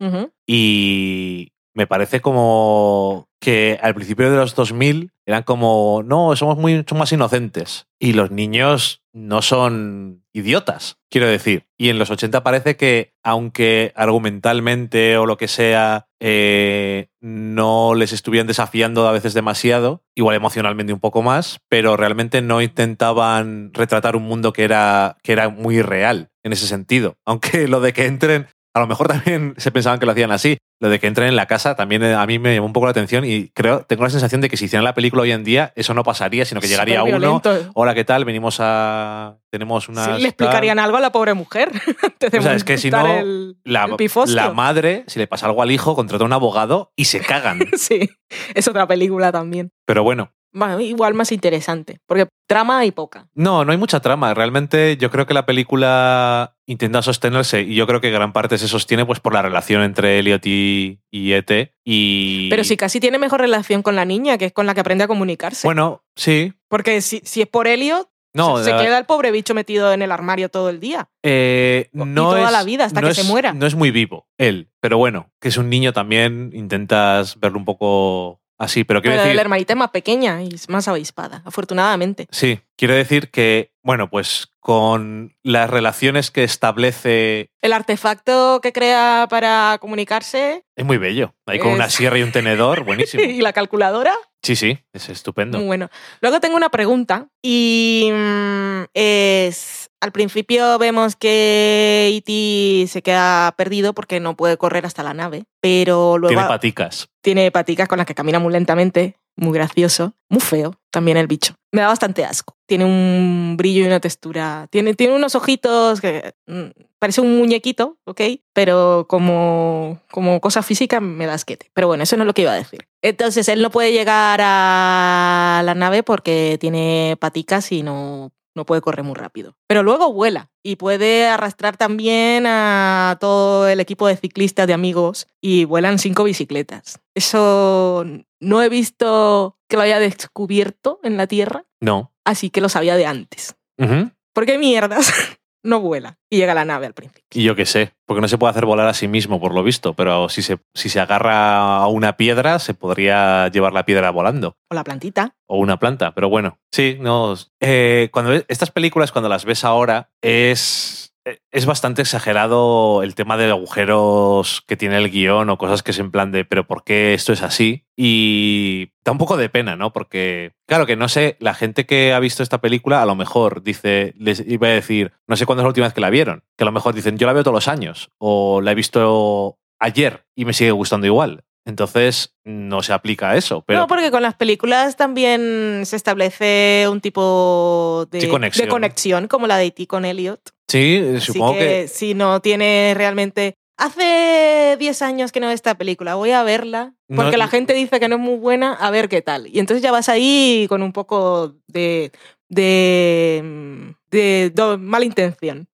y 0.45 1.51
me 1.75 1.87
parece 1.87 2.21
como 2.21 3.27
que 3.39 3.79
al 3.81 3.95
principio 3.95 4.29
de 4.29 4.37
los 4.37 4.55
2000 4.55 5.11
eran 5.25 5.43
como, 5.43 6.01
no, 6.05 6.35
somos 6.35 6.57
muy 6.57 6.75
mucho 6.75 6.95
más 6.95 7.11
inocentes 7.11 7.87
y 7.99 8.13
los 8.13 8.29
niños 8.31 9.01
no 9.13 9.41
son 9.41 10.23
idiotas, 10.33 10.97
quiero 11.09 11.27
decir. 11.27 11.67
Y 11.77 11.89
en 11.89 11.99
los 11.99 12.09
80 12.09 12.43
parece 12.43 12.75
que, 12.75 13.13
aunque 13.23 13.93
argumentalmente 13.95 15.17
o 15.17 15.25
lo 15.25 15.37
que 15.37 15.47
sea, 15.47 16.07
eh, 16.19 17.09
no 17.21 17.93
les 17.93 18.11
estuvieran 18.11 18.47
desafiando 18.47 19.07
a 19.07 19.11
veces 19.11 19.33
demasiado, 19.33 20.03
igual 20.15 20.35
emocionalmente 20.35 20.93
un 20.93 20.99
poco 20.99 21.21
más, 21.21 21.59
pero 21.69 21.95
realmente 21.95 22.41
no 22.41 22.61
intentaban 22.61 23.71
retratar 23.73 24.15
un 24.15 24.23
mundo 24.23 24.51
que 24.51 24.63
era, 24.63 25.17
que 25.21 25.33
era 25.33 25.49
muy 25.49 25.81
real 25.81 26.31
en 26.43 26.53
ese 26.53 26.67
sentido. 26.67 27.17
Aunque 27.25 27.67
lo 27.67 27.79
de 27.79 27.93
que 27.93 28.07
entren 28.07 28.47
a 28.73 28.79
lo 28.79 28.87
mejor 28.87 29.07
también 29.07 29.53
se 29.57 29.71
pensaban 29.71 29.99
que 29.99 30.05
lo 30.05 30.11
hacían 30.11 30.31
así. 30.31 30.57
Lo 30.79 30.89
de 30.89 30.99
que 30.99 31.07
entren 31.07 31.29
en 31.29 31.37
la 31.37 31.45
casa 31.45 31.75
también 31.75 32.03
eh, 32.03 32.13
a 32.13 32.25
mí 32.25 32.39
me 32.39 32.55
llamó 32.55 32.65
un 32.67 32.73
poco 32.73 32.87
la 32.87 32.91
atención 32.91 33.23
y 33.23 33.47
creo, 33.49 33.83
tengo 33.85 34.03
la 34.03 34.09
sensación 34.09 34.41
de 34.41 34.49
que 34.49 34.57
si 34.57 34.65
hicieran 34.65 34.83
la 34.83 34.93
película 34.93 35.21
hoy 35.21 35.31
en 35.31 35.45
día, 35.45 35.71
eso 35.77 35.93
no 35.93 36.03
pasaría, 36.03 36.43
sino 36.43 36.59
que 36.59 36.67
llegaría 36.67 37.03
uno. 37.03 37.41
Hola, 37.73 37.93
¿qué 37.93 38.03
tal? 38.03 38.25
Venimos 38.25 38.57
a. 38.59 39.37
Tenemos 39.49 39.87
una. 39.87 40.17
Sí, 40.17 40.21
le 40.21 40.27
explicarían 40.27 40.79
algo 40.79 40.97
a 40.97 40.99
la 40.99 41.11
pobre 41.11 41.35
mujer 41.35 41.71
O 42.37 42.41
sea, 42.41 42.55
es 42.55 42.63
que 42.63 42.77
si 42.77 42.89
no, 42.89 43.05
el, 43.07 43.57
La, 43.63 43.85
el 43.85 43.95
pifostio. 43.95 44.35
la 44.35 44.51
madre, 44.51 45.05
si 45.07 45.19
le 45.19 45.27
pasa 45.27 45.45
algo 45.45 45.61
al 45.61 45.71
hijo, 45.71 45.95
contrata 45.95 46.23
a 46.23 46.27
un 46.27 46.33
abogado 46.33 46.91
y 46.95 47.05
se 47.05 47.21
cagan. 47.21 47.59
Sí, 47.77 48.09
es 48.55 48.67
otra 48.67 48.87
película 48.87 49.31
también. 49.31 49.71
Pero 49.85 50.03
bueno, 50.03 50.31
Bueno, 50.53 50.79
igual 50.79 51.13
más 51.15 51.31
interesante, 51.31 51.99
porque 52.05 52.27
trama 52.47 52.79
hay 52.79 52.91
poca. 52.91 53.27
no, 53.33 53.65
no 53.65 53.71
hay 53.71 53.77
mucha 53.77 53.99
trama. 53.99 54.33
Realmente 54.33 54.97
yo 54.97 55.09
creo 55.09 55.25
que 55.25 55.33
la 55.33 55.45
película 55.45 56.55
intenta 56.65 57.01
sostenerse 57.01 57.61
y 57.61 57.75
yo 57.75 57.87
creo 57.87 57.99
que 58.01 58.11
gran 58.11 58.31
parte 58.33 58.57
se 58.57 58.67
sostiene 58.67 59.05
pues 59.05 59.19
por 59.19 59.33
la 59.33 59.41
relación 59.41 59.81
entre 59.81 60.19
Elliot 60.19 60.45
y, 60.45 60.99
y 61.11 61.33
E.T. 61.33 61.73
Y... 61.83 62.49
Pero 62.49 62.63
sí 62.63 62.77
casi 62.77 62.99
tiene 62.99 63.17
mejor 63.19 63.41
relación 63.41 63.81
con 63.81 63.95
la 63.95 64.05
niña, 64.05 64.37
que 64.37 64.45
es 64.45 64.53
con 64.53 64.65
la 64.65 64.73
que 64.73 64.79
aprende 64.81 65.03
a 65.03 65.07
comunicarse. 65.07 65.67
Bueno, 65.67 66.03
sí. 66.15 66.53
Porque 66.69 67.01
si, 67.01 67.21
si 67.25 67.41
es 67.41 67.47
por 67.47 67.67
Elliot, 67.67 68.07
No, 68.35 68.63
se, 68.63 68.71
queda 68.71 68.97
el 68.97 69.05
pobre 69.05 69.31
bicho 69.31 69.53
metido 69.53 69.91
en 69.93 70.01
el 70.01 70.11
armario 70.11 70.49
todo 70.49 70.69
el 70.69 70.79
día. 70.79 71.09
Eh, 71.23 71.89
Y 71.93 71.97
no 71.97 72.29
toda 72.29 72.45
es- 72.45 72.51
la 72.51 72.63
vida, 72.63 72.85
hasta 72.85 73.01
no 73.01 73.07
que 73.09 73.13
se 73.15 73.23
muera. 73.23 73.53
No 73.53 73.65
es 73.65 73.75
muy 73.75 73.91
vivo 73.91 74.27
él, 74.37 74.69
pero 74.79 74.97
bueno, 74.97 75.31
que 75.41 75.49
es 75.49 75.57
un 75.57 75.69
niño 75.69 75.93
también, 75.93 76.51
intentas 76.53 77.39
verlo 77.39 77.57
un 77.59 77.65
poco 77.65 78.41
así, 78.57 78.83
pero 78.83 79.01
quiero 79.01 79.13
Pero 79.15 79.23
decir... 79.23 79.35
la 79.35 79.41
hermanita 79.41 79.73
es 79.73 79.77
más 79.77 79.89
pequeña 79.91 80.41
y 80.43 80.53
es 80.53 80.69
más 80.69 80.87
avispada, 80.87 81.41
afortunadamente. 81.45 82.27
Sí, 82.31 82.59
quiero 82.77 82.93
decir 82.95 83.29
que, 83.31 83.71
bueno, 83.83 84.09
pues 84.09 84.47
con 84.59 85.35
las 85.43 85.69
relaciones 85.69 86.31
que 86.31 86.43
establece 86.45 87.49
El 87.61 87.73
artefacto 87.73 88.61
que 88.61 88.71
crea 88.71 89.27
para 89.29 89.77
comunicarse 89.81 90.63
es 90.75 90.85
muy 90.85 90.97
bello. 90.97 91.35
Ahí 91.45 91.59
con 91.59 91.71
Es- 91.71 91.75
una 91.75 91.89
sierra 91.89 92.17
y 92.17 92.23
un 92.23 92.31
tenedor, 92.31 92.83
buenísimo. 92.85 93.23
y 93.23 93.41
la 93.41 93.51
calculadora, 93.53 94.13
Sí, 94.41 94.55
sí, 94.57 94.77
es 94.93 95.07
estupendo. 95.09 95.57
muy 95.57 95.67
bueno. 95.67 95.89
Luego 96.21 96.39
tengo 96.41 96.55
una 96.57 96.69
pregunta 96.69 97.27
y 97.41 98.09
mm, 98.13 98.83
es, 98.93 99.82
al 100.03 100.11
principio 100.11 100.77
vemos 100.79 101.15
que 101.15 102.09
E.T. 102.13 102.87
se 102.89 103.01
queda 103.01 103.53
perdido 103.55 103.93
porque 103.93 104.19
no 104.19 104.35
puede 104.35 104.57
correr 104.57 104.85
hasta 104.85 105.01
la 105.01 105.13
nave, 105.13 105.45
pero 105.61 106.17
luego 106.17 106.33
Tiene 106.35 106.45
paticas. 106.47 107.07
tiene 107.21 107.51
paticas 107.51 107.87
con 107.87 107.97
las 107.99 108.05
que 108.05 108.13
camina 108.13 108.37
muy 108.37 108.51
lentamente, 108.51 109.15
muy 109.37 109.53
gracioso, 109.53 110.13
muy 110.27 110.41
feo 110.41 110.75
también 110.91 111.15
el 111.15 111.27
bicho. 111.27 111.55
Me 111.71 111.81
da 111.81 111.87
bastante 111.87 112.25
asco. 112.25 112.55
Tiene 112.67 112.83
un 112.83 113.55
brillo 113.57 113.83
y 113.83 113.87
una 113.87 114.01
textura. 114.01 114.67
Tiene, 114.69 114.93
tiene 114.93 115.15
unos 115.15 115.35
ojitos 115.35 116.01
que 116.01 116.33
mm, 116.47 116.65
parece 116.99 117.21
un 117.21 117.37
muñequito, 117.37 117.97
¿ok? 118.05 118.21
Pero 118.53 119.05
como, 119.09 120.01
como 120.11 120.41
cosa 120.41 120.61
física 120.63 120.99
me 120.99 121.25
da 121.25 121.33
asquete. 121.33 121.71
Pero 121.73 121.87
bueno, 121.87 122.03
eso 122.03 122.17
no 122.17 122.23
es 122.23 122.27
lo 122.27 122.33
que 122.33 122.43
iba 122.43 122.51
a 122.51 122.55
decir. 122.57 122.87
Entonces 123.01 123.47
él 123.47 123.61
no 123.61 123.71
puede 123.71 123.93
llegar 123.93 124.39
a 124.43 125.61
la 125.63 125.73
nave 125.75 126.03
porque 126.03 126.57
tiene 126.59 127.15
paticas 127.19 127.71
y 127.71 127.81
no, 127.83 128.31
no 128.55 128.65
puede 128.65 128.81
correr 128.81 129.03
muy 129.03 129.15
rápido. 129.15 129.55
Pero 129.67 129.83
luego 129.83 130.11
vuela 130.13 130.49
y 130.63 130.75
puede 130.75 131.27
arrastrar 131.27 131.77
también 131.77 132.45
a 132.47 133.17
todo 133.19 133.67
el 133.67 133.79
equipo 133.79 134.07
de 134.07 134.15
ciclistas 134.17 134.67
de 134.67 134.73
amigos 134.73 135.27
y 135.41 135.65
vuelan 135.65 135.99
cinco 135.99 136.23
bicicletas. 136.23 136.99
Eso 137.15 138.05
no 138.39 138.61
he 138.61 138.69
visto 138.69 139.57
que 139.67 139.75
lo 139.77 139.81
haya 139.83 139.99
descubierto 139.99 140.99
en 141.03 141.17
la 141.17 141.27
Tierra, 141.27 141.65
No. 141.81 142.11
así 142.25 142.49
que 142.49 142.61
lo 142.61 142.69
sabía 142.69 142.95
de 142.95 143.05
antes. 143.05 143.55
Ujú. 143.77 144.11
¿Por 144.33 144.45
qué 144.45 144.57
mierdas 144.57 145.11
no 145.63 145.79
vuela 145.79 146.17
y 146.29 146.37
llega 146.37 146.53
la 146.53 146.65
nave 146.65 146.85
al 146.87 146.93
principio? 146.93 147.23
Y 147.33 147.43
yo 147.43 147.55
qué 147.55 147.65
sé, 147.65 147.93
porque 148.05 148.21
no 148.21 148.27
se 148.27 148.37
puede 148.37 148.51
hacer 148.51 148.65
volar 148.65 148.87
a 148.87 148.93
sí 148.93 149.07
mismo, 149.07 149.39
por 149.39 149.53
lo 149.53 149.63
visto, 149.63 149.93
pero 149.95 150.27
si 150.29 150.41
se, 150.41 150.59
si 150.73 150.89
se 150.89 150.99
agarra 150.99 151.77
a 151.77 151.87
una 151.87 152.17
piedra, 152.17 152.59
se 152.59 152.73
podría 152.73 153.47
llevar 153.49 153.73
la 153.73 153.85
piedra 153.85 154.09
volando. 154.11 154.57
O 154.69 154.75
la 154.75 154.83
plantita. 154.83 155.35
o 155.47 155.57
una 155.57 155.77
planta, 155.79 156.13
pero 156.13 156.29
bueno, 156.29 156.57
sí, 156.71 156.97
no. 156.99 157.35
eh, 157.61 158.09
cuando 158.11 158.31
ves- 158.31 158.45
estas 158.49 158.71
películas, 158.71 159.11
cuando 159.11 159.29
las 159.29 159.45
ves 159.45 159.63
ahora, 159.63 160.09
es, 160.21 161.12
es 161.51 161.65
bastante 161.65 162.01
exagerado 162.01 163.01
el 163.03 163.15
tema 163.15 163.37
de 163.37 163.49
agujeros 163.49 164.61
que 164.67 164.75
tiene 164.75 164.97
el 164.97 165.09
guion 165.09 165.49
o 165.49 165.57
cosas 165.57 165.83
que 165.83 165.91
es 165.91 165.99
en 165.99 166.11
plan 166.11 166.31
de, 166.31 166.45
pero 166.45 166.67
¿por 166.67 166.83
qué 166.83 167.13
esto 167.13 167.31
es 167.33 167.41
así? 167.41 167.85
Y 167.95 168.89
da 169.05 169.11
un 169.11 169.17
poco 169.17 169.37
de 169.37 169.49
pena, 169.49 169.75
¿no? 169.75 169.93
Porque, 169.93 170.53
claro 170.67 170.85
que 170.85 170.95
no 170.95 171.07
sé, 171.07 171.37
la 171.39 171.53
gente 171.53 171.85
que 171.85 172.13
ha 172.13 172.19
visto 172.19 172.43
esta 172.43 172.59
película 172.61 173.01
a 173.01 173.05
lo 173.05 173.15
mejor 173.15 173.63
dice, 173.63 174.13
les 174.17 174.45
iba 174.45 174.67
a 174.67 174.71
decir, 174.71 175.13
no 175.27 175.37
sé 175.37 175.45
cuándo 175.45 175.61
es 175.61 175.65
la 175.65 175.69
última 175.69 175.87
vez 175.87 175.93
que 175.93 176.01
la 176.01 176.09
vieron, 176.09 176.43
que 176.57 176.63
a 176.63 176.65
lo 176.65 176.71
mejor 176.71 176.93
dicen, 176.93 177.17
yo 177.17 177.27
la 177.27 177.33
veo 177.33 177.43
todos 177.43 177.55
los 177.55 177.67
años, 177.67 178.09
o 178.17 178.61
la 178.61 178.71
he 178.71 178.75
visto 178.75 179.59
ayer 179.79 180.25
y 180.35 180.45
me 180.45 180.53
sigue 180.53 180.71
gustando 180.71 181.07
igual. 181.07 181.43
Entonces, 181.65 182.35
no 182.43 182.83
se 182.83 182.91
aplica 182.91 183.29
a 183.29 183.37
eso. 183.37 183.63
Pero 183.65 183.79
no, 183.79 183.87
porque 183.87 184.11
con 184.11 184.21
las 184.21 184.35
películas 184.35 184.97
también 184.97 185.83
se 185.85 185.95
establece 185.95 186.87
un 186.91 186.99
tipo 186.99 188.05
de, 188.11 188.19
Sí, 188.19 188.27
conexión. 188.27 188.65
de 188.65 188.69
conexión, 188.69 189.27
como 189.29 189.47
la 189.47 189.55
de 189.55 189.67
E.T. 189.67 189.87
con 189.87 190.03
Elliot. 190.03 190.41
Sí, 190.67 191.03
Así 191.17 191.25
supongo 191.33 191.53
que, 191.53 191.59
que, 191.59 191.87
si 191.87 192.13
no 192.13 192.39
tiene 192.39 192.93
realmente... 192.95 193.55
Hace 193.75 194.77
10 194.79 195.01
años 195.01 195.31
que 195.31 195.39
no 195.39 195.47
veo 195.47 195.55
esta 195.55 195.75
película, 195.75 196.13
voy 196.13 196.29
a 196.31 196.43
verla, 196.43 196.93
porque 197.07 197.31
No- 197.31 197.37
la 197.37 197.47
gente 197.47 197.73
dice 197.73 197.99
que 197.99 198.07
no 198.07 198.15
es 198.15 198.21
muy 198.21 198.37
buena, 198.37 198.73
a 198.73 198.91
ver 198.91 199.09
qué 199.09 199.23
tal. 199.23 199.47
Y 199.47 199.57
entonces 199.59 199.81
ya 199.81 199.91
vas 199.91 200.09
ahí 200.09 200.67
con 200.69 200.83
un 200.83 200.93
poco 200.93 201.55
de, 201.67 202.11
de, 202.49 203.93
de 204.11 204.51
do- 204.53 204.77
mala 204.77 205.05
intención. 205.05 205.67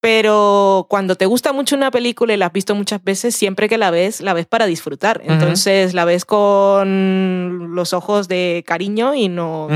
Pero 0.00 0.86
cuando 0.88 1.14
te 1.16 1.26
gusta 1.26 1.52
mucho 1.52 1.76
una 1.76 1.90
película 1.90 2.32
y 2.32 2.36
la 2.36 2.46
has 2.46 2.52
visto 2.52 2.74
muchas 2.74 3.02
veces, 3.04 3.36
siempre 3.36 3.68
que 3.68 3.78
la 3.78 3.90
ves, 3.90 4.20
la 4.20 4.34
ves 4.34 4.46
para 4.46 4.66
disfrutar. 4.66 5.20
Entonces 5.24 5.94
la 5.94 6.04
ves 6.04 6.24
con 6.24 7.74
los 7.74 7.92
ojos 7.92 8.28
de 8.28 8.64
cariño 8.66 9.14
y 9.14 9.28
no... 9.28 9.68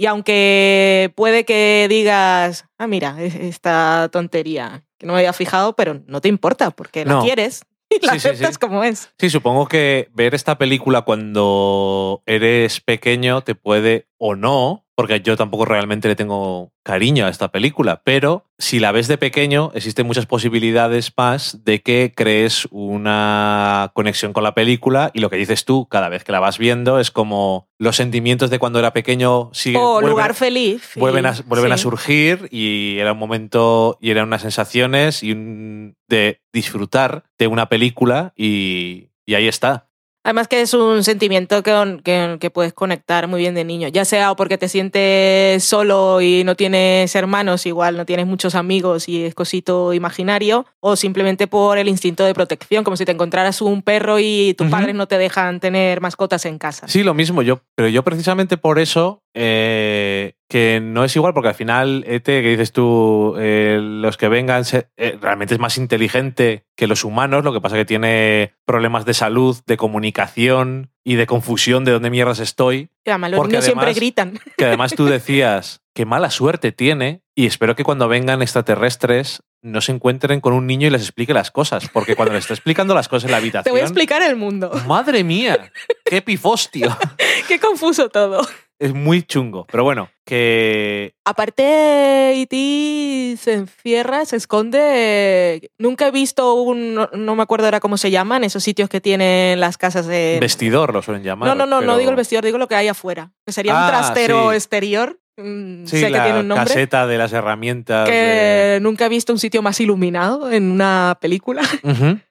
Y 0.00 0.06
aunque 0.06 1.12
puede 1.14 1.44
que 1.44 1.86
digas, 1.90 2.64
ah, 2.78 2.86
mira, 2.86 3.16
es- 3.22 3.34
esta 3.34 4.08
tontería 4.10 4.82
que 4.96 5.06
no 5.06 5.12
me 5.12 5.18
había 5.18 5.34
fijado, 5.34 5.76
pero 5.76 6.00
no 6.06 6.22
te 6.22 6.28
importa 6.28 6.70
porque 6.70 7.04
la 7.04 7.16
No. 7.16 7.22
quieres 7.22 7.64
y 7.90 8.06
la 8.06 8.14
Sí, 8.14 8.20
sí, 8.20 8.28
aceptas 8.28 8.54
sí. 8.54 8.58
como 8.58 8.82
es. 8.82 9.12
Sí, 9.18 9.28
supongo 9.28 9.66
que 9.66 10.08
ver 10.14 10.34
esta 10.34 10.56
película 10.56 11.02
cuando 11.02 12.22
eres 12.24 12.80
pequeño 12.80 13.42
te 13.42 13.54
puede, 13.54 14.06
o 14.16 14.34
no, 14.36 14.86
porque 15.00 15.20
yo 15.20 15.36
tampoco 15.36 15.64
realmente 15.64 16.08
le 16.08 16.16
tengo 16.16 16.72
cariño 16.82 17.26
a 17.26 17.28
esta 17.30 17.48
película, 17.50 18.02
pero 18.04 18.44
si 18.58 18.78
la 18.80 18.92
ves 18.92 19.08
de 19.08 19.16
pequeño, 19.18 19.70
existen 19.74 20.06
muchas 20.06 20.26
posibilidades 20.26 21.12
más 21.16 21.64
de 21.64 21.80
que 21.82 22.12
crees 22.14 22.66
una 22.70 23.90
conexión 23.94 24.32
con 24.32 24.42
la 24.42 24.54
película 24.54 25.10
y 25.14 25.20
lo 25.20 25.30
que 25.30 25.36
dices 25.36 25.64
tú 25.64 25.86
cada 25.88 26.08
vez 26.08 26.24
que 26.24 26.32
la 26.32 26.40
vas 26.40 26.58
viendo 26.58 27.00
es 27.00 27.10
como 27.10 27.68
los 27.78 27.96
sentimientos 27.96 28.50
de 28.50 28.58
cuando 28.58 28.78
era 28.78 28.92
pequeño 28.92 29.50
siguen 29.52 29.80
o 29.80 30.00
vuelven- 30.00 30.08
lugar 30.10 30.34
feliz. 30.34 30.92
vuelven, 30.96 31.26
a, 31.26 31.34
vuelven 31.46 31.72
a 31.72 31.76
sí. 31.76 31.82
surgir 31.82 32.48
y 32.50 32.98
era 32.98 33.12
un 33.12 33.18
momento 33.18 33.96
y 34.00 34.10
eran 34.10 34.26
unas 34.26 34.42
sensaciones 34.42 35.22
y 35.22 35.32
un- 35.32 35.96
de 36.08 36.40
disfrutar 36.52 37.24
de 37.38 37.46
una 37.46 37.68
película 37.68 38.32
y, 38.36 39.08
y 39.26 39.34
ahí 39.34 39.48
está. 39.48 39.88
Además 40.22 40.48
que 40.48 40.60
es 40.60 40.74
un 40.74 41.02
sentimiento 41.02 41.62
que, 41.62 41.98
que, 42.04 42.36
que 42.38 42.50
puedes 42.50 42.74
conectar 42.74 43.26
muy 43.26 43.40
bien 43.40 43.54
de 43.54 43.64
niño, 43.64 43.88
ya 43.88 44.04
sea 44.04 44.34
porque 44.34 44.58
te 44.58 44.68
sientes 44.68 45.64
solo 45.64 46.20
y 46.20 46.44
no 46.44 46.56
tienes 46.56 47.14
hermanos, 47.14 47.64
igual 47.64 47.96
no 47.96 48.04
tienes 48.04 48.26
muchos 48.26 48.54
amigos 48.54 49.08
y 49.08 49.24
es 49.24 49.34
cosito 49.34 49.94
imaginario, 49.94 50.66
o 50.80 50.96
simplemente 50.96 51.46
por 51.46 51.78
el 51.78 51.88
instinto 51.88 52.24
de 52.24 52.34
protección, 52.34 52.84
como 52.84 52.98
si 52.98 53.06
te 53.06 53.12
encontraras 53.12 53.62
un 53.62 53.82
perro 53.82 54.18
y 54.18 54.54
tus 54.58 54.68
padres 54.68 54.94
no 54.94 55.08
te 55.08 55.16
dejan 55.16 55.58
tener 55.58 56.00
mascotas 56.02 56.44
en 56.44 56.58
casa. 56.58 56.86
Sí, 56.86 57.02
lo 57.02 57.14
mismo 57.14 57.40
yo, 57.40 57.60
pero 57.74 57.88
yo 57.88 58.02
precisamente 58.02 58.58
por 58.58 58.78
eso 58.78 59.22
eh, 59.34 60.34
que 60.48 60.80
no 60.82 61.04
es 61.04 61.14
igual, 61.14 61.32
porque 61.34 61.48
al 61.50 61.54
final, 61.54 62.04
Ete, 62.06 62.42
que 62.42 62.48
dices 62.50 62.72
tú, 62.72 63.36
eh, 63.38 63.78
los 63.80 64.16
que 64.16 64.28
vengan, 64.28 64.64
se- 64.64 64.88
eh, 64.96 65.16
realmente 65.20 65.54
es 65.54 65.60
más 65.60 65.78
inteligente 65.78 66.64
que 66.76 66.86
los 66.88 67.04
humanos, 67.04 67.44
lo 67.44 67.52
que 67.52 67.60
pasa 67.60 67.76
que 67.76 67.84
tiene 67.84 68.54
problemas 68.64 69.04
de 69.04 69.14
salud, 69.14 69.56
de 69.66 69.76
comunicación 69.76 70.90
y 71.04 71.14
de 71.14 71.26
confusión 71.26 71.84
de 71.84 71.92
dónde 71.92 72.10
mierdas 72.10 72.40
estoy. 72.40 72.90
Y 73.04 73.10
además 73.10 73.30
los 73.30 73.64
siempre 73.64 73.92
gritan. 73.94 74.38
que 74.56 74.64
además 74.64 74.94
tú 74.94 75.06
decías 75.06 75.82
que 75.94 76.04
mala 76.04 76.30
suerte 76.30 76.72
tiene 76.72 77.22
y 77.36 77.46
espero 77.46 77.76
que 77.76 77.84
cuando 77.84 78.08
vengan 78.08 78.42
extraterrestres 78.42 79.42
no 79.62 79.80
se 79.80 79.92
encuentren 79.92 80.40
con 80.40 80.52
un 80.54 80.66
niño 80.66 80.86
y 80.86 80.90
les 80.90 81.02
explique 81.02 81.34
las 81.34 81.50
cosas, 81.50 81.88
porque 81.92 82.16
cuando 82.16 82.32
le 82.32 82.38
está 82.38 82.54
explicando 82.54 82.94
las 82.94 83.08
cosas 83.08 83.26
en 83.26 83.32
la 83.32 83.36
habitación... 83.36 83.64
Te 83.64 83.70
voy 83.70 83.80
a 83.80 83.84
explicar 83.84 84.22
el 84.22 84.36
mundo. 84.36 84.70
¡Madre 84.86 85.22
mía! 85.22 85.70
¡Qué 86.04 86.22
pifostio! 86.22 86.96
Qué 87.48 87.60
confuso 87.60 88.08
todo. 88.08 88.40
Es 88.80 88.94
muy 88.94 89.22
chungo, 89.22 89.66
pero 89.70 89.84
bueno, 89.84 90.08
que... 90.24 91.14
Aparte, 91.26 92.32
E.T. 92.40 93.36
se 93.36 93.52
encierra, 93.52 94.24
se 94.24 94.36
esconde. 94.36 95.70
Nunca 95.78 96.08
he 96.08 96.10
visto 96.10 96.54
un. 96.54 96.94
No, 96.94 97.10
no 97.12 97.34
me 97.36 97.42
acuerdo 97.42 97.66
ahora 97.66 97.80
cómo 97.80 97.98
se 97.98 98.10
llaman, 98.10 98.42
esos 98.42 98.62
sitios 98.64 98.88
que 98.88 99.00
tienen 99.02 99.60
las 99.60 99.76
casas 99.76 100.06
de. 100.06 100.38
Vestidor 100.40 100.94
lo 100.94 101.02
suelen 101.02 101.22
llamar. 101.22 101.48
no, 101.48 101.54
no, 101.54 101.66
no, 101.66 101.80
no 101.82 101.98
digo 101.98 102.10
el 102.10 102.16
vestidor, 102.16 102.42
digo 102.44 102.56
lo 102.58 102.68
que 102.68 102.74
hay 102.74 102.88
afuera. 102.88 103.32
Que 103.44 103.52
sería 103.52 103.72
un 103.74 103.78
Ah, 103.82 103.88
trastero 103.88 104.50
sí. 104.50 104.56
exterior. 104.56 105.20
mm, 105.36 105.84
Sí, 105.86 105.98
sé 106.00 106.06
que 106.06 106.10
la 106.12 106.24
tiene 106.24 106.40
un 106.40 106.48
nombre. 106.48 106.66
caseta 106.66 107.06
de 107.06 107.18
las 107.18 107.32
herramientas. 107.34 108.06
de- 108.06 108.12
Que 108.12 108.78
nunca 108.80 109.06
he 109.06 109.08
visto 109.10 109.32
un 109.32 109.38
sitio 109.38 109.60
más 109.62 109.78
iluminado 109.80 110.50
en 110.50 110.70
una 110.70 111.18
película. 111.20 111.62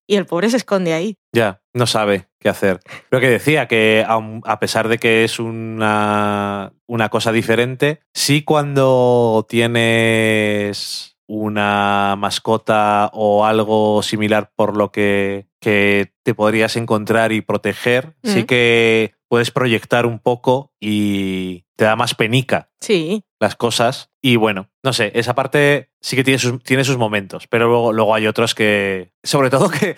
Y 0.10 0.16
el 0.16 0.26
pobre 0.26 0.50
se 0.50 0.58
esconde 0.58 0.92
ahí. 0.94 1.18
Ya, 1.32 1.62
no 1.72 1.86
sabe 1.86 2.30
qué 2.40 2.50
hacer. 2.50 2.80
Lo 3.12 3.20
que 3.20 3.30
decía, 3.30 3.68
que 3.68 4.04
a 4.08 4.60
pesar 4.60 4.88
de 4.88 4.98
que 4.98 5.24
es 5.24 5.38
una, 5.40 6.74
una 6.88 7.10
cosa 7.10 7.32
diferente, 7.32 8.00
sí 8.12 8.42
cuando 8.42 9.46
tienes 9.48 11.16
una 11.28 12.16
mascota 12.18 13.12
o 13.14 13.46
algo 13.46 14.02
similar 14.02 14.52
por 14.56 14.76
lo 14.76 14.92
que, 14.92 15.48
que 15.62 16.12
te 16.24 16.34
podrías 16.34 16.76
encontrar 16.76 17.32
y 17.32 17.42
proteger, 17.42 18.16
sí 18.24 18.46
que 18.46 19.14
puedes 19.28 19.52
proyectar 19.52 20.08
un 20.08 20.18
poco 20.18 20.74
y 20.80 21.66
te 21.76 21.86
da 21.86 21.96
más 21.96 22.16
penica 22.16 22.72
Sí. 22.82 23.24
las 23.40 23.56
cosas. 23.56 24.10
Y 24.24 24.38
bueno, 24.38 24.72
no 24.84 24.92
sé, 24.92 25.12
esa 25.14 25.36
parte 25.36 25.89
sí 26.02 26.16
que 26.16 26.24
tiene 26.24 26.40
sus, 26.40 26.62
tiene 26.64 26.84
sus 26.84 26.98
momentos, 26.98 27.48
pero 27.48 27.68
luego, 27.68 27.94
luego 27.94 28.16
hay 28.16 28.28
otros 28.28 28.56
que, 28.56 29.12
sobre 29.24 29.50
todo 29.50 29.70
que, 29.70 29.96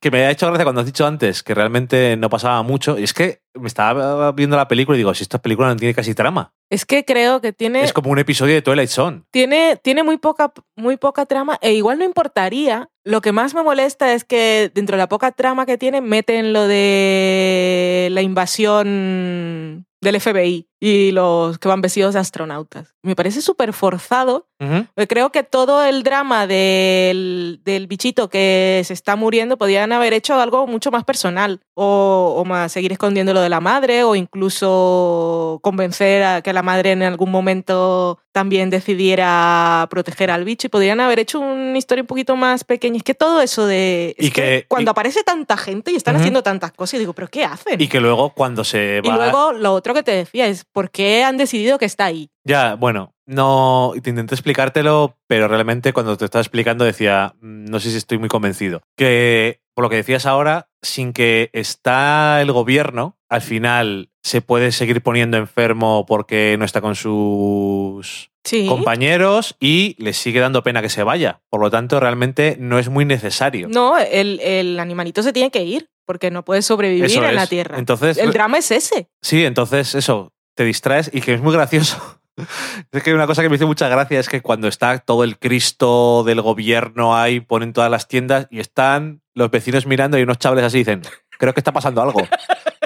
que 0.00 0.10
me 0.10 0.24
ha 0.24 0.30
hecho 0.30 0.46
gracia 0.46 0.64
cuando 0.64 0.80
has 0.80 0.86
dicho 0.86 1.06
antes 1.06 1.42
que 1.42 1.54
realmente 1.54 2.16
no 2.16 2.30
pasaba 2.30 2.62
mucho. 2.62 2.98
Y 2.98 3.04
es 3.04 3.12
que 3.12 3.42
me 3.54 3.68
estaba 3.68 4.32
viendo 4.32 4.56
la 4.56 4.66
película 4.66 4.96
y 4.96 4.98
digo, 4.98 5.12
si 5.14 5.22
esta 5.22 5.42
película 5.42 5.68
no 5.68 5.76
tiene 5.76 5.94
casi 5.94 6.14
trama. 6.14 6.54
Es 6.70 6.86
que 6.86 7.04
creo 7.04 7.40
que 7.40 7.52
tiene. 7.52 7.82
Es 7.82 7.92
como 7.92 8.10
un 8.10 8.18
episodio 8.18 8.54
de 8.54 8.62
Twilight 8.62 8.88
Zone. 8.88 9.22
tiene, 9.30 9.76
tiene 9.76 10.02
muy, 10.02 10.16
poca, 10.16 10.52
muy 10.74 10.96
poca 10.96 11.26
trama 11.26 11.58
e 11.60 11.74
igual 11.74 11.98
no 11.98 12.04
importaría. 12.04 12.88
Lo 13.04 13.20
que 13.20 13.32
más 13.32 13.54
me 13.54 13.62
molesta 13.62 14.14
es 14.14 14.24
que 14.24 14.70
dentro 14.74 14.96
de 14.96 15.02
la 15.02 15.08
poca 15.08 15.32
trama 15.32 15.66
que 15.66 15.76
tiene 15.76 16.00
meten 16.00 16.52
lo 16.52 16.66
de 16.66 18.08
la 18.10 18.22
invasión 18.22 19.86
del 20.00 20.20
FBI 20.20 20.68
y 20.80 21.10
los 21.12 21.58
que 21.58 21.68
van 21.68 21.82
vestidos 21.82 22.14
de 22.14 22.20
astronautas. 22.20 22.94
Me 23.02 23.16
parece 23.16 23.42
súper 23.42 23.72
forzado. 23.72 24.48
Porque 24.60 25.06
Creo 25.08 25.32
que 25.32 25.42
todo 25.42 25.82
el 25.84 26.02
drama 26.02 26.46
del, 26.46 27.60
del 27.64 27.86
bichito 27.86 28.28
que 28.28 28.82
se 28.84 28.92
está 28.92 29.16
muriendo 29.16 29.56
podían 29.56 29.90
haber 29.92 30.12
hecho 30.12 30.38
algo 30.38 30.66
mucho 30.66 30.90
más 30.90 31.04
personal 31.04 31.60
o, 31.74 32.34
o 32.36 32.44
más 32.44 32.70
seguir 32.72 32.92
escondiendo 32.92 33.32
lo 33.32 33.40
de 33.40 33.48
la 33.48 33.60
madre 33.60 34.04
o 34.04 34.14
incluso 34.14 35.60
convencer 35.62 36.22
a 36.22 36.42
que 36.42 36.52
la 36.52 36.62
madre 36.62 36.92
en 36.92 37.02
algún 37.02 37.30
momento 37.30 38.18
también 38.32 38.70
decidiera 38.70 39.86
proteger 39.90 40.30
al 40.30 40.44
bicho 40.44 40.66
y 40.66 40.70
podrían 40.70 41.00
haber 41.00 41.18
hecho 41.18 41.40
una 41.40 41.76
historia 41.76 42.02
un 42.02 42.06
poquito 42.06 42.36
más 42.36 42.62
pequeña. 42.64 42.98
Es 42.98 43.02
que 43.02 43.14
todo 43.14 43.40
eso 43.40 43.66
de... 43.66 44.14
es 44.18 44.26
Y 44.26 44.30
que- 44.30 44.66
cuando 44.68 44.90
y- 44.90 44.92
aparece 44.92 45.22
tanta 45.24 45.56
gente 45.56 45.90
y 45.90 45.96
están 45.96 46.16
haciendo 46.16 46.42
tantas 46.42 46.72
cosas, 46.72 46.94
y 46.94 46.98
digo, 46.98 47.12
¿pero 47.12 47.28
qué 47.28 47.44
hacen? 47.44 47.80
Y 47.80 47.88
que 47.88 48.00
luego 48.00 48.30
cuando 48.34 48.62
se 48.62 49.00
Y 49.02 49.08
va... 49.08 49.16
luego 49.16 49.52
lo 49.52 49.72
otro 49.74 49.94
que 49.94 50.02
te 50.02 50.12
decía 50.12 50.46
es, 50.46 50.64
¿por 50.64 50.90
qué 50.90 51.24
han 51.24 51.36
decidido 51.38 51.78
que 51.78 51.86
está 51.86 52.04
ahí? 52.04 52.30
Ya, 52.44 52.74
bueno, 52.74 53.14
no 53.30 53.92
te 54.02 54.10
intenté 54.10 54.34
explicártelo, 54.34 55.16
pero 55.26 55.48
realmente 55.48 55.92
cuando 55.92 56.16
te 56.16 56.24
estaba 56.24 56.42
explicando 56.42 56.84
decía, 56.84 57.34
"Mm, 57.40 57.64
no 57.66 57.80
sé 57.80 57.90
si 57.90 57.96
estoy 57.96 58.18
muy 58.18 58.28
convencido. 58.28 58.82
Que 58.96 59.60
por 59.74 59.84
lo 59.84 59.88
que 59.90 59.96
decías 59.96 60.26
ahora, 60.26 60.68
sin 60.82 61.12
que 61.12 61.48
está 61.52 62.42
el 62.42 62.52
gobierno, 62.52 63.16
al 63.30 63.40
final 63.40 64.10
se 64.22 64.42
puede 64.42 64.72
seguir 64.72 65.02
poniendo 65.02 65.36
enfermo 65.38 66.04
porque 66.06 66.56
no 66.58 66.64
está 66.64 66.80
con 66.80 66.94
sus 66.96 68.30
Sí. 68.44 68.66
compañeros 68.66 69.56
y 69.60 69.94
le 70.02 70.12
sigue 70.12 70.40
dando 70.40 70.62
pena 70.62 70.82
que 70.82 70.88
se 70.88 71.02
vaya. 71.02 71.40
Por 71.50 71.60
lo 71.60 71.70
tanto, 71.70 72.00
realmente 72.00 72.56
no 72.58 72.78
es 72.78 72.88
muy 72.88 73.04
necesario. 73.04 73.68
No, 73.68 73.98
el, 73.98 74.40
el 74.40 74.78
animalito 74.80 75.22
se 75.22 75.32
tiene 75.32 75.50
que 75.50 75.62
ir 75.64 75.88
porque 76.06 76.30
no 76.30 76.44
puede 76.44 76.62
sobrevivir 76.62 77.04
Eso 77.04 77.24
en 77.24 77.34
la. 77.36 77.46
Tierra. 77.46 77.78
Entonces, 77.78 78.18
el 78.18 78.32
drama 78.32 78.58
es 78.58 78.70
ese. 78.70 79.08
Sí, 79.22 79.44
entonces 79.44 79.94
eso, 79.94 80.32
te 80.56 80.64
distraes 80.64 81.10
y 81.12 81.20
que 81.20 81.34
es 81.34 81.40
muy 81.40 81.52
gracioso. 81.52 82.19
Es 82.92 83.02
que 83.02 83.14
una 83.14 83.26
cosa 83.26 83.42
que 83.42 83.48
me 83.48 83.56
hizo 83.56 83.66
mucha 83.66 83.88
gracia 83.88 84.20
es 84.20 84.28
que 84.28 84.40
cuando 84.40 84.68
está 84.68 84.98
todo 84.98 85.24
el 85.24 85.38
Cristo 85.38 86.24
del 86.24 86.40
gobierno 86.40 87.16
ahí, 87.16 87.40
ponen 87.40 87.72
todas 87.72 87.90
las 87.90 88.08
tiendas 88.08 88.46
y 88.50 88.60
están 88.60 89.22
los 89.34 89.50
vecinos 89.50 89.86
mirando 89.86 90.18
y 90.18 90.22
unos 90.22 90.38
chavales 90.38 90.64
así 90.64 90.78
dicen, 90.78 91.02
creo 91.38 91.54
que 91.54 91.60
está 91.60 91.72
pasando 91.72 92.02
algo. 92.02 92.26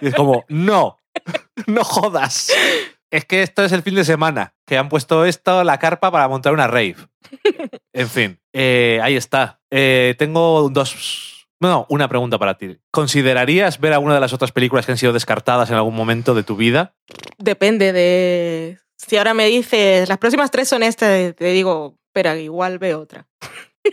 Y 0.00 0.08
es 0.08 0.14
como, 0.14 0.44
no, 0.48 0.98
no 1.66 1.84
jodas. 1.84 2.52
Es 3.10 3.24
que 3.26 3.42
esto 3.42 3.62
es 3.62 3.72
el 3.72 3.82
fin 3.82 3.94
de 3.94 4.04
semana, 4.04 4.54
que 4.66 4.76
han 4.76 4.88
puesto 4.88 5.24
esto, 5.24 5.62
la 5.62 5.78
carpa, 5.78 6.10
para 6.10 6.28
montar 6.28 6.52
una 6.52 6.66
rave. 6.66 6.96
En 7.96 8.08
fin, 8.08 8.40
eh, 8.52 8.98
ahí 9.04 9.14
está. 9.14 9.60
Eh, 9.70 10.16
tengo 10.18 10.68
dos... 10.68 11.46
No, 11.60 11.86
una 11.88 12.08
pregunta 12.08 12.40
para 12.40 12.58
ti. 12.58 12.76
¿Considerarías 12.90 13.78
ver 13.78 13.92
alguna 13.92 14.14
de 14.14 14.20
las 14.20 14.32
otras 14.32 14.50
películas 14.50 14.84
que 14.84 14.90
han 14.90 14.98
sido 14.98 15.12
descartadas 15.12 15.70
en 15.70 15.76
algún 15.76 15.94
momento 15.94 16.34
de 16.34 16.42
tu 16.42 16.56
vida? 16.56 16.96
Depende 17.38 17.92
de... 17.92 18.80
Si 19.06 19.16
ahora 19.16 19.34
me 19.34 19.46
dices, 19.46 20.08
las 20.08 20.18
próximas 20.18 20.50
tres 20.50 20.68
son 20.68 20.82
estas, 20.82 21.34
te 21.34 21.44
digo, 21.46 21.98
espera, 22.08 22.36
igual 22.36 22.78
veo 22.78 23.00
otra. 23.00 23.26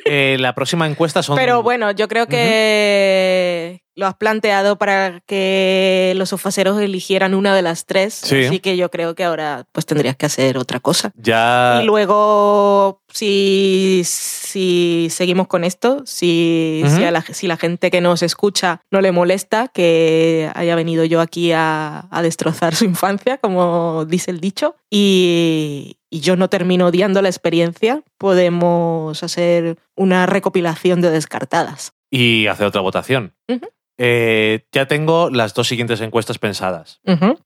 Eh, 0.05 0.38
la 0.39 0.55
próxima 0.55 0.88
encuesta 0.88 1.21
son... 1.21 1.35
Pero 1.35 1.63
bueno, 1.63 1.91
yo 1.91 2.07
creo 2.07 2.27
que 2.27 3.80
lo 4.02 4.07
has 4.07 4.15
planteado 4.15 4.78
para 4.78 5.22
que 5.22 6.14
los 6.18 6.30
sofaceros 6.30 6.82
eligieran 6.82 7.34
una 7.36 7.56
de 7.56 7.61
las 7.61 7.86
tres. 7.86 8.15
Sí. 8.15 8.45
Así 8.45 8.60
que 8.60 8.76
yo 8.76 8.91
creo 8.91 9.15
que 9.15 9.23
ahora 9.23 9.68
pues 9.72 9.86
tendrías 9.86 10.18
que 10.18 10.26
hacer 10.26 10.57
otra 10.57 10.80
cosa. 10.80 11.14
Ya... 11.15 11.80
Y 11.82 11.86
luego, 11.86 13.03
si, 13.07 14.02
si 14.03 15.07
seguimos 15.11 15.48
con 15.48 15.64
esto, 15.64 16.02
si, 16.06 16.84
si, 16.88 17.03
a 17.03 17.11
la, 17.11 17.22
si 17.22 17.48
la 17.48 17.57
gente 17.57 17.91
que 17.91 18.02
nos 18.02 18.23
escucha 18.23 18.82
no 18.91 19.02
le 19.02 19.11
molesta 19.11 19.68
que 19.68 20.52
haya 20.56 20.76
venido 20.76 21.06
yo 21.06 21.22
aquí 21.22 21.52
a, 21.52 22.07
a 22.10 22.22
destrozar 22.23 22.76
su 22.76 22.86
infancia, 22.86 23.38
como 23.38 24.06
dice 24.06 24.32
el 24.32 24.40
dicho, 24.40 24.76
y, 24.90 25.99
y 26.10 26.22
yo 26.22 26.36
no 26.36 26.49
termino 26.49 26.88
odiando 26.88 27.22
la 27.22 27.30
experiencia, 27.30 28.02
podemos 28.18 29.22
hacer 29.23 29.78
una 29.95 30.26
recopilación 30.26 31.02
de 31.02 31.11
descartadas. 31.11 31.94
Y 32.10 32.48
hacer 32.48 32.65
otra 32.65 32.82
votación. 32.82 33.36
Ujú. 33.48 33.69
Eh, 34.03 34.65
ya 34.72 34.88
tengo 34.88 35.30
las 35.30 35.53
dos 35.53 35.68
siguientes 35.68 36.02
encuestas 36.02 36.40
pensadas. 36.40 37.02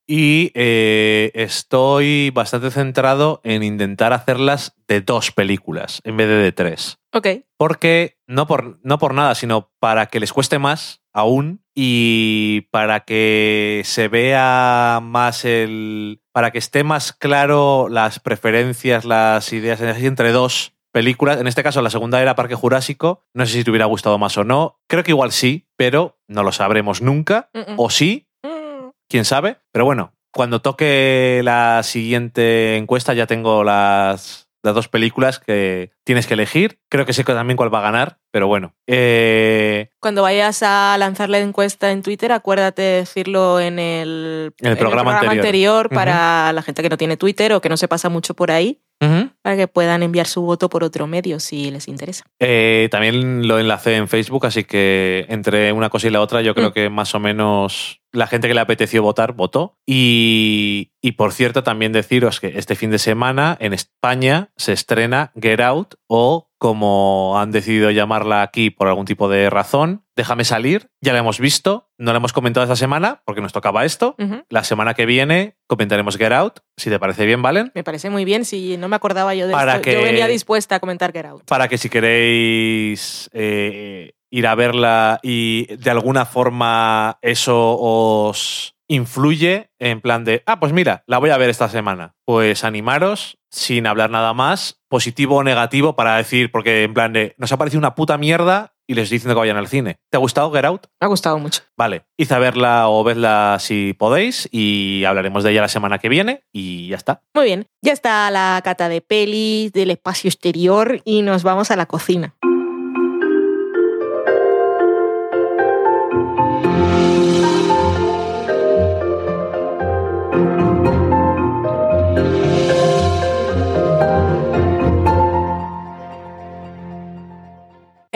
Y 0.06 0.52
eh, 0.54 1.30
estoy 1.34 2.30
bastante 2.30 2.70
centrado 2.70 3.42
en 3.44 3.62
intentar 3.62 4.14
hacerlas 4.14 4.74
de 4.88 5.02
dos 5.02 5.32
películas 5.32 6.00
en 6.04 6.16
vez 6.16 6.28
de 6.28 6.36
de 6.36 6.52
tres. 6.52 6.98
Ok. 7.12 7.28
Porque 7.58 8.16
no 8.26 8.46
por, 8.46 8.78
no 8.82 8.98
por 8.98 9.12
nada, 9.12 9.34
sino 9.34 9.70
para 9.80 10.06
que 10.06 10.18
les 10.18 10.32
cueste 10.32 10.58
más 10.58 11.02
aún 11.12 11.62
y 11.74 12.62
para 12.70 13.00
que 13.00 13.82
se 13.84 14.08
vea 14.08 15.00
más 15.02 15.44
el. 15.44 16.22
para 16.32 16.52
que 16.52 16.58
esté 16.58 16.84
más 16.84 17.12
claro 17.12 17.88
las 17.90 18.18
preferencias, 18.18 19.04
las 19.04 19.52
ideas 19.52 19.82
entre 19.82 20.32
dos 20.32 20.72
películas. 20.90 21.38
En 21.38 21.46
este 21.46 21.62
caso, 21.62 21.82
la 21.82 21.90
segunda 21.90 22.22
era 22.22 22.34
Parque 22.34 22.54
Jurásico. 22.54 23.26
No 23.34 23.44
sé 23.44 23.52
si 23.52 23.64
te 23.64 23.70
hubiera 23.70 23.84
gustado 23.84 24.16
más 24.16 24.38
o 24.38 24.44
no. 24.44 24.80
Creo 24.86 25.04
que 25.04 25.10
igual 25.10 25.32
sí, 25.32 25.68
pero 25.76 26.15
no 26.28 26.42
lo 26.42 26.52
sabremos 26.52 27.02
nunca. 27.02 27.50
O 27.76 27.90
sí, 27.90 28.26
Mm. 28.42 28.90
quién 29.08 29.24
sabe. 29.24 29.58
Pero 29.72 29.84
bueno, 29.84 30.12
cuando 30.32 30.60
toque 30.60 31.40
la 31.44 31.82
siguiente 31.82 32.76
encuesta 32.76 33.14
ya 33.14 33.26
tengo 33.26 33.64
las, 33.64 34.48
las 34.62 34.74
dos 34.74 34.88
películas 34.88 35.38
que 35.38 35.90
tienes 36.04 36.26
que 36.26 36.34
elegir. 36.34 36.78
Creo 36.90 37.06
que 37.06 37.12
sé 37.12 37.24
también 37.24 37.56
cuál 37.56 37.72
va 37.72 37.78
a 37.78 37.82
ganar, 37.82 38.18
pero 38.32 38.46
bueno. 38.46 38.74
Eh, 38.86 39.90
Cuando 40.00 40.22
vayas 40.22 40.62
a 40.62 40.96
lanzar 40.98 41.28
la 41.30 41.38
encuesta 41.38 41.90
en 41.92 42.02
Twitter, 42.02 42.32
acuérdate 42.32 42.82
de 42.82 42.96
decirlo 42.98 43.60
en 43.60 43.78
el, 43.78 44.52
En 44.58 44.72
el 44.72 44.76
programa 44.78 45.14
anterior. 45.14 45.38
anterior 45.46 45.88
para 45.90 46.52
la 46.52 46.62
gente 46.62 46.82
que 46.82 46.88
no 46.90 46.96
tiene 46.98 47.16
Twitter 47.16 47.52
o 47.52 47.60
que 47.60 47.68
no 47.68 47.76
se 47.76 47.88
pasa 47.88 48.08
mucho 48.08 48.34
por 48.34 48.50
ahí, 48.50 48.80
ujú. 49.00 49.25
Para 49.46 49.56
que 49.56 49.68
puedan 49.68 50.02
enviar 50.02 50.26
su 50.26 50.42
voto 50.42 50.68
por 50.68 50.82
otro 50.82 51.06
medio 51.06 51.38
si 51.38 51.70
les 51.70 51.86
interesa. 51.86 52.24
Eh, 52.40 52.88
también 52.90 53.46
lo 53.46 53.60
enlacé 53.60 53.94
en 53.94 54.08
Facebook, 54.08 54.44
así 54.44 54.64
que 54.64 55.24
entre 55.28 55.70
una 55.72 55.88
cosa 55.88 56.08
y 56.08 56.10
la 56.10 56.20
otra, 56.20 56.42
yo 56.42 56.52
creo 56.52 56.70
Mm. 56.70 56.72
que 56.72 56.90
más 56.90 57.14
o 57.14 57.20
menos 57.20 58.00
la 58.10 58.26
gente 58.26 58.48
que 58.48 58.54
le 58.54 58.60
apeteció 58.60 59.04
votar, 59.04 59.34
votó. 59.34 59.78
Y, 59.86 60.90
y 61.00 61.12
por 61.12 61.32
cierto, 61.32 61.62
también 61.62 61.92
deciros 61.92 62.40
que 62.40 62.58
este 62.58 62.74
fin 62.74 62.90
de 62.90 62.98
semana 62.98 63.56
en 63.60 63.72
España 63.72 64.50
se 64.56 64.72
estrena 64.72 65.30
Get 65.40 65.60
Out 65.60 65.94
o 66.08 66.45
como 66.58 67.38
han 67.38 67.50
decidido 67.52 67.90
llamarla 67.90 68.42
aquí 68.42 68.70
por 68.70 68.88
algún 68.88 69.06
tipo 69.06 69.28
de 69.28 69.50
razón, 69.50 70.02
Déjame 70.16 70.44
salir. 70.44 70.88
Ya 71.02 71.12
la 71.12 71.18
hemos 71.18 71.38
visto, 71.38 71.90
no 71.98 72.10
la 72.10 72.16
hemos 72.16 72.32
comentado 72.32 72.64
esta 72.64 72.74
semana 72.74 73.20
porque 73.26 73.42
nos 73.42 73.52
tocaba 73.52 73.84
esto. 73.84 74.16
La 74.48 74.64
semana 74.64 74.94
que 74.94 75.04
viene 75.04 75.58
comentaremos 75.66 76.16
Get 76.16 76.32
Out, 76.32 76.60
si 76.78 76.88
te 76.88 76.98
parece 76.98 77.26
bien, 77.26 77.42
Valen. 77.42 77.70
Me 77.74 77.84
parece 77.84 78.08
muy 78.08 78.24
bien, 78.24 78.46
si 78.46 78.78
no 78.78 78.88
me 78.88 78.96
acordaba 78.96 79.34
yo 79.34 79.46
de 79.46 79.52
Para 79.52 79.72
esto. 79.72 79.82
que- 79.82 79.92
Yo 79.92 80.00
venía 80.00 80.26
dispuesta 80.26 80.76
a 80.76 80.80
comentar 80.80 81.12
Get 81.12 81.26
Out. 81.26 81.44
para 81.44 81.68
que 81.68 81.76
si 81.76 81.90
queréis 81.90 83.28
eh, 83.34 84.12
ir 84.30 84.46
a 84.46 84.54
verla 84.54 85.20
y 85.22 85.66
de 85.76 85.90
alguna 85.90 86.24
forma 86.24 87.18
eso 87.20 87.76
os 87.78 88.74
influye 88.88 89.70
en 89.78 90.00
plan 90.00 90.24
de, 90.24 90.42
ah, 90.46 90.60
pues 90.60 90.72
mira, 90.72 91.02
la 91.06 91.18
voy 91.18 91.30
a 91.30 91.36
ver 91.36 91.50
esta 91.50 91.68
semana. 91.68 92.14
Pues 92.24 92.64
animaros 92.64 93.36
sin 93.56 93.86
hablar 93.86 94.10
nada 94.10 94.34
más, 94.34 94.82
positivo 94.88 95.36
o 95.36 95.42
negativo 95.42 95.96
para 95.96 96.16
decir, 96.16 96.50
porque 96.52 96.84
en 96.84 96.94
plan 96.94 97.12
de, 97.12 97.34
nos 97.38 97.50
ha 97.52 97.56
parecido 97.56 97.78
una 97.78 97.94
puta 97.94 98.18
mierda 98.18 98.74
y 98.86 98.94
les 98.94 99.04
estoy 99.04 99.16
diciendo 99.16 99.34
que 99.34 99.40
vayan 99.40 99.56
al 99.56 99.66
cine. 99.66 99.98
¿Te 100.10 100.18
ha 100.18 100.20
gustado 100.20 100.52
Get 100.52 100.64
Out? 100.66 100.86
Me 101.00 101.06
ha 101.06 101.08
gustado 101.08 101.38
mucho. 101.38 101.62
Vale, 101.76 102.04
id 102.18 102.30
a 102.30 102.38
verla 102.38 102.88
o 102.88 103.02
vedla 103.02 103.56
si 103.58 103.94
podéis 103.94 104.48
y 104.52 105.04
hablaremos 105.04 105.42
de 105.42 105.52
ella 105.52 105.62
la 105.62 105.68
semana 105.68 105.98
que 105.98 106.08
viene 106.08 106.44
y 106.52 106.88
ya 106.88 106.96
está. 106.96 107.22
Muy 107.34 107.46
bien, 107.46 107.66
ya 107.80 107.92
está 107.92 108.30
la 108.30 108.60
cata 108.62 108.88
de 108.88 109.00
pelis, 109.00 109.72
del 109.72 109.90
espacio 109.90 110.28
exterior 110.28 111.00
y 111.04 111.22
nos 111.22 111.42
vamos 111.42 111.70
a 111.70 111.76
la 111.76 111.86
cocina. 111.86 112.34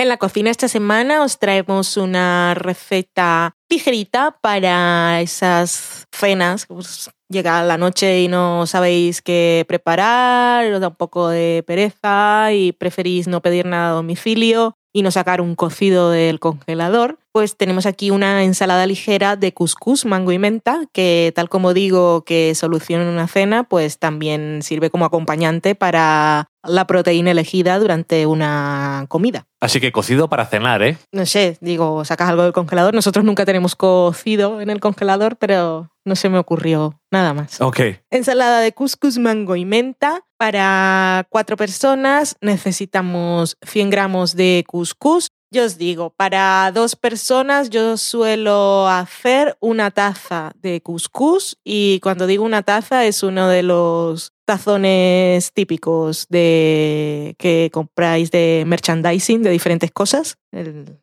En 0.01 0.09
la 0.09 0.17
cocina 0.17 0.49
esta 0.51 0.67
semana 0.67 1.23
os 1.23 1.39
traemos 1.39 1.99
una 1.99 2.55
receta 2.55 3.53
ligerita 3.69 4.39
para 4.41 5.21
esas 5.21 6.07
cenas. 6.11 6.65
Pues 6.65 7.11
llega 7.29 7.63
la 7.65 7.77
noche 7.77 8.23
y 8.23 8.29
no 8.29 8.67
sabéis 8.67 9.21
qué 9.21 9.67
preparar, 9.69 10.73
os 10.73 10.81
da 10.81 10.89
un 10.89 10.95
poco 10.95 11.29
de 11.29 11.63
pereza 11.67 12.51
y 12.55 12.73
preferís 12.73 13.29
no 13.29 13.43
pedir 13.43 13.67
nada 13.67 13.91
a 13.91 13.95
domicilio 13.97 14.73
y 14.91 15.03
no 15.03 15.11
sacar 15.11 15.43
un 15.43 15.55
cocido 15.55 16.11
del 16.11 16.41
congelador. 16.41 17.19
Pues 17.31 17.59
tenemos 17.59 17.85
aquí 17.85 18.11
una 18.11 18.43
ensalada 18.43 18.87
ligera 18.87 19.37
de 19.37 19.53
cuscús, 19.53 20.07
mango 20.07 20.33
y 20.33 20.39
menta, 20.39 20.85
que 20.95 21.31
tal 21.37 21.51
como 21.51 21.75
digo 21.75 22.25
que 22.25 22.55
soluciona 22.55 23.07
una 23.09 23.29
cena, 23.29 23.65
pues 23.65 23.99
también 23.99 24.63
sirve 24.63 24.89
como 24.89 25.05
acompañante 25.05 25.75
para 25.75 26.50
la 26.63 26.87
proteína 26.87 27.31
elegida 27.31 27.79
durante 27.79 28.27
una 28.27 29.07
comida 29.09 29.47
Así 29.61 29.79
que 29.79 29.93
cocido 29.93 30.29
para 30.29 30.47
cenar, 30.47 30.83
¿eh? 30.83 30.97
no 31.13 31.27
sé, 31.27 31.59
digo, 31.61 32.03
sacas 32.07 32.31
algo 32.31 32.45
del 32.45 32.55
congelador. 32.55 32.95
Nosotros 32.95 33.27
nunca 33.27 33.45
tenemos 33.45 33.77
cocido 33.77 34.63
en 34.63 34.71
el 34.71 34.81
congelador, 34.81 35.37
pero 35.37 35.91
no 36.07 36.17
se 36.17 36.31
me 36.31 36.39
ocurrió 36.39 36.99
nada 37.11 37.35
más. 37.35 37.61
Ok. 37.61 37.81
Ensalada 38.11 38.61
de 38.61 38.73
couscous, 38.73 39.19
mango 39.19 39.57
y 39.57 39.67
menta. 39.67 40.25
Para 40.39 41.27
cuatro 41.29 41.59
personas 41.59 42.37
necesitamos 42.41 43.59
100 43.61 43.91
gramos 43.91 44.35
de 44.35 44.65
couscous. 44.67 45.29
Yo 45.53 45.65
os 45.65 45.77
digo, 45.77 46.11
para 46.17 46.71
dos 46.73 46.97
personas 46.97 47.69
yo 47.69 47.99
suelo 47.99 48.89
hacer 48.89 49.59
una 49.61 49.91
taza 49.91 50.53
de 50.55 50.81
couscous 50.81 51.59
y 51.65 52.01
cuando 52.01 52.27
digo 52.27 52.45
una 52.45 52.63
taza 52.63 53.05
es 53.05 53.23
uno 53.23 53.49
de 53.49 53.65
los 53.65 54.33
tazones 54.51 55.53
típicos 55.53 56.27
de 56.29 57.37
que 57.39 57.71
compráis 57.73 58.33
de 58.33 58.65
merchandising 58.67 59.45
de 59.45 59.51
diferentes 59.51 59.93
cosas. 59.93 60.39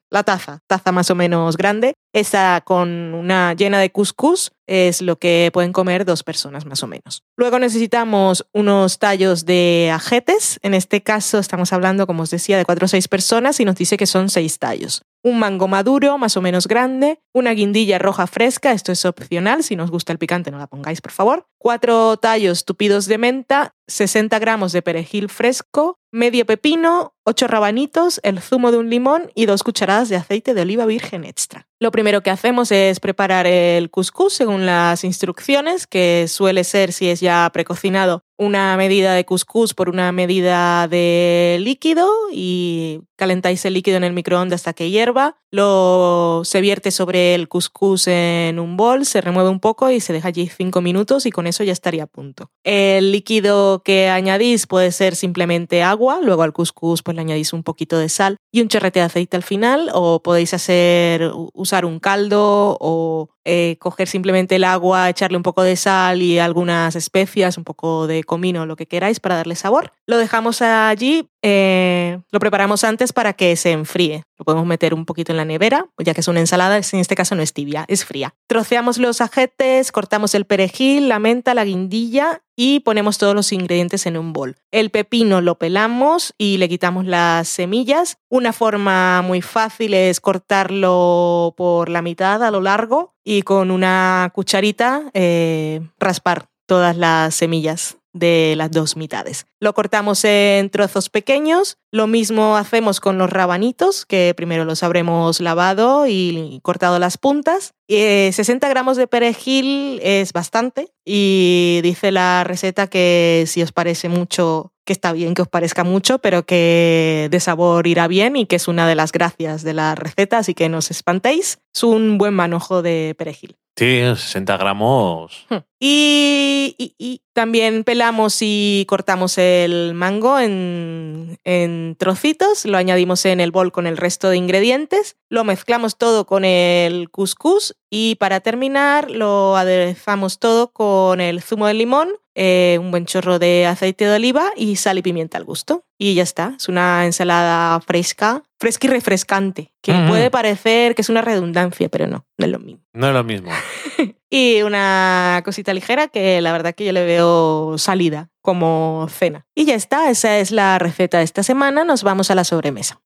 La 0.10 0.24
taza, 0.24 0.60
taza 0.68 0.92
más 0.92 1.10
o 1.12 1.16
menos 1.16 1.56
grande. 1.56 1.94
Esa 2.12 2.62
con 2.66 3.14
una 3.14 3.54
llena 3.54 3.80
de 3.80 3.90
couscous 3.90 4.52
es 4.66 5.02
lo 5.02 5.18
que 5.18 5.50
pueden 5.54 5.72
comer 5.72 6.04
dos 6.04 6.24
personas 6.24 6.66
más 6.66 6.84
o 6.84 6.88
menos. 6.88 7.24
Luego 7.38 7.58
necesitamos 7.58 8.46
unos 8.52 9.00
tallos 9.00 9.46
de 9.46 9.92
ajetes. 9.94 10.60
En 10.62 10.74
este 10.74 11.02
caso 11.02 11.40
estamos 11.40 11.72
hablando, 11.72 12.06
como 12.06 12.24
os 12.24 12.30
decía, 12.30 12.58
de 12.58 12.66
cuatro 12.66 12.84
o 12.84 12.90
seis 12.90 13.08
personas 13.08 13.62
y 13.62 13.66
nos 13.66 13.78
dice 13.78 13.96
que 13.96 14.08
son 14.08 14.30
seis 14.30 14.60
tallos. 14.60 15.04
Un 15.24 15.40
mango 15.40 15.68
maduro, 15.68 16.18
más 16.18 16.38
o 16.38 16.42
menos 16.42 16.68
grande, 16.68 17.20
una 17.34 17.52
guindilla 17.52 18.00
roja 18.00 18.28
fresca, 18.28 18.72
esto 18.72 18.92
es 18.92 19.04
opcional, 19.04 19.64
si 19.64 19.76
no 19.76 19.84
os 19.84 19.92
gusta 19.92 20.14
el 20.14 20.20
picante 20.20 20.52
no 20.52 20.58
la 20.58 20.68
pongáis, 20.68 21.02
por 21.02 21.12
favor. 21.12 21.48
Cuatro 21.58 22.18
tallos 22.18 22.66
tupidos 22.66 23.08
de 23.08 23.18
menta, 23.18 23.76
60 23.88 24.38
gramos 24.40 24.72
de 24.72 24.82
perejil 24.82 25.30
fresco, 25.30 26.00
medio 26.12 26.46
pepino, 26.46 27.16
ocho 27.28 27.46
rabanitos, 27.46 28.22
el 28.24 28.40
zumo 28.40 28.72
de 28.72 28.78
un 28.78 28.90
limón 28.90 29.32
y 29.36 29.48
dos 29.48 29.62
cucharadas 29.62 30.08
de 30.08 30.16
aceite 30.16 30.54
de 30.54 30.62
oliva 30.62 30.86
virgen 30.86 31.26
extra. 31.26 31.68
Lo 31.80 31.92
primero 31.92 32.22
que 32.22 32.32
hacemos 32.32 32.72
es 32.72 33.02
preparar 33.02 33.46
el 33.46 33.92
couscous 33.92 34.34
según 34.34 34.66
las 34.66 35.04
instrucciones, 35.04 35.88
que 35.88 36.26
suele 36.30 36.64
ser, 36.64 36.94
si 36.94 37.10
es 37.10 37.20
ya 37.20 37.48
precocinado, 37.54 38.24
una 38.38 38.78
medida 38.78 39.14
de 39.14 39.26
couscous 39.26 39.74
por 39.74 39.90
una 39.90 40.12
medida 40.12 40.88
de 40.88 41.58
líquido 41.60 42.10
y 42.32 43.02
calentáis 43.16 43.66
el 43.66 43.74
líquido 43.74 43.98
en 43.98 44.04
el 44.04 44.14
microondas 44.14 44.62
hasta 44.62 44.74
que 44.74 44.90
hierva. 44.90 45.38
Lo 45.52 46.42
se 46.46 46.62
vierte 46.62 46.92
sobre 46.92 47.36
el 47.36 47.48
couscous 47.48 48.08
en 48.08 48.60
un 48.60 48.78
bol, 48.78 49.06
se 49.06 49.22
remueve 49.22 49.50
un 49.50 49.60
poco 49.60 49.90
y 49.90 50.00
se 50.00 50.14
deja 50.14 50.28
allí 50.28 50.48
cinco 50.48 50.82
minutos 50.82 51.26
y 51.26 51.32
con 51.32 51.48
eso 51.48 51.64
ya 51.64 51.74
estaría 51.74 52.04
a 52.04 52.08
punto. 52.08 52.52
El 52.64 53.12
líquido 53.12 53.82
que 53.84 54.10
añadís 54.10 54.68
puede 54.68 54.92
ser 54.92 55.16
simplemente 55.16 55.82
agua, 55.82 56.20
luego 56.22 56.44
al 56.44 56.54
couscous 56.54 57.02
pues 57.02 57.17
le 57.18 57.22
añadís 57.22 57.54
un 57.54 57.64
poquito 57.64 57.98
de 57.98 58.10
sal 58.10 58.38
y 58.52 58.62
un 58.62 58.70
chorrete 58.70 59.00
de 59.00 59.06
aceite 59.06 59.36
al 59.36 59.44
final 59.44 59.90
o 59.94 60.22
podéis 60.24 60.54
hacer 60.54 61.30
usar 61.54 61.86
un 61.86 62.00
caldo 62.00 62.78
o 62.80 63.30
eh, 63.50 63.78
coger 63.80 64.10
simplemente 64.10 64.58
el 64.58 64.66
agua, 64.66 65.10
echarle 65.10 65.38
un 65.38 65.44
poco 65.44 65.64
de 65.64 65.78
sal 65.78 66.22
y 66.22 66.38
algunas 66.38 66.98
especias, 66.98 67.58
un 67.58 67.64
poco 67.64 68.06
de 68.06 68.26
comino, 68.26 68.66
lo 68.66 68.76
que 68.76 68.88
queráis 68.88 69.22
para 69.22 69.38
darle 69.38 69.56
sabor. 69.56 69.94
Lo 70.06 70.18
dejamos 70.18 70.62
allí, 70.62 71.30
eh, 71.42 72.20
lo 72.30 72.40
preparamos 72.42 72.84
antes 72.84 73.14
para 73.14 73.32
que 73.32 73.56
se 73.56 73.72
enfríe. 73.72 74.26
Lo 74.38 74.44
podemos 74.44 74.66
meter 74.66 74.94
un 74.94 75.06
poquito 75.06 75.32
en 75.32 75.38
la 75.38 75.46
nevera, 75.46 75.88
ya 75.98 76.14
que 76.14 76.20
es 76.20 76.28
una 76.28 76.42
ensalada, 76.42 76.76
en 76.76 77.00
este 77.00 77.16
caso 77.16 77.36
no 77.36 77.42
es 77.42 77.54
tibia, 77.54 77.86
es 77.88 78.04
fría. 78.04 78.36
Troceamos 78.48 78.98
los 78.98 79.22
ajetes, 79.22 79.94
cortamos 79.94 80.36
el 80.36 80.46
perejil, 80.46 81.08
la 81.08 81.20
menta, 81.20 81.54
la 81.54 81.64
guindilla 81.64 82.42
y 82.56 82.82
ponemos 82.82 83.18
todos 83.18 83.34
los 83.34 83.54
ingredientes 83.54 84.06
en 84.08 84.18
un 84.18 84.34
bol. 84.34 84.58
El 84.72 84.90
pepino 84.90 85.42
lo 85.42 85.58
pelamos 85.58 86.34
y 86.38 86.58
le 86.58 86.68
quitamos 86.68 87.06
las 87.06 87.48
semillas. 87.48 88.18
Una 88.30 88.52
forma 88.52 89.22
muy 89.22 89.42
fácil 89.42 89.94
es 89.94 90.20
cortarlo 90.20 91.54
por 91.56 91.90
la 91.90 92.02
mitad 92.02 92.44
a 92.44 92.52
lo 92.52 92.62
largo 92.62 93.16
y 93.30 93.42
con 93.42 93.72
una 93.72 94.32
cucharita 94.34 95.12
eh, 95.14 95.82
raspar 96.00 96.48
todas 96.66 96.96
las 96.96 97.36
semillas 97.36 97.98
de 98.14 98.54
las 98.56 98.72
dos 98.72 98.96
mitades. 98.96 99.48
Lo 99.60 99.74
cortamos 99.74 100.24
en 100.24 100.70
trozos 100.70 101.10
pequeños. 101.10 101.78
Lo 101.92 102.08
mismo 102.08 102.56
hacemos 102.56 103.02
con 103.02 103.18
los 103.18 103.30
rabanitos, 103.30 104.06
que 104.06 104.34
primero 104.36 104.64
los 104.64 104.82
habremos 104.82 105.42
lavado 105.42 106.08
y 106.08 106.62
cortado 106.64 107.00
las 107.00 107.18
puntas. 107.18 107.74
Eh, 107.90 108.32
60 108.32 108.70
gramos 108.70 108.96
de 108.96 109.08
perejil 109.08 110.00
es 110.02 110.32
bastante 110.32 110.94
y 111.04 111.82
dice 111.84 112.14
la 112.14 112.46
receta 112.46 112.88
que 112.88 113.44
si 113.46 113.62
os 113.62 113.74
parece 113.74 114.08
mucho, 114.08 114.72
que 114.88 114.94
está 114.94 115.12
bien 115.12 115.36
que 115.36 115.44
os 115.44 115.48
parezca 115.48 115.84
mucho, 115.84 116.18
pero 116.18 116.48
que 116.48 117.28
de 117.30 117.40
sabor 117.40 117.86
irá 117.86 118.08
bien 118.08 118.36
y 118.36 118.48
que 118.48 118.56
es 118.56 118.68
una 118.68 118.88
de 118.88 118.96
las 118.96 119.12
gracias 119.12 119.62
de 119.62 119.74
la 119.74 119.94
receta, 119.94 120.40
así 120.40 120.56
que 120.56 120.70
no 120.70 120.80
os 120.80 120.90
espantéis. 120.90 121.60
Es 121.76 121.84
un 121.84 122.18
buen 122.18 122.34
manojo 122.34 122.82
de 122.82 123.14
perejil. 123.16 123.58
Sí, 123.76 124.02
60 124.02 124.58
gramos. 124.58 125.46
Hmm. 125.50 125.58
Y, 125.80 126.76
y- 126.80 126.96
y 126.98 127.22
también 127.34 127.84
pelamos 127.84 128.38
y 128.42 128.86
cortamos 128.88 129.38
el 129.38 129.94
mango 129.94 130.40
en, 130.40 131.38
en 131.44 131.96
trocitos, 132.00 132.66
lo 132.66 132.78
añadimos 132.78 133.26
en 133.26 133.40
el 133.40 133.52
bol 133.52 133.72
con 133.72 133.86
el 133.86 133.96
resto 133.98 134.30
de 134.30 134.38
ingredientes, 134.38 135.18
lo 135.30 135.44
mezclamos 135.44 135.98
todo 135.98 136.26
con 136.26 136.46
el 136.46 137.12
couscous 137.12 137.76
y 137.92 138.16
para 138.16 138.40
terminar 138.40 139.12
lo 139.12 139.56
aderezamos 139.56 140.40
todo 140.40 140.72
con 140.72 141.22
el 141.22 141.42
zumo 141.44 141.68
de 141.68 141.76
limón, 141.76 142.10
eh, 142.34 142.78
un 142.82 142.90
buen 142.90 143.06
chorro 143.06 143.38
de 143.38 143.68
aceite 143.68 144.06
de 144.06 144.16
oliva 144.16 144.52
y 144.56 144.78
sal 144.78 144.98
y 144.98 145.04
pimienta 145.04 145.38
al 145.38 145.44
gusto. 145.44 145.84
Y 146.00 146.16
ya 146.16 146.24
está, 146.24 146.54
es 146.58 146.68
una 146.70 147.06
ensalada 147.06 147.80
fresca, 147.82 148.42
fresca 148.60 148.88
y 148.88 148.90
refrescante, 148.90 149.74
que 149.82 149.94
puede 150.08 150.32
parecer 150.32 150.96
que 150.96 151.02
es 151.04 151.10
una 151.10 151.22
redundancia, 151.22 151.88
pero 151.90 152.08
no, 152.08 152.26
no 152.38 152.46
es 152.46 152.52
lo 152.52 152.60
mismo. 152.60 152.82
No 152.94 153.08
es 153.08 153.14
lo 153.14 153.24
mismo. 153.24 153.50
Y 154.30 154.62
una 154.62 155.42
cosita 155.46 155.74
ligera 155.74 156.08
que 156.10 156.42
la 156.42 156.52
verdad 156.52 156.76
que 156.76 156.86
yo 156.86 156.92
le 156.92 157.06
veo 157.06 157.78
salida 157.78 158.30
como 158.42 159.08
cena. 159.10 159.46
Y 159.56 159.66
ya 159.66 159.76
está, 159.76 160.10
esa 160.10 160.38
es 160.38 160.52
la 160.52 160.80
receta 160.80 161.20
de 161.20 161.24
esta 161.24 161.44
semana. 161.44 161.84
Nos 161.84 162.04
vamos 162.04 162.30
a 162.32 162.36
la 162.36 162.44
sobremesa. 162.44 163.00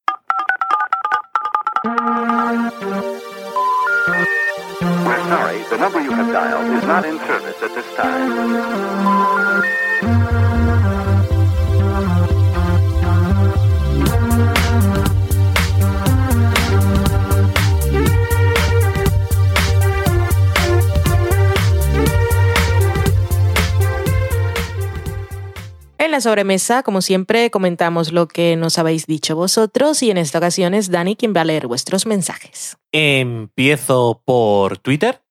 En 26.01 26.09
la 26.09 26.19
sobremesa, 26.19 26.81
como 26.81 27.03
siempre, 27.03 27.51
comentamos 27.51 28.11
lo 28.11 28.27
que 28.27 28.55
nos 28.55 28.79
habéis 28.79 29.05
dicho 29.05 29.35
vosotros 29.35 30.01
y 30.01 30.09
en 30.09 30.17
esta 30.17 30.39
ocasión 30.39 30.73
es 30.73 30.89
Dani 30.89 31.15
quien 31.15 31.31
va 31.31 31.41
a 31.41 31.45
leer 31.45 31.67
vuestros 31.67 32.07
mensajes. 32.07 32.75
Empiezo 32.91 34.23
por 34.25 34.79
Twitter. 34.79 35.21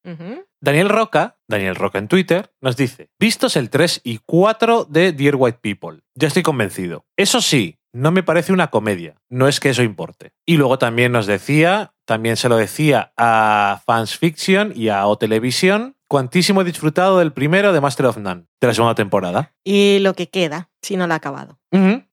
Daniel 0.60 0.88
Roca, 0.88 1.38
Daniel 1.48 1.74
Roca 1.74 1.98
en 1.98 2.06
Twitter, 2.06 2.52
nos 2.60 2.76
dice, 2.76 3.08
vistos 3.18 3.56
el 3.56 3.68
3 3.68 4.02
y 4.04 4.20
4 4.24 4.84
de 4.84 5.10
Dear 5.10 5.34
White 5.34 5.58
People, 5.60 6.02
ya 6.14 6.28
estoy 6.28 6.44
convencido. 6.44 7.04
Eso 7.16 7.40
sí, 7.40 7.80
no 7.92 8.12
me 8.12 8.22
parece 8.22 8.52
una 8.52 8.68
comedia, 8.68 9.16
no 9.28 9.48
es 9.48 9.58
que 9.58 9.70
eso 9.70 9.82
importe. 9.82 10.30
Y 10.46 10.56
luego 10.56 10.78
también 10.78 11.10
nos 11.10 11.26
decía, 11.26 11.94
también 12.04 12.36
se 12.36 12.48
lo 12.48 12.56
decía 12.56 13.12
a 13.16 13.82
Fans 13.86 14.16
Fiction 14.16 14.72
y 14.76 14.88
a 14.88 15.04
O 15.08 15.18
Televisión, 15.18 15.96
cuantísimo 16.10 16.62
he 16.62 16.64
disfrutado 16.64 17.20
del 17.20 17.32
primero 17.32 17.72
de 17.72 17.80
Master 17.80 18.06
of 18.06 18.16
None, 18.16 18.46
de 18.60 18.66
la 18.66 18.74
segunda 18.74 18.96
temporada. 18.96 19.54
Y 19.62 20.00
lo 20.00 20.14
que 20.14 20.28
queda, 20.28 20.68
si 20.82 20.96
no 20.96 21.06
lo 21.06 21.14
ha 21.14 21.16
acabado. 21.16 21.60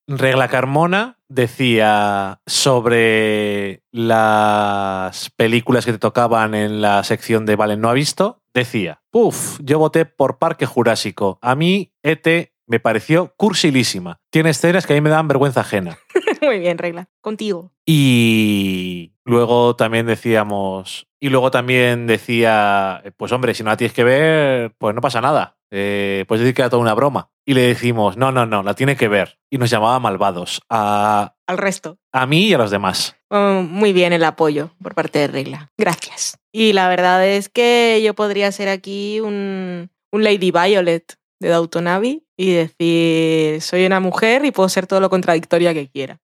Regla 0.06 0.46
Carmona 0.46 1.18
decía 1.28 2.40
sobre 2.46 3.82
las 3.90 5.30
películas 5.30 5.84
que 5.84 5.92
te 5.92 5.98
tocaban 5.98 6.54
en 6.54 6.80
la 6.80 7.02
sección 7.02 7.44
de 7.44 7.56
Valen 7.56 7.80
no 7.80 7.90
ha 7.90 7.92
visto. 7.92 8.40
Decía, 8.54 9.02
puf, 9.10 9.58
yo 9.62 9.80
voté 9.80 10.04
por 10.04 10.38
Parque 10.38 10.64
Jurásico. 10.64 11.40
A 11.42 11.56
mí, 11.56 11.92
ET 12.04 12.52
me 12.68 12.78
pareció 12.78 13.34
cursilísima. 13.36 14.20
Tiene 14.30 14.50
escenas 14.50 14.86
que 14.86 14.92
a 14.92 14.96
mí 14.96 15.00
me 15.00 15.10
dan 15.10 15.26
vergüenza 15.26 15.62
ajena. 15.62 15.98
Muy 16.40 16.60
bien, 16.60 16.78
regla. 16.78 17.08
Contigo. 17.20 17.72
Y 17.84 19.14
luego 19.24 19.74
también 19.74 20.06
decíamos, 20.06 21.07
y 21.20 21.28
luego 21.30 21.50
también 21.50 22.06
decía, 22.06 23.02
pues 23.16 23.32
hombre, 23.32 23.54
si 23.54 23.62
no 23.62 23.70
la 23.70 23.76
tienes 23.76 23.92
que 23.94 24.04
ver, 24.04 24.72
pues 24.78 24.94
no 24.94 25.00
pasa 25.00 25.20
nada. 25.20 25.56
Eh, 25.70 26.24
puedes 26.28 26.42
decir 26.42 26.54
que 26.54 26.62
era 26.62 26.70
toda 26.70 26.82
una 26.82 26.94
broma. 26.94 27.30
Y 27.44 27.54
le 27.54 27.62
decimos, 27.62 28.16
no, 28.16 28.30
no, 28.32 28.46
no, 28.46 28.62
la 28.62 28.74
tiene 28.74 28.96
que 28.96 29.08
ver. 29.08 29.38
Y 29.50 29.58
nos 29.58 29.70
llamaba 29.70 29.98
malvados 30.00 30.62
a, 30.70 31.34
Al 31.46 31.58
resto. 31.58 31.98
a 32.12 32.26
mí 32.26 32.46
y 32.48 32.54
a 32.54 32.58
los 32.58 32.70
demás. 32.70 33.16
Oh, 33.30 33.62
muy 33.62 33.92
bien 33.92 34.12
el 34.12 34.24
apoyo 34.24 34.70
por 34.82 34.94
parte 34.94 35.18
de 35.18 35.28
Regla. 35.28 35.70
Gracias. 35.76 36.38
Y 36.52 36.72
la 36.72 36.88
verdad 36.88 37.26
es 37.26 37.48
que 37.48 38.00
yo 38.04 38.14
podría 38.14 38.50
ser 38.52 38.68
aquí 38.68 39.20
un, 39.20 39.90
un 40.12 40.24
Lady 40.24 40.50
Violet 40.50 41.16
de 41.40 41.54
Abbey 41.54 42.24
y 42.36 42.52
decir, 42.52 43.60
soy 43.60 43.86
una 43.86 44.00
mujer 44.00 44.44
y 44.44 44.50
puedo 44.50 44.68
ser 44.68 44.86
todo 44.86 45.00
lo 45.00 45.10
contradictoria 45.10 45.74
que 45.74 45.88
quiera. 45.88 46.18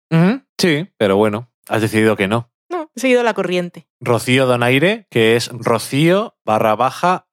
Sí, 0.58 0.88
pero 0.96 1.16
bueno, 1.16 1.50
has 1.68 1.82
decidido 1.82 2.16
que 2.16 2.28
no. 2.28 2.50
He 2.96 3.00
seguido 3.00 3.22
la 3.24 3.34
corriente. 3.34 3.88
Rocío 4.00 4.46
Donaire, 4.46 5.06
que 5.10 5.34
es 5.34 5.50
Rocío 5.52 6.36
barra 6.44 6.76
baja 6.76 7.26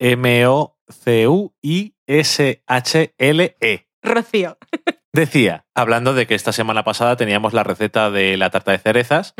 M-O-C-U-I-S-H-L-E. 0.00 0.66
Rocío. 4.02 4.58
Decía, 5.12 5.66
hablando 5.74 6.14
de 6.14 6.26
que 6.26 6.34
esta 6.34 6.52
semana 6.52 6.84
pasada 6.84 7.16
teníamos 7.16 7.52
la 7.52 7.62
receta 7.64 8.10
de 8.10 8.36
la 8.36 8.50
tarta 8.50 8.72
de 8.72 8.78
cerezas, 8.78 9.34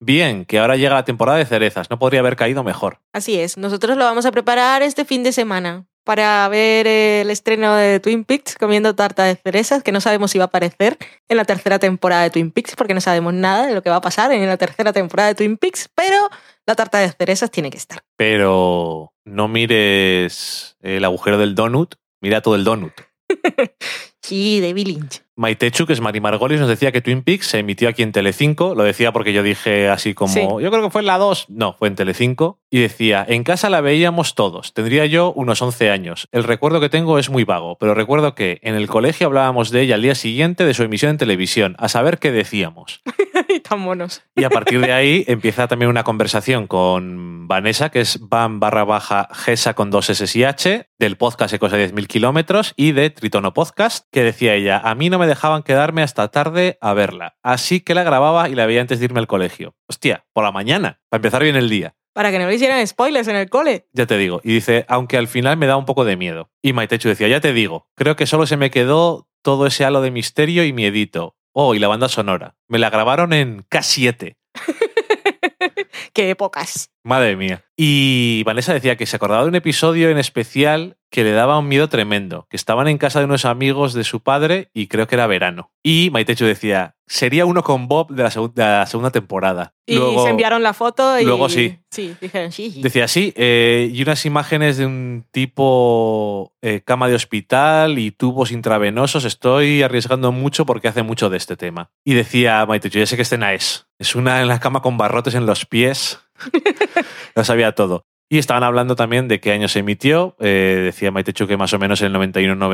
bien, 0.00 0.44
que 0.44 0.58
ahora 0.58 0.76
llega 0.76 0.94
la 0.94 1.04
temporada 1.04 1.38
de 1.38 1.46
cerezas, 1.46 1.88
no 1.88 1.98
podría 1.98 2.20
haber 2.20 2.36
caído 2.36 2.64
mejor. 2.64 3.00
Así 3.12 3.38
es, 3.38 3.56
nosotros 3.56 3.96
lo 3.96 4.04
vamos 4.04 4.26
a 4.26 4.32
preparar 4.32 4.82
este 4.82 5.04
fin 5.04 5.22
de 5.22 5.32
semana 5.32 5.86
para 6.04 6.46
ver 6.48 6.86
el 6.86 7.30
estreno 7.30 7.74
de 7.74 7.98
Twin 8.00 8.24
Peaks 8.24 8.56
comiendo 8.56 8.94
tarta 8.94 9.24
de 9.24 9.36
cerezas, 9.36 9.82
que 9.82 9.90
no 9.92 10.00
sabemos 10.00 10.30
si 10.30 10.38
va 10.38 10.44
a 10.44 10.46
aparecer 10.46 10.98
en 11.28 11.36
la 11.36 11.44
tercera 11.44 11.78
temporada 11.78 12.22
de 12.22 12.30
Twin 12.30 12.50
Peaks, 12.50 12.76
porque 12.76 12.94
no 12.94 13.00
sabemos 13.00 13.32
nada 13.34 13.66
de 13.66 13.74
lo 13.74 13.82
que 13.82 13.90
va 13.90 13.96
a 13.96 14.00
pasar 14.00 14.30
en 14.32 14.46
la 14.46 14.56
tercera 14.56 14.92
temporada 14.92 15.30
de 15.30 15.34
Twin 15.34 15.56
Peaks, 15.56 15.88
pero 15.94 16.28
la 16.66 16.74
tarta 16.74 16.98
de 16.98 17.10
cerezas 17.10 17.50
tiene 17.50 17.70
que 17.70 17.78
estar. 17.78 18.02
Pero 18.16 19.12
no 19.24 19.48
mires 19.48 20.76
el 20.80 21.04
agujero 21.04 21.38
del 21.38 21.54
donut, 21.54 21.94
mira 22.20 22.40
todo 22.42 22.54
el 22.54 22.64
donut. 22.64 22.92
Sí, 24.22 24.58
David 24.62 24.86
Lynch. 24.86 25.22
Maitechu, 25.36 25.84
que 25.84 25.92
es 25.92 26.00
Mari 26.00 26.18
Margolis, 26.18 26.58
nos 26.58 26.68
decía 26.70 26.92
que 26.92 27.02
Twin 27.02 27.22
Peaks 27.22 27.46
se 27.48 27.58
emitió 27.58 27.90
aquí 27.90 28.02
en 28.02 28.10
Telecinco. 28.10 28.74
Lo 28.74 28.82
decía 28.82 29.12
porque 29.12 29.34
yo 29.34 29.42
dije 29.42 29.90
así 29.90 30.14
como, 30.14 30.32
Sí. 30.32 30.40
yo 30.40 30.70
creo 30.70 30.82
que 30.82 30.88
fue 30.88 31.02
en 31.02 31.06
la 31.08 31.18
2. 31.18 31.46
No, 31.50 31.74
fue 31.74 31.88
en 31.88 31.94
Telecinco. 31.94 32.58
Y 32.74 32.80
decía, 32.80 33.24
en 33.28 33.44
casa 33.44 33.70
la 33.70 33.80
veíamos 33.80 34.34
todos. 34.34 34.74
Tendría 34.74 35.06
yo 35.06 35.32
unos 35.32 35.62
11 35.62 35.90
años. 35.90 36.26
El 36.32 36.42
recuerdo 36.42 36.80
que 36.80 36.88
tengo 36.88 37.20
es 37.20 37.30
muy 37.30 37.44
vago, 37.44 37.78
pero 37.78 37.94
recuerdo 37.94 38.34
que 38.34 38.58
en 38.64 38.74
el 38.74 38.88
colegio 38.88 39.28
hablábamos 39.28 39.70
de 39.70 39.82
ella 39.82 39.94
al 39.94 40.02
día 40.02 40.16
siguiente 40.16 40.64
de 40.64 40.74
su 40.74 40.82
emisión 40.82 41.12
en 41.12 41.18
televisión, 41.18 41.76
a 41.78 41.88
saber 41.88 42.18
qué 42.18 42.32
decíamos. 42.32 43.00
Y 43.48 43.60
tan 43.60 43.78
monos. 43.80 44.22
Y 44.34 44.42
a 44.42 44.50
partir 44.50 44.80
de 44.80 44.92
ahí 44.92 45.24
empieza 45.28 45.68
también 45.68 45.88
una 45.88 46.02
conversación 46.02 46.66
con 46.66 47.46
Vanessa, 47.46 47.90
que 47.90 48.00
es 48.00 48.18
van 48.20 48.58
barra 48.58 48.82
baja 48.84 49.28
Gesa 49.32 49.74
con 49.74 49.90
dos 49.90 50.10
S 50.10 50.36
y 50.36 50.42
H, 50.42 50.88
del 50.98 51.16
podcast 51.16 51.54
Ecos 51.54 51.70
de 51.70 51.88
10.000 51.92 52.06
kilómetros 52.08 52.74
y 52.76 52.92
de 52.92 53.10
Tritono 53.10 53.52
Podcast, 53.52 54.06
que 54.10 54.24
decía 54.24 54.54
ella, 54.54 54.78
a 54.78 54.94
mí 54.96 55.10
no 55.10 55.20
me 55.20 55.28
dejaban 55.28 55.62
quedarme 55.62 56.02
hasta 56.02 56.28
tarde 56.28 56.78
a 56.80 56.94
verla, 56.94 57.36
así 57.44 57.80
que 57.80 57.94
la 57.94 58.02
grababa 58.02 58.48
y 58.48 58.56
la 58.56 58.66
veía 58.66 58.80
antes 58.80 58.98
de 58.98 59.04
irme 59.04 59.20
al 59.20 59.28
colegio. 59.28 59.76
Hostia, 59.88 60.24
por 60.32 60.42
la 60.42 60.50
mañana, 60.50 61.00
para 61.08 61.18
empezar 61.18 61.42
bien 61.44 61.56
el 61.56 61.68
día. 61.68 61.94
Para 62.14 62.30
que 62.30 62.38
no 62.38 62.46
le 62.46 62.54
hicieran 62.54 62.86
spoilers 62.86 63.28
en 63.28 63.36
el 63.36 63.50
cole. 63.50 63.88
Ya 63.92 64.06
te 64.06 64.16
digo. 64.16 64.40
Y 64.44 64.54
dice, 64.54 64.86
aunque 64.88 65.18
al 65.18 65.28
final 65.28 65.56
me 65.56 65.66
da 65.66 65.76
un 65.76 65.84
poco 65.84 66.04
de 66.04 66.16
miedo. 66.16 66.48
Y 66.62 66.72
Maitechu 66.72 67.08
decía, 67.08 67.28
ya 67.28 67.40
te 67.40 67.52
digo, 67.52 67.88
creo 67.96 68.14
que 68.14 68.26
solo 68.26 68.46
se 68.46 68.56
me 68.56 68.70
quedó 68.70 69.28
todo 69.42 69.66
ese 69.66 69.84
halo 69.84 70.00
de 70.00 70.12
misterio 70.12 70.64
y 70.64 70.72
miedito. 70.72 71.36
Oh, 71.52 71.74
y 71.74 71.80
la 71.80 71.88
banda 71.88 72.08
sonora. 72.08 72.56
Me 72.68 72.78
la 72.78 72.88
grabaron 72.88 73.32
en 73.32 73.64
K7. 73.68 74.36
Qué 76.14 76.30
épocas. 76.30 76.90
Madre 77.02 77.36
mía. 77.36 77.64
Y 77.76 78.42
Vanessa 78.44 78.72
decía 78.72 78.96
que 78.96 79.06
se 79.06 79.16
acordaba 79.16 79.42
de 79.42 79.48
un 79.48 79.54
episodio 79.56 80.08
en 80.10 80.18
especial 80.18 80.96
que 81.10 81.24
le 81.24 81.32
daba 81.32 81.58
un 81.58 81.68
miedo 81.68 81.88
tremendo, 81.88 82.46
que 82.50 82.56
estaban 82.56 82.88
en 82.88 82.98
casa 82.98 83.20
de 83.20 83.24
unos 83.26 83.44
amigos 83.44 83.94
de 83.94 84.02
su 84.04 84.20
padre 84.20 84.70
y 84.74 84.88
creo 84.88 85.06
que 85.06 85.14
era 85.14 85.26
verano. 85.28 85.70
Y 85.82 86.10
Maitechu 86.12 86.44
decía, 86.44 86.96
sería 87.06 87.46
uno 87.46 87.62
con 87.62 87.86
Bob 87.86 88.10
de 88.12 88.22
la, 88.24 88.30
segu- 88.30 88.52
de 88.52 88.62
la 88.62 88.86
segunda 88.86 89.10
temporada. 89.10 89.74
Y 89.86 89.96
Luego- 89.96 90.24
se 90.24 90.30
enviaron 90.30 90.62
la 90.64 90.72
foto 90.72 91.18
y... 91.20 91.24
luego 91.24 91.48
sí. 91.48 91.78
Sí, 91.90 92.16
dijeron 92.20 92.50
sí. 92.50 92.70
sí. 92.72 92.82
Decía 92.82 93.04
así, 93.04 93.32
eh, 93.36 93.90
y 93.92 94.02
unas 94.02 94.24
imágenes 94.26 94.76
de 94.76 94.86
un 94.86 95.24
tipo 95.30 96.52
eh, 96.62 96.80
cama 96.84 97.08
de 97.08 97.14
hospital 97.14 97.98
y 98.00 98.10
tubos 98.10 98.50
intravenosos. 98.50 99.24
Estoy 99.24 99.82
arriesgando 99.82 100.32
mucho 100.32 100.66
porque 100.66 100.88
hace 100.88 101.02
mucho 101.04 101.30
de 101.30 101.36
este 101.36 101.56
tema. 101.56 101.90
Y 102.04 102.14
decía 102.14 102.66
Maite, 102.66 102.88
ya 102.90 103.06
sé 103.06 103.14
qué 103.16 103.22
escena 103.22 103.52
es. 103.52 103.86
Es 104.00 104.16
una 104.16 104.40
en 104.42 104.48
la 104.48 104.58
cama 104.58 104.82
con 104.82 104.96
barrotes 104.96 105.34
en 105.36 105.46
los 105.46 105.64
pies. 105.64 106.18
Lo 107.34 107.44
sabía 107.44 107.72
todo. 107.72 108.04
Y 108.30 108.38
estaban 108.38 108.62
hablando 108.62 108.96
también 108.96 109.28
de 109.28 109.38
qué 109.40 109.52
año 109.52 109.68
se 109.68 109.80
emitió. 109.80 110.34
Eh, 110.40 110.80
decía 110.84 111.10
Maitechu 111.10 111.46
que 111.46 111.56
más 111.56 111.72
o 111.74 111.78
menos 111.78 112.00
en 112.00 112.14
el 112.14 112.20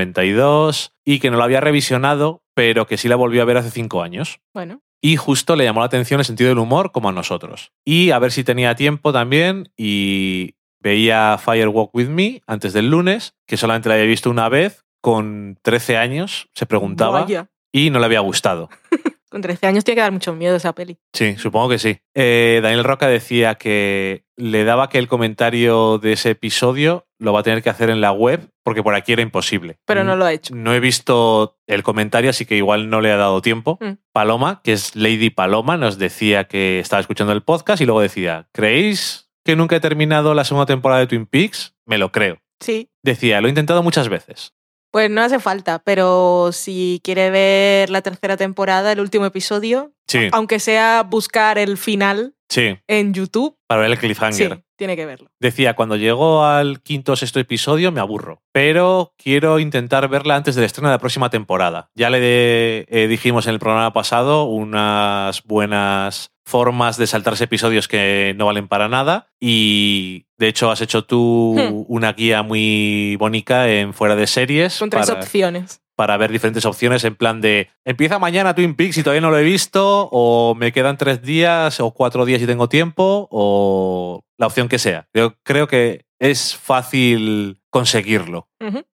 91-92 0.05 0.93
y 1.05 1.19
que 1.19 1.31
no 1.31 1.37
lo 1.39 1.45
había 1.45 1.61
revisionado, 1.61 2.43
pero 2.55 2.87
que 2.87 2.97
sí 2.97 3.09
la 3.09 3.17
volvió 3.17 3.43
a 3.43 3.45
ver 3.45 3.57
hace 3.57 3.71
cinco 3.71 4.03
años. 4.03 4.41
Bueno, 4.55 4.81
Y 5.03 5.17
justo 5.17 5.57
le 5.57 5.65
llamó 5.65 5.81
la 5.81 5.87
atención 5.87 6.21
el 6.21 6.27
sentido 6.27 6.51
del 6.51 6.59
humor 6.59 6.93
como 6.93 7.09
a 7.09 7.13
nosotros. 7.13 7.73
Y 7.85 8.11
a 8.11 8.19
ver 8.19 8.33
si 8.33 8.45
tenía 8.45 8.75
tiempo 8.75 9.13
también 9.13 9.73
y 9.77 10.55
veía 10.81 11.39
Firewalk 11.45 11.95
With 11.95 12.09
Me 12.09 12.43
antes 12.47 12.73
del 12.73 12.89
lunes, 12.91 13.35
que 13.47 13.57
solamente 13.57 13.89
la 13.89 13.97
había 13.97 14.07
visto 14.07 14.31
una 14.31 14.49
vez, 14.49 14.85
con 15.03 15.59
13 15.63 15.97
años, 15.97 16.49
se 16.55 16.67
preguntaba, 16.67 17.23
vaya. 17.23 17.51
y 17.73 17.91
no 17.91 17.99
le 17.99 18.05
había 18.07 18.21
gustado. 18.21 18.69
Con 19.31 19.43
13 19.43 19.69
años 19.69 19.85
tiene 19.85 19.97
que 19.97 20.03
dar 20.03 20.13
mucho 20.13 20.35
miedo 20.35 20.57
esa 20.57 20.75
peli. 20.75 20.99
Sí, 21.13 21.37
supongo 21.37 21.69
que 21.69 21.79
sí. 21.79 21.99
Eh, 22.15 22.59
Daniel 22.63 22.83
Roca 22.83 23.07
decía 23.07 23.55
que 23.55 24.25
le 24.37 24.65
daba 24.65 24.89
que 24.89 24.99
el 24.99 25.07
comentario 25.07 25.99
de 25.99 26.13
ese 26.13 26.31
episodio 26.31 27.07
lo 27.19 27.33
va 27.33 27.41
a 27.41 27.43
tener 27.45 27.63
que 27.63 27.71
hacer 27.71 27.91
en 27.91 28.01
la 28.01 28.11
web 28.11 28.51
porque 28.65 28.83
por 28.83 28.95
aquí 28.95 29.13
era 29.13 29.23
imposible. 29.23 29.79
Pero 29.87 30.03
no 30.03 30.17
lo 30.17 30.25
ha 30.25 30.33
hecho. 30.33 30.55
No 30.55 30.75
he 30.75 30.81
visto 30.81 31.59
el 31.69 31.85
comentario, 31.85 32.31
así 32.31 32.45
que 32.45 32.57
igual 32.57 32.91
no 32.91 33.01
le 33.01 33.13
ha 33.13 33.17
dado 33.17 33.41
tiempo. 33.41 33.79
Mm. 33.81 33.99
Paloma, 34.13 34.61
que 34.65 34.73
es 34.73 34.97
Lady 34.97 35.31
Paloma, 35.31 35.77
nos 35.77 35.99
decía 35.99 36.45
que 36.45 36.81
estaba 36.81 37.01
escuchando 37.01 37.33
el 37.33 37.43
podcast 37.43 37.81
y 37.81 37.87
luego 37.87 38.01
decía, 38.01 38.49
¿creéis 38.53 39.31
que 39.45 39.55
nunca 39.55 39.77
he 39.77 39.81
terminado 39.81 40.35
la 40.35 40.45
segunda 40.45 40.67
temporada 40.67 41.01
de 41.01 41.07
Twin 41.07 41.27
Peaks? 41.27 41.77
Me 41.87 41.99
lo 41.99 42.11
creo. 42.11 42.39
Sí, 42.61 42.91
Decía, 43.03 43.41
lo 43.41 43.47
he 43.47 43.51
intentado 43.51 43.83
muchas 43.83 44.09
veces. 44.09 44.55
Pues 44.91 45.11
no 45.11 45.23
hace 45.23 45.39
falta, 45.39 45.81
pero 45.85 46.51
si 46.53 47.01
quiere 47.05 47.31
ver 47.31 47.91
la 47.91 48.03
tercera 48.03 48.37
temporada, 48.37 48.93
el 48.93 49.01
último 49.01 49.27
episodio, 49.27 49.93
Sí, 50.09 50.29
aunque 50.33 50.59
sea 50.59 51.05
buscar 51.09 51.57
el 51.59 51.77
final 51.79 52.35
sí, 52.49 52.77
en 52.89 53.15
YouTube, 53.15 53.57
para 53.69 53.83
ver 53.83 53.91
el 53.93 53.97
sí, 53.97 54.01
cliffhanger. 54.01 54.65
tiene 54.77 54.97
que 54.97 55.07
verlo. 55.07 55.31
Decía, 55.39 55.75
cuando 55.75 55.95
llego 55.95 56.45
al 56.45 56.81
quinto 56.83 57.13
o 57.13 57.17
sexto 57.17 57.39
episodio 57.39 57.93
me 57.93 58.01
aburro, 58.01 58.43
pero 58.53 59.15
quiero 59.17 59.61
intentar 59.61 60.09
verla 60.09 60.35
antes 60.35 60.57
del 60.57 60.65
estreno 60.65 60.89
de 60.89 60.95
la 60.95 60.99
próxima 60.99 61.31
temporada. 61.31 61.91
Ya 61.95 62.11
le 62.11 62.19
de- 62.19 62.87
eh, 62.89 63.07
dijimos 63.07 63.47
en 63.47 63.53
el 63.55 63.61
programa 63.61 63.93
pasado 63.93 64.45
unas 64.47 65.45
buenas 65.45 66.33
formas 66.51 66.97
de 66.99 67.07
saltarse 67.07 67.45
episodios 67.45 67.89
que 67.89 68.35
no 68.37 68.47
valen 68.47 68.69
para 68.69 68.89
nada 68.89 69.29
y 69.41 70.27
de 70.39 70.49
hecho 70.49 70.71
has 70.71 70.81
hecho 70.81 71.05
tú 71.05 71.55
Hmm. 71.57 71.85
una 71.89 72.13
guía 72.13 72.43
muy 72.43 73.17
bonita 73.17 73.69
en 73.71 73.95
fuera 73.95 74.17
de 74.17 74.27
series 74.27 74.73
Son 74.73 74.91
tres 74.91 75.07
para, 75.09 75.21
opciones. 75.21 75.81
para 75.97 76.17
ver 76.17 76.31
diferentes 76.33 76.65
opciones 76.67 77.05
en 77.05 77.15
plan 77.15 77.41
de 77.41 77.69
empieza 77.85 78.19
mañana 78.19 78.55
Twin 78.55 78.75
Peaks 78.75 78.99
y 78.99 79.03
todavía 79.03 79.21
no 79.21 79.31
lo 79.31 79.39
he 79.39 79.43
visto 79.45 80.09
o 80.13 80.55
me 80.55 80.73
quedan 80.73 80.97
tres 80.99 81.23
días 81.23 81.81
o 81.81 81.93
cuatro 81.93 82.25
días 82.25 82.43
y 82.43 82.47
tengo 82.47 82.69
tiempo 82.69 83.29
o 83.31 84.23
la 84.39 84.47
opción 84.47 84.69
que 84.69 84.79
sea. 84.79 85.07
Yo 85.15 85.35
creo 85.43 85.67
que 85.69 86.05
es 86.21 86.55
fácil 86.57 87.57
conseguirlo. 87.71 88.49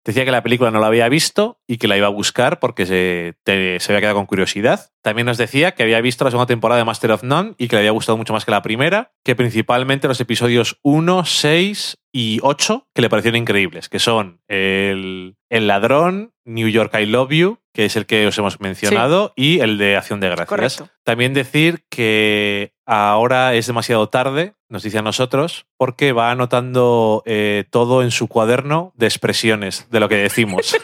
Decía 0.05 0.25
que 0.27 0.31
la 0.31 0.43
película 0.43 0.71
no 0.71 0.79
la 0.81 0.89
había 0.89 1.09
visto 1.09 1.59
y 1.67 1.79
que 1.79 1.89
la 1.89 1.97
iba 1.97 2.07
a 2.09 2.11
buscar 2.11 2.59
porque 2.59 2.85
se, 2.87 3.35
te- 3.45 3.81
se 3.81 3.93
había 3.93 4.01
quedado 4.01 4.17
con 4.17 4.27
curiosidad. 4.27 4.91
También 5.03 5.27
nos 5.27 5.39
decía 5.39 5.73
que 5.73 5.85
había 5.85 6.01
visto 6.01 6.25
la 6.25 6.31
segunda 6.31 6.47
temporada 6.47 6.79
de 6.81 6.85
Master 6.85 7.13
of 7.13 7.23
None 7.23 7.55
y 7.57 7.69
que 7.69 7.77
le 7.77 7.81
había 7.81 7.93
gustado 7.93 8.19
mucho 8.19 8.33
más 8.35 8.45
que 8.45 8.51
la 8.51 8.63
primera, 8.63 9.13
que 9.25 9.35
principalmente 9.37 10.09
los 10.09 10.21
episodios 10.21 10.79
1, 10.83 11.25
6 11.25 11.97
y 12.13 12.41
8 12.43 12.89
que 12.95 13.03
le 13.03 13.09
parecieron 13.09 13.41
increíbles, 13.41 13.89
que 13.89 14.01
son 14.01 14.41
el, 14.49 15.37
el 15.51 15.67
ladrón, 15.67 16.33
New 16.45 16.69
York 16.69 16.95
I 17.01 17.07
Love 17.07 17.31
You, 17.33 17.59
que 17.73 17.87
es 17.87 17.97
el 17.97 18.07
que 18.07 18.27
os 18.27 18.37
hemos 18.37 18.61
mencionado, 18.61 19.33
y 19.35 19.61
el 19.61 19.79
de 19.79 19.97
Acción 19.97 20.21
de 20.21 20.29
Gracias. 20.29 20.49
Correcto. 20.49 20.89
También 21.05 21.33
decir 21.33 21.85
que 21.91 22.73
ahora 22.87 23.55
es 23.55 23.67
demasiado 23.67 24.09
tarde, 24.11 24.55
nos 24.75 24.83
dice 24.83 24.99
a 24.99 25.03
nosotros, 25.03 25.65
porque 25.79 26.13
va 26.13 26.31
anotando 26.31 27.23
eh, 27.25 27.65
todo 27.71 28.03
en 28.03 28.11
su 28.11 28.29
cuaderno 28.29 28.93
de 28.97 29.07
expresiones 29.07 29.87
de 29.91 30.01
lo 30.01 30.09
que 30.11 30.17
decimos 30.17 30.77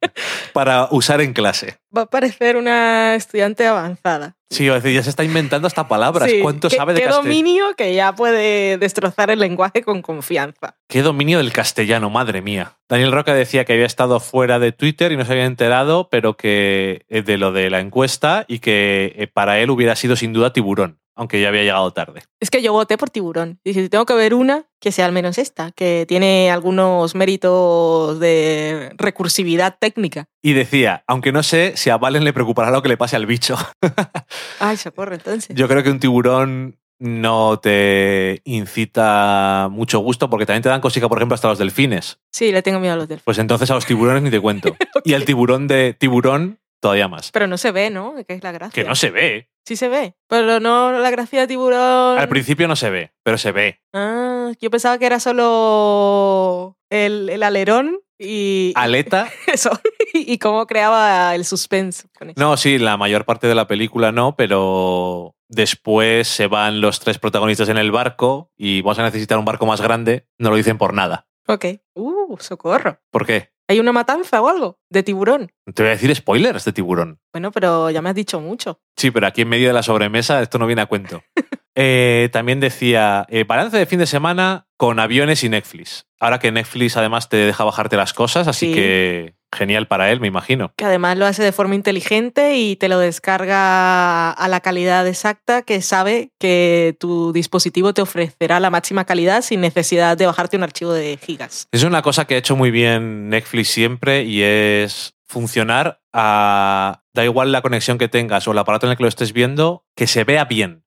para 0.52 0.88
usar 0.90 1.20
en 1.20 1.32
clase. 1.32 1.78
Va 1.96 2.02
a 2.02 2.06
parecer 2.06 2.56
una 2.56 3.14
estudiante 3.14 3.66
avanzada. 3.66 4.34
Sí, 4.50 4.68
o 4.70 4.74
decir, 4.74 4.92
ya 4.94 5.02
se 5.02 5.10
está 5.10 5.24
inventando 5.24 5.66
hasta 5.66 5.88
palabras. 5.88 6.30
Sí, 6.30 6.40
¿Cuánto 6.40 6.68
qué- 6.70 6.76
sabe 6.76 6.94
de 6.94 7.00
qué 7.00 7.06
castellano? 7.06 7.28
dominio 7.28 7.74
que 7.76 7.94
ya 7.94 8.14
puede 8.14 8.78
destrozar 8.78 9.30
el 9.30 9.40
lenguaje 9.40 9.82
con 9.82 10.00
confianza. 10.00 10.76
Qué 10.88 11.02
dominio 11.02 11.38
del 11.38 11.52
castellano, 11.52 12.08
madre 12.08 12.40
mía. 12.40 12.72
Daniel 12.88 13.12
Roca 13.12 13.34
decía 13.34 13.64
que 13.66 13.74
había 13.74 13.84
estado 13.86 14.20
fuera 14.20 14.58
de 14.58 14.72
Twitter 14.72 15.12
y 15.12 15.16
no 15.18 15.24
se 15.26 15.32
había 15.32 15.44
enterado, 15.44 16.08
pero 16.10 16.36
que 16.36 17.04
eh, 17.08 17.22
de 17.22 17.36
lo 17.36 17.52
de 17.52 17.68
la 17.68 17.80
encuesta 17.80 18.44
y 18.48 18.60
que 18.60 19.12
eh, 19.16 19.26
para 19.26 19.58
él 19.60 19.70
hubiera 19.70 19.96
sido 19.96 20.16
sin 20.16 20.32
duda 20.32 20.52
tiburón, 20.54 20.98
aunque 21.18 21.40
ya 21.40 21.48
había 21.48 21.62
llegado 21.62 21.90
tarde. 21.92 22.22
Es 22.38 22.48
que 22.48 22.62
yo 22.62 22.72
voté 22.72 22.96
por 22.96 23.10
tiburón. 23.10 23.58
Dije, 23.64 23.82
si 23.82 23.88
tengo 23.88 24.06
que 24.06 24.14
ver 24.14 24.34
una, 24.34 24.66
que 24.80 24.92
sea 24.92 25.04
al 25.04 25.12
menos 25.12 25.36
esta, 25.36 25.72
que 25.72 26.06
tiene 26.06 26.48
algunos 26.50 27.16
méritos 27.16 28.20
de 28.20 28.92
recursividad 28.96 29.76
técnica. 29.80 30.28
Y 30.42 30.52
decía, 30.52 31.02
aunque 31.08 31.32
no 31.32 31.42
sé 31.42 31.72
si 31.76 31.90
a 31.90 31.98
Valen 31.98 32.22
le 32.22 32.32
preocupará 32.32 32.70
lo 32.70 32.82
que 32.82 32.88
le 32.88 32.96
pase 32.96 33.16
al 33.16 33.26
bicho. 33.26 33.56
Ay, 34.60 34.76
socorro, 34.76 35.16
entonces. 35.16 35.56
Yo 35.56 35.66
creo 35.66 35.82
que 35.82 35.90
un 35.90 35.98
tiburón 35.98 36.78
no 37.00 37.58
te 37.58 38.40
incita 38.44 39.68
mucho 39.72 39.98
gusto 39.98 40.30
porque 40.30 40.46
también 40.46 40.62
te 40.62 40.68
dan 40.68 40.80
cosica, 40.80 41.08
por 41.08 41.18
ejemplo, 41.18 41.34
hasta 41.34 41.48
los 41.48 41.58
delfines. 41.58 42.20
Sí, 42.30 42.52
le 42.52 42.62
tengo 42.62 42.78
miedo 42.78 42.94
a 42.94 42.96
los 42.96 43.08
delfines. 43.08 43.24
Pues 43.24 43.38
entonces 43.38 43.68
a 43.72 43.74
los 43.74 43.86
tiburones 43.86 44.22
ni 44.22 44.30
te 44.30 44.40
cuento. 44.40 44.76
Y 45.04 45.14
el 45.14 45.24
tiburón 45.24 45.66
de 45.66 45.94
tiburón 45.94 46.58
todavía 46.80 47.08
más. 47.08 47.30
Pero 47.32 47.46
no 47.46 47.58
se 47.58 47.72
ve, 47.72 47.90
¿no? 47.90 48.14
Que 48.26 48.34
es 48.34 48.42
la 48.42 48.52
gracia. 48.52 48.82
Que 48.82 48.88
no 48.88 48.94
se 48.94 49.10
ve. 49.10 49.48
Sí 49.64 49.76
se 49.76 49.88
ve. 49.88 50.14
Pero 50.28 50.60
no 50.60 50.92
la 50.92 51.10
gracia 51.10 51.40
de 51.40 51.46
tiburón. 51.46 52.18
Al 52.18 52.28
principio 52.28 52.68
no 52.68 52.76
se 52.76 52.90
ve, 52.90 53.12
pero 53.22 53.36
se 53.36 53.52
ve. 53.52 53.80
Ah, 53.92 54.52
yo 54.60 54.70
pensaba 54.70 54.98
que 54.98 55.06
era 55.06 55.20
solo 55.20 56.78
el, 56.90 57.28
el 57.28 57.42
alerón 57.42 58.00
y. 58.18 58.72
Aleta. 58.74 59.28
Eso. 59.46 59.70
y 60.14 60.38
cómo 60.38 60.66
creaba 60.66 61.34
el 61.34 61.44
suspenso 61.44 62.08
con 62.18 62.30
eso. 62.30 62.40
No, 62.40 62.56
sí, 62.56 62.78
la 62.78 62.96
mayor 62.96 63.24
parte 63.24 63.46
de 63.46 63.54
la 63.54 63.68
película 63.68 64.10
no, 64.10 64.36
pero 64.36 65.36
después 65.48 66.28
se 66.28 66.46
van 66.46 66.80
los 66.80 67.00
tres 67.00 67.18
protagonistas 67.18 67.68
en 67.68 67.78
el 67.78 67.90
barco 67.90 68.50
y 68.56 68.80
vamos 68.82 68.98
a 68.98 69.02
necesitar 69.02 69.38
un 69.38 69.44
barco 69.44 69.66
más 69.66 69.80
grande. 69.80 70.26
No 70.38 70.50
lo 70.50 70.56
dicen 70.56 70.78
por 70.78 70.94
nada. 70.94 71.26
Ok. 71.46 71.64
Uh, 71.94 72.17
socorro. 72.38 73.00
¿Por 73.10 73.24
qué? 73.26 73.50
¿Hay 73.70 73.80
una 73.80 73.92
matanza 73.92 74.40
o 74.40 74.48
algo? 74.48 74.78
De 74.90 75.02
tiburón. 75.02 75.52
Te 75.74 75.82
voy 75.82 75.88
a 75.90 75.92
decir 75.92 76.14
spoilers 76.14 76.64
de 76.64 76.72
tiburón. 76.72 77.20
Bueno, 77.32 77.50
pero 77.52 77.90
ya 77.90 78.00
me 78.00 78.08
has 78.08 78.14
dicho 78.14 78.40
mucho. 78.40 78.80
Sí, 78.96 79.10
pero 79.10 79.26
aquí 79.26 79.42
en 79.42 79.48
medio 79.48 79.68
de 79.68 79.74
la 79.74 79.82
sobremesa 79.82 80.40
esto 80.40 80.58
no 80.58 80.66
viene 80.66 80.82
a 80.82 80.86
cuento. 80.86 81.22
Eh, 81.80 82.28
también 82.32 82.58
decía, 82.58 83.24
eh, 83.28 83.44
balance 83.44 83.76
de 83.78 83.86
fin 83.86 84.00
de 84.00 84.06
semana 84.06 84.66
con 84.76 84.98
aviones 84.98 85.44
y 85.44 85.48
Netflix. 85.48 86.08
Ahora 86.18 86.40
que 86.40 86.50
Netflix 86.50 86.96
además 86.96 87.28
te 87.28 87.36
deja 87.36 87.62
bajarte 87.62 87.96
las 87.96 88.12
cosas, 88.12 88.48
así 88.48 88.66
Sí. 88.66 88.74
que 88.74 89.36
genial 89.52 89.86
para 89.86 90.10
él, 90.10 90.20
me 90.20 90.28
imagino. 90.28 90.72
Que 90.76 90.84
además 90.84 91.16
lo 91.16 91.26
hace 91.26 91.42
de 91.42 91.52
forma 91.52 91.74
inteligente 91.74 92.56
y 92.56 92.76
te 92.76 92.88
lo 92.88 92.98
descarga 92.98 94.30
a 94.30 94.48
la 94.48 94.60
calidad 94.60 95.06
exacta 95.06 95.62
que 95.62 95.80
sabe 95.82 96.30
que 96.38 96.96
tu 96.98 97.32
dispositivo 97.32 97.94
te 97.94 98.02
ofrecerá 98.02 98.60
la 98.60 98.70
máxima 98.70 99.04
calidad 99.04 99.42
sin 99.42 99.60
necesidad 99.60 100.16
de 100.16 100.26
bajarte 100.26 100.56
un 100.56 100.62
archivo 100.62 100.92
de 100.92 101.18
gigas. 101.18 101.68
Es 101.72 101.82
una 101.84 102.02
cosa 102.02 102.26
que 102.26 102.34
ha 102.34 102.38
hecho 102.38 102.56
muy 102.56 102.70
bien 102.70 103.28
Netflix 103.28 103.68
siempre 103.68 104.24
y 104.24 104.42
es 104.42 105.14
funcionar 105.26 106.00
a... 106.12 107.02
Da 107.14 107.24
igual 107.24 107.52
la 107.52 107.62
conexión 107.62 107.98
que 107.98 108.08
tengas 108.08 108.46
o 108.46 108.52
el 108.52 108.58
aparato 108.58 108.86
en 108.86 108.92
el 108.92 108.96
que 108.96 109.02
lo 109.02 109.08
estés 109.08 109.32
viendo, 109.32 109.84
que 109.96 110.06
se 110.06 110.24
vea 110.24 110.44
bien. 110.44 110.84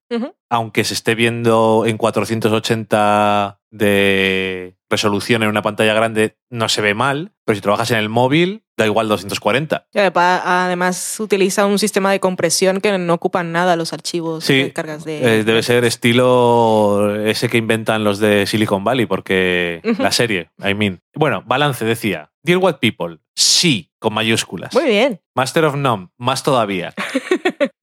Aunque 0.49 0.83
se 0.83 0.93
esté 0.93 1.15
viendo 1.15 1.85
en 1.85 1.97
480 1.97 3.61
de 3.69 4.75
resolución 4.91 5.41
en 5.43 5.49
una 5.49 5.61
pantalla 5.63 5.93
grande, 5.93 6.37
no 6.49 6.69
se 6.69 6.81
ve 6.81 6.93
mal. 6.93 7.31
Pero 7.45 7.55
si 7.55 7.61
trabajas 7.61 7.89
en 7.91 7.97
el 7.97 8.09
móvil, 8.09 8.63
da 8.77 8.85
igual 8.85 9.07
240. 9.07 9.87
Y 9.93 9.99
además- 9.99 11.19
utiliza 11.19 11.65
un 11.65 11.79
sistema 11.79 12.11
de 12.11 12.19
compresión 12.19 12.79
que 12.81 12.97
no 12.97 13.13
ocupan 13.13 13.51
nada 13.51 13.75
los 13.75 13.93
archivos 13.93 14.43
Sí, 14.43 14.65
que 14.65 14.73
cargas 14.73 15.03
de... 15.03 15.39
Eh, 15.39 15.43
debe 15.43 15.63
ser 15.63 15.83
estilo 15.85 17.15
ese 17.25 17.49
que 17.49 17.57
inventan 17.57 18.03
los 18.03 18.19
de 18.19 18.45
Silicon 18.45 18.83
Valley, 18.83 19.05
porque 19.05 19.81
la 19.97 20.11
serie, 20.11 20.51
I 20.59 20.73
mean. 20.75 21.01
Bueno, 21.15 21.43
balance 21.45 21.83
decía. 21.85 22.31
Dear 22.43 22.57
What 22.59 22.77
People, 22.79 23.19
sí, 23.35 23.91
con 23.99 24.13
mayúsculas. 24.13 24.73
Muy 24.73 24.85
bien. 24.85 25.21
Master 25.35 25.65
of 25.65 25.75
None, 25.75 26.09
más 26.17 26.43
todavía. 26.43 26.93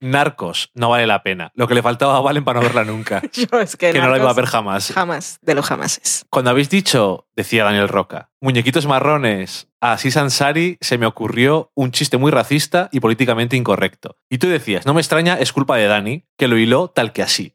Narcos, 0.00 0.70
no 0.74 0.90
vale 0.90 1.06
la 1.06 1.22
pena. 1.22 1.50
Lo 1.54 1.66
que 1.66 1.74
le 1.74 1.82
faltaba 1.82 2.16
a 2.16 2.20
Valen 2.20 2.44
para 2.44 2.60
no 2.60 2.66
verla 2.66 2.84
nunca. 2.84 3.22
Yo 3.32 3.60
es 3.60 3.76
que, 3.76 3.92
que 3.92 4.00
no 4.00 4.08
la 4.08 4.18
iba 4.18 4.30
a 4.30 4.34
ver 4.34 4.46
jamás. 4.46 4.92
Jamás, 4.92 5.38
de 5.42 5.54
los 5.54 5.66
jamases. 5.66 6.24
Cuando 6.30 6.50
habéis 6.50 6.70
dicho, 6.70 7.26
decía 7.36 7.64
Daniel 7.64 7.88
Roca, 7.88 8.30
muñequitos 8.40 8.86
marrones 8.86 9.68
a 9.80 9.92
Aziz 9.92 10.16
Ansari, 10.16 10.78
se 10.80 10.98
me 10.98 11.06
ocurrió 11.06 11.70
un 11.74 11.92
chiste 11.92 12.16
muy 12.16 12.30
racista 12.30 12.88
y 12.92 13.00
políticamente 13.00 13.56
incorrecto. 13.56 14.16
Y 14.28 14.38
tú 14.38 14.48
decías, 14.48 14.86
no 14.86 14.94
me 14.94 15.00
extraña, 15.00 15.38
es 15.38 15.52
culpa 15.52 15.76
de 15.76 15.86
Dani, 15.86 16.24
que 16.36 16.48
lo 16.48 16.58
hiló 16.58 16.88
tal 16.88 17.12
que 17.12 17.22
así. 17.22 17.54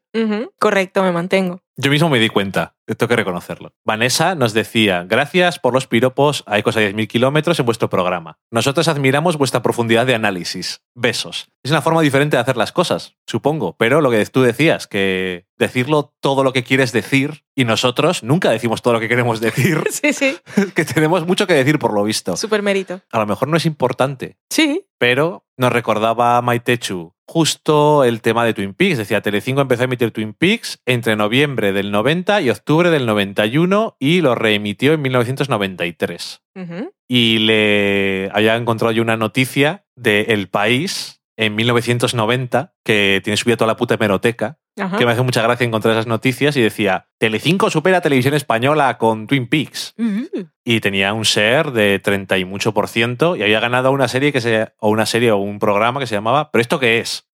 Correcto, 0.60 1.02
me 1.04 1.12
mantengo. 1.12 1.63
Yo 1.76 1.90
mismo 1.90 2.08
me 2.08 2.20
di 2.20 2.30
cuenta, 2.30 2.76
tengo 2.86 3.08
que 3.08 3.16
reconocerlo. 3.16 3.74
Vanessa 3.84 4.36
nos 4.36 4.54
decía, 4.54 5.06
gracias 5.08 5.58
por 5.58 5.74
los 5.74 5.88
piropos 5.88 6.44
a 6.46 6.60
Ecos 6.60 6.78
a 6.78 6.82
10.000 6.82 7.08
kilómetros 7.08 7.60
en 7.60 7.66
vuestro 7.66 7.90
programa. 7.90 8.38
Nosotros 8.52 8.88
admiramos 8.88 9.38
vuestra 9.38 9.64
profundidad 9.64 10.06
de 10.06 10.14
análisis. 10.14 10.84
Besos. 10.94 11.48
Es 11.64 11.72
una 11.72 11.82
forma 11.82 12.02
diferente 12.02 12.38
de 12.38 12.42
hacer 12.42 12.58
las 12.58 12.72
cosas, 12.72 13.16
supongo, 13.26 13.76
pero 13.76 14.02
lo 14.02 14.12
que 14.12 14.24
tú 14.28 14.44
decías, 14.44 14.86
que 14.86 15.48
decirlo 15.58 16.14
todo 16.20 16.44
lo 16.44 16.54
que 16.54 16.64
quieres 16.64 16.92
decir 16.92 17.44
y 17.56 17.66
nosotros 17.66 18.22
nunca 18.22 18.52
decimos 18.52 18.84
todo 18.84 18.94
lo 18.94 19.00
que 19.00 19.10
queremos 19.10 19.40
decir, 19.40 19.82
Sí, 19.90 20.14
sí. 20.14 20.38
que 20.76 20.86
tenemos 20.86 21.26
mucho 21.26 21.48
que 21.48 21.56
decir 21.56 21.80
por 21.80 21.94
lo 21.94 22.04
visto. 22.04 22.38
Súper 22.38 22.62
mérito. 22.62 23.02
A 23.12 23.18
lo 23.18 23.26
mejor 23.26 23.48
no 23.48 23.58
es 23.58 23.66
importante, 23.66 24.38
Sí. 24.52 24.86
pero 25.00 25.48
nos 25.58 25.72
recordaba 25.72 26.40
Maitechu 26.42 27.13
justo 27.28 28.04
el 28.04 28.22
tema 28.22 28.46
de 28.46 28.54
Twin 28.54 28.74
Peaks. 28.74 28.98
Decía, 28.98 29.22
Telecinco 29.22 29.62
empezó 29.62 29.84
a 29.84 29.86
emitir 29.86 30.12
Twin 30.12 30.34
Peaks 30.34 30.82
entre 30.86 31.16
noviembre 31.16 31.74
del 31.74 31.92
90 31.92 32.42
y 32.42 32.50
octubre 32.50 32.90
del 32.90 33.06
91 33.06 33.98
y 34.00 34.22
lo 34.22 34.36
reemitió 34.36 34.94
en 34.94 35.02
1993. 35.02 36.42
Ujú. 36.56 36.94
Y 37.08 37.40
le 37.40 38.30
había 38.34 38.56
encontrado 38.56 38.92
yo 38.92 39.02
una 39.02 39.18
noticia 39.18 39.86
de 39.96 40.22
El 40.30 40.50
País 40.50 41.22
en 41.38 41.56
1990 41.56 42.74
que 42.84 43.22
tiene 43.24 43.38
subida 43.38 43.58
toda 43.58 43.68
la 43.68 43.78
puta 43.78 43.96
hemeroteca 43.96 44.60
Ajá. 44.80 44.98
que 44.98 45.06
me 45.06 45.12
hace 45.12 45.22
mucha 45.22 45.42
gracia 45.44 45.66
encontrar 45.68 45.94
esas 45.94 46.08
noticias 46.08 46.58
y 46.58 46.62
decía 46.62 47.08
Telecinco 47.20 47.70
supera 47.70 47.98
a 47.98 48.02
Televisión 48.02 48.34
Española 48.34 48.98
con 48.98 49.28
Twin 49.28 49.48
Peaks 49.48 49.94
Uh, 49.98 50.46
y 50.66 50.80
tenía 50.80 51.14
un 51.14 51.24
share 51.24 51.72
de 51.72 52.00
30 52.00 52.38
y 52.40 52.46
mucho 52.46 52.74
por 52.74 52.88
ciento 52.88 53.36
y 53.36 53.44
había 53.44 53.60
ganado 53.60 53.92
una 53.92 54.08
serie 54.08 54.32
que 54.32 54.42
se 54.42 54.74
o 54.80 54.90
una 54.90 55.06
serie 55.06 55.32
o 55.32 55.38
un 55.38 55.60
programa 55.60 56.00
que 56.00 56.08
se 56.08 56.16
llamaba 56.16 56.50
¿Pero 56.52 56.62
esto 56.62 56.80
qué 56.80 57.00
es? 57.00 57.28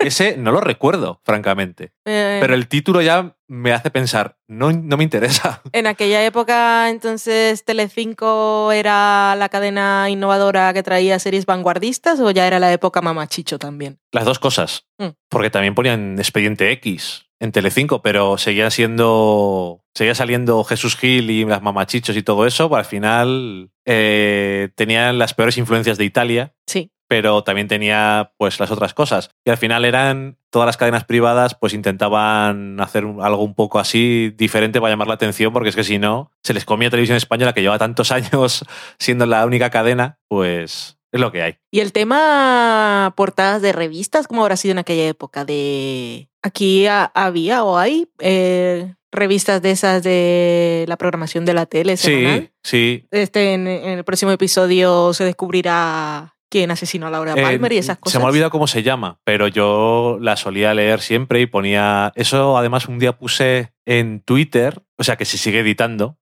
Ese 0.00 0.36
no 0.36 0.52
lo 0.52 0.60
recuerdo, 0.60 1.20
francamente. 1.24 1.92
eh, 2.04 2.38
Pero 2.40 2.54
el 2.54 2.68
título 2.68 3.02
ya 3.02 3.36
me 3.48 3.72
hace 3.72 3.90
pensar, 3.90 4.38
no, 4.48 4.72
no 4.72 4.96
me 4.96 5.04
interesa. 5.04 5.60
En 5.72 5.86
aquella 5.86 6.24
época, 6.24 6.88
entonces, 6.90 7.64
Telecinco 7.64 8.72
era 8.72 9.34
la 9.36 9.48
cadena 9.48 10.08
innovadora 10.10 10.72
que 10.72 10.82
traía 10.82 11.18
series 11.18 11.46
vanguardistas 11.46 12.20
o 12.20 12.30
ya 12.30 12.46
era 12.46 12.58
la 12.58 12.72
época 12.72 13.00
mamachicho 13.02 13.58
también. 13.58 13.98
Las 14.12 14.24
dos 14.24 14.38
cosas. 14.38 14.86
Mm. 14.98 15.08
Porque 15.28 15.50
también 15.50 15.74
ponían 15.74 16.18
Expediente 16.18 16.70
X 16.72 17.26
en 17.40 17.50
Telecinco, 17.52 18.02
pero 18.02 18.38
seguía 18.38 18.70
siendo. 18.70 19.84
Seguía 19.94 20.14
saliendo 20.14 20.62
Jesús 20.64 20.96
Gil 20.96 21.28
y 21.30 21.44
las 21.44 21.60
mamachichos 21.60 22.16
y 22.16 22.22
todo 22.22 22.46
eso. 22.46 22.68
Pero 22.68 22.78
al 22.78 22.84
final 22.84 23.70
eh, 23.84 24.70
tenían 24.74 25.18
las 25.18 25.34
peores 25.34 25.58
influencias 25.58 25.98
de 25.98 26.04
Italia, 26.04 26.54
Sí. 26.66 26.90
Pero 27.12 27.44
también 27.44 27.68
tenía 27.68 28.32
pues 28.38 28.58
las 28.58 28.70
otras 28.70 28.94
cosas. 28.94 29.28
Y 29.44 29.50
al 29.50 29.58
final 29.58 29.84
eran. 29.84 30.38
Todas 30.48 30.64
las 30.66 30.76
cadenas 30.78 31.04
privadas 31.04 31.54
pues 31.58 31.72
intentaban 31.74 32.78
hacer 32.80 33.04
algo 33.20 33.42
un 33.42 33.54
poco 33.54 33.78
así 33.78 34.34
diferente 34.36 34.80
para 34.80 34.92
llamar 34.92 35.08
la 35.08 35.14
atención, 35.14 35.52
porque 35.52 35.68
es 35.70 35.76
que 35.76 35.84
si 35.84 35.98
no, 35.98 36.30
se 36.42 36.52
les 36.54 36.64
comía 36.64 36.88
Televisión 36.90 37.16
Española, 37.16 37.52
que 37.54 37.60
lleva 37.62 37.78
tantos 37.78 38.12
años 38.12 38.64
siendo 38.98 39.26
la 39.26 39.44
única 39.46 39.68
cadena, 39.70 40.18
pues 40.28 40.98
es 41.10 41.20
lo 41.20 41.32
que 41.32 41.42
hay. 41.42 41.56
Y 41.70 41.80
el 41.80 41.92
tema 41.92 43.12
portadas 43.16 43.60
de 43.62 43.72
revistas, 43.72 44.26
¿cómo 44.26 44.42
habrá 44.42 44.56
sido 44.56 44.72
en 44.72 44.78
aquella 44.78 45.06
época? 45.08 45.44
De 45.44 46.28
aquí 46.42 46.86
ha- 46.86 47.10
había 47.14 47.64
o 47.64 47.76
hay 47.78 48.08
eh, 48.20 48.94
revistas 49.10 49.60
de 49.62 49.70
esas 49.70 50.02
de 50.02 50.84
la 50.88 50.96
programación 50.96 51.44
de 51.44 51.54
la 51.54 51.66
tele 51.66 51.96
semanal. 51.96 52.50
Sí, 52.62 53.02
sí. 53.02 53.06
Este, 53.10 53.54
en, 53.54 53.66
en 53.66 53.98
el 53.98 54.04
próximo 54.04 54.32
episodio 54.32 55.12
se 55.14 55.24
descubrirá 55.24 56.31
quién 56.52 56.70
asesinó 56.70 57.06
a 57.06 57.10
Laura 57.10 57.32
Eh, 57.34 57.42
Palmer 57.42 57.72
y 57.72 57.78
esas 57.78 57.96
cosas. 57.96 58.12
Se 58.12 58.18
me 58.18 58.26
ha 58.26 58.28
olvidado 58.28 58.50
cómo 58.50 58.66
se 58.66 58.82
llama, 58.82 59.18
pero 59.24 59.48
yo 59.48 60.18
la 60.20 60.36
solía 60.36 60.74
leer 60.74 61.00
siempre 61.00 61.40
y 61.40 61.46
ponía. 61.46 62.12
Eso 62.14 62.58
además 62.58 62.86
un 62.88 62.98
día 62.98 63.16
puse 63.16 63.72
en 63.86 64.20
Twitter, 64.20 64.82
o 64.98 65.02
sea 65.02 65.16
que 65.16 65.24
se 65.24 65.38
sigue 65.38 65.60
editando. 65.60 66.18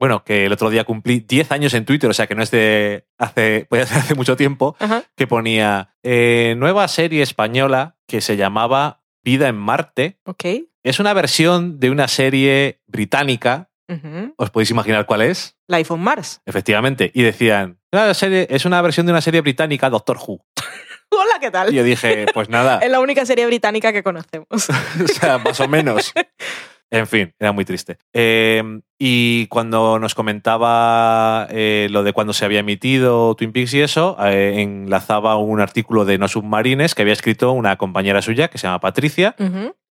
Bueno, 0.00 0.24
que 0.24 0.46
el 0.46 0.52
otro 0.52 0.68
día 0.70 0.82
cumplí 0.84 1.20
10 1.20 1.52
años 1.52 1.74
en 1.74 1.84
Twitter, 1.84 2.10
o 2.10 2.12
sea 2.12 2.26
que 2.26 2.34
no 2.34 2.42
es 2.42 2.50
de 2.50 3.06
hace, 3.18 3.66
puede 3.70 3.86
ser 3.86 3.98
hace 3.98 4.14
mucho 4.16 4.36
tiempo, 4.36 4.76
que 5.16 5.26
ponía 5.28 5.94
eh, 6.02 6.54
nueva 6.58 6.86
serie 6.88 7.22
española 7.22 7.96
que 8.08 8.20
se 8.20 8.36
llamaba 8.36 9.02
Vida 9.22 9.48
en 9.48 9.56
Marte. 9.56 10.18
Ok. 10.24 10.44
Es 10.82 10.98
una 10.98 11.12
versión 11.14 11.78
de 11.78 11.90
una 11.90 12.08
serie 12.08 12.80
británica. 12.88 13.70
¿Os 14.36 14.50
podéis 14.50 14.70
imaginar 14.70 15.06
cuál 15.06 15.22
es? 15.22 15.56
Life 15.66 15.92
on 15.92 16.00
Mars. 16.00 16.42
Efectivamente. 16.46 17.10
Y 17.14 17.22
decían, 17.22 17.77
"Una 17.92 18.12
serie- 18.14 18.46
es 18.50 18.64
una 18.64 18.82
versión 18.82 19.06
de 19.06 19.12
una 19.12 19.20
serie 19.20 19.40
británica, 19.40 19.88
Doctor 19.90 20.18
Who. 20.18 20.40
Hola, 21.10 21.38
¿qué 21.40 21.50
tal? 21.50 21.72
Y 21.72 21.76
yo 21.76 21.82
dije, 21.84 22.26
pues 22.34 22.48
nada. 22.48 22.78
Es 22.82 22.90
la 22.90 23.00
única 23.00 23.24
serie 23.24 23.46
británica 23.46 23.92
que 23.92 24.02
conocemos. 24.02 24.46
o 24.50 25.08
sea, 25.08 25.38
más 25.38 25.58
o 25.60 25.68
menos. 25.68 26.12
En 26.90 27.06
fin, 27.06 27.34
era 27.38 27.52
muy 27.52 27.64
triste. 27.66 27.98
Eh, 28.14 28.62
y 28.98 29.46
cuando 29.48 29.98
nos 29.98 30.14
comentaba 30.14 31.46
eh, 31.50 31.88
lo 31.90 32.02
de 32.02 32.12
cuando 32.14 32.32
se 32.32 32.44
había 32.46 32.60
emitido 32.60 33.34
Twin 33.36 33.52
Peaks 33.52 33.74
y 33.74 33.80
eso, 33.82 34.16
eh, 34.24 34.54
enlazaba 34.62 35.36
un 35.36 35.60
artículo 35.60 36.04
de 36.06 36.16
No 36.18 36.28
Submarines 36.28 36.94
que 36.94 37.02
había 37.02 37.12
escrito 37.14 37.52
una 37.52 37.76
compañera 37.76 38.22
suya 38.22 38.48
que 38.48 38.56
se 38.58 38.66
llama 38.66 38.80
Patricia. 38.80 39.34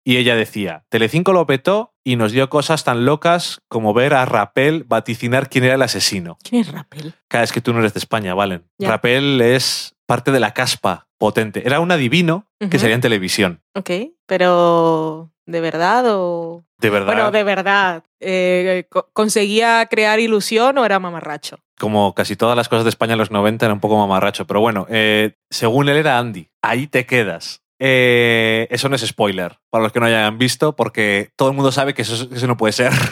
Y 0.08 0.18
ella 0.18 0.36
decía, 0.36 0.84
Telecinco 0.88 1.32
lo 1.32 1.46
petó 1.46 1.92
y 2.04 2.14
nos 2.14 2.30
dio 2.30 2.48
cosas 2.48 2.84
tan 2.84 3.04
locas 3.04 3.60
como 3.68 3.92
ver 3.92 4.14
a 4.14 4.24
Rapel 4.24 4.84
vaticinar 4.84 5.50
quién 5.50 5.64
era 5.64 5.74
el 5.74 5.82
asesino. 5.82 6.38
¿Quién 6.48 6.60
es 6.60 6.70
Rappel? 6.70 7.12
Cada 7.28 7.42
vez 7.42 7.50
que 7.52 7.60
tú 7.60 7.72
no 7.72 7.80
eres 7.80 7.92
de 7.92 7.98
España, 7.98 8.32
Valen. 8.34 8.64
Ya. 8.78 8.88
Rapel 8.90 9.40
es 9.40 9.96
parte 10.06 10.30
de 10.30 10.38
la 10.38 10.54
caspa 10.54 11.08
potente. 11.18 11.66
Era 11.66 11.80
un 11.80 11.90
adivino 11.90 12.46
que 12.70 12.78
salía 12.78 12.94
en 12.94 13.00
televisión. 13.00 13.62
Ok, 13.74 13.90
pero 14.26 15.32
¿de 15.46 15.60
verdad 15.60 16.04
o...? 16.08 16.62
De 16.78 16.90
verdad. 16.90 17.06
Bueno, 17.14 17.30
de 17.32 17.42
verdad. 17.42 18.04
eh, 18.20 18.86
co- 18.90 19.08
¿Conseguía 19.12 19.86
crear 19.90 20.20
ilusión 20.20 20.78
o 20.78 20.84
era 20.84 20.98
mamarracho? 20.98 21.58
como 21.78 22.14
casi 22.14 22.36
todas 22.36 22.56
las 22.56 22.70
cosas 22.70 22.84
de 22.84 22.88
España 22.88 23.12
en 23.14 23.18
los 23.18 23.30
90 23.30 23.66
era 23.66 23.74
un 23.74 23.80
poco 23.80 23.98
mamarracho, 23.98 24.46
pero 24.46 24.60
bueno, 24.60 24.86
eh, 24.88 25.34
según 25.50 25.90
él 25.90 25.98
era 25.98 26.18
Andy, 26.18 26.48
ahí 26.62 26.86
te 26.86 27.04
quedas. 27.04 27.60
Eh, 27.78 28.66
eso 28.70 28.88
no 28.88 28.96
es 28.96 29.06
spoiler, 29.06 29.58
para 29.70 29.84
los 29.84 29.92
que 29.92 30.00
no 30.00 30.06
hayan 30.06 30.38
visto, 30.38 30.74
porque 30.76 31.30
todo 31.36 31.50
el 31.50 31.54
mundo 31.54 31.72
sabe 31.72 31.94
que 31.94 32.02
eso, 32.02 32.28
no 32.46 32.56
puede 32.56 32.72
ser. 32.72 32.92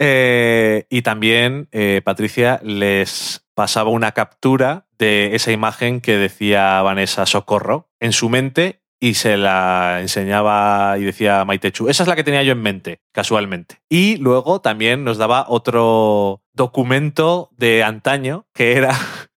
Eh, 0.00 0.86
y 0.90 1.02
también 1.02 1.66
eh, 1.72 2.02
Patricia 2.04 2.60
les 2.62 3.44
pasaba 3.54 3.90
una 3.90 4.12
captura 4.12 4.86
de 4.96 5.34
esa 5.34 5.50
imagen 5.50 6.00
que 6.00 6.16
decía 6.16 6.80
Vanessa 6.82 7.26
Socorro 7.26 7.88
en 7.98 8.12
su 8.12 8.28
mente 8.28 8.80
y 9.00 9.14
se 9.14 9.36
la 9.36 9.98
enseñaba 10.00 10.96
y 10.98 11.04
decía 11.04 11.44
Maitechu. 11.44 11.88
Esa 11.88 12.02
es 12.02 12.08
la 12.08 12.16
que 12.16 12.24
tenía 12.24 12.42
yo 12.42 12.52
en 12.52 12.62
mente, 12.62 13.00
casualmente. 13.12 13.80
Y 13.88 14.16
luego 14.16 14.60
también 14.60 15.04
nos 15.04 15.18
daba 15.18 15.46
otro 15.48 16.42
documento 16.52 17.50
de 17.56 17.84
antaño 17.84 18.46
que 18.54 18.76
era 18.76 18.96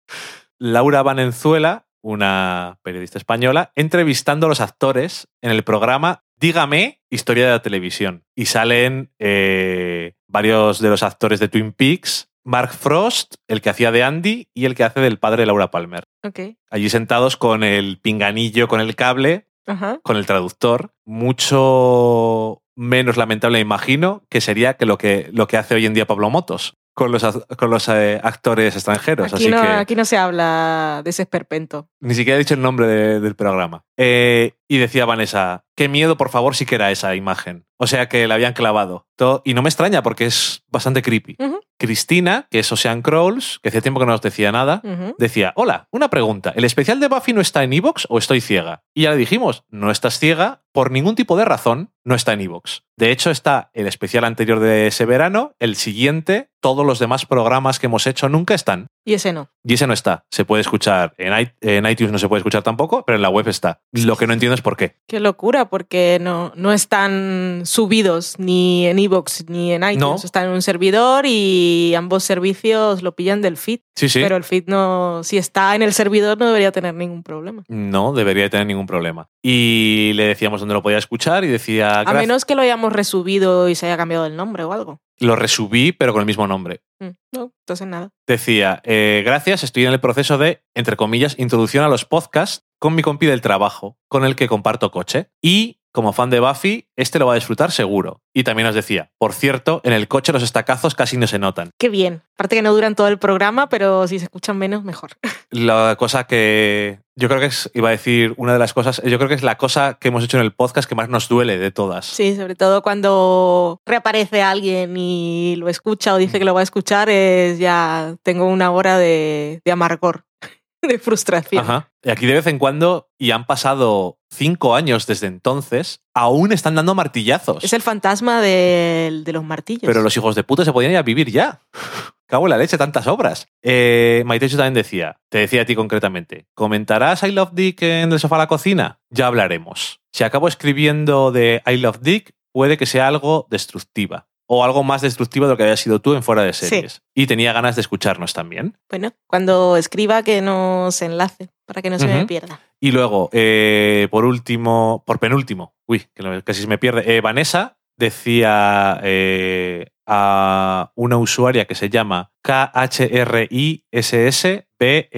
Laura 0.60 1.04
Valenzuela, 1.04 1.86
una 2.02 2.80
periodista 2.84 3.18
española, 3.18 3.72
entrevistando 3.76 4.46
a 4.46 4.50
los 4.50 4.62
actores 4.62 5.28
en 5.42 5.52
el 5.52 5.64
programa 5.64 6.24
Dígame, 6.42 7.02
Historia 7.10 7.46
de 7.46 7.52
la 7.52 7.62
Televisión. 7.62 8.24
Y 8.36 8.46
salen 8.46 9.12
eh, 9.20 10.14
varios 10.28 10.80
de 10.80 10.90
los 10.90 11.04
actores 11.04 11.40
de 11.40 11.48
Twin 11.48 11.72
Peaks, 11.72 12.30
Mark 12.44 12.72
Frost, 12.72 13.36
el 13.48 13.62
que 13.62 13.70
hacía 13.70 13.92
de 13.92 14.04
Andy, 14.04 14.48
y 14.54 14.66
el 14.66 14.74
que 14.74 14.84
hace 14.84 15.02
del 15.02 15.20
padre 15.20 15.44
de 15.44 15.46
Laura 15.46 15.70
Palmer. 15.70 16.06
Ok. 16.24 16.40
Allí 16.72 16.90
sentados 16.90 17.38
con 17.38 17.64
el 17.64 18.00
pinganillo, 18.00 18.68
con 18.68 18.82
el 18.82 18.96
cable, 18.96 19.48
Ajá. 19.68 20.00
con 20.02 20.18
el 20.18 20.26
traductor. 20.26 20.96
Mucho 21.06 22.64
menos 22.76 23.18
lamentable, 23.18 23.60
imagino, 23.60 24.24
que 24.28 24.42
sería 24.42 24.76
que 24.76 24.88
lo 24.88 24.98
que, 24.98 25.30
lo 25.34 25.48
que 25.48 25.58
hace 25.58 25.76
hoy 25.76 25.86
en 25.86 25.94
día 25.94 26.08
Pablo 26.08 26.32
Motos 26.32 26.81
con 27.02 27.12
los, 27.12 27.24
con 27.58 27.70
los 27.72 27.88
eh, 27.90 28.20
actores 28.24 28.76
extranjeros. 28.76 29.34
Aquí 29.34 29.44
Así 29.46 29.50
no, 29.52 29.62
que 29.62 29.68
aquí 29.68 29.96
no 29.96 30.06
se 30.06 30.18
habla 30.18 31.02
de 31.04 31.10
ese 31.10 31.24
esperpento. 31.24 31.90
ni 32.00 32.14
siquiera 32.14 32.36
he 32.36 32.40
dicho 32.40 32.54
el 32.54 32.62
nombre 32.62 32.86
de- 32.88 33.20
del 33.20 33.36
programa. 33.36 33.84
Eh, 33.98 34.54
y 34.68 34.78
decía 34.78 35.06
Vanessa, 35.06 35.66
qué 35.76 35.90
miedo, 35.90 36.16
por 36.18 36.30
favor, 36.30 36.56
sí 36.56 36.66
que 36.66 36.76
era 36.76 36.92
esa 36.92 37.16
imagen. 37.16 37.66
O 37.78 37.88
sea 37.88 38.08
que 38.08 38.28
la 38.28 38.36
habían 38.36 38.54
clavado. 38.54 39.08
Todo- 39.16 39.42
y 39.46 39.54
no 39.56 39.62
me 39.64 39.70
extraña 39.70 40.04
porque 40.04 40.26
es 40.26 40.64
bastante 40.70 41.02
creepy. 41.02 41.36
Cristina, 41.78 42.48
que 42.52 42.60
es 42.60 42.72
Ocean 42.72 43.02
Crawls, 43.02 43.60
que 43.64 43.70
hacía 43.70 43.82
tiempo 43.82 44.00
que 44.00 44.06
no 44.06 44.12
nos 44.12 44.22
decía 44.22 44.52
nada, 44.52 44.82
decía, 45.18 45.52
hola, 45.56 45.88
una 45.92 46.10
pregunta, 46.12 46.54
¿el 46.56 46.64
especial 46.64 47.00
de 47.00 47.08
Buffy 47.08 47.34
no 47.34 47.42
está 47.42 47.64
en 47.64 47.74
Evox 47.74 48.06
o 48.10 48.20
estoy 48.20 48.40
ciega? 48.40 48.84
Y 48.94 49.04
ya 49.04 49.12
le 49.12 49.18
dijimos, 49.18 49.64
no 49.70 49.90
estás 49.90 50.20
ciega, 50.20 50.62
por 50.72 50.92
ningún 50.92 51.16
tipo 51.16 51.38
de 51.38 51.46
razón, 51.46 51.92
no 52.04 52.16
está 52.16 52.34
en 52.34 52.42
Evox. 52.42 52.84
De 52.98 53.12
hecho, 53.12 53.32
está 53.32 53.70
el 53.74 53.88
especial 53.88 54.24
anterior 54.24 54.60
de 54.60 54.88
ese 54.88 55.06
verano, 55.06 55.54
el 55.60 55.76
siguiente 55.76 56.52
todos 56.62 56.86
los 56.86 57.00
demás 57.00 57.26
programas 57.26 57.80
que 57.80 57.88
hemos 57.88 58.08
hecho 58.08 58.30
nunca 58.30 58.54
están. 58.54 58.88
Y 59.04 59.16
ese 59.16 59.34
no. 59.34 59.50
Y 59.64 59.74
ese 59.74 59.88
no 59.88 59.94
está. 59.94 60.26
Se 60.30 60.46
puede 60.46 60.62
escuchar 60.62 61.16
en, 61.18 61.86
iTunes, 61.88 62.12
no 62.12 62.20
se 62.20 62.28
puede 62.30 62.42
escuchar 62.42 62.62
tampoco, 62.62 63.04
pero 63.04 63.16
en 63.16 63.24
la 63.24 63.30
web 63.30 63.48
está. 63.48 63.82
Lo 63.92 64.16
que 64.16 64.28
no 64.28 64.34
entiendo 64.34 64.54
es 64.54 64.62
por 64.62 64.78
qué. 64.78 64.96
Qué 65.08 65.20
locura, 65.20 65.70
porque 65.70 66.20
no, 66.22 66.54
no 66.56 66.72
están 66.72 67.64
subidos 67.66 68.38
ni 68.38 68.86
en 68.86 69.00
iVoox 69.00 69.50
ni 69.50 69.74
en 69.74 69.82
iTunes. 69.82 70.00
No. 70.00 70.16
Están 70.24 70.46
en 70.46 70.52
un 70.52 70.62
servidor 70.62 71.26
y 71.26 71.96
ambos 71.96 72.24
servicios 72.24 73.02
lo 73.02 73.16
pillan 73.16 73.42
del 73.42 73.58
feed. 73.58 73.80
Sí, 73.96 74.08
sí. 74.08 74.20
Pero 74.22 74.36
el 74.36 74.44
feed 74.44 74.66
no, 74.68 75.24
si 75.24 75.40
está 75.40 75.76
en 75.76 75.82
el 75.82 75.94
servidor 75.94 76.38
no 76.38 76.46
debería 76.46 76.72
tener 76.72 76.94
ningún 76.94 77.24
problema. 77.24 77.64
No 77.70 78.14
debería 78.14 78.52
tener 78.52 78.68
ningún 78.68 78.86
problema. 78.86 79.30
Y 79.42 80.12
le 80.14 80.26
decíamos 80.26 80.61
dónde 80.62 80.74
lo 80.74 80.82
podía 80.82 80.98
escuchar 80.98 81.44
y 81.44 81.48
decía. 81.48 82.02
A 82.02 82.14
menos 82.14 82.46
que 82.46 82.56
lo 82.56 82.62
hayamos 82.62 82.94
resubido 82.94 83.70
y 83.70 83.76
se 83.76 83.86
haya 83.88 83.98
cambiado 83.98 84.26
el 84.26 84.36
nombre 84.36 84.64
o 84.64 84.72
algo. 84.74 85.00
Lo 85.20 85.36
resubí, 85.36 85.92
pero 85.92 86.14
con 86.14 86.22
el 86.22 86.26
mismo 86.26 86.48
nombre. 86.48 86.82
Mm, 87.00 87.10
No, 87.34 87.52
entonces 87.64 87.88
nada. 87.88 88.10
Decía, 88.28 88.82
eh, 88.84 89.22
gracias, 89.26 89.64
estoy 89.64 89.86
en 89.86 89.94
el 89.94 90.00
proceso 90.00 90.38
de, 90.38 90.64
entre 90.74 90.96
comillas, 90.96 91.38
introducción 91.38 91.84
a 91.84 91.90
los 91.90 92.06
podcasts 92.06 92.66
con 92.80 92.96
mi 92.96 93.02
compi 93.04 93.28
del 93.28 93.42
trabajo, 93.42 93.98
con 94.08 94.26
el 94.26 94.36
que 94.36 94.48
comparto 94.48 94.90
coche. 94.92 95.30
Y, 95.42 95.78
como 95.94 96.14
fan 96.14 96.30
de 96.30 96.40
Buffy, 96.40 96.88
este 96.96 97.20
lo 97.20 97.28
va 97.28 97.34
a 97.34 97.36
disfrutar 97.36 97.72
seguro. 97.72 98.22
Y 98.34 98.44
también 98.44 98.68
os 98.68 98.74
decía, 98.74 99.12
por 99.20 99.34
cierto, 99.34 99.82
en 99.84 99.94
el 99.94 100.08
coche 100.08 100.32
los 100.32 100.42
estacazos 100.42 100.96
casi 100.96 101.18
no 101.18 101.28
se 101.28 101.38
notan. 101.38 101.72
Qué 101.78 101.90
bien. 101.90 102.24
Aparte 102.36 102.56
que 102.56 102.62
no 102.62 102.74
duran 102.74 102.96
todo 102.96 103.10
el 103.10 103.20
programa, 103.20 103.68
pero 103.70 104.08
si 104.08 104.18
se 104.18 104.26
escuchan 104.26 104.58
menos, 104.58 104.84
mejor. 104.84 105.12
La 105.50 105.98
cosa 106.00 106.24
que 106.24 107.01
yo 107.16 107.28
creo 107.28 107.40
que 107.40 107.48
es, 107.48 107.70
iba 107.74 107.90
a 107.90 107.92
decir, 107.92 108.34
una 108.38 108.54
de 108.54 108.60
las 108.60 108.74
cosas, 108.74 109.02
yo 109.04 109.18
creo 109.18 109.28
que 109.28 109.36
es 109.36 109.44
la 109.44 109.58
cosa 109.58 109.98
que 110.00 110.08
hemos 110.08 110.24
hecho 110.24 110.38
en 110.38 110.44
el 110.44 110.54
podcast 110.54 110.88
que 110.88 110.96
más 110.96 111.10
nos 111.10 111.28
duele 111.28 111.58
de 111.58 111.72
todas. 111.72 112.06
Sí, 112.06 112.36
sobre 112.36 112.56
todo 112.56 112.82
cuando 112.82 113.82
reaparece 113.86 114.42
alguien 114.42 114.96
y 114.96 115.56
lo 115.58 115.68
escucha 115.68 116.14
o 116.14 116.18
dice 116.18 116.40
que 116.40 116.46
lo 116.46 116.54
va 116.54 116.62
a 116.62 116.64
escuchar, 116.64 117.10
es 117.10 117.60
ya 117.60 118.16
tengo 118.24 118.46
una 118.46 118.72
hora 118.72 118.98
de, 118.98 119.62
de 119.66 119.72
amargor, 119.72 120.26
de 120.82 121.00
frustración. 121.00 121.64
Ajá. 121.64 121.92
Y 122.04 122.10
aquí 122.10 122.26
de 122.26 122.34
vez 122.34 122.48
en 122.48 122.60
cuando, 122.60 123.10
y 123.18 123.32
han 123.32 123.46
pasado 123.46 124.18
cinco 124.32 124.76
años 124.76 125.06
desde 125.06 125.28
entonces, 125.28 126.02
aún 126.14 126.52
están 126.52 126.76
dando 126.76 126.96
martillazos. 126.96 127.64
Es 127.64 127.74
el 127.74 127.82
fantasma 127.82 128.42
de 128.42 129.24
los 129.28 129.44
martillos. 129.44 129.84
Pero 129.86 130.02
los 130.02 130.16
hijos 130.18 130.36
de 130.36 130.44
puta 130.44 130.66
se 130.66 130.74
podían 130.74 130.92
ir 130.92 130.98
a 130.98 131.04
vivir 131.04 131.30
ya. 131.30 131.62
Cago 132.32 132.46
en 132.46 132.52
la 132.52 132.58
leche, 132.58 132.78
tantas 132.78 133.08
obras. 133.08 133.50
Eh, 133.62 134.24
Maitecho 134.26 134.56
también 134.56 134.74
decía, 134.74 135.20
te 135.28 135.40
decía 135.40 135.64
a 135.64 135.66
ti 135.66 135.76
concretamente, 135.76 136.46
¿comentarás 136.54 137.24
I 137.24 137.32
Love 137.34 137.52
Dick 137.52 137.82
en 137.82 138.14
el 138.14 138.20
sofá 138.22 138.38
a 138.38 138.40
la 138.40 138.48
cocina? 138.48 139.02
Ya 139.10 139.28
hablaremos. 139.28 140.00
Si 140.14 140.24
acabo 140.24 140.48
escribiendo 140.48 141.34
de 141.34 141.62
I 141.66 141.76
Love 141.76 142.00
Dick, 142.00 142.34
puede 142.54 142.78
que 142.78 142.86
sea 142.86 143.10
algo 143.10 143.48
destructiva. 143.50 144.30
O 144.54 144.66
algo 144.66 144.84
más 144.84 145.02
destructiva 145.02 145.46
de 145.48 145.54
lo 145.54 145.58
que 145.58 145.64
había 145.64 145.78
sido 145.78 146.02
tú 146.02 146.14
en 146.14 146.24
fuera 146.24 146.44
de 146.44 146.52
Sí. 146.52 146.66
series. 146.66 147.02
Y 147.16 147.26
tenía 147.26 147.54
ganas 147.54 147.76
de 147.78 147.82
escucharnos 147.82 148.34
también. 148.34 148.78
Bueno, 148.90 149.14
cuando 149.26 149.78
escriba 149.78 150.24
que 150.24 150.42
nos 150.42 151.02
enlace 151.02 151.48
para 151.66 151.82
que 151.82 151.90
no 151.90 151.98
se 151.98 152.08
me 152.08 152.26
pierda. 152.26 152.60
Y 152.82 152.92
luego, 152.92 153.30
eh, 153.32 154.10
por 154.12 154.26
último, 154.26 155.04
por 155.08 155.20
penúltimo, 155.20 155.74
uy, 155.88 156.06
que 156.14 156.42
casi 156.44 156.62
se 156.64 156.68
me 156.68 156.78
pierde, 156.78 157.16
eh, 157.16 157.22
Vanessa 157.22 157.78
decía 157.98 159.00
eh, 159.04 159.88
a 160.06 160.92
una 160.96 161.18
usuaria 161.18 161.64
que 161.66 161.76
se 161.76 161.90
llama 161.90 162.32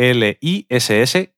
K-H-R-I-S-S-B-L-I-S-S, 0.03 1.33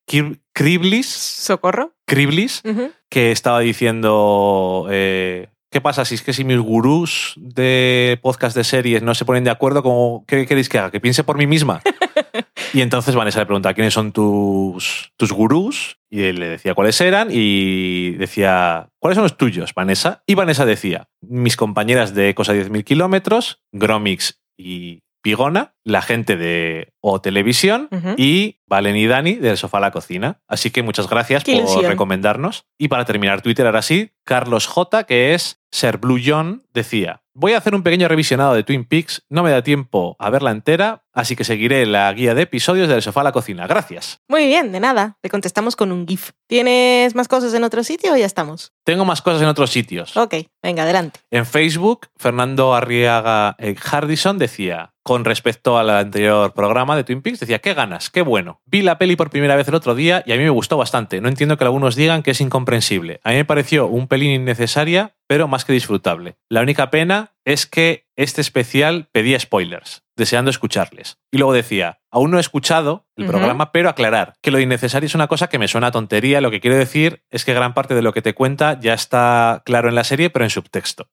Kriblis, 0.53 1.07
¿Socorro? 1.07 1.93
Kriblis, 2.05 2.61
Ujú. 2.65 2.91
que 3.09 3.31
estaba 3.31 3.59
diciendo... 3.59 4.87
eh, 4.89 5.47
¿Qué 5.75 5.81
pasa 5.81 6.05
si 6.05 6.15
es 6.15 6.21
que 6.21 6.31
si 6.31 6.45
mis 6.45 6.57
gurús 6.57 7.33
de 7.35 8.17
podcast 8.21 8.55
de 8.55 8.63
series 8.63 9.03
no 9.03 9.13
se 9.13 9.25
ponen 9.25 9.43
de 9.43 9.49
acuerdo, 9.49 9.83
como, 9.83 10.23
¿qué 10.25 10.45
queréis 10.45 10.69
que 10.69 10.79
haga? 10.79 10.89
¿Que 10.89 11.01
piense 11.01 11.25
por 11.25 11.37
mí 11.37 11.47
misma? 11.47 11.81
y 12.73 12.79
entonces 12.79 13.13
Vanessa 13.13 13.41
le 13.41 13.45
pregunta 13.45 13.73
quiénes 13.73 13.93
son 13.93 14.13
tus, 14.13 15.11
tus 15.17 15.33
gurús 15.33 15.97
y 16.09 16.21
él 16.21 16.39
le 16.39 16.47
decía 16.47 16.75
cuáles 16.75 17.01
eran 17.01 17.27
y 17.29 18.11
decía, 18.11 18.87
¿cuáles 18.99 19.17
son 19.17 19.23
los 19.23 19.35
tuyos, 19.35 19.73
Vanessa? 19.73 20.23
Y 20.25 20.35
Vanessa 20.35 20.65
decía, 20.65 21.09
mis 21.19 21.57
compañeras 21.57 22.15
de 22.15 22.33
Cosa 22.35 22.53
10.000 22.53 22.85
kilómetros, 22.85 23.59
Gromix 23.73 24.39
y 24.57 25.01
Pigona, 25.25 25.73
la 25.83 26.03
gente 26.03 26.37
de 26.37 26.93
O 27.01 27.19
Televisión 27.19 27.89
y 28.15 28.59
Valen 28.67 28.95
y 28.95 29.07
Dani 29.07 29.33
del 29.33 29.57
Sofá 29.57 29.79
a 29.79 29.81
la 29.81 29.89
Cocina. 29.89 30.39
Así 30.47 30.69
que 30.69 30.83
muchas 30.83 31.09
gracias 31.09 31.43
por 31.43 31.51
ilusión. 31.51 31.85
recomendarnos. 31.85 32.65
Y 32.77 32.89
para 32.89 33.05
terminar 33.05 33.41
Twitter, 33.41 33.65
ahora 33.65 33.81
sí, 33.81 34.11
Carlos 34.23 34.67
J, 34.67 35.05
que 35.05 35.33
es 35.33 35.63
Ser 35.71 35.97
Blue 35.97 36.19
John, 36.23 36.63
decía: 36.75 37.23
Voy 37.33 37.53
a 37.53 37.57
hacer 37.57 37.73
un 37.73 37.81
pequeño 37.81 38.07
revisionado 38.07 38.53
de 38.53 38.61
Twin 38.61 38.85
Peaks, 38.85 39.23
no 39.27 39.41
me 39.41 39.49
da 39.49 39.63
tiempo 39.63 40.15
a 40.19 40.29
verla 40.29 40.51
entera, 40.51 41.03
así 41.11 41.35
que 41.35 41.43
seguiré 41.43 41.87
la 41.87 42.13
guía 42.13 42.35
de 42.35 42.43
episodios 42.43 42.87
del 42.87 43.01
Sofá 43.01 43.21
a 43.21 43.25
la 43.25 43.31
Cocina. 43.31 43.65
Gracias. 43.65 44.19
Muy 44.27 44.45
bien, 44.45 44.71
de 44.71 44.79
nada. 44.79 45.17
Le 45.23 45.31
contestamos 45.31 45.75
con 45.75 45.91
un 45.91 46.07
GIF. 46.07 46.33
¿Tienes 46.47 47.15
más 47.15 47.27
cosas 47.27 47.51
en 47.55 47.63
otro 47.63 47.83
sitio 47.83 48.13
o 48.13 48.15
ya 48.15 48.27
estamos? 48.27 48.73
Tengo 48.83 49.05
más 49.05 49.23
cosas 49.23 49.41
en 49.41 49.47
otros 49.47 49.71
sitios. 49.71 50.15
Ok, 50.15 50.35
venga, 50.61 50.83
adelante. 50.83 51.19
En 51.31 51.47
Facebook, 51.47 52.09
Fernando 52.15 52.75
Arriaga 52.75 53.55
eh, 53.57 53.75
Hardison 53.75 54.37
decía, 54.37 54.93
con 55.05 55.23
respecto 55.23 55.77
al 55.77 55.91
anterior 55.91 56.51
programa 56.53 56.95
de 56.95 57.03
Twin 57.03 57.21
Peaks, 57.21 57.39
decía, 57.39 57.59
qué 57.59 57.75
ganas, 57.75 58.09
qué 58.09 58.23
bueno. 58.23 58.63
Vi 58.65 58.81
la 58.81 58.97
peli 58.97 59.15
por 59.15 59.29
primera 59.29 59.55
vez 59.55 59.67
el 59.67 59.75
otro 59.75 59.93
día 59.93 60.23
y 60.25 60.31
a 60.31 60.35
mí 60.35 60.41
me 60.41 60.49
gustó 60.49 60.77
bastante. 60.77 61.21
No 61.21 61.29
entiendo 61.29 61.57
que 61.57 61.63
algunos 61.63 61.95
digan 61.95 62.23
que 62.23 62.31
es 62.31 62.41
incomprensible. 62.41 63.21
A 63.23 63.29
mí 63.29 63.35
me 63.35 63.45
pareció 63.45 63.85
un 63.85 64.07
pelín 64.07 64.31
innecesaria, 64.31 65.15
pero 65.27 65.47
más 65.47 65.63
que 65.63 65.73
disfrutable. 65.73 66.37
La 66.49 66.61
única 66.61 66.89
pena 66.89 67.35
es 67.45 67.67
que 67.67 68.07
este 68.15 68.41
especial 68.41 69.07
pedía 69.11 69.39
spoilers, 69.39 70.03
deseando 70.15 70.49
escucharles. 70.49 71.19
Y 71.31 71.37
luego 71.37 71.53
decía, 71.53 71.99
aún 72.15 72.31
no 72.31 72.37
he 72.37 72.41
escuchado 72.41 73.05
el 73.17 73.27
programa, 73.27 73.71
pero 73.71 73.89
aclarar 73.89 74.33
que 74.41 74.51
lo 74.51 74.59
innecesario 74.59 75.07
es 75.07 75.15
una 75.15 75.27
cosa 75.27 75.47
que 75.47 75.59
me 75.59 75.67
suena 75.67 75.87
a 75.87 75.91
tontería. 75.91 76.41
Lo 76.41 76.49
que 76.49 76.61
quiero 76.61 76.77
decir 76.77 77.23
es 77.29 77.43
que 77.43 77.53
gran 77.53 77.73
parte 77.73 77.93
de 77.93 78.01
lo 78.01 78.13
que 78.13 78.21
te 78.21 78.33
cuenta 78.33 78.79
ya 78.79 78.93
está 78.93 79.61
claro 79.65 79.89
en 79.89 79.95
la 79.95 80.05
serie, 80.05 80.29
pero 80.29 80.45
en 80.45 80.49
subtexto 80.49 81.09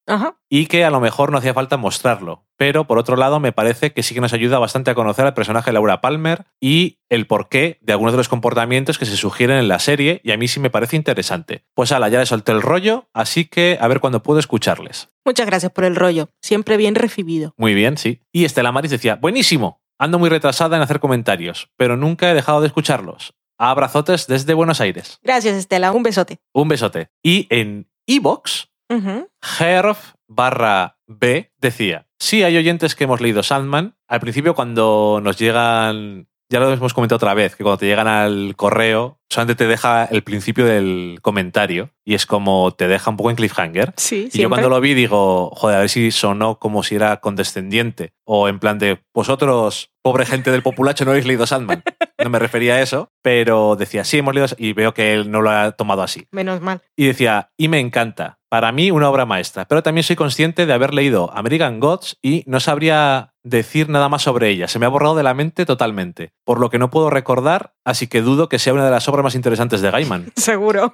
y 0.55 0.67
que 0.67 0.85
a 0.85 0.91
lo 0.91 1.01
mejor 1.01 1.33
no 1.33 1.39
hacía 1.39 1.55
falta 1.55 1.79
mostrarlo. 1.79 2.45
Pero 2.59 2.87
por 2.87 2.99
otro 2.99 3.17
lado, 3.17 3.41
me 3.41 3.53
parece 3.53 3.95
que 3.95 4.03
sí 4.03 4.15
que 4.15 4.21
nos 4.21 4.35
ayuda 4.35 4.59
bastante 4.59 4.91
a 4.91 4.95
conocer 4.95 5.25
al 5.25 5.33
personaje 5.33 5.71
de 5.71 5.73
Laura 5.73 6.03
Palmer 6.03 6.45
y 6.61 6.99
el 7.09 7.27
porqué 7.27 7.79
de 7.81 7.95
algunos 7.95 8.13
de 8.13 8.19
los 8.19 8.29
comportamientos 8.29 8.99
que 8.99 9.07
se 9.07 9.17
sugieren 9.17 9.57
en 9.57 9.69
la 9.69 9.79
serie, 9.79 10.21
y 10.23 10.31
a 10.31 10.37
mí 10.37 10.49
sí 10.49 10.61
me 10.61 10.69
parece 10.69 10.97
interesante. 10.97 11.65
Pues 11.75 11.91
ala, 11.91 12.11
ya 12.11 12.21
le 12.21 12.27
solté 12.27 12.53
el 12.53 12.61
rollo, 12.61 13.09
así 13.15 13.47
que 13.47 13.79
a 13.81 13.89
ver 13.89 14.01
cuándo 14.01 14.23
puedo 14.23 14.39
escucharles. 14.39 15.09
Muchas 15.25 15.47
gracias 15.47 15.73
por 15.73 15.85
el 15.85 15.97
rollo. 15.97 16.29
Siempre 16.43 16.77
bien 16.77 16.97
recibido. 16.97 17.55
Muy 17.57 17.73
bien, 17.73 17.97
sí. 17.97 18.21
Y 18.31 18.45
Estela 18.45 18.73
Maris 18.73 18.91
decía, 18.91 19.17
buenísimo, 19.17 19.81
ando 20.03 20.19
muy 20.19 20.29
retrasada 20.29 20.77
en 20.77 20.83
hacer 20.83 20.99
comentarios, 20.99 21.71
pero 21.77 21.97
nunca 21.97 22.29
he 22.29 22.35
dejado 22.35 22.61
de 22.61 22.67
escucharlos. 22.67 23.35
Abrazotes 23.57 24.27
desde 24.27 24.53
Buenos 24.53 24.81
Aires. 24.81 25.21
Gracias, 25.23 25.55
Estela. 25.55 25.93
Un 25.93 26.03
besote. 26.03 26.41
Un 26.53 26.67
besote. 26.67 27.11
Y 27.23 27.47
en 27.51 27.89
Evox. 28.09 28.69
Herf 28.91 30.15
barra 30.27 30.99
B 31.07 31.53
decía, 31.57 32.09
sí 32.19 32.43
hay 32.43 32.57
oyentes 32.57 32.97
que 32.97 33.05
hemos 33.05 33.21
leído 33.21 33.45
Sandman. 33.45 33.97
Al 34.09 34.19
principio 34.19 34.57
cuando 34.57 35.21
nos 35.23 35.39
llegan, 35.39 36.29
ya 36.51 36.59
lo 36.59 36.73
hemos 36.73 36.95
comentado 36.95 37.17
otra 37.17 37.35
vez, 37.35 37.55
que 37.55 37.63
cuando 37.63 37.79
te 37.79 37.87
llegan 37.87 38.09
al 38.09 38.55
correo, 38.57 39.21
solamente 39.33 39.65
te 39.65 39.67
deja 39.67 40.05
el 40.05 40.23
principio 40.23 40.67
del 40.67 41.19
comentario 41.23 41.91
y 42.05 42.15
es 42.15 42.27
como 42.27 42.73
te 42.73 42.87
deja 42.87 43.11
un 43.11 43.17
poco 43.17 43.31
en 43.31 43.37
cliffhanger. 43.37 43.95
Sí, 43.97 44.29
Y 44.33 44.43
yo 44.43 44.49
cuando 44.49 44.69
lo 44.69 44.81
vi 44.81 44.95
digo, 44.95 45.51
joder, 45.55 45.77
a 45.77 45.81
ver 45.81 45.89
si 45.89 46.11
sonó 46.11 46.59
como 46.59 46.83
si 46.83 46.97
era 46.97 47.17
condescendiente 47.19 48.13
o 48.25 48.49
en 48.49 48.59
plan 48.59 48.79
de, 48.79 49.01
vosotros, 49.15 49.91
pobre 50.03 50.27
gente 50.27 50.51
del 50.51 50.63
populacho, 50.63 51.05
no 51.05 51.13
habéis 51.13 51.27
leído 51.27 51.47
Sandman. 51.47 51.83
No 52.23 52.31
me 52.31 52.39
refería 52.39 52.75
a 52.75 52.83
eso, 52.83 53.11
pero 53.23 53.75
decía, 53.77 54.05
sí, 54.05 54.19
hemos 54.19 54.35
leído 54.35 54.49
y 54.57 54.75
veo 54.75 54.95
que 54.95 55.13
él 55.15 55.31
no 55.31 55.43
lo 55.43 55.51
ha 55.51 55.73
tomado 55.73 56.03
así. 56.03 56.27
Menos 56.31 56.61
mal. 56.61 56.83
Y 56.97 57.07
decía, 57.07 57.51
y 57.57 57.69
me 57.69 57.81
encanta. 57.81 58.39
Para 58.49 58.71
mí, 58.71 58.91
una 58.91 59.09
obra 59.09 59.27
maestra. 59.27 59.65
Pero 59.65 59.83
también 59.83 60.05
soy 60.05 60.15
consciente 60.15 60.67
de 60.67 60.73
haber 60.73 60.93
leído 60.93 61.31
American 61.35 61.81
Gods 61.81 62.19
y 62.23 62.45
no 62.47 62.61
sabría 62.61 63.33
decir 63.43 63.89
nada 63.89 64.09
más 64.09 64.23
sobre 64.23 64.51
ella. 64.51 64.69
Se 64.69 64.79
me 64.79 64.87
ha 64.87 64.91
borrado 64.91 65.15
de 65.15 65.23
la 65.23 65.35
mente 65.35 65.67
totalmente. 65.67 66.33
Por 66.45 66.61
lo 66.61 66.71
que 66.71 66.79
no 66.79 66.91
puedo 66.91 67.11
recordar, 67.11 67.73
así 67.85 68.07
que 68.07 68.23
dudo 68.23 68.49
que 68.49 68.59
sea 68.59 68.73
una 68.73 68.85
de 68.85 68.91
las 68.91 69.09
obras 69.09 69.25
más 69.25 69.35
interesantes 69.35 69.81
de 69.81 69.91
Gaiman. 69.91 70.33
Seguro. 70.37 70.93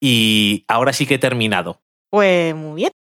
Y 0.00 0.64
ahora 0.68 0.92
sí 0.92 1.06
que 1.06 1.14
he 1.14 1.18
terminado. 1.18 1.80
Pues 2.10 2.54
muy 2.54 2.76
bien. 2.76 2.92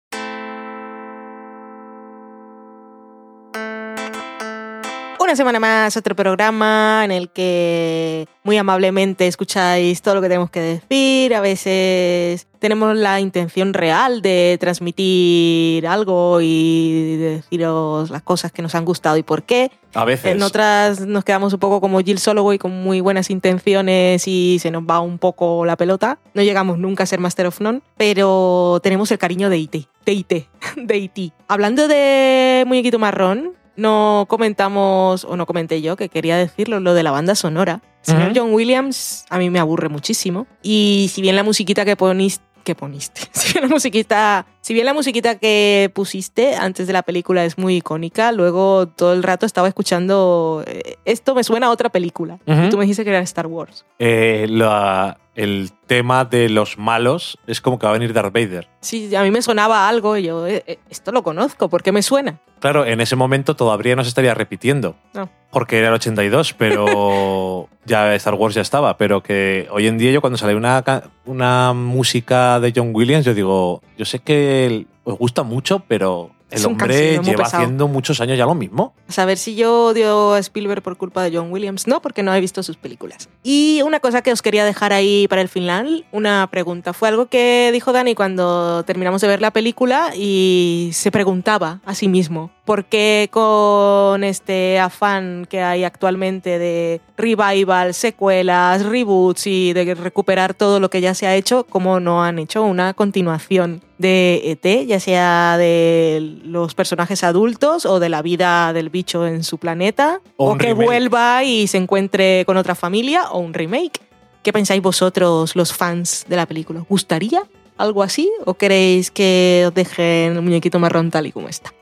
Una 5.24 5.38
semana 5.38 5.58
más, 5.58 5.96
otro 5.96 6.18
programa 6.18 7.04
en 7.06 7.12
el 7.12 7.30
que 7.30 8.28
muy 8.44 8.58
amablemente 8.58 9.26
escucháis 9.26 10.02
todo 10.02 10.16
lo 10.16 10.22
que 10.22 10.28
tenemos 10.28 10.50
que 10.50 10.60
decir. 10.60 11.34
A 11.34 11.40
veces 11.40 12.46
tenemos 12.60 12.98
la 12.98 13.22
intención 13.22 13.74
real 13.74 14.22
de 14.22 14.58
transmitir 14.60 15.88
algo 15.88 16.40
y 16.42 17.16
de 17.16 17.36
deciros 17.36 18.10
las 18.10 18.22
cosas 18.22 18.52
que 18.52 18.62
nos 18.62 18.76
han 18.76 18.84
gustado 18.84 19.16
y 19.16 19.24
por 19.24 19.44
qué. 19.44 19.72
A 19.94 20.04
veces. 20.04 20.36
En 20.36 20.44
otras 20.44 21.00
nos 21.00 21.24
quedamos 21.24 21.54
un 21.54 21.60
poco 21.60 21.80
como 21.80 22.02
Jill 22.02 22.20
Soloway 22.20 22.58
con 22.58 22.84
muy 22.84 23.00
buenas 23.00 23.30
intenciones 23.30 24.28
y 24.28 24.58
se 24.60 24.72
nos 24.72 24.84
va 24.84 25.00
un 25.00 25.20
poco 25.20 25.64
la 25.64 25.78
pelota. 25.78 26.20
No 26.34 26.44
llegamos 26.44 26.78
nunca 26.78 27.04
a 27.04 27.06
ser 27.06 27.22
Master 27.22 27.48
of 27.48 27.62
None, 27.62 27.82
pero 27.96 28.82
tenemos 28.84 29.10
el 29.10 29.20
cariño 29.20 29.50
de 29.50 29.58
IT. 29.58 29.88
De 30.06 30.14
IT. 30.14 30.34
De 30.76 30.98
IT. 30.98 31.34
Hablando 31.48 31.88
de 31.88 32.66
Muñequito 32.68 33.00
Marrón, 33.00 33.54
no 33.76 34.26
comentamos, 34.30 35.26
o 35.26 35.36
no 35.36 35.46
comenté 35.46 35.82
yo, 35.82 35.96
que 35.96 36.10
quería 36.10 36.38
decirlo, 36.38 36.80
lo 36.80 36.94
de 36.94 37.04
la 37.04 37.12
banda 37.12 37.36
sonora. 37.36 37.82
El 38.06 38.14
señor. 38.14 38.32
John 38.36 38.54
Williams 38.54 39.26
a 39.30 39.38
mí 39.38 39.50
me 39.50 39.60
aburre 39.60 39.90
muchísimo. 39.90 40.46
Y 40.62 41.10
si 41.14 41.22
bien 41.22 41.36
la 41.36 41.44
musiquita 41.44 41.86
que 41.86 41.96
poniste, 41.96 42.44
que 42.64 42.76
poniste, 42.76 43.22
si 43.34 43.54
bien 43.54 43.68
la 43.68 43.74
musiquita, 43.74 44.46
si 44.62 44.74
bien 44.74 44.86
la 44.86 44.94
musiquita 44.94 45.36
que 45.38 45.92
pusiste 45.94 46.56
antes 46.56 46.88
de 46.88 46.94
la 46.94 47.04
película 47.04 47.44
es 47.46 47.58
muy 47.58 47.78
icónica, 47.78 48.32
luego 48.32 48.88
todo 48.88 49.14
el 49.14 49.24
rato 49.24 49.46
estaba 49.46 49.68
escuchando, 49.68 50.64
eh, 50.68 50.96
esto 51.06 51.36
me 51.36 51.44
suena 51.44 51.68
a 51.68 51.70
otra 51.72 51.90
película. 51.90 52.40
Y 52.46 52.70
tú 52.70 52.78
me 52.78 52.84
dijiste 52.84 53.04
que 53.04 53.10
era 53.10 53.20
Star 53.20 53.48
Wars. 53.48 53.86
Eh, 54.00 54.48
la- 54.50 55.18
el 55.36 55.72
tema 55.88 56.26
de 56.26 56.50
los 56.50 56.78
malos 56.78 57.38
es 57.48 57.62
como 57.62 57.80
que 57.80 57.86
va 57.86 57.92
a 57.92 57.94
venir 57.94 58.14
Darth 58.14 58.34
Vader. 58.34 58.68
Sí, 58.82 59.16
a 59.16 59.24
mí 59.24 59.32
me 59.32 59.42
sonaba 59.42 59.88
algo, 59.88 60.18
y 60.18 60.24
yo, 60.24 60.46
eh, 60.48 60.64
eh, 60.68 60.80
esto 60.90 61.12
lo 61.12 61.24
conozco, 61.24 61.70
¿por 61.70 61.84
qué 61.84 61.92
me 61.92 62.02
suena? 62.02 62.40
Claro, 62.60 62.86
en 62.86 63.02
ese 63.02 63.16
momento 63.16 63.56
todavía 63.56 63.96
no 63.96 64.04
se 64.04 64.10
estaría 64.10 64.34
repitiendo. 64.34 64.96
No. 65.14 65.30
Porque 65.52 65.80
era 65.80 65.90
el 65.90 65.96
82, 65.96 66.54
pero 66.54 67.68
ya 67.86 68.16
Star 68.16 68.36
Wars 68.36 68.56
ya 68.56 68.62
estaba. 68.62 68.96
Pero 68.98 69.22
que 69.22 69.68
hoy 69.70 69.88
en 69.88 69.98
día 69.98 70.12
yo 70.12 70.22
cuando 70.22 70.38
sale 70.38 70.56
una, 70.56 70.82
una 71.26 71.74
música 71.74 72.60
de 72.60 72.72
John 72.74 72.92
Williams, 72.94 73.26
yo 73.26 73.34
digo, 73.34 73.82
yo 73.98 74.06
sé 74.06 74.20
que 74.20 74.86
os 75.04 75.18
gusta 75.18 75.44
mucho, 75.44 75.84
pero 75.88 76.32
el 76.54 76.66
hombre 76.66 77.20
lleva 77.20 77.44
pesado. 77.44 77.64
haciendo 77.64 77.88
muchos 77.88 78.22
años 78.22 78.38
ya 78.38 78.46
lo 78.46 78.56
mismo. 78.56 78.94
A 79.08 79.12
saber 79.12 79.38
si 79.38 79.56
yo 79.56 79.88
odio 79.88 80.34
a 80.34 80.40
Spielberg 80.40 80.82
por 80.82 80.98
culpa 80.98 81.24
de 81.24 81.36
John 81.36 81.52
Williams. 81.52 81.88
No, 81.88 82.02
porque 82.02 82.24
no 82.24 82.34
he 82.34 82.40
visto 82.40 82.64
sus 82.64 82.78
películas. 82.78 83.30
Y 83.44 83.82
una 83.84 84.00
cosa 84.00 84.22
que 84.22 84.32
os 84.32 84.42
quería 84.42 84.66
dejar 84.66 84.94
ahí 84.94 85.28
para 85.28 85.42
el 85.42 85.50
final, 85.50 86.06
una 86.12 86.48
pregunta. 86.52 86.94
Fue 86.94 87.08
algo 87.08 87.28
que 87.28 87.70
dijo 87.74 87.92
Dani 87.92 88.16
cuando 88.16 88.84
terminamos 88.84 89.22
de 89.22 89.28
ver 89.28 89.42
la 89.42 89.52
película 89.52 90.12
y 90.16 90.90
se 90.94 91.12
preguntaba 91.12 91.82
a 91.86 91.96
sí 91.96 92.08
mismo, 92.08 92.52
¿por 92.66 92.86
qué 92.86 93.30
con 93.32 94.24
este 94.24 94.80
afán 94.80 95.46
que 95.50 95.62
hay 95.62 95.84
actualmente 95.84 96.58
de 96.60 97.02
revival, 97.18 97.94
secuelas, 97.94 98.86
reboots 98.86 99.48
y 99.48 99.74
de 99.74 99.96
recuperar 99.96 100.54
todo 100.54 100.80
lo 100.80 100.90
que 100.90 101.02
ya 101.02 101.14
se 101.14 101.28
ha 101.28 101.36
hecho, 101.36 101.66
cómo 101.70 102.00
no 102.00 102.24
han 102.24 102.40
hecho 102.40 102.64
una 102.64 102.94
continuación 102.94 103.82
de 103.98 104.42
ET, 104.46 104.86
ya 104.88 105.00
sea 105.00 105.58
de 105.58 106.40
los 106.44 106.74
personajes 106.76 107.24
adultos 107.24 107.86
o 107.86 108.00
de 108.00 108.10
la 108.10 108.22
vida 108.22 108.74
del 108.74 108.90
bicho 108.90 109.28
en 109.28 109.44
su 109.44 109.58
planeta, 109.58 110.20
O 110.38 110.58
que 110.58 110.68
remake. 110.68 110.86
vuelva 110.86 111.44
y 111.44 111.68
se 111.68 111.78
encuentre 111.78 112.44
con 112.46 112.58
otra 112.58 112.76
familia, 112.76 113.30
o 113.32 113.40
un 113.40 113.54
remake. 113.54 114.02
¿Qué 114.42 114.52
pensáis 114.52 114.82
vosotros, 114.82 115.56
los 115.56 115.74
fans 115.74 116.26
de 116.28 116.36
la 116.36 116.46
película? 116.46 116.82
¿Os 116.82 116.88
¿Gustaría 116.90 117.44
algo 117.84 118.02
así? 118.02 118.32
¿O 118.46 118.54
queréis 118.54 119.12
que 119.12 119.66
os 119.68 119.74
dejen 119.74 120.38
el 120.38 120.42
muñequito 120.42 120.80
marrón 120.80 121.12
tal 121.12 121.28
y 121.28 121.32
como 121.32 121.50
está? 121.50 121.74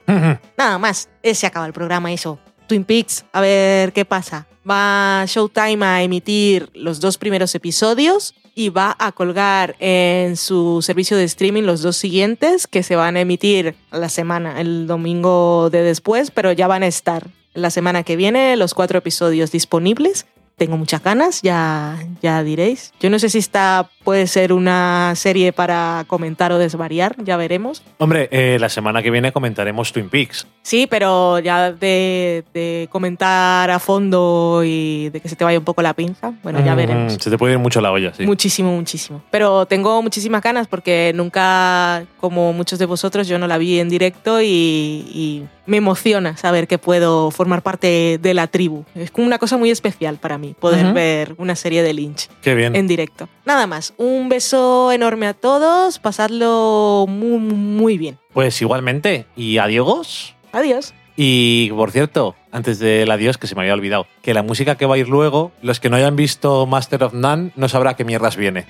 Nada 0.57 0.78
más, 0.78 1.10
eh, 1.23 1.36
se 1.36 1.45
acaba 1.48 1.68
el 1.68 1.73
programa 1.73 2.11
eso. 2.11 2.40
Twin 2.68 2.84
Peaks, 2.84 3.26
a 3.32 3.41
ver 3.41 3.94
qué 3.94 4.03
pasa. 4.03 4.48
Va 4.69 5.23
Showtime 5.28 5.86
a 5.86 6.03
emitir 6.03 6.69
los 6.73 6.99
dos 6.99 7.18
primeros 7.18 7.53
episodios 7.56 8.34
y 8.56 8.69
va 8.69 8.95
a 8.99 9.11
colgar 9.11 9.76
en 9.80 10.38
su 10.38 10.82
servicio 10.82 11.18
de 11.18 11.23
streaming 11.23 11.64
los 11.64 11.82
dos 11.82 11.98
siguientes 11.98 12.68
que 12.68 12.84
se 12.84 12.95
van 12.95 13.15
a 13.15 13.22
emitir 13.22 13.76
la 13.91 14.10
semana, 14.10 14.60
el 14.60 14.88
domingo 14.88 15.69
de 15.72 15.84
después, 15.84 16.32
pero 16.32 16.52
ya 16.52 16.68
van 16.68 16.84
a 16.84 16.88
estar 16.88 17.28
la 17.53 17.69
semana 17.69 18.03
que 18.03 18.15
viene 18.15 18.56
los 18.56 18.73
cuatro 18.73 18.99
episodios 18.99 19.52
disponibles. 19.52 20.26
Tengo 20.62 20.78
muchas 20.78 21.02
ganas, 21.02 21.42
ya, 21.42 21.98
ya 22.22 22.44
diréis. 22.44 22.94
Yo 23.00 23.10
no 23.10 23.18
sé 23.18 23.30
si 23.30 23.40
esta 23.40 23.90
puede 24.04 24.28
ser 24.28 24.54
una 24.54 25.14
serie 25.16 25.52
para 25.54 26.04
comentar 26.06 26.52
o 26.52 26.60
desvariar, 26.60 27.16
ya 27.24 27.36
veremos. 27.36 27.82
Hombre, 27.98 28.30
eh, 28.32 28.58
la 28.60 28.70
semana 28.70 29.02
que 29.02 29.10
viene 29.10 29.32
comentaremos 29.32 29.92
Twin 29.92 30.08
Peaks. 30.08 30.46
Sí, 30.62 30.86
pero 30.88 31.40
ya 31.40 31.72
de, 31.72 32.44
de 32.54 32.88
comentar 32.92 33.72
a 33.72 33.80
fondo 33.80 34.62
y 34.64 35.10
de 35.10 35.20
que 35.20 35.30
se 35.30 35.36
te 35.36 35.44
vaya 35.44 35.58
un 35.58 35.66
poco 35.66 35.82
la 35.82 35.96
pinza, 35.96 36.32
bueno, 36.44 36.64
ya 36.64 36.74
Mm, 36.74 36.78
veremos. 36.78 37.14
Se 37.20 37.32
te 37.32 37.40
puede 37.40 37.54
ir 37.54 37.60
mucho 37.60 37.82
la 37.82 37.92
olla, 37.92 38.14
sí. 38.14 38.24
Muchísimo, 38.28 38.72
muchísimo. 38.76 39.24
Pero 39.32 39.66
tengo 39.66 40.00
muchísimas 40.04 40.44
ganas 40.44 40.68
porque 40.68 41.12
nunca, 41.16 42.04
como 42.20 42.54
muchos 42.54 42.78
de 42.78 42.86
vosotros, 42.86 43.28
yo 43.28 43.40
no 43.40 43.48
la 43.48 43.58
vi 43.58 43.80
en 43.80 43.90
directo 43.90 44.40
y, 44.44 44.46
y 44.46 45.44
me 45.72 45.77
emociona 45.77 46.35
saber 46.35 46.68
que 46.68 46.77
puedo 46.77 47.31
formar 47.31 47.61
parte 47.64 48.19
de 48.22 48.34
la 48.34 48.48
tribu. 48.48 48.84
Es 48.93 49.10
como 49.10 49.26
una 49.26 49.39
cosa 49.39 49.56
muy 49.56 49.72
especial 49.72 50.18
para 50.18 50.38
mí 50.38 50.53
poder 50.60 50.91
ver 50.93 51.34
una 51.38 51.56
serie 51.56 51.81
de 51.81 51.93
Lynch 51.93 52.27
Qué 52.41 52.56
bien. 52.56 52.76
en 52.76 52.88
directo. 52.88 53.30
Nada 53.45 53.68
más, 53.68 53.93
un 53.95 54.27
beso 54.27 54.91
enorme 54.91 55.27
a 55.27 55.34
todos, 55.34 55.98
pasadlo 55.99 57.06
muy, 57.07 57.39
muy 57.39 57.98
bien. 57.98 58.19
Pues 58.34 58.61
igualmente. 58.61 59.27
Y 59.38 59.60
adiós. 59.60 60.35
Adiós. 60.52 60.93
Y 61.15 61.72
por 61.72 61.91
cierto, 61.91 62.35
antes 62.52 62.80
del 62.80 63.10
adiós, 63.10 63.38
que 63.38 63.48
se 63.48 63.56
me 63.56 63.61
había 63.61 63.73
olvidado, 63.73 64.07
que 64.22 64.34
la 64.34 64.43
música 64.43 64.76
que 64.76 64.85
va 64.85 64.95
a 64.95 64.98
ir 64.98 65.07
luego, 65.07 65.53
los 65.61 65.80
que 65.80 65.89
no 65.89 65.95
hayan 65.95 66.18
visto 66.18 66.65
Master 66.65 67.03
of 67.03 67.14
None 67.14 67.52
no 67.56 67.69
sabrá 67.69 67.95
qué 67.95 68.03
mierdas 68.03 68.35
viene. 68.35 68.65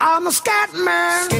I'm 0.00 0.26
a 0.26 0.32
scat 0.32 0.74
man. 0.74 1.30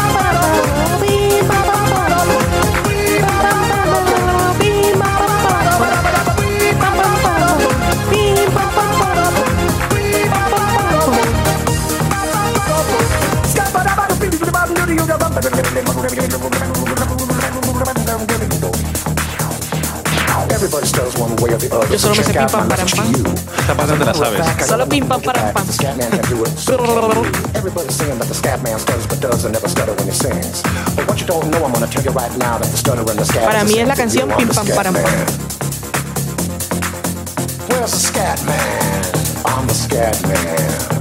Yo 21.91 21.99
solo 21.99 22.15
me 22.15 22.23
sé 22.23 22.31
Check 22.31 22.33
pim, 22.33 22.43
out 22.43 22.51
pam, 22.51 22.67
my 22.67 22.75
pam. 22.75 22.87
you. 23.11 23.23
Esta 23.59 23.73
parte 23.75 23.93
te 23.93 24.05
la 24.05 24.13
sabes. 24.13 24.67
Solo 24.67 24.87
pim, 24.87 25.05
pam, 25.07 25.21
param, 25.21 25.53
pam. 25.53 25.65
The 25.65 25.73
scat 25.73 25.97
man 25.97 26.11
can 26.11 26.21
do 26.29 26.43
it, 26.43 26.57
so. 26.57 26.75
Everybody's 27.53 27.95
saying 27.95 28.17
that 28.17 28.27
the 28.27 28.33
scat 28.33 28.61
man 28.63 28.79
stutters 28.79 29.07
but 29.07 29.19
does 29.19 29.45
and 29.45 29.53
never 29.53 29.67
stutter 29.67 29.93
when 29.93 30.07
he 30.07 30.13
sings. 30.13 30.61
But 30.95 31.07
what 31.07 31.19
you 31.19 31.27
don't 31.27 31.49
know, 31.51 31.63
I'm 31.65 31.73
gonna 31.73 31.87
tell 31.87 32.03
you 32.03 32.11
right 32.11 32.31
now 32.37 32.57
that 32.57 32.69
the 32.69 32.77
stutter 32.77 33.01
and 33.01 33.19
the 33.19 33.25
scat 33.25 33.45
Para 33.45 33.63
mí 33.63 33.79
es 33.79 33.87
la 33.87 33.95
canción 33.95 34.29
thing. 34.29 34.31
I'm 34.31 34.37
Pim, 34.39 34.47
the 34.47 34.53
pam, 34.53 34.65
scat 34.65 34.85
pam. 34.85 34.93
Where's 37.69 37.91
the 37.91 37.99
scat 37.99 38.43
man? 38.45 39.05
I'm 39.45 39.67
the 39.67 39.73
scat 39.73 40.21
man. 40.27 41.00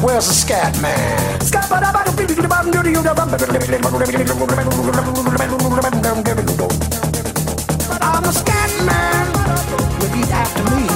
Where's 0.00 0.26
the 0.26 0.32
scat 0.32 0.80
man? 0.80 1.38
I'm 8.00 8.24
a 8.24 8.32
scat 8.32 8.72
man. 8.88 9.26
Repeat 10.00 10.30
after 10.32 10.64
me. 10.74 10.95